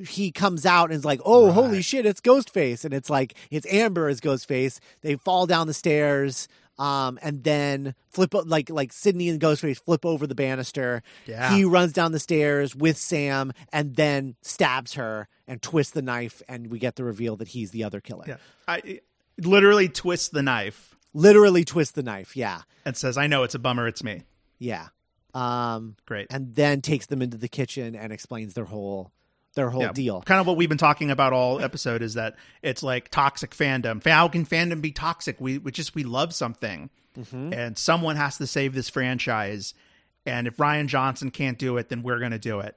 he 0.05 0.31
comes 0.31 0.65
out 0.65 0.89
and 0.89 0.97
is 0.97 1.05
like, 1.05 1.21
"Oh, 1.23 1.51
holy 1.51 1.81
shit, 1.81 2.05
it's 2.05 2.19
Ghostface!" 2.19 2.83
And 2.83 2.93
it's 2.93 3.09
like 3.09 3.35
it's 3.51 3.65
Amber 3.71 4.09
as 4.09 4.19
Ghostface. 4.19 4.79
They 5.01 5.15
fall 5.15 5.45
down 5.45 5.67
the 5.67 5.73
stairs, 5.73 6.49
um, 6.79 7.19
and 7.21 7.43
then 7.43 7.95
flip 8.09 8.33
like 8.45 8.69
like 8.69 8.91
Sidney 8.93 9.29
and 9.29 9.39
Ghostface 9.39 9.79
flip 9.79 10.05
over 10.05 10.25
the 10.27 10.35
banister. 10.35 11.03
Yeah. 11.25 11.55
He 11.55 11.65
runs 11.65 11.93
down 11.93 12.11
the 12.11 12.19
stairs 12.19 12.75
with 12.75 12.97
Sam, 12.97 13.53
and 13.71 13.95
then 13.95 14.35
stabs 14.41 14.93
her 14.95 15.27
and 15.47 15.61
twists 15.61 15.93
the 15.93 16.01
knife, 16.01 16.41
and 16.47 16.71
we 16.71 16.79
get 16.79 16.95
the 16.95 17.03
reveal 17.03 17.35
that 17.37 17.49
he's 17.49 17.71
the 17.71 17.83
other 17.83 18.01
killer. 18.01 18.25
Yeah. 18.27 18.37
I 18.67 19.01
literally 19.37 19.89
twists 19.89 20.29
the 20.29 20.43
knife 20.43 20.95
Literally 21.15 21.63
twist 21.63 21.93
the 21.95 22.01
knife. 22.03 22.35
Yeah, 22.35 22.61
and 22.85 22.97
says, 22.97 23.17
I 23.17 23.27
know 23.27 23.43
it's 23.43 23.53
a 23.53 23.59
bummer, 23.59 23.87
it's 23.87 24.03
me. 24.03 24.23
yeah. 24.57 24.87
Um, 25.35 25.95
Great. 26.05 26.27
and 26.29 26.53
then 26.53 26.81
takes 26.81 27.07
them 27.07 27.21
into 27.21 27.37
the 27.37 27.47
kitchen 27.47 27.95
and 27.95 28.13
explains 28.13 28.53
their 28.53 28.65
whole 28.65 29.11
their 29.55 29.69
whole 29.69 29.81
Yeah. 29.83 29.91
deal. 29.91 30.21
Kind 30.21 30.39
of 30.41 30.47
what 30.47 30.57
we've 30.57 30.69
been 30.69 30.77
talking 30.77 31.11
about 31.11 31.33
all 31.33 31.61
episode 31.61 32.01
is 32.01 32.15
that 32.15 32.35
it's 32.61 32.81
like 32.83 33.09
toxic 33.09 33.51
fandom. 33.51 34.03
How 34.05 34.27
can 34.27 34.45
fandom 34.45 34.81
be 34.81 34.91
toxic? 34.91 35.39
We, 35.39 35.57
we 35.57 35.71
just 35.71 35.95
we 35.95 36.03
love 36.03 36.33
something, 36.33 36.89
Mm-hmm. 37.17 37.53
and 37.53 37.77
someone 37.77 38.15
has 38.15 38.37
to 38.39 38.47
save 38.47 38.73
this 38.73 38.89
franchise, 38.89 39.75
and 40.25 40.47
if 40.47 40.57
Rian 40.57 40.87
Johnson 40.87 41.29
can't 41.29 41.59
do 41.59 41.77
it, 41.77 41.89
then 41.89 42.01
we're 42.01 42.17
gonna 42.19 42.39
do 42.39 42.59
it 42.61 42.75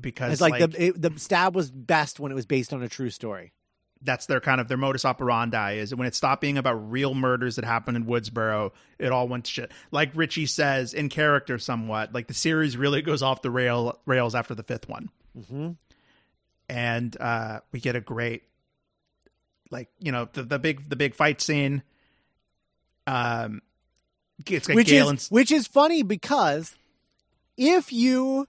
because 0.00 0.32
It's 0.32 0.40
like, 0.40 0.58
the 0.70 0.84
it, 0.86 1.00
the 1.00 1.12
stab 1.18 1.54
was 1.54 1.70
best 1.70 2.18
when 2.18 2.32
it 2.32 2.34
was 2.34 2.46
based 2.46 2.72
on 2.72 2.82
a 2.82 2.88
true 2.88 3.10
story. 3.10 3.52
that's 4.02 4.24
their 4.26 4.40
kind 4.40 4.60
of 4.62 4.66
their 4.68 4.78
modus 4.78 5.04
operandi 5.04 5.72
is 5.74 5.94
when 5.94 6.08
it 6.08 6.14
stopped 6.14 6.40
being 6.40 6.56
about 6.56 6.90
real 6.90 7.12
murders 7.14 7.56
that 7.56 7.64
happened 7.66 7.98
in 7.98 8.06
Woodsboro, 8.06 8.72
it 8.98 9.12
all 9.12 9.28
went 9.28 9.44
to 9.44 9.50
shit. 9.50 9.70
Like 9.90 10.10
Richie 10.14 10.46
says 10.46 10.94
in 10.94 11.10
character, 11.10 11.58
somewhat 11.58 12.14
like 12.14 12.26
the 12.26 12.32
series 12.34 12.76
really 12.78 13.02
goes 13.02 13.22
off 13.22 13.42
the 13.42 13.50
rail 13.50 14.00
rails 14.06 14.34
after 14.34 14.54
the 14.54 14.62
fifth 14.62 14.88
one, 14.88 15.10
Mm-hmm. 15.38 15.70
and 16.68 17.16
uh, 17.20 17.60
we 17.72 17.80
get 17.80 17.96
a 17.96 18.00
great, 18.00 18.42
like 19.70 19.88
you 20.00 20.12
know 20.12 20.28
the 20.32 20.42
the 20.42 20.58
big 20.58 20.88
the 20.88 20.96
big 20.96 21.14
fight 21.14 21.40
scene. 21.40 21.82
Um, 23.06 23.62
it's 24.46 24.66
got 24.66 24.76
which 24.76 24.88
Gale 24.88 25.10
is 25.10 25.28
which 25.30 25.50
is 25.52 25.66
funny 25.66 26.02
because 26.02 26.74
if 27.56 27.92
you 27.92 28.46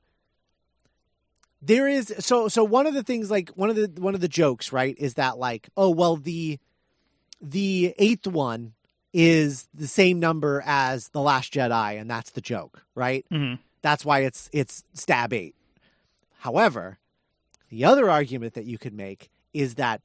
there 1.62 1.88
is 1.88 2.14
so 2.20 2.48
so 2.48 2.64
one 2.64 2.88
of 2.88 2.94
the 2.94 3.04
things 3.04 3.30
like 3.30 3.50
one 3.50 3.70
of 3.70 3.76
the 3.76 3.92
one 4.02 4.16
of 4.16 4.22
the 4.22 4.28
jokes 4.28 4.72
right 4.72 4.96
is 4.98 5.16
that 5.16 5.38
like 5.38 5.70
oh 5.78 5.90
well 5.90 6.16
the 6.16 6.60
the 7.42 7.94
eighth 7.98 8.26
one 8.28 8.74
is 9.14 9.68
the 9.74 9.88
same 9.88 10.20
number 10.20 10.64
as 10.66 11.10
the 11.10 11.22
last 11.22 11.54
jedi 11.54 12.00
and 12.00 12.10
that's 12.10 12.32
the 12.32 12.42
joke 12.42 12.84
right 12.96 13.26
Mhm. 13.32 13.60
that's 13.82 14.06
why 14.06 14.20
it's 14.20 14.50
it's 14.54 14.84
stab 14.94 15.34
eight 15.34 15.54
however 16.42 16.98
the 17.70 17.84
other 17.86 18.10
argument 18.10 18.54
that 18.54 18.66
you 18.66 18.78
could 18.78 18.94
make 18.94 19.30
is 19.54 19.76
that 19.76 20.02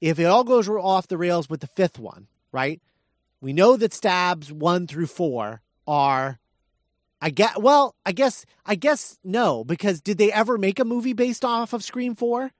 if 0.00 0.18
it 0.18 0.24
all 0.24 0.44
goes 0.44 0.68
off 0.68 1.08
the 1.08 1.18
rails 1.18 1.48
with 1.48 1.60
the 1.60 1.66
fifth 1.66 1.98
one 1.98 2.26
right 2.52 2.80
we 3.40 3.52
know 3.52 3.76
that 3.76 3.92
stabs 3.94 4.52
one 4.52 4.86
through 4.86 5.06
four 5.06 5.60
are 5.86 6.38
I 7.20 7.30
get 7.30 7.60
well, 7.60 7.96
I 8.06 8.12
guess 8.12 8.46
I 8.64 8.76
guess 8.76 9.18
no, 9.24 9.64
because 9.64 10.00
did 10.00 10.18
they 10.18 10.30
ever 10.30 10.56
make 10.56 10.78
a 10.78 10.84
movie 10.84 11.14
based 11.14 11.44
off 11.44 11.72
of 11.72 11.82
Scream 11.82 12.14
Four? 12.14 12.52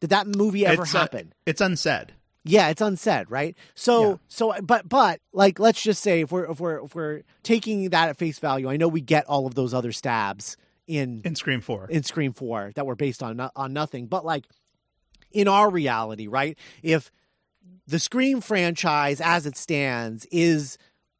Did 0.00 0.08
that 0.08 0.26
movie 0.26 0.64
ever 0.64 0.84
It's, 0.84 0.94
uh, 0.94 1.00
happen? 1.00 1.34
it's 1.44 1.60
unsaid. 1.60 2.14
yeah, 2.42 2.68
it's 2.70 2.80
unsaid, 2.80 3.30
right? 3.30 3.54
So 3.74 4.12
Yeah. 4.12 4.16
so 4.28 4.54
but 4.62 4.88
but 4.88 5.20
like 5.34 5.58
let's 5.58 5.82
just 5.82 6.02
say 6.02 6.22
if 6.22 6.32
we're 6.32 6.50
if 6.50 6.58
we're 6.60 6.82
if 6.82 6.94
we're 6.94 7.22
taking 7.42 7.90
that 7.90 8.08
at 8.08 8.16
face 8.16 8.38
value, 8.38 8.70
I 8.70 8.78
know 8.78 8.88
we 8.88 9.02
get 9.02 9.26
all 9.26 9.46
of 9.46 9.54
those 9.54 9.74
other 9.74 9.92
stabs 9.92 10.56
in 10.86 11.22
in 11.24 11.34
Scream 11.34 11.60
Four. 11.60 11.86
in 11.88 12.02
Scream 12.02 12.32
4 12.32 12.72
that 12.74 12.86
were 12.86 12.96
based 12.96 13.22
on 13.22 13.40
on 13.54 13.72
nothing. 13.72 14.06
But 14.06 14.24
like 14.24 14.46
in 15.32 15.48
our 15.48 15.70
reality, 15.70 16.26
right? 16.26 16.58
If 16.82 17.10
the 17.86 17.98
Scream 17.98 18.40
franchise 18.40 19.20
as 19.20 19.46
it 19.46 19.56
stands 19.56 20.26
is 20.26 20.78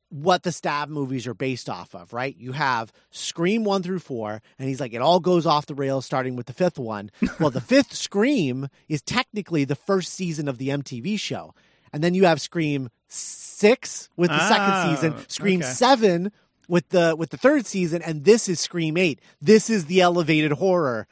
what 0.09 0.45
the 0.45 0.53
stab 0.53 0.89
movies 0.89 1.27
are 1.27 1.35
based 1.35 1.69
off 1.69 1.95
of, 1.95 2.13
right? 2.13 2.37
You 2.39 2.53
have 2.53 2.93
Scream 3.11 3.65
1 3.65 3.83
through 3.83 3.99
4 3.99 4.41
and 4.59 4.69
he's 4.69 4.81
like 4.81 4.95
it 4.95 5.03
all 5.03 5.21
goes 5.21 5.47
off 5.47 5.67
the 5.67 5.75
rails 5.75 6.07
starting 6.07 6.37
with 6.37 6.47
the 6.47 6.53
fifth 6.53 6.79
one. 6.79 7.11
well, 7.41 7.51
the 7.51 7.61
fifth 7.61 7.95
Scream 7.95 8.69
is 8.89 9.03
technically 9.03 9.65
the 9.65 9.75
first 9.75 10.13
season 10.13 10.49
of 10.49 10.59
the 10.59 10.69
MTV 10.69 11.19
show. 11.19 11.55
And 11.93 12.03
then 12.05 12.15
you 12.15 12.27
have 12.27 12.41
Scream 12.41 12.91
6 13.09 14.11
with 14.17 14.31
the 14.31 14.49
second 14.49 14.97
season, 14.97 15.15
oh, 15.17 15.25
Scream 15.29 15.61
okay. 15.61 15.69
7 15.69 16.33
with 16.69 16.89
the 16.91 17.15
with 17.17 17.31
the 17.31 17.37
third 17.37 17.67
season 17.67 18.03
and 18.03 18.25
this 18.25 18.49
is 18.49 18.61
Scream 18.61 18.97
8. 18.97 19.21
This 19.41 19.71
is 19.71 19.87
the 19.87 20.01
elevated 20.01 20.53
horror 20.53 21.07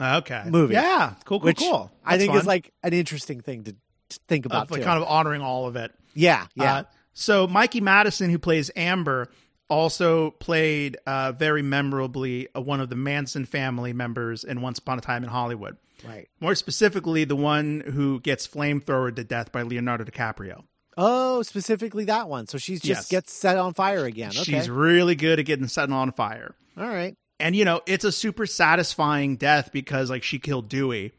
Okay, 0.00 0.44
movie. 0.46 0.74
Yeah, 0.74 1.14
cool, 1.26 1.40
cool, 1.40 1.52
cool. 1.52 1.92
I 2.04 2.16
think 2.16 2.30
fun. 2.32 2.40
is 2.40 2.46
like 2.46 2.72
an 2.82 2.92
interesting 2.94 3.40
thing 3.42 3.64
to, 3.64 3.72
to 3.72 4.18
think 4.28 4.46
about 4.46 4.64
Of, 4.64 4.70
like 4.70 4.82
kind 4.82 5.00
of 5.02 5.06
honoring 5.08 5.42
all 5.42 5.66
of 5.66 5.76
it. 5.76 5.92
yeah, 6.14 6.46
yeah. 6.54 6.74
Uh, 6.74 6.82
so 7.12 7.46
Mikey 7.46 7.80
Madison, 7.82 8.30
who 8.30 8.38
plays 8.38 8.70
Amber, 8.76 9.28
also 9.68 10.30
played 10.32 10.96
uh, 11.06 11.32
very 11.32 11.60
memorably 11.62 12.48
uh, 12.56 12.60
one 12.62 12.80
of 12.80 12.88
the 12.88 12.96
Manson 12.96 13.44
family 13.44 13.92
members 13.92 14.42
in 14.42 14.62
Once 14.62 14.78
Upon 14.78 14.96
a 14.98 15.02
Time 15.02 15.22
in 15.22 15.28
Hollywood. 15.28 15.76
right. 16.08 16.28
More 16.40 16.54
specifically, 16.54 17.24
the 17.24 17.36
one 17.36 17.80
who 17.80 18.20
gets 18.20 18.48
flamethrowered 18.48 19.16
to 19.16 19.24
death 19.24 19.52
by 19.52 19.62
Leonardo 19.62 20.04
DiCaprio. 20.04 20.64
Oh, 21.02 21.40
specifically 21.42 22.04
that 22.04 22.28
one. 22.28 22.46
So 22.46 22.58
she 22.58 22.74
just 22.74 22.84
Yes. 22.84 23.08
gets 23.08 23.32
set 23.32 23.56
on 23.56 23.72
fire 23.74 24.04
again. 24.04 24.28
Okay. 24.30 24.42
She's 24.42 24.68
really 24.68 25.14
good 25.14 25.38
at 25.40 25.46
getting 25.46 25.66
set 25.66 25.90
on 25.90 26.12
fire. 26.12 26.54
All 26.76 26.86
right. 26.88 27.16
And 27.38 27.56
you 27.56 27.64
know, 27.64 27.80
it's 27.86 28.04
a 28.04 28.12
super 28.12 28.44
satisfying 28.46 29.36
death 29.36 29.70
because 29.72 30.10
like 30.10 30.22
she 30.22 30.38
killed 30.38 30.68
Dewey 30.68 31.12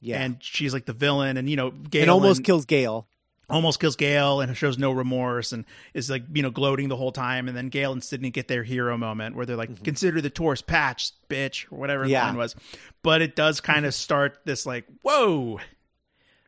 Yeah. 0.00 0.22
and 0.22 0.36
she's 0.40 0.72
like 0.72 0.86
the 0.86 0.92
villain 0.92 1.36
and 1.36 1.50
you 1.50 1.56
know, 1.56 1.70
Galen 1.72 2.04
and 2.04 2.10
almost 2.12 2.44
kills 2.44 2.64
Gale. 2.64 3.08
almost 3.50 3.80
kills 3.80 3.96
Gale 3.96 4.40
and 4.40 4.56
shows 4.56 4.78
no 4.78 4.92
remorse 4.92 5.50
and 5.52 5.64
is 5.94 6.08
like 6.08 6.22
you 6.32 6.42
know 6.42 6.50
gloating 6.50 6.88
the 6.88 6.96
whole 6.96 7.10
time 7.12 7.48
and 7.48 7.56
then 7.56 7.70
Gale 7.70 7.90
and 7.92 8.04
Sidney 8.04 8.30
get 8.30 8.46
their 8.46 8.62
hero 8.62 8.96
moment 8.96 9.34
where 9.34 9.46
they're 9.46 9.56
like 9.56 9.82
consider 9.82 10.20
the 10.20 10.30
Taurus 10.30 10.62
patch 10.62 11.10
bitch 11.28 11.64
or 11.72 11.78
whatever 11.78 12.06
the 12.06 12.14
Mm-hmm. 12.14 12.26
Line 12.26 12.36
was 12.36 12.54
but 13.02 13.20
it 13.20 13.34
does 13.34 13.60
kind 13.60 13.84
of 13.84 13.94
start 13.94 14.38
this 14.44 14.64
like 14.64 14.84
whoa 15.02 15.58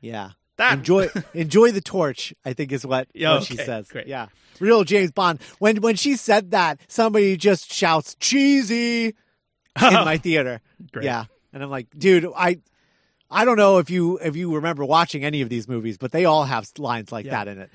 Yeah. 0.00 0.30
That 0.58 0.74
Enjoy 0.78 1.08
enjoy 1.34 1.70
the 1.72 1.80
torch, 1.80 2.34
I 2.44 2.52
think 2.52 2.72
is 2.72 2.84
what, 2.86 3.08
Yeah, 3.14 3.34
what 3.34 3.44
she 3.44 3.56
says. 3.56 3.88
great. 3.88 4.06
Yeah. 4.06 4.26
Real 4.60 4.84
James 4.84 5.12
Bond. 5.12 5.40
When 5.60 5.76
when 5.78 5.96
she 5.96 6.16
said 6.16 6.50
that, 6.50 6.80
somebody 6.88 7.36
just 7.36 7.72
shouts 7.72 8.14
cheesy 8.20 9.06
in 9.06 9.14
my 9.76 10.18
theater. 10.22 10.60
Great. 10.92 11.04
Yeah. 11.06 11.24
And 11.52 11.62
I'm 11.62 11.70
like, 11.70 11.86
dude, 11.96 12.26
I 12.36 12.58
I 13.30 13.44
don't 13.44 13.56
know 13.56 13.78
if 13.78 13.88
you 13.88 14.18
if 14.18 14.34
you 14.36 14.54
remember 14.54 14.84
watching 14.84 15.24
any 15.24 15.42
of 15.42 15.48
these 15.48 15.68
movies, 15.68 15.96
but 15.96 16.10
they 16.12 16.24
all 16.24 16.44
have 16.44 16.68
lines 16.76 17.12
like 17.12 17.24
Yeah. 17.26 17.30
that 17.44 17.48
in 17.48 17.58
it. 17.60 17.70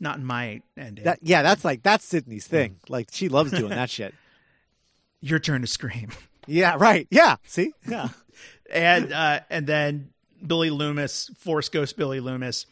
not 0.00 0.16
in 0.18 0.24
my 0.24 0.60
ending 0.76 1.04
That 1.04 1.20
yeah, 1.22 1.42
that's 1.42 1.64
like 1.64 1.82
that's 1.84 2.04
Sidney's 2.04 2.46
thing. 2.48 2.80
Like 2.88 3.08
she 3.12 3.28
loves 3.28 3.52
doing 3.52 3.68
that 3.80 3.90
shit. 3.90 4.12
your 5.20 5.38
turn 5.38 5.60
to 5.60 5.66
scream 5.68 6.10
Yeah, 6.48 6.76
right. 6.80 7.06
Yeah. 7.10 7.36
See? 7.46 7.72
Yeah. 7.88 8.08
and 8.72 9.12
uh 9.12 9.40
and 9.50 9.66
then 9.68 10.10
Billy 10.46 10.70
Loomis 10.70 11.30
Force 11.38 11.68
Ghost 11.68 11.96
Billy 11.96 12.20
Loomis 12.20 12.66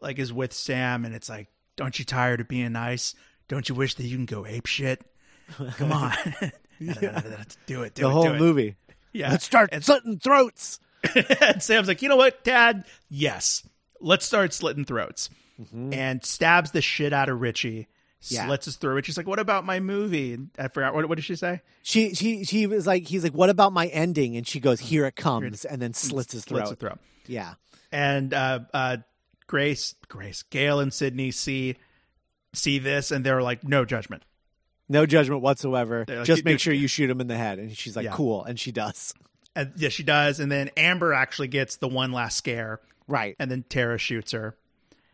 like 0.00 0.18
is 0.18 0.32
with 0.32 0.52
Sam 0.52 1.04
and 1.04 1.14
it's 1.14 1.28
like 1.28 1.48
don't 1.76 1.98
you 1.98 2.04
tired 2.04 2.40
of 2.40 2.48
being 2.48 2.72
nice 2.72 3.14
don't 3.48 3.68
you 3.68 3.74
wish 3.74 3.94
that 3.94 4.04
you 4.04 4.16
can 4.16 4.26
go 4.26 4.46
ape 4.46 4.66
shit 4.66 5.04
come 5.76 5.92
on 5.92 6.12
do 6.80 6.92
it 7.82 7.94
do 7.94 8.02
The 8.02 8.08
it 8.08 8.12
whole 8.12 8.24
do 8.24 8.34
it. 8.34 8.38
movie. 8.38 8.76
yeah 9.12 9.30
Let's 9.30 9.44
start 9.44 9.70
slitting 9.82 10.18
throats. 10.18 10.78
and 11.40 11.62
Sam's 11.62 11.86
like, 11.88 12.02
you 12.02 12.08
know 12.08 12.16
what, 12.16 12.42
Dad? 12.44 12.84
Yes, 13.08 13.62
let's 14.00 14.24
start 14.26 14.52
slitting 14.52 14.84
throats. 14.84 15.30
Mm-hmm. 15.60 15.92
And 15.92 16.24
stabs 16.24 16.72
the 16.72 16.80
shit 16.82 17.12
out 17.12 17.28
of 17.28 17.40
Richie. 17.40 17.86
Yeah. 18.22 18.46
Slits 18.46 18.64
his 18.64 18.76
throat. 18.76 19.04
She's 19.04 19.16
like, 19.16 19.28
"What 19.28 19.38
about 19.38 19.64
my 19.64 19.78
movie?" 19.78 20.34
And 20.34 20.50
I 20.58 20.68
forgot 20.68 20.92
what, 20.94 21.08
what 21.08 21.14
did 21.14 21.24
she 21.24 21.36
say. 21.36 21.62
She 21.82 22.14
she 22.14 22.44
she 22.44 22.66
was 22.66 22.86
like 22.86 23.06
he's 23.06 23.22
like, 23.22 23.32
What 23.32 23.48
about 23.48 23.72
my 23.72 23.86
ending? 23.86 24.36
And 24.36 24.46
she 24.46 24.58
goes, 24.58 24.80
Here 24.80 25.06
it 25.06 25.14
comes 25.14 25.64
and 25.64 25.80
then 25.80 25.94
slits 25.94 26.32
his 26.32 26.44
throat. 26.44 26.66
Slits 26.66 26.70
his 26.70 26.78
throat. 26.78 26.98
Yeah. 27.26 27.54
And 27.92 28.34
uh, 28.34 28.60
uh, 28.74 28.96
Grace, 29.46 29.94
Grace, 30.08 30.42
Gale, 30.42 30.80
and 30.80 30.92
Sidney 30.92 31.30
see 31.30 31.76
see 32.54 32.78
this, 32.78 33.10
and 33.12 33.24
they're 33.24 33.42
like, 33.42 33.62
"No 33.64 33.84
judgment." 33.84 34.24
No 34.90 35.04
judgment 35.06 35.42
whatsoever. 35.42 36.04
Like, 36.08 36.24
Just 36.24 36.44
make 36.46 36.60
sure 36.60 36.72
you 36.72 36.88
shoot 36.88 37.10
him 37.10 37.20
in 37.20 37.26
the 37.26 37.36
head. 37.36 37.58
And 37.58 37.76
she's 37.76 37.94
like, 37.94 38.04
Yeah. 38.06 38.12
Cool. 38.12 38.42
And 38.44 38.58
she 38.58 38.72
does. 38.72 39.12
And 39.54 39.72
yeah, 39.76 39.90
she 39.90 40.02
does. 40.02 40.40
And 40.40 40.50
then 40.50 40.70
Amber 40.78 41.12
actually 41.12 41.48
gets 41.48 41.76
the 41.76 41.88
one 41.88 42.10
last 42.10 42.38
scare, 42.38 42.80
Right. 43.06 43.36
and 43.38 43.50
then 43.50 43.64
Tara 43.68 43.98
shoots 43.98 44.32
her. 44.32 44.56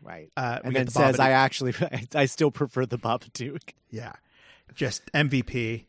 Right. 0.05 0.31
Uh, 0.37 0.59
and 0.63 0.75
then 0.75 0.85
the 0.85 0.91
says, 0.91 1.15
Babadook. 1.17 1.19
I 1.19 1.29
actually 1.31 1.73
I 2.15 2.25
still 2.27 2.51
prefer 2.51 2.85
the 2.85 2.97
Babadook. 2.99 3.61
Yeah, 3.89 4.11
just 4.73 5.09
MVP. 5.13 5.85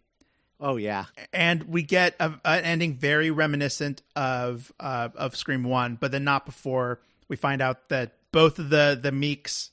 Oh 0.61 0.77
yeah. 0.77 1.07
and 1.33 1.65
we 1.65 1.83
get 1.83 2.15
a, 2.21 2.33
an 2.45 2.65
ending 2.65 2.95
very 2.95 3.31
reminiscent 3.31 4.01
of 4.15 4.73
uh, 4.81 5.09
of 5.17 5.35
Scream 5.37 5.65
One, 5.65 5.97
but 6.01 6.13
then 6.13 6.25
not 6.25 6.47
before 6.47 7.01
we 7.29 7.37
find 7.37 7.61
out 7.61 7.89
that 7.91 8.13
both 8.33 8.59
of 8.61 8.71
the 8.71 8.99
the 9.01 9.11
Meeks, 9.13 9.71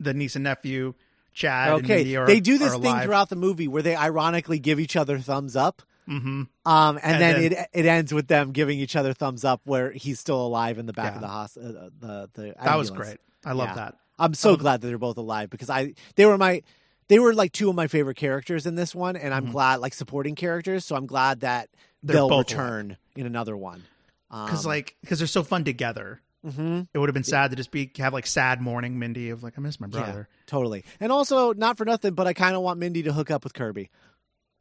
the 0.00 0.14
niece 0.14 0.34
and 0.34 0.44
nephew, 0.44 0.94
Chad, 1.34 1.72
Okay. 1.84 2.16
Are, 2.16 2.26
they 2.26 2.40
do 2.40 2.56
this 2.58 2.74
thing 2.76 2.98
throughout 3.00 3.28
the 3.28 3.36
movie 3.36 3.68
where 3.68 3.82
they 3.82 3.94
ironically 3.96 4.58
give 4.58 4.80
each 4.80 4.96
other 4.96 5.18
thumbs 5.18 5.54
up. 5.54 5.82
Mhm. 6.08 6.20
Um, 6.20 6.48
and, 6.64 7.00
And 7.04 7.22
then, 7.22 7.40
then- 7.42 7.52
it 7.52 7.68
it 7.72 7.86
ends 7.86 8.12
with 8.14 8.26
them 8.28 8.50
giving 8.52 8.78
each 8.80 8.96
other 8.96 9.12
thumbs 9.12 9.44
up 9.44 9.60
where 9.64 9.92
he's 9.92 10.18
still 10.18 10.44
alive 10.44 10.78
in 10.78 10.86
the 10.86 10.92
back 10.92 11.12
Yeah. 11.12 11.16
of 11.16 11.20
the 11.20 11.28
hospital. 11.28 11.76
Uh, 11.76 11.90
the 12.00 12.30
the 12.32 12.54
That 12.64 12.76
was 12.78 12.90
great. 12.90 13.18
I 13.44 13.52
love 13.52 13.70
Yeah. 13.70 13.74
that. 13.74 13.94
I'm 14.18 14.34
so 14.34 14.52
Um, 14.52 14.56
glad 14.58 14.80
that 14.80 14.86
they're 14.86 14.98
both 14.98 15.16
alive 15.16 15.50
because 15.50 15.68
I 15.70 15.94
they 16.16 16.26
were 16.26 16.38
my 16.38 16.62
they 17.08 17.18
were 17.18 17.34
like 17.34 17.52
two 17.52 17.68
of 17.68 17.74
my 17.74 17.88
favorite 17.88 18.16
characters 18.16 18.66
in 18.66 18.74
this 18.76 18.94
one, 18.94 19.16
and 19.16 19.34
I'm 19.34 19.50
glad 19.50 19.76
like 19.80 19.94
supporting 19.94 20.34
characters. 20.34 20.84
So 20.84 20.96
I'm 20.96 21.06
glad 21.06 21.40
that 21.40 21.68
Mm-hmm. 21.68 22.06
They're 22.08 22.14
they'll 22.16 22.28
both 22.28 22.50
return 22.50 22.96
in 23.14 23.26
another 23.26 23.56
one. 23.56 23.84
Because 24.30 24.64
Um, 24.64 24.70
like 24.70 24.96
because 25.02 25.18
they're 25.18 25.28
so 25.28 25.42
fun 25.44 25.62
together. 25.64 26.20
mhm. 26.44 26.88
It 26.92 26.98
would 26.98 27.08
have 27.08 27.14
been 27.14 27.22
sad 27.22 27.50
to 27.50 27.56
just 27.56 27.70
be 27.70 27.90
have 27.98 28.12
like 28.12 28.26
sad 28.26 28.60
mourning 28.60 28.98
Mindy 28.98 29.30
of 29.30 29.42
like 29.44 29.54
I 29.56 29.60
miss 29.60 29.78
my 29.78 29.86
yeah, 29.90 30.02
brother. 30.02 30.28
totally. 30.46 30.84
And 31.00 31.12
also, 31.12 31.52
not 31.52 31.76
for 31.78 31.84
nothing, 31.84 32.14
but 32.14 32.26
I 32.26 32.32
kind 32.32 32.56
of 32.56 32.62
want 32.62 32.80
Mindy 32.80 33.02
to 33.04 33.12
hook 33.12 33.30
up 33.30 33.44
with 33.44 33.54
Kirby. 33.54 33.90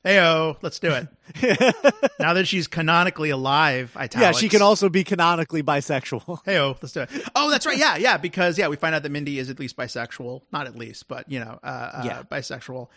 Heyo, 0.05 0.57
let's 0.63 0.79
do 0.79 0.91
it. 0.91 1.07
now 2.19 2.33
that 2.33 2.47
she's 2.47 2.67
canonically 2.67 3.29
alive, 3.29 3.91
I 3.95 4.09
Yeah, 4.17 4.31
she 4.31 4.49
can 4.49 4.61
also 4.63 4.89
be 4.89 5.03
canonically 5.03 5.61
bisexual. 5.61 6.43
Heyo, 6.45 6.75
let's 6.81 6.93
do 6.93 7.01
it. 7.01 7.09
Oh, 7.35 7.51
that's 7.51 7.65
right. 7.67 7.77
Yeah, 7.77 7.97
yeah. 7.97 8.17
Because 8.17 8.57
yeah, 8.57 8.67
we 8.67 8.77
find 8.77 8.95
out 8.95 9.03
that 9.03 9.11
Mindy 9.11 9.37
is 9.37 9.49
at 9.51 9.59
least 9.59 9.77
bisexual. 9.77 10.41
Not 10.51 10.65
at 10.65 10.75
least, 10.75 11.07
but 11.07 11.29
you 11.31 11.39
know, 11.39 11.59
uh, 11.63 11.67
uh, 11.67 12.01
Yeah. 12.03 12.23
bisexual. 12.23 12.87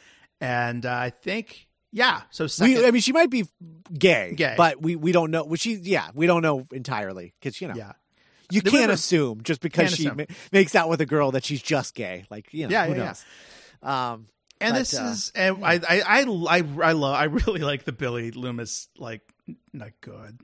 and 0.40 0.86
uh, 0.86 0.92
I 0.94 1.10
think 1.10 1.66
yeah. 1.92 2.22
So 2.30 2.46
second, 2.46 2.74
We, 2.78 2.86
I 2.86 2.90
mean, 2.90 3.02
she 3.02 3.12
might 3.12 3.30
be 3.30 3.44
gay, 3.96 4.32
Gay. 4.34 4.54
but 4.56 4.80
we, 4.82 4.96
we 4.96 5.12
don't 5.12 5.30
know. 5.30 5.44
Well, 5.44 5.56
she, 5.56 5.74
yeah, 5.74 6.08
we 6.14 6.26
don't 6.26 6.42
know 6.42 6.66
entirely 6.72 7.34
because 7.38 7.60
you 7.60 7.68
know 7.68 7.74
yeah, 7.76 7.92
you 8.50 8.62
The 8.62 8.70
can't 8.70 8.80
river- 8.84 8.92
assume 8.94 9.42
just 9.42 9.60
because 9.60 9.94
she 9.94 10.10
ma- 10.10 10.24
makes 10.52 10.74
out 10.74 10.88
with 10.88 11.00
a 11.02 11.06
girl 11.06 11.32
that 11.32 11.44
she's 11.44 11.62
just 11.62 11.94
gay. 11.94 12.24
Like 12.30 12.52
you 12.54 12.64
know, 12.66 12.70
Yeah, 12.72 12.86
who 12.86 12.94
yeah, 12.96 13.14
yeah. 13.82 14.12
Um, 14.12 14.26
and 14.60 14.72
But, 14.74 14.78
this 14.78 14.98
uh, 14.98 15.02
is 15.12 15.32
and 15.34 15.64
I, 15.64 15.74
I 15.74 16.00
I 16.00 16.20
I 16.58 16.64
I 16.82 16.92
love 16.92 17.14
I 17.14 17.24
really 17.24 17.60
like 17.60 17.84
the 17.84 17.92
Billy 17.92 18.30
Loomis 18.30 18.88
like 18.98 19.22
not 19.72 19.90
good. 20.00 20.40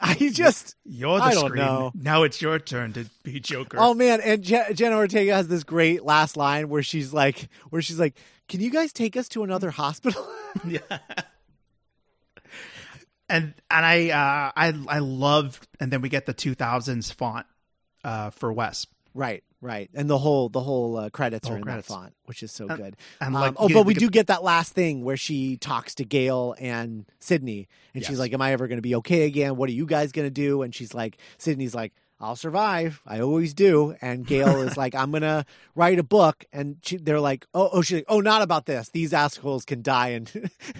I 0.00 0.14
just 0.32 0.74
You're 0.84 1.18
the 1.18 1.24
I 1.24 1.34
don't 1.34 1.46
screen. 1.48 1.62
know. 1.64 1.92
Now 1.94 2.22
it's 2.22 2.40
your 2.40 2.58
turn 2.58 2.94
to 2.94 3.04
be 3.22 3.40
Joker. 3.40 3.76
Oh 3.78 3.92
man, 3.92 4.20
and 4.22 4.42
Je- 4.42 4.72
Jenna 4.72 4.96
Ortega 4.96 5.34
has 5.34 5.48
this 5.48 5.64
great 5.64 6.02
last 6.02 6.36
line 6.36 6.70
where 6.70 6.82
she's 6.82 7.12
like, 7.12 7.48
where 7.68 7.82
she's 7.82 8.00
like, 8.00 8.16
"Can 8.48 8.60
you 8.60 8.70
guys 8.70 8.90
take 8.92 9.18
us 9.18 9.28
to 9.30 9.42
another 9.44 9.70
hospital?" 9.82 10.26
yeah. 10.66 10.78
And 13.28 13.54
and 13.70 13.84
I 13.84 14.10
uh 14.10 14.52
I 14.56 14.72
I 14.88 14.98
love 15.00 15.60
and 15.80 15.92
then 15.92 16.00
we 16.00 16.08
get 16.08 16.26
the 16.26 16.34
2000s 16.34 17.12
font 17.12 17.44
uh 18.04 18.30
for 18.30 18.52
Wes. 18.52 18.86
Right, 19.16 19.42
right, 19.62 19.88
and 19.94 20.10
the 20.10 20.18
whole 20.18 20.50
the 20.50 20.60
whole 20.60 20.96
uh, 20.98 21.08
credits 21.10 21.48
The 21.48 21.54
are 21.54 21.56
in 21.56 21.62
credits. 21.62 21.88
that 21.88 21.94
font, 21.94 22.14
which 22.26 22.42
is 22.42 22.52
so 22.52 22.68
And- 22.68 22.76
good. 22.76 22.96
and, 23.20 23.34
Um, 23.34 23.40
like, 23.40 23.54
oh, 23.56 23.68
but 23.68 23.86
we 23.86 23.94
do 23.94 24.10
get 24.10 24.26
that 24.26 24.42
last 24.44 24.74
thing 24.74 25.04
where 25.04 25.16
she 25.16 25.56
talks 25.56 25.94
to 25.94 26.04
Gale 26.04 26.54
and 26.60 27.06
Sidney, 27.18 27.66
and 27.94 28.04
she's 28.04 28.18
like, 28.18 28.32
"Am 28.34 28.42
I 28.42 28.52
ever 28.52 28.68
going 28.68 28.76
to 28.78 28.82
be 28.82 28.94
okay 28.96 29.24
again? 29.24 29.56
What 29.56 29.70
are 29.70 29.72
you 29.72 29.86
guys 29.86 30.12
going 30.12 30.26
to 30.26 30.30
do?" 30.30 30.60
And 30.62 30.74
she's 30.74 30.92
like, 30.94 31.16
Sidney's 31.38 31.74
like. 31.74 31.92
I'll 32.18 32.34
survive. 32.34 33.02
I 33.06 33.20
always 33.20 33.52
do. 33.52 33.94
And 34.00 34.26
Gale 34.26 34.62
is 34.62 34.74
like, 34.82 34.94
I'm 34.94 35.12
gonna 35.12 35.44
write 35.74 35.98
a 35.98 36.02
book. 36.02 36.46
And 36.50 36.78
she, 36.82 36.96
they're 36.96 37.20
like, 37.20 37.44
oh, 37.52 37.68
oh, 37.70 37.82
she's 37.82 37.96
like, 37.96 38.06
oh, 38.08 38.20
not 38.20 38.40
about 38.40 38.64
this. 38.64 38.88
These 38.88 39.12
assholes 39.12 39.66
can 39.66 39.82
die 39.82 40.08
and 40.08 40.30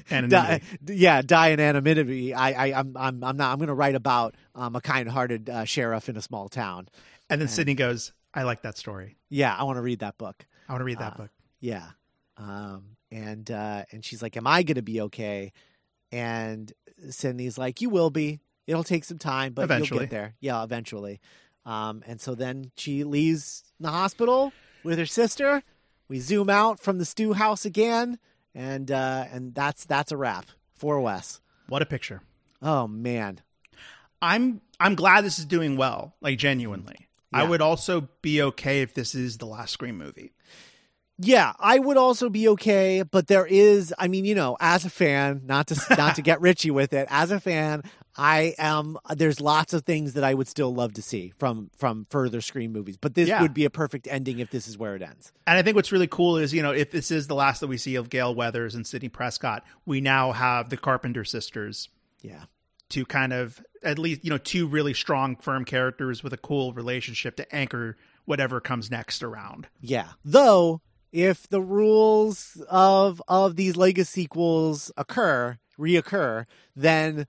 die, 0.30 0.62
yeah, 0.86 1.20
die 1.20 1.48
in 1.48 1.60
anonymity. 1.60 2.32
I, 2.32 2.68
I, 2.68 2.78
I'm, 2.80 2.96
I'm, 2.96 3.22
I'm 3.22 3.36
not. 3.36 3.52
I'm 3.52 3.58
gonna 3.58 3.74
write 3.74 3.94
about 3.94 4.34
um, 4.54 4.76
a 4.76 4.80
kind-hearted 4.80 5.50
uh, 5.50 5.64
sheriff 5.66 6.08
in 6.08 6.16
a 6.16 6.22
small 6.22 6.48
town. 6.48 6.88
And 7.28 7.38
then 7.38 7.48
Sidney 7.48 7.74
goes, 7.74 8.14
"I 8.36 8.42
like 8.44 8.62
that 8.62 8.76
story. 8.78 9.16
Yeah, 9.28 9.54
I 9.56 9.64
want 9.64 9.76
to 9.78 9.82
read 9.82 10.00
that 10.00 10.18
book. 10.18 10.46
I 10.68 10.72
want 10.72 10.80
to 10.82 10.84
read 10.84 10.98
that 10.98 11.14
Uh, 11.14 11.16
book." 11.16 11.30
Yeah. 11.60 11.86
Um, 12.36 12.96
and 13.10 13.50
uh, 13.50 13.84
and 13.90 14.04
she's 14.04 14.22
like, 14.22 14.36
"Am 14.36 14.46
I 14.46 14.62
going 14.62 14.76
to 14.76 14.82
be 14.82 15.00
okay?" 15.02 15.52
And 16.12 16.72
Cindy's 17.10 17.58
like, 17.58 17.80
"You 17.80 17.90
will 17.90 18.10
be. 18.10 18.40
It'll 18.66 18.84
take 18.84 19.04
some 19.04 19.18
time, 19.18 19.52
but 19.52 19.68
you'll 19.70 19.98
get 20.00 20.10
there. 20.10 20.34
Yeah, 20.40 20.62
eventually." 20.62 21.20
Um, 21.64 22.02
and 22.06 22.20
so 22.20 22.34
then 22.36 22.70
she 22.76 23.02
leaves 23.02 23.64
the 23.80 23.90
hospital 23.90 24.52
with 24.84 24.98
her 24.98 25.06
sister. 25.06 25.62
We 26.08 26.20
zoom 26.20 26.48
out 26.48 26.78
from 26.78 26.98
the 26.98 27.04
Stu 27.04 27.32
house 27.32 27.64
again, 27.64 28.18
and 28.54 28.90
uh, 28.90 29.24
and 29.32 29.54
that's 29.54 29.84
that's 29.84 30.12
a 30.12 30.16
wrap 30.16 30.46
for 30.74 31.00
Wes. 31.00 31.40
What 31.68 31.82
a 31.82 31.86
picture. 31.86 32.22
Oh 32.62 32.86
man, 32.86 33.40
I'm 34.22 34.60
I'm 34.78 34.94
glad 34.94 35.24
this 35.24 35.38
is 35.38 35.44
doing 35.44 35.76
well, 35.76 36.14
like 36.20 36.38
genuinely. 36.38 37.05
I 37.32 37.44
would 37.44 37.60
also 37.60 38.08
be 38.22 38.40
okay 38.42 38.80
if 38.82 38.94
this 38.94 39.14
is 39.14 39.38
the 39.38 39.46
last 39.46 39.72
Scream 39.72 39.98
movie. 39.98 40.32
Yeah, 41.18 41.54
I 41.58 41.78
would 41.78 41.96
also 41.96 42.28
be 42.28 42.46
okay, 42.48 43.02
but 43.02 43.26
there 43.26 43.46
is, 43.46 43.92
I 43.98 44.06
mean, 44.06 44.26
you 44.26 44.34
know, 44.34 44.56
as 44.60 44.84
a 44.84 44.90
fan, 44.90 45.42
not 45.46 45.68
to 45.68 45.80
not 45.96 46.16
to 46.16 46.22
get 46.22 46.40
Richie 46.42 46.70
with 46.70 46.92
it, 46.92 47.06
as 47.10 47.30
a 47.30 47.40
fan, 47.40 47.82
I 48.18 48.54
am 48.58 48.98
there's 49.14 49.40
lots 49.40 49.72
of 49.72 49.84
things 49.84 50.12
that 50.12 50.24
I 50.24 50.34
would 50.34 50.46
still 50.46 50.74
love 50.74 50.92
to 50.94 51.02
see 51.02 51.32
from 51.38 51.70
from 51.74 52.06
further 52.10 52.42
Scream 52.42 52.70
movies, 52.72 52.98
but 52.98 53.14
this 53.14 53.28
Yeah. 53.30 53.40
would 53.40 53.54
be 53.54 53.64
a 53.64 53.70
perfect 53.70 54.06
ending 54.10 54.40
if 54.40 54.50
this 54.50 54.68
is 54.68 54.76
where 54.76 54.94
it 54.94 55.00
ends. 55.02 55.32
And 55.46 55.56
I 55.58 55.62
think 55.62 55.74
what's 55.74 55.90
really 55.92 56.06
cool 56.06 56.36
is, 56.36 56.52
you 56.52 56.62
know, 56.62 56.72
if 56.72 56.90
this 56.90 57.10
is 57.10 57.28
the 57.28 57.34
last 57.34 57.60
that 57.60 57.68
we 57.68 57.78
see 57.78 57.94
of 57.94 58.10
Gale 58.10 58.34
Weathers 58.34 58.74
and 58.74 58.86
Sidney 58.86 59.08
Prescott, 59.08 59.64
we 59.86 60.02
now 60.02 60.32
have 60.32 60.68
the 60.68 60.76
Carpenter 60.76 61.24
sisters 61.24 61.88
Yeah. 62.20 62.44
To 62.90 63.04
kind 63.04 63.32
of 63.32 63.60
at 63.82 63.98
least, 63.98 64.24
you 64.24 64.30
know, 64.30 64.38
two 64.38 64.66
really 64.66 64.94
strong, 64.94 65.36
firm 65.36 65.64
characters 65.64 66.22
with 66.22 66.32
a 66.32 66.36
cool 66.36 66.72
relationship 66.72 67.36
to 67.36 67.54
anchor 67.54 67.96
whatever 68.24 68.60
comes 68.60 68.90
next 68.90 69.22
around. 69.22 69.66
Yeah. 69.80 70.08
Though 70.24 70.80
if 71.12 71.48
the 71.48 71.60
rules 71.62 72.60
of 72.68 73.20
of 73.28 73.56
these 73.56 73.76
Lego 73.76 74.02
sequels 74.02 74.90
occur, 74.96 75.58
reoccur, 75.78 76.46
then 76.74 77.26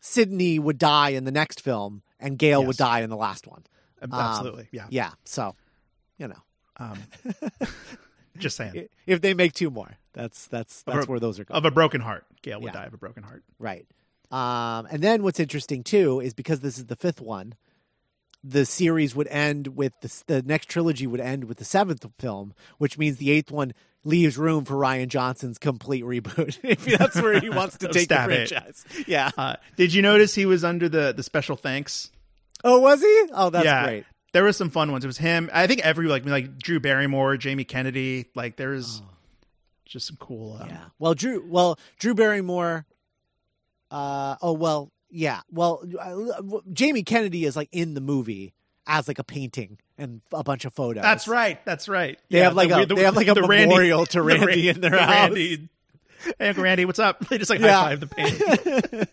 Sidney 0.00 0.58
would 0.58 0.78
die 0.78 1.10
in 1.10 1.24
the 1.24 1.32
next 1.32 1.60
film 1.60 2.02
and 2.20 2.38
Gale 2.38 2.64
would 2.64 2.76
die 2.76 3.00
in 3.00 3.10
the 3.10 3.16
last 3.16 3.46
one. 3.46 3.64
Absolutely. 4.12 4.68
yeah. 4.70 4.86
Yeah. 4.90 5.10
So, 5.24 5.54
you 6.18 6.28
know, 6.28 6.42
Um, 6.76 6.98
just 8.38 8.56
saying. 8.56 8.88
if 9.06 9.20
they 9.20 9.34
make 9.34 9.52
two 9.52 9.70
more, 9.70 9.92
that's 10.12 10.46
that's 10.46 10.82
that's 10.82 11.00
Of 11.04 11.08
where 11.08 11.20
those 11.20 11.38
are 11.38 11.44
going. 11.44 11.56
Of 11.56 11.64
a 11.64 11.70
broken 11.70 12.00
heart. 12.00 12.26
Gale 12.42 12.60
would 12.60 12.66
Yeah. 12.74 12.80
die 12.82 12.86
of 12.86 12.94
a 12.94 12.98
broken 12.98 13.22
heart. 13.22 13.42
Right. 13.58 13.86
Um, 14.30 14.86
and 14.90 15.02
then 15.02 15.22
what's 15.22 15.40
interesting 15.40 15.82
too 15.82 16.20
is 16.20 16.34
because 16.34 16.60
this 16.60 16.78
is 16.78 16.86
the 16.86 16.96
fifth 16.96 17.20
one, 17.20 17.54
the 18.42 18.66
series 18.66 19.14
would 19.14 19.28
end 19.28 19.68
with 19.76 19.92
the, 20.00 20.22
the 20.26 20.42
next 20.42 20.68
trilogy 20.68 21.06
would 21.06 21.20
end 21.20 21.44
with 21.44 21.58
the 21.58 21.64
seventh 21.64 22.04
film, 22.18 22.52
which 22.78 22.98
means 22.98 23.16
the 23.16 23.30
eighth 23.30 23.50
one 23.50 23.72
leaves 24.04 24.36
room 24.36 24.64
for 24.64 24.74
Rian 24.74 25.08
Johnson's 25.08 25.56
complete 25.58 26.04
reboot. 26.04 26.58
if 26.62 26.84
that's 26.84 27.16
where 27.20 27.40
he 27.40 27.48
wants 27.48 27.78
to 27.78 27.86
take 27.92 28.08
the 28.08 28.14
Stab 28.16 28.30
it. 28.30 28.48
franchise. 28.48 28.84
Yeah. 29.06 29.30
Uh, 29.36 29.56
did 29.76 29.94
you 29.94 30.02
notice 30.02 30.34
he 30.34 30.44
was 30.46 30.62
under 30.64 30.88
the, 30.88 31.14
the 31.16 31.22
special 31.22 31.56
thanks? 31.56 32.10
Oh, 32.62 32.80
was 32.80 33.00
he? 33.00 33.24
Oh, 33.32 33.50
that's 33.50 33.64
yeah. 33.64 33.84
great. 33.84 34.04
There 34.32 34.42
were 34.42 34.52
some 34.52 34.68
fun 34.70 34.90
ones. 34.90 35.04
It 35.04 35.06
was 35.06 35.18
him. 35.18 35.48
I 35.52 35.66
think 35.66 35.80
every 35.82 36.08
like 36.08 36.26
like 36.26 36.58
Drew 36.58 36.80
Barrymore, 36.80 37.36
Jamie 37.36 37.64
Kennedy. 37.64 38.26
Like 38.34 38.56
there's 38.56 39.00
just 39.84 40.06
some 40.08 40.16
cool. 40.18 40.58
Um, 40.60 40.68
Yeah. 40.68 40.84
Well, 40.98 41.14
Drew. 41.14 41.44
Well, 41.48 41.78
Drew 41.98 42.14
Barrymore. 42.14 42.84
Uh. 43.90 44.36
Oh 44.42 44.52
well. 44.52 44.90
Yeah. 45.10 45.40
Well, 45.50 45.84
uh, 46.00 46.58
Jamie 46.72 47.02
Kennedy 47.04 47.44
is 47.44 47.54
like 47.56 47.68
in 47.72 47.94
the 47.94 48.00
movie 48.00 48.52
as 48.86 49.06
like 49.08 49.18
a 49.18 49.24
painting 49.24 49.78
and 49.96 50.20
a 50.32 50.42
bunch 50.42 50.64
of 50.64 50.74
photos. 50.74 51.02
That's 51.02 51.28
right. 51.28 51.64
That's 51.64 51.88
right. 51.88 52.18
They 52.30 52.40
have 52.40 52.54
like 52.56 52.70
a- 52.70 52.84
they 52.92 53.02
have 53.04 53.14
like 53.16 53.28
a 53.28 53.34
memorial 53.34 54.06
to 54.06 54.18
the 54.18 54.22
Randy 54.22 54.68
in 54.68 54.80
their 54.80 54.90
the 54.90 54.98
house. 55.02 55.28
Randy. 55.30 55.68
Hey, 56.38 56.52
Randy, 56.52 56.84
what's 56.84 56.98
up? 56.98 57.26
They 57.28 57.38
just 57.38 57.50
like 57.50 57.60
Yeah. 57.60 57.76
high 57.76 57.96
five 57.96 58.00
the 58.00 58.06
painting. 58.06 59.06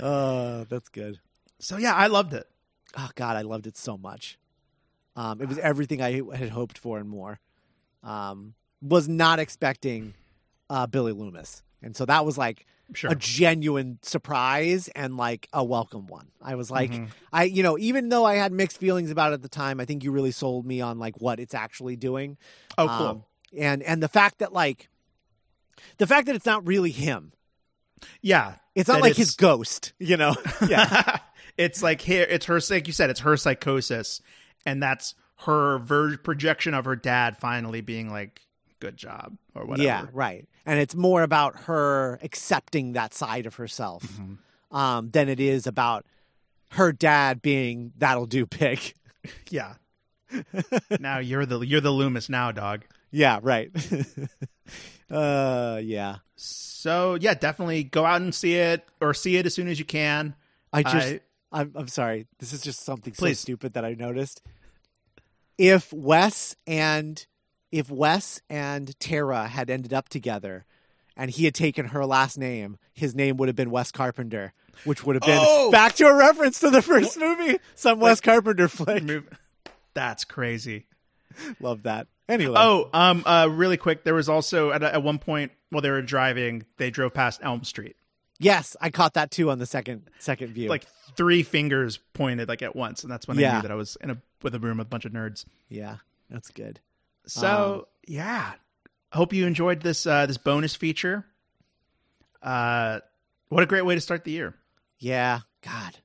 Uh, 0.00 0.64
that's 0.68 0.88
good. 0.88 1.20
so 1.58 1.76
yeah, 1.76 1.94
I 1.94 2.08
loved 2.08 2.34
it. 2.34 2.46
Oh 2.98 3.10
God, 3.14 3.36
I 3.36 3.42
loved 3.42 3.66
it 3.66 3.76
so 3.76 3.96
much. 3.96 4.38
Um, 5.14 5.40
it 5.40 5.48
was 5.48 5.58
everything 5.58 6.02
I 6.02 6.22
had 6.36 6.50
hoped 6.50 6.76
for 6.78 6.98
and 6.98 7.08
more. 7.08 7.40
Um, 8.02 8.54
was 8.82 9.08
not 9.08 9.38
expecting 9.38 10.14
uh, 10.68 10.86
Billy 10.86 11.12
Loomis, 11.12 11.62
and 11.86 11.96
so 11.96 12.04
that 12.04 12.24
was 12.26 12.36
like 12.36 12.66
Sure. 12.94 13.10
a 13.10 13.14
genuine 13.16 13.98
surprise 14.02 14.86
and 14.94 15.16
like 15.16 15.48
a 15.52 15.64
welcome 15.64 16.06
one. 16.06 16.28
I 16.42 16.54
was 16.54 16.70
like, 16.70 16.92
Mhm. 16.92 17.08
I 17.32 17.44
you 17.44 17.62
know, 17.62 17.76
even 17.78 18.10
though 18.10 18.24
I 18.24 18.34
had 18.36 18.52
mixed 18.52 18.78
feelings 18.78 19.10
about 19.10 19.32
it 19.32 19.34
at 19.34 19.42
the 19.42 19.48
time, 19.48 19.80
I 19.80 19.84
think 19.86 20.04
you 20.04 20.12
really 20.12 20.30
sold 20.30 20.64
me 20.66 20.80
on 20.80 20.98
like 20.98 21.20
what 21.20 21.40
it's 21.40 21.54
actually 21.54 21.96
doing. 21.96 22.36
Oh, 22.78 22.86
cool. 22.86 23.06
Um, 23.06 23.24
and 23.58 23.82
and 23.82 24.02
the 24.02 24.08
fact 24.08 24.38
that 24.38 24.52
like 24.52 24.88
the 25.98 26.06
fact 26.06 26.26
that 26.26 26.36
it's 26.36 26.46
not 26.46 26.66
really 26.66 26.90
him. 26.92 27.32
yeah, 28.20 28.56
It's 28.74 28.88
not 28.88 29.00
like 29.00 29.16
his 29.16 29.34
ghost, 29.34 29.92
you 29.98 30.16
know. 30.16 30.34
Yeah. 30.68 31.18
it's 31.56 31.82
like 31.82 32.00
here. 32.02 32.26
It's 32.28 32.46
her. 32.46 32.60
Like 32.70 32.86
you 32.86 32.92
said, 32.92 33.10
it's 33.10 33.20
her 33.20 33.36
psychosis, 33.36 34.20
and 34.64 34.82
that's 34.82 35.14
her 35.40 35.78
ver- 35.78 36.18
projection 36.18 36.72
of 36.74 36.84
her 36.84 36.94
dad 36.96 37.36
finally 37.38 37.80
being 37.80 38.10
like, 38.10 38.42
"Good 38.80 38.96
job" 38.96 39.36
or 39.54 39.64
whatever. 39.64 39.84
Yeah, 39.86 40.06
right. 40.12 40.46
And 40.64 40.78
it's 40.80 40.94
more 40.94 41.22
about 41.22 41.60
her 41.64 42.18
accepting 42.22 42.92
that 42.92 43.14
side 43.14 43.46
of 43.46 43.56
herself 43.56 44.02
Mm-hmm. 44.02 44.76
um, 44.76 45.10
than 45.10 45.28
it 45.28 45.40
is 45.40 45.66
about 45.66 46.04
her 46.72 46.92
dad 46.92 47.40
being 47.42 47.92
that'll 47.98 48.26
do 48.26 48.46
pig. 48.46 48.94
yeah. 49.50 49.74
now 51.00 51.18
you're 51.18 51.46
the 51.46 51.60
you're 51.60 51.80
the 51.80 51.90
Loomis 51.92 52.28
now, 52.28 52.50
dog. 52.52 52.84
yeah, 53.10 53.38
right. 53.42 53.70
uh, 55.10 55.80
yeah. 55.82 56.16
So 56.36 57.16
yeah, 57.20 57.34
definitely 57.34 57.84
go 57.84 58.04
out 58.04 58.20
and 58.20 58.34
see 58.34 58.54
it, 58.56 58.84
or 59.00 59.14
see 59.14 59.36
it 59.36 59.46
as 59.46 59.54
soon 59.54 59.68
as 59.68 59.78
you 59.78 59.84
can. 59.84 60.34
I 60.72 60.82
just, 60.82 60.94
I- 60.96 61.20
I, 61.52 61.60
am 61.62 61.72
I'm 61.76 61.88
sorry. 61.88 62.26
This 62.38 62.52
is 62.52 62.60
just 62.60 62.84
something 62.84 63.12
Please. 63.14 63.38
so 63.38 63.42
stupid 63.44 63.74
that 63.74 63.84
I 63.84 63.94
noticed. 63.94 64.42
If 65.58 65.92
Wes 65.92 66.56
and 66.66 67.24
if 67.72 67.90
Wes 67.90 68.40
and 68.48 68.98
Tara 69.00 69.46
had 69.48 69.70
ended 69.70 69.92
up 69.92 70.08
together, 70.08 70.64
and 71.16 71.30
he 71.30 71.44
had 71.46 71.54
taken 71.54 71.86
her 71.86 72.04
last 72.06 72.36
name, 72.38 72.76
his 72.92 73.14
name 73.14 73.36
would 73.38 73.48
have 73.48 73.56
been 73.56 73.70
Wes 73.70 73.90
Carpenter, 73.90 74.52
which 74.84 75.04
would 75.04 75.16
have 75.16 75.22
been 75.22 75.38
Oh! 75.40 75.70
back 75.70 75.94
to 75.96 76.04
a 76.06 76.14
reference 76.14 76.60
to 76.60 76.70
the 76.70 76.82
first 76.82 77.18
movie, 77.18 77.58
some 77.74 77.98
Wes 78.00 78.20
Carpenter 78.20 78.68
flick. 78.68 79.02
That's 79.94 80.24
crazy. 80.24 80.86
Love 81.60 81.84
that. 81.84 82.06
Anyway, 82.28 82.54
Oh, 82.58 82.88
um, 82.92 83.22
uh, 83.24 83.48
really 83.50 83.76
quick. 83.76 84.04
There 84.04 84.14
was 84.14 84.28
also 84.28 84.72
at, 84.72 84.82
at 84.82 85.02
one 85.02 85.18
point 85.18 85.52
while 85.70 85.80
they 85.80 85.90
were 85.90 86.02
driving, 86.02 86.64
they 86.76 86.90
drove 86.90 87.14
past 87.14 87.40
Elm 87.42 87.64
Street. 87.64 87.96
yes, 88.38 88.76
I 88.80 88.90
caught 88.90 89.14
that 89.14 89.30
too 89.30 89.50
on 89.50 89.58
the 89.58 89.66
second 89.66 90.10
second 90.18 90.52
view. 90.52 90.68
Like 90.68 90.84
three 91.16 91.42
fingers 91.42 91.98
pointed 92.14 92.48
like 92.48 92.62
at 92.62 92.76
once, 92.76 93.02
and 93.02 93.10
that's 93.10 93.26
when 93.28 93.38
I 93.38 93.54
knew 93.56 93.62
that 93.62 93.70
I 93.70 93.74
was 93.74 93.96
in 94.02 94.10
a 94.10 94.18
with 94.42 94.54
a 94.54 94.58
room 94.58 94.78
with 94.78 94.86
a 94.88 94.90
bunch 94.90 95.04
of 95.06 95.12
nerds. 95.12 95.44
yeah, 95.68 95.96
that's 96.28 96.50
good. 96.50 96.80
So 97.26 97.88
yeah, 98.06 98.52
I 99.12 99.16
hope 99.16 99.32
you 99.32 99.46
enjoyed 99.46 99.82
this 99.82 100.06
uh, 100.06 100.26
this 100.26 100.38
bonus 100.38 100.76
feature. 100.76 101.26
Uh, 102.42 103.00
what 103.48 103.62
a 103.62 103.66
great 103.66 103.84
way 103.84 103.94
to 103.94 104.00
start 104.00 104.24
the 104.24 104.30
year. 104.30 104.54
Yeah, 104.98 105.40
God. 105.62 105.96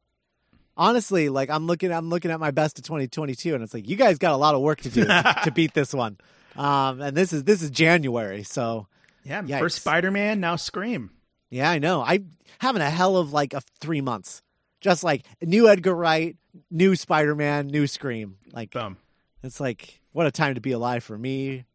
Honestly, 0.78 1.30
like 1.30 1.50
I'm 1.50 1.68
looking, 1.68 1.92
I'm 1.92 2.10
looking 2.10 2.32
at 2.32 2.40
my 2.40 2.52
best 2.52 2.80
of 2.80 2.86
2022, 2.86 3.54
and 3.54 3.64
it's 3.64 3.74
like 3.74 3.88
you 3.88 3.96
guys 3.96 4.18
got 4.18 4.34
a 4.34 4.38
lot 4.38 4.56
of 4.56 4.62
work 4.62 4.82
to 4.82 4.90
do 4.90 5.06
to 5.44 5.52
beat 5.54 5.74
this 5.74 5.94
one. 5.94 6.18
Um, 6.56 7.02
and 7.02 7.16
this 7.16 7.34
is 7.34 7.44
this 7.44 7.62
is 7.62 7.70
January, 7.70 8.44
so 8.44 8.88
Yeah, 9.24 9.42
Yikes. 9.44 9.60
first 9.60 9.78
Spider 9.78 10.12
Man, 10.12 10.40
now 10.40 10.56
Scream. 10.56 11.12
yeah, 11.50 11.70
I 11.70 11.80
know. 11.80 12.02
I 12.02 12.22
having 12.60 12.82
a 12.82 12.90
hell 12.90 13.18
of 13.18 13.32
like 13.32 13.54
a 13.54 13.62
three 13.80 14.02
months, 14.02 14.42
just 14.80 15.04
like 15.04 15.24
new 15.42 15.68
Edgar 15.70 15.94
Wright, 15.96 16.36
new 16.72 16.96
Spider 16.96 17.36
Man, 17.36 17.68
new 17.68 17.86
Scream. 17.88 18.38
Like 18.52 18.72
Boom. 18.72 18.98
it's 19.44 19.60
like 19.60 20.01
what 20.12 20.26
a 20.28 20.32
time 20.32 20.56
to 20.56 20.62
be 20.62 20.72
alive 20.72 21.04
for 21.04 21.18
me 21.18 21.66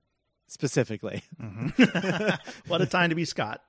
specifically. 0.48 1.22
what 2.68 2.80
a 2.80 2.86
time 2.86 3.10
to 3.10 3.16
be 3.16 3.24
Scott. 3.24 3.62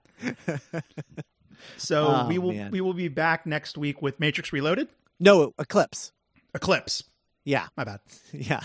So 1.77 2.07
Oh, 2.07 2.27
we 2.27 2.38
will 2.38 2.53
man. 2.53 2.72
we 2.72 2.81
will 2.81 2.94
be 2.94 3.07
back 3.07 3.45
next 3.45 3.77
week 3.77 4.02
with 4.02 4.19
Matrix 4.19 4.53
Reloaded. 4.53 4.88
No 5.19 5.53
Eclipse. 5.57 6.11
Eclipse. 6.53 7.03
Yeah, 7.45 7.68
My 7.76 7.84
bad. 7.84 7.99
yeah. 8.34 8.61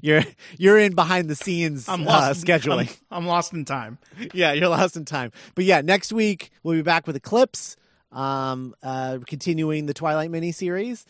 You're 0.00 0.22
you're 0.56 0.78
in 0.78 0.94
behind 0.94 1.28
the 1.28 1.34
scenes 1.36 1.86
I'm 1.88 2.02
uh, 2.02 2.10
lost. 2.10 2.40
in- 2.40 2.46
scheduling. 2.48 2.88
I'm, 3.10 3.18
I'm 3.18 3.26
lost 3.26 3.52
in 3.52 3.64
time. 3.66 3.98
yeah, 4.32 4.52
you're 4.52 4.68
lost 4.68 4.96
in 4.96 5.04
time. 5.04 5.32
But 5.54 5.64
yeah, 5.66 5.82
next 5.82 6.12
week 6.12 6.50
we'll 6.62 6.76
be 6.76 6.82
back 6.82 7.06
with 7.06 7.14
Eclipse, 7.14 7.76
um, 8.10 8.74
uh, 8.82 9.18
continuing 9.26 9.84
the 9.86 9.92
Twilight 9.94 10.30
miniseries, 10.30 11.04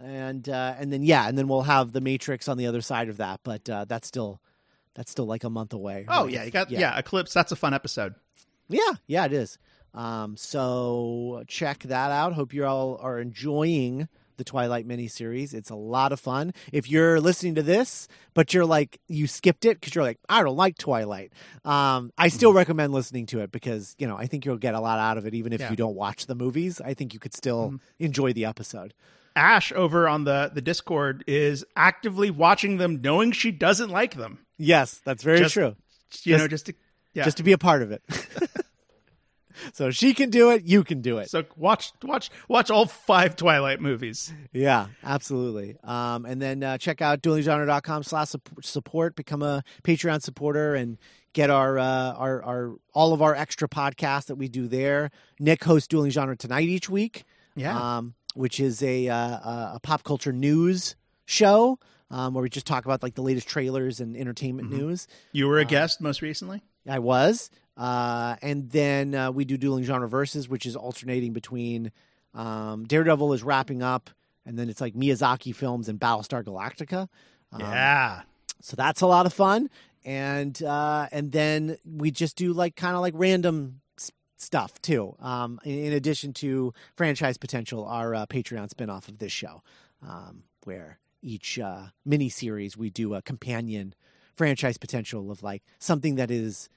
and 0.00 0.48
uh, 0.48 0.74
and 0.78 0.92
then 0.92 1.02
yeah, 1.02 1.28
and 1.28 1.36
then 1.36 1.48
we'll 1.48 1.62
have 1.62 1.92
the 1.92 2.00
Matrix 2.00 2.48
on 2.48 2.56
the 2.58 2.66
other 2.66 2.80
side 2.80 3.08
of 3.08 3.18
that. 3.18 3.40
But 3.42 3.68
uh, 3.68 3.84
that's 3.86 4.06
still 4.08 4.40
that's 4.94 5.10
still 5.10 5.26
like 5.26 5.44
a 5.44 5.50
month 5.50 5.72
away. 5.72 6.06
Oh 6.08 6.26
yeah, 6.26 6.44
you 6.44 6.50
got 6.50 6.70
yeah. 6.70 6.96
Eclipse. 6.98 7.32
That's 7.32 7.52
a 7.52 7.56
fun 7.56 7.74
episode. 7.74 8.14
yeah, 8.68 8.92
yeah, 9.06 9.24
it 9.26 9.32
is. 9.32 9.58
Um, 9.94 10.36
so 10.38 11.42
check 11.48 11.80
that 11.80 12.10
out. 12.10 12.32
Hope 12.32 12.54
you 12.54 12.64
all 12.64 12.98
are 13.02 13.18
enjoying 13.20 14.08
the 14.38 14.44
Twilight 14.44 14.88
miniseries. 14.88 15.52
It's 15.52 15.68
a 15.68 15.74
lot 15.74 16.10
of 16.12 16.18
fun. 16.18 16.54
If 16.72 16.88
you're 16.90 17.20
listening 17.20 17.54
to 17.56 17.62
this, 17.62 18.08
but 18.32 18.54
you're 18.54 18.64
like 18.64 18.98
you 19.06 19.26
skipped 19.26 19.66
it 19.66 19.78
because 19.78 19.94
you're 19.94 20.02
like 20.04 20.18
I 20.30 20.42
don't 20.42 20.56
like 20.56 20.78
Twilight, 20.78 21.34
um, 21.66 22.10
I 22.16 22.28
still 22.28 22.54
recommend 22.54 22.94
listening 22.94 23.26
to 23.26 23.40
it 23.40 23.52
because 23.52 23.94
you 23.98 24.06
know 24.06 24.16
I 24.16 24.26
think 24.26 24.46
you'll 24.46 24.56
get 24.56 24.74
a 24.74 24.80
lot 24.80 24.98
out 24.98 25.18
of 25.18 25.26
it 25.26 25.34
even 25.34 25.52
if 25.52 25.60
Yeah. 25.60 25.68
you 25.70 25.76
don't 25.76 25.94
watch 25.94 26.24
the 26.26 26.34
movies. 26.34 26.80
I 26.80 26.94
think 26.94 27.12
you 27.12 27.20
could 27.20 27.34
still 27.34 27.74
enjoy 27.98 28.32
the 28.32 28.46
episode. 28.46 28.94
Ash 29.36 29.72
over 29.72 30.08
on 30.08 30.24
the 30.24 30.50
the 30.54 30.60
Discord 30.62 31.24
is 31.26 31.64
actively 31.76 32.30
watching 32.30 32.76
them, 32.78 33.00
knowing 33.02 33.32
she 33.32 33.50
doesn't 33.50 33.90
like 33.90 34.14
them. 34.16 34.38
Yes, 34.58 35.00
that's 35.04 35.22
very 35.22 35.38
Just- 35.38 35.54
true. 35.54 35.76
You 36.24 36.32
Just- 36.34 36.42
know, 36.42 36.48
just 36.48 36.66
to 36.66 36.74
yeah. 37.14 37.24
Just 37.24 37.36
to 37.38 37.42
be 37.42 37.52
a 37.52 37.58
part 37.58 37.82
of 37.82 37.92
it. 37.92 38.02
so 39.74 39.90
she 39.90 40.14
can 40.14 40.30
do 40.30 40.50
it, 40.50 40.64
you 40.64 40.82
can 40.82 41.02
do 41.02 41.18
it. 41.18 41.28
so 41.30 41.44
watch 41.56 41.92
watch 42.02 42.30
watch 42.48 42.70
all 42.70 42.86
five 42.86 43.36
Twilight 43.36 43.80
movies. 43.80 44.32
Yeah, 44.52 44.86
absolutely. 45.04 45.76
Um, 45.84 46.24
and 46.24 46.40
then 46.40 46.62
uh, 46.62 46.78
check 46.78 47.02
out 47.02 47.20
duelinggenre.com 47.22 48.02
slash 48.02 48.32
support, 48.62 49.14
become 49.14 49.42
a 49.42 49.62
Patreon 49.82 50.22
supporter 50.22 50.74
and 50.74 50.98
get 51.34 51.48
our, 51.50 51.78
uh, 51.78 52.12
our, 52.12 52.42
our, 52.42 52.74
all 52.94 53.12
of 53.14 53.22
our 53.22 53.34
extra 53.34 53.66
podcasts 53.68 54.26
that 54.26 54.34
we 54.36 54.48
do 54.48 54.68
there. 54.68 55.10
Nick 55.38 55.64
hosts 55.64 55.88
Dueling 55.88 56.10
Genre 56.10 56.36
Tonight 56.36 56.68
each 56.68 56.90
week. 56.90 57.24
Yeah. 57.54 57.96
Um, 57.98 58.14
which 58.34 58.60
is 58.60 58.82
a, 58.82 59.08
uh, 59.08 59.16
a, 59.16 59.72
a 59.74 59.80
pop 59.82 60.04
culture 60.04 60.32
news 60.32 60.96
show, 61.24 61.78
um, 62.10 62.34
where 62.34 62.42
we 62.42 62.50
just 62.50 62.66
talk 62.66 62.84
about 62.84 63.02
like 63.02 63.14
the 63.14 63.22
latest 63.22 63.48
trailers 63.48 64.00
and 64.00 64.16
entertainment 64.16 64.70
news. 64.70 65.06
You 65.32 65.48
were 65.48 65.58
a 65.58 65.64
guest 65.64 66.00
most 66.00 66.22
recently. 66.22 66.62
I 66.88 66.98
was. 66.98 67.50
Uh, 67.76 68.36
and 68.42 68.70
then 68.70 69.14
uh, 69.14 69.30
we 69.32 69.44
do 69.44 69.56
Dueling 69.56 69.84
Genre 69.84 70.08
verses, 70.08 70.48
which 70.48 70.66
is 70.66 70.76
alternating 70.76 71.32
between 71.32 71.90
um, 72.34 72.84
Daredevil 72.84 73.32
is 73.32 73.42
wrapping 73.42 73.82
up, 73.82 74.10
and 74.44 74.58
then 74.58 74.68
it's 74.68 74.80
like 74.80 74.94
Miyazaki 74.94 75.54
films 75.54 75.88
and 75.88 75.98
Battlestar 75.98 76.42
Galactica. 76.42 77.08
Um, 77.52 77.60
yeah. 77.60 78.22
So 78.60 78.76
that's 78.76 79.00
a 79.00 79.06
lot 79.06 79.26
of 79.26 79.32
fun. 79.32 79.70
And 80.04 80.60
uh, 80.62 81.06
and 81.12 81.30
then 81.30 81.76
we 81.84 82.10
just 82.10 82.36
do 82.36 82.52
like 82.52 82.74
kind 82.74 82.96
of 82.96 83.02
like 83.02 83.14
random 83.16 83.81
stuff 84.42 84.80
too. 84.82 85.14
Um, 85.20 85.60
in, 85.64 85.92
addition 85.92 86.32
to 86.34 86.74
franchise 86.94 87.38
potential, 87.38 87.84
our 87.86 88.14
uh, 88.14 88.26
Patreon 88.26 88.70
spinoff 88.72 89.08
of 89.08 89.18
this 89.18 89.32
show, 89.32 89.62
um, 90.06 90.44
where 90.64 90.98
each 91.22 91.58
uh, 91.58 91.86
mini 92.04 92.28
series 92.28 92.76
we 92.76 92.90
do 92.90 93.14
a 93.14 93.22
companion 93.22 93.94
franchise 94.34 94.76
potential 94.76 95.30
of 95.30 95.42
like 95.42 95.62
something 95.78 96.16
that 96.16 96.30
is 96.30 96.68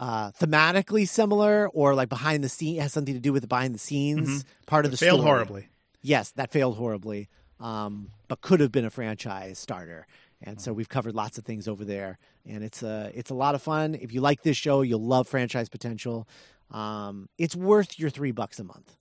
uh, 0.00 0.30
thematically 0.32 1.08
similar 1.08 1.68
or 1.68 1.94
like 1.94 2.08
behind 2.08 2.44
the 2.44 2.48
scene 2.48 2.80
has 2.80 2.92
something 2.92 3.14
to 3.14 3.20
do 3.20 3.32
with 3.32 3.42
the 3.42 3.48
behind 3.48 3.74
the 3.74 3.78
scenes 3.78 4.44
part 4.66 4.84
of 4.84 4.90
the 4.90 4.96
Failed 4.96 5.20
story. 5.20 5.28
horribly. 5.28 5.68
Yes, 6.02 6.30
that 6.32 6.50
failed 6.52 6.76
horribly, 6.76 7.28
um, 7.58 8.10
but 8.28 8.40
could 8.40 8.60
have 8.60 8.70
been 8.70 8.84
a 8.84 8.90
franchise 8.90 9.58
starter. 9.58 10.06
And 10.40 10.60
so 10.60 10.72
we've 10.72 10.88
covered 10.88 11.16
lots 11.16 11.36
of 11.36 11.44
things 11.44 11.66
over 11.66 11.84
there, 11.84 12.18
and 12.46 12.62
it's 12.62 12.84
a 12.84 13.10
it's 13.12 13.30
a 13.30 13.34
lot 13.34 13.56
of 13.56 13.62
fun. 13.62 13.96
If 13.96 14.12
you 14.14 14.20
like 14.20 14.42
this 14.42 14.56
show, 14.56 14.82
you'll 14.82 15.04
love 15.04 15.26
franchise 15.26 15.68
potential. 15.68 16.28
Um, 16.70 17.28
it's 17.38 17.56
worth 17.56 17.98
your 17.98 18.10
three 18.10 18.32
bucks 18.32 18.58
a 18.58 18.64
month. 18.64 18.96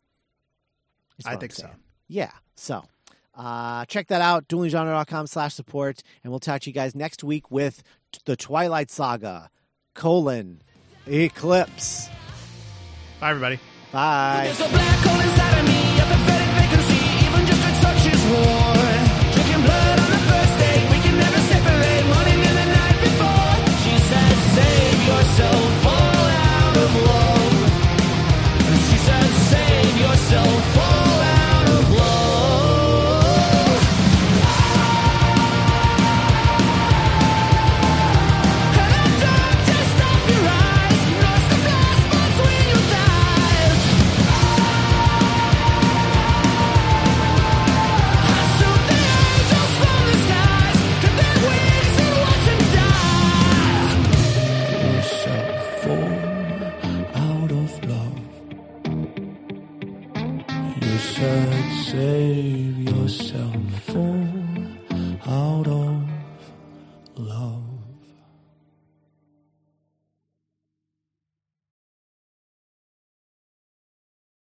I 1.25 1.35
think 1.35 1.53
so. 1.53 1.69
Yeah. 2.07 2.31
So 2.55 2.83
uh, 3.35 3.85
check 3.85 4.07
that 4.07 4.21
out, 4.21 4.47
duelinggenre.com 4.47 5.27
slash 5.27 5.53
support, 5.53 6.01
and 6.23 6.31
we'll 6.31 6.39
talk 6.39 6.61
to 6.61 6.69
you 6.69 6.73
guys 6.73 6.95
next 6.95 7.23
week 7.23 7.51
with 7.51 7.83
t- 8.11 8.19
the 8.25 8.35
Twilight 8.35 8.89
Saga, 8.89 9.49
colon, 9.93 10.61
Eclipse. 11.07 12.09
Bye 13.19 13.31
everybody. 13.31 13.59
Bye. 13.91 14.53
You 61.97 62.56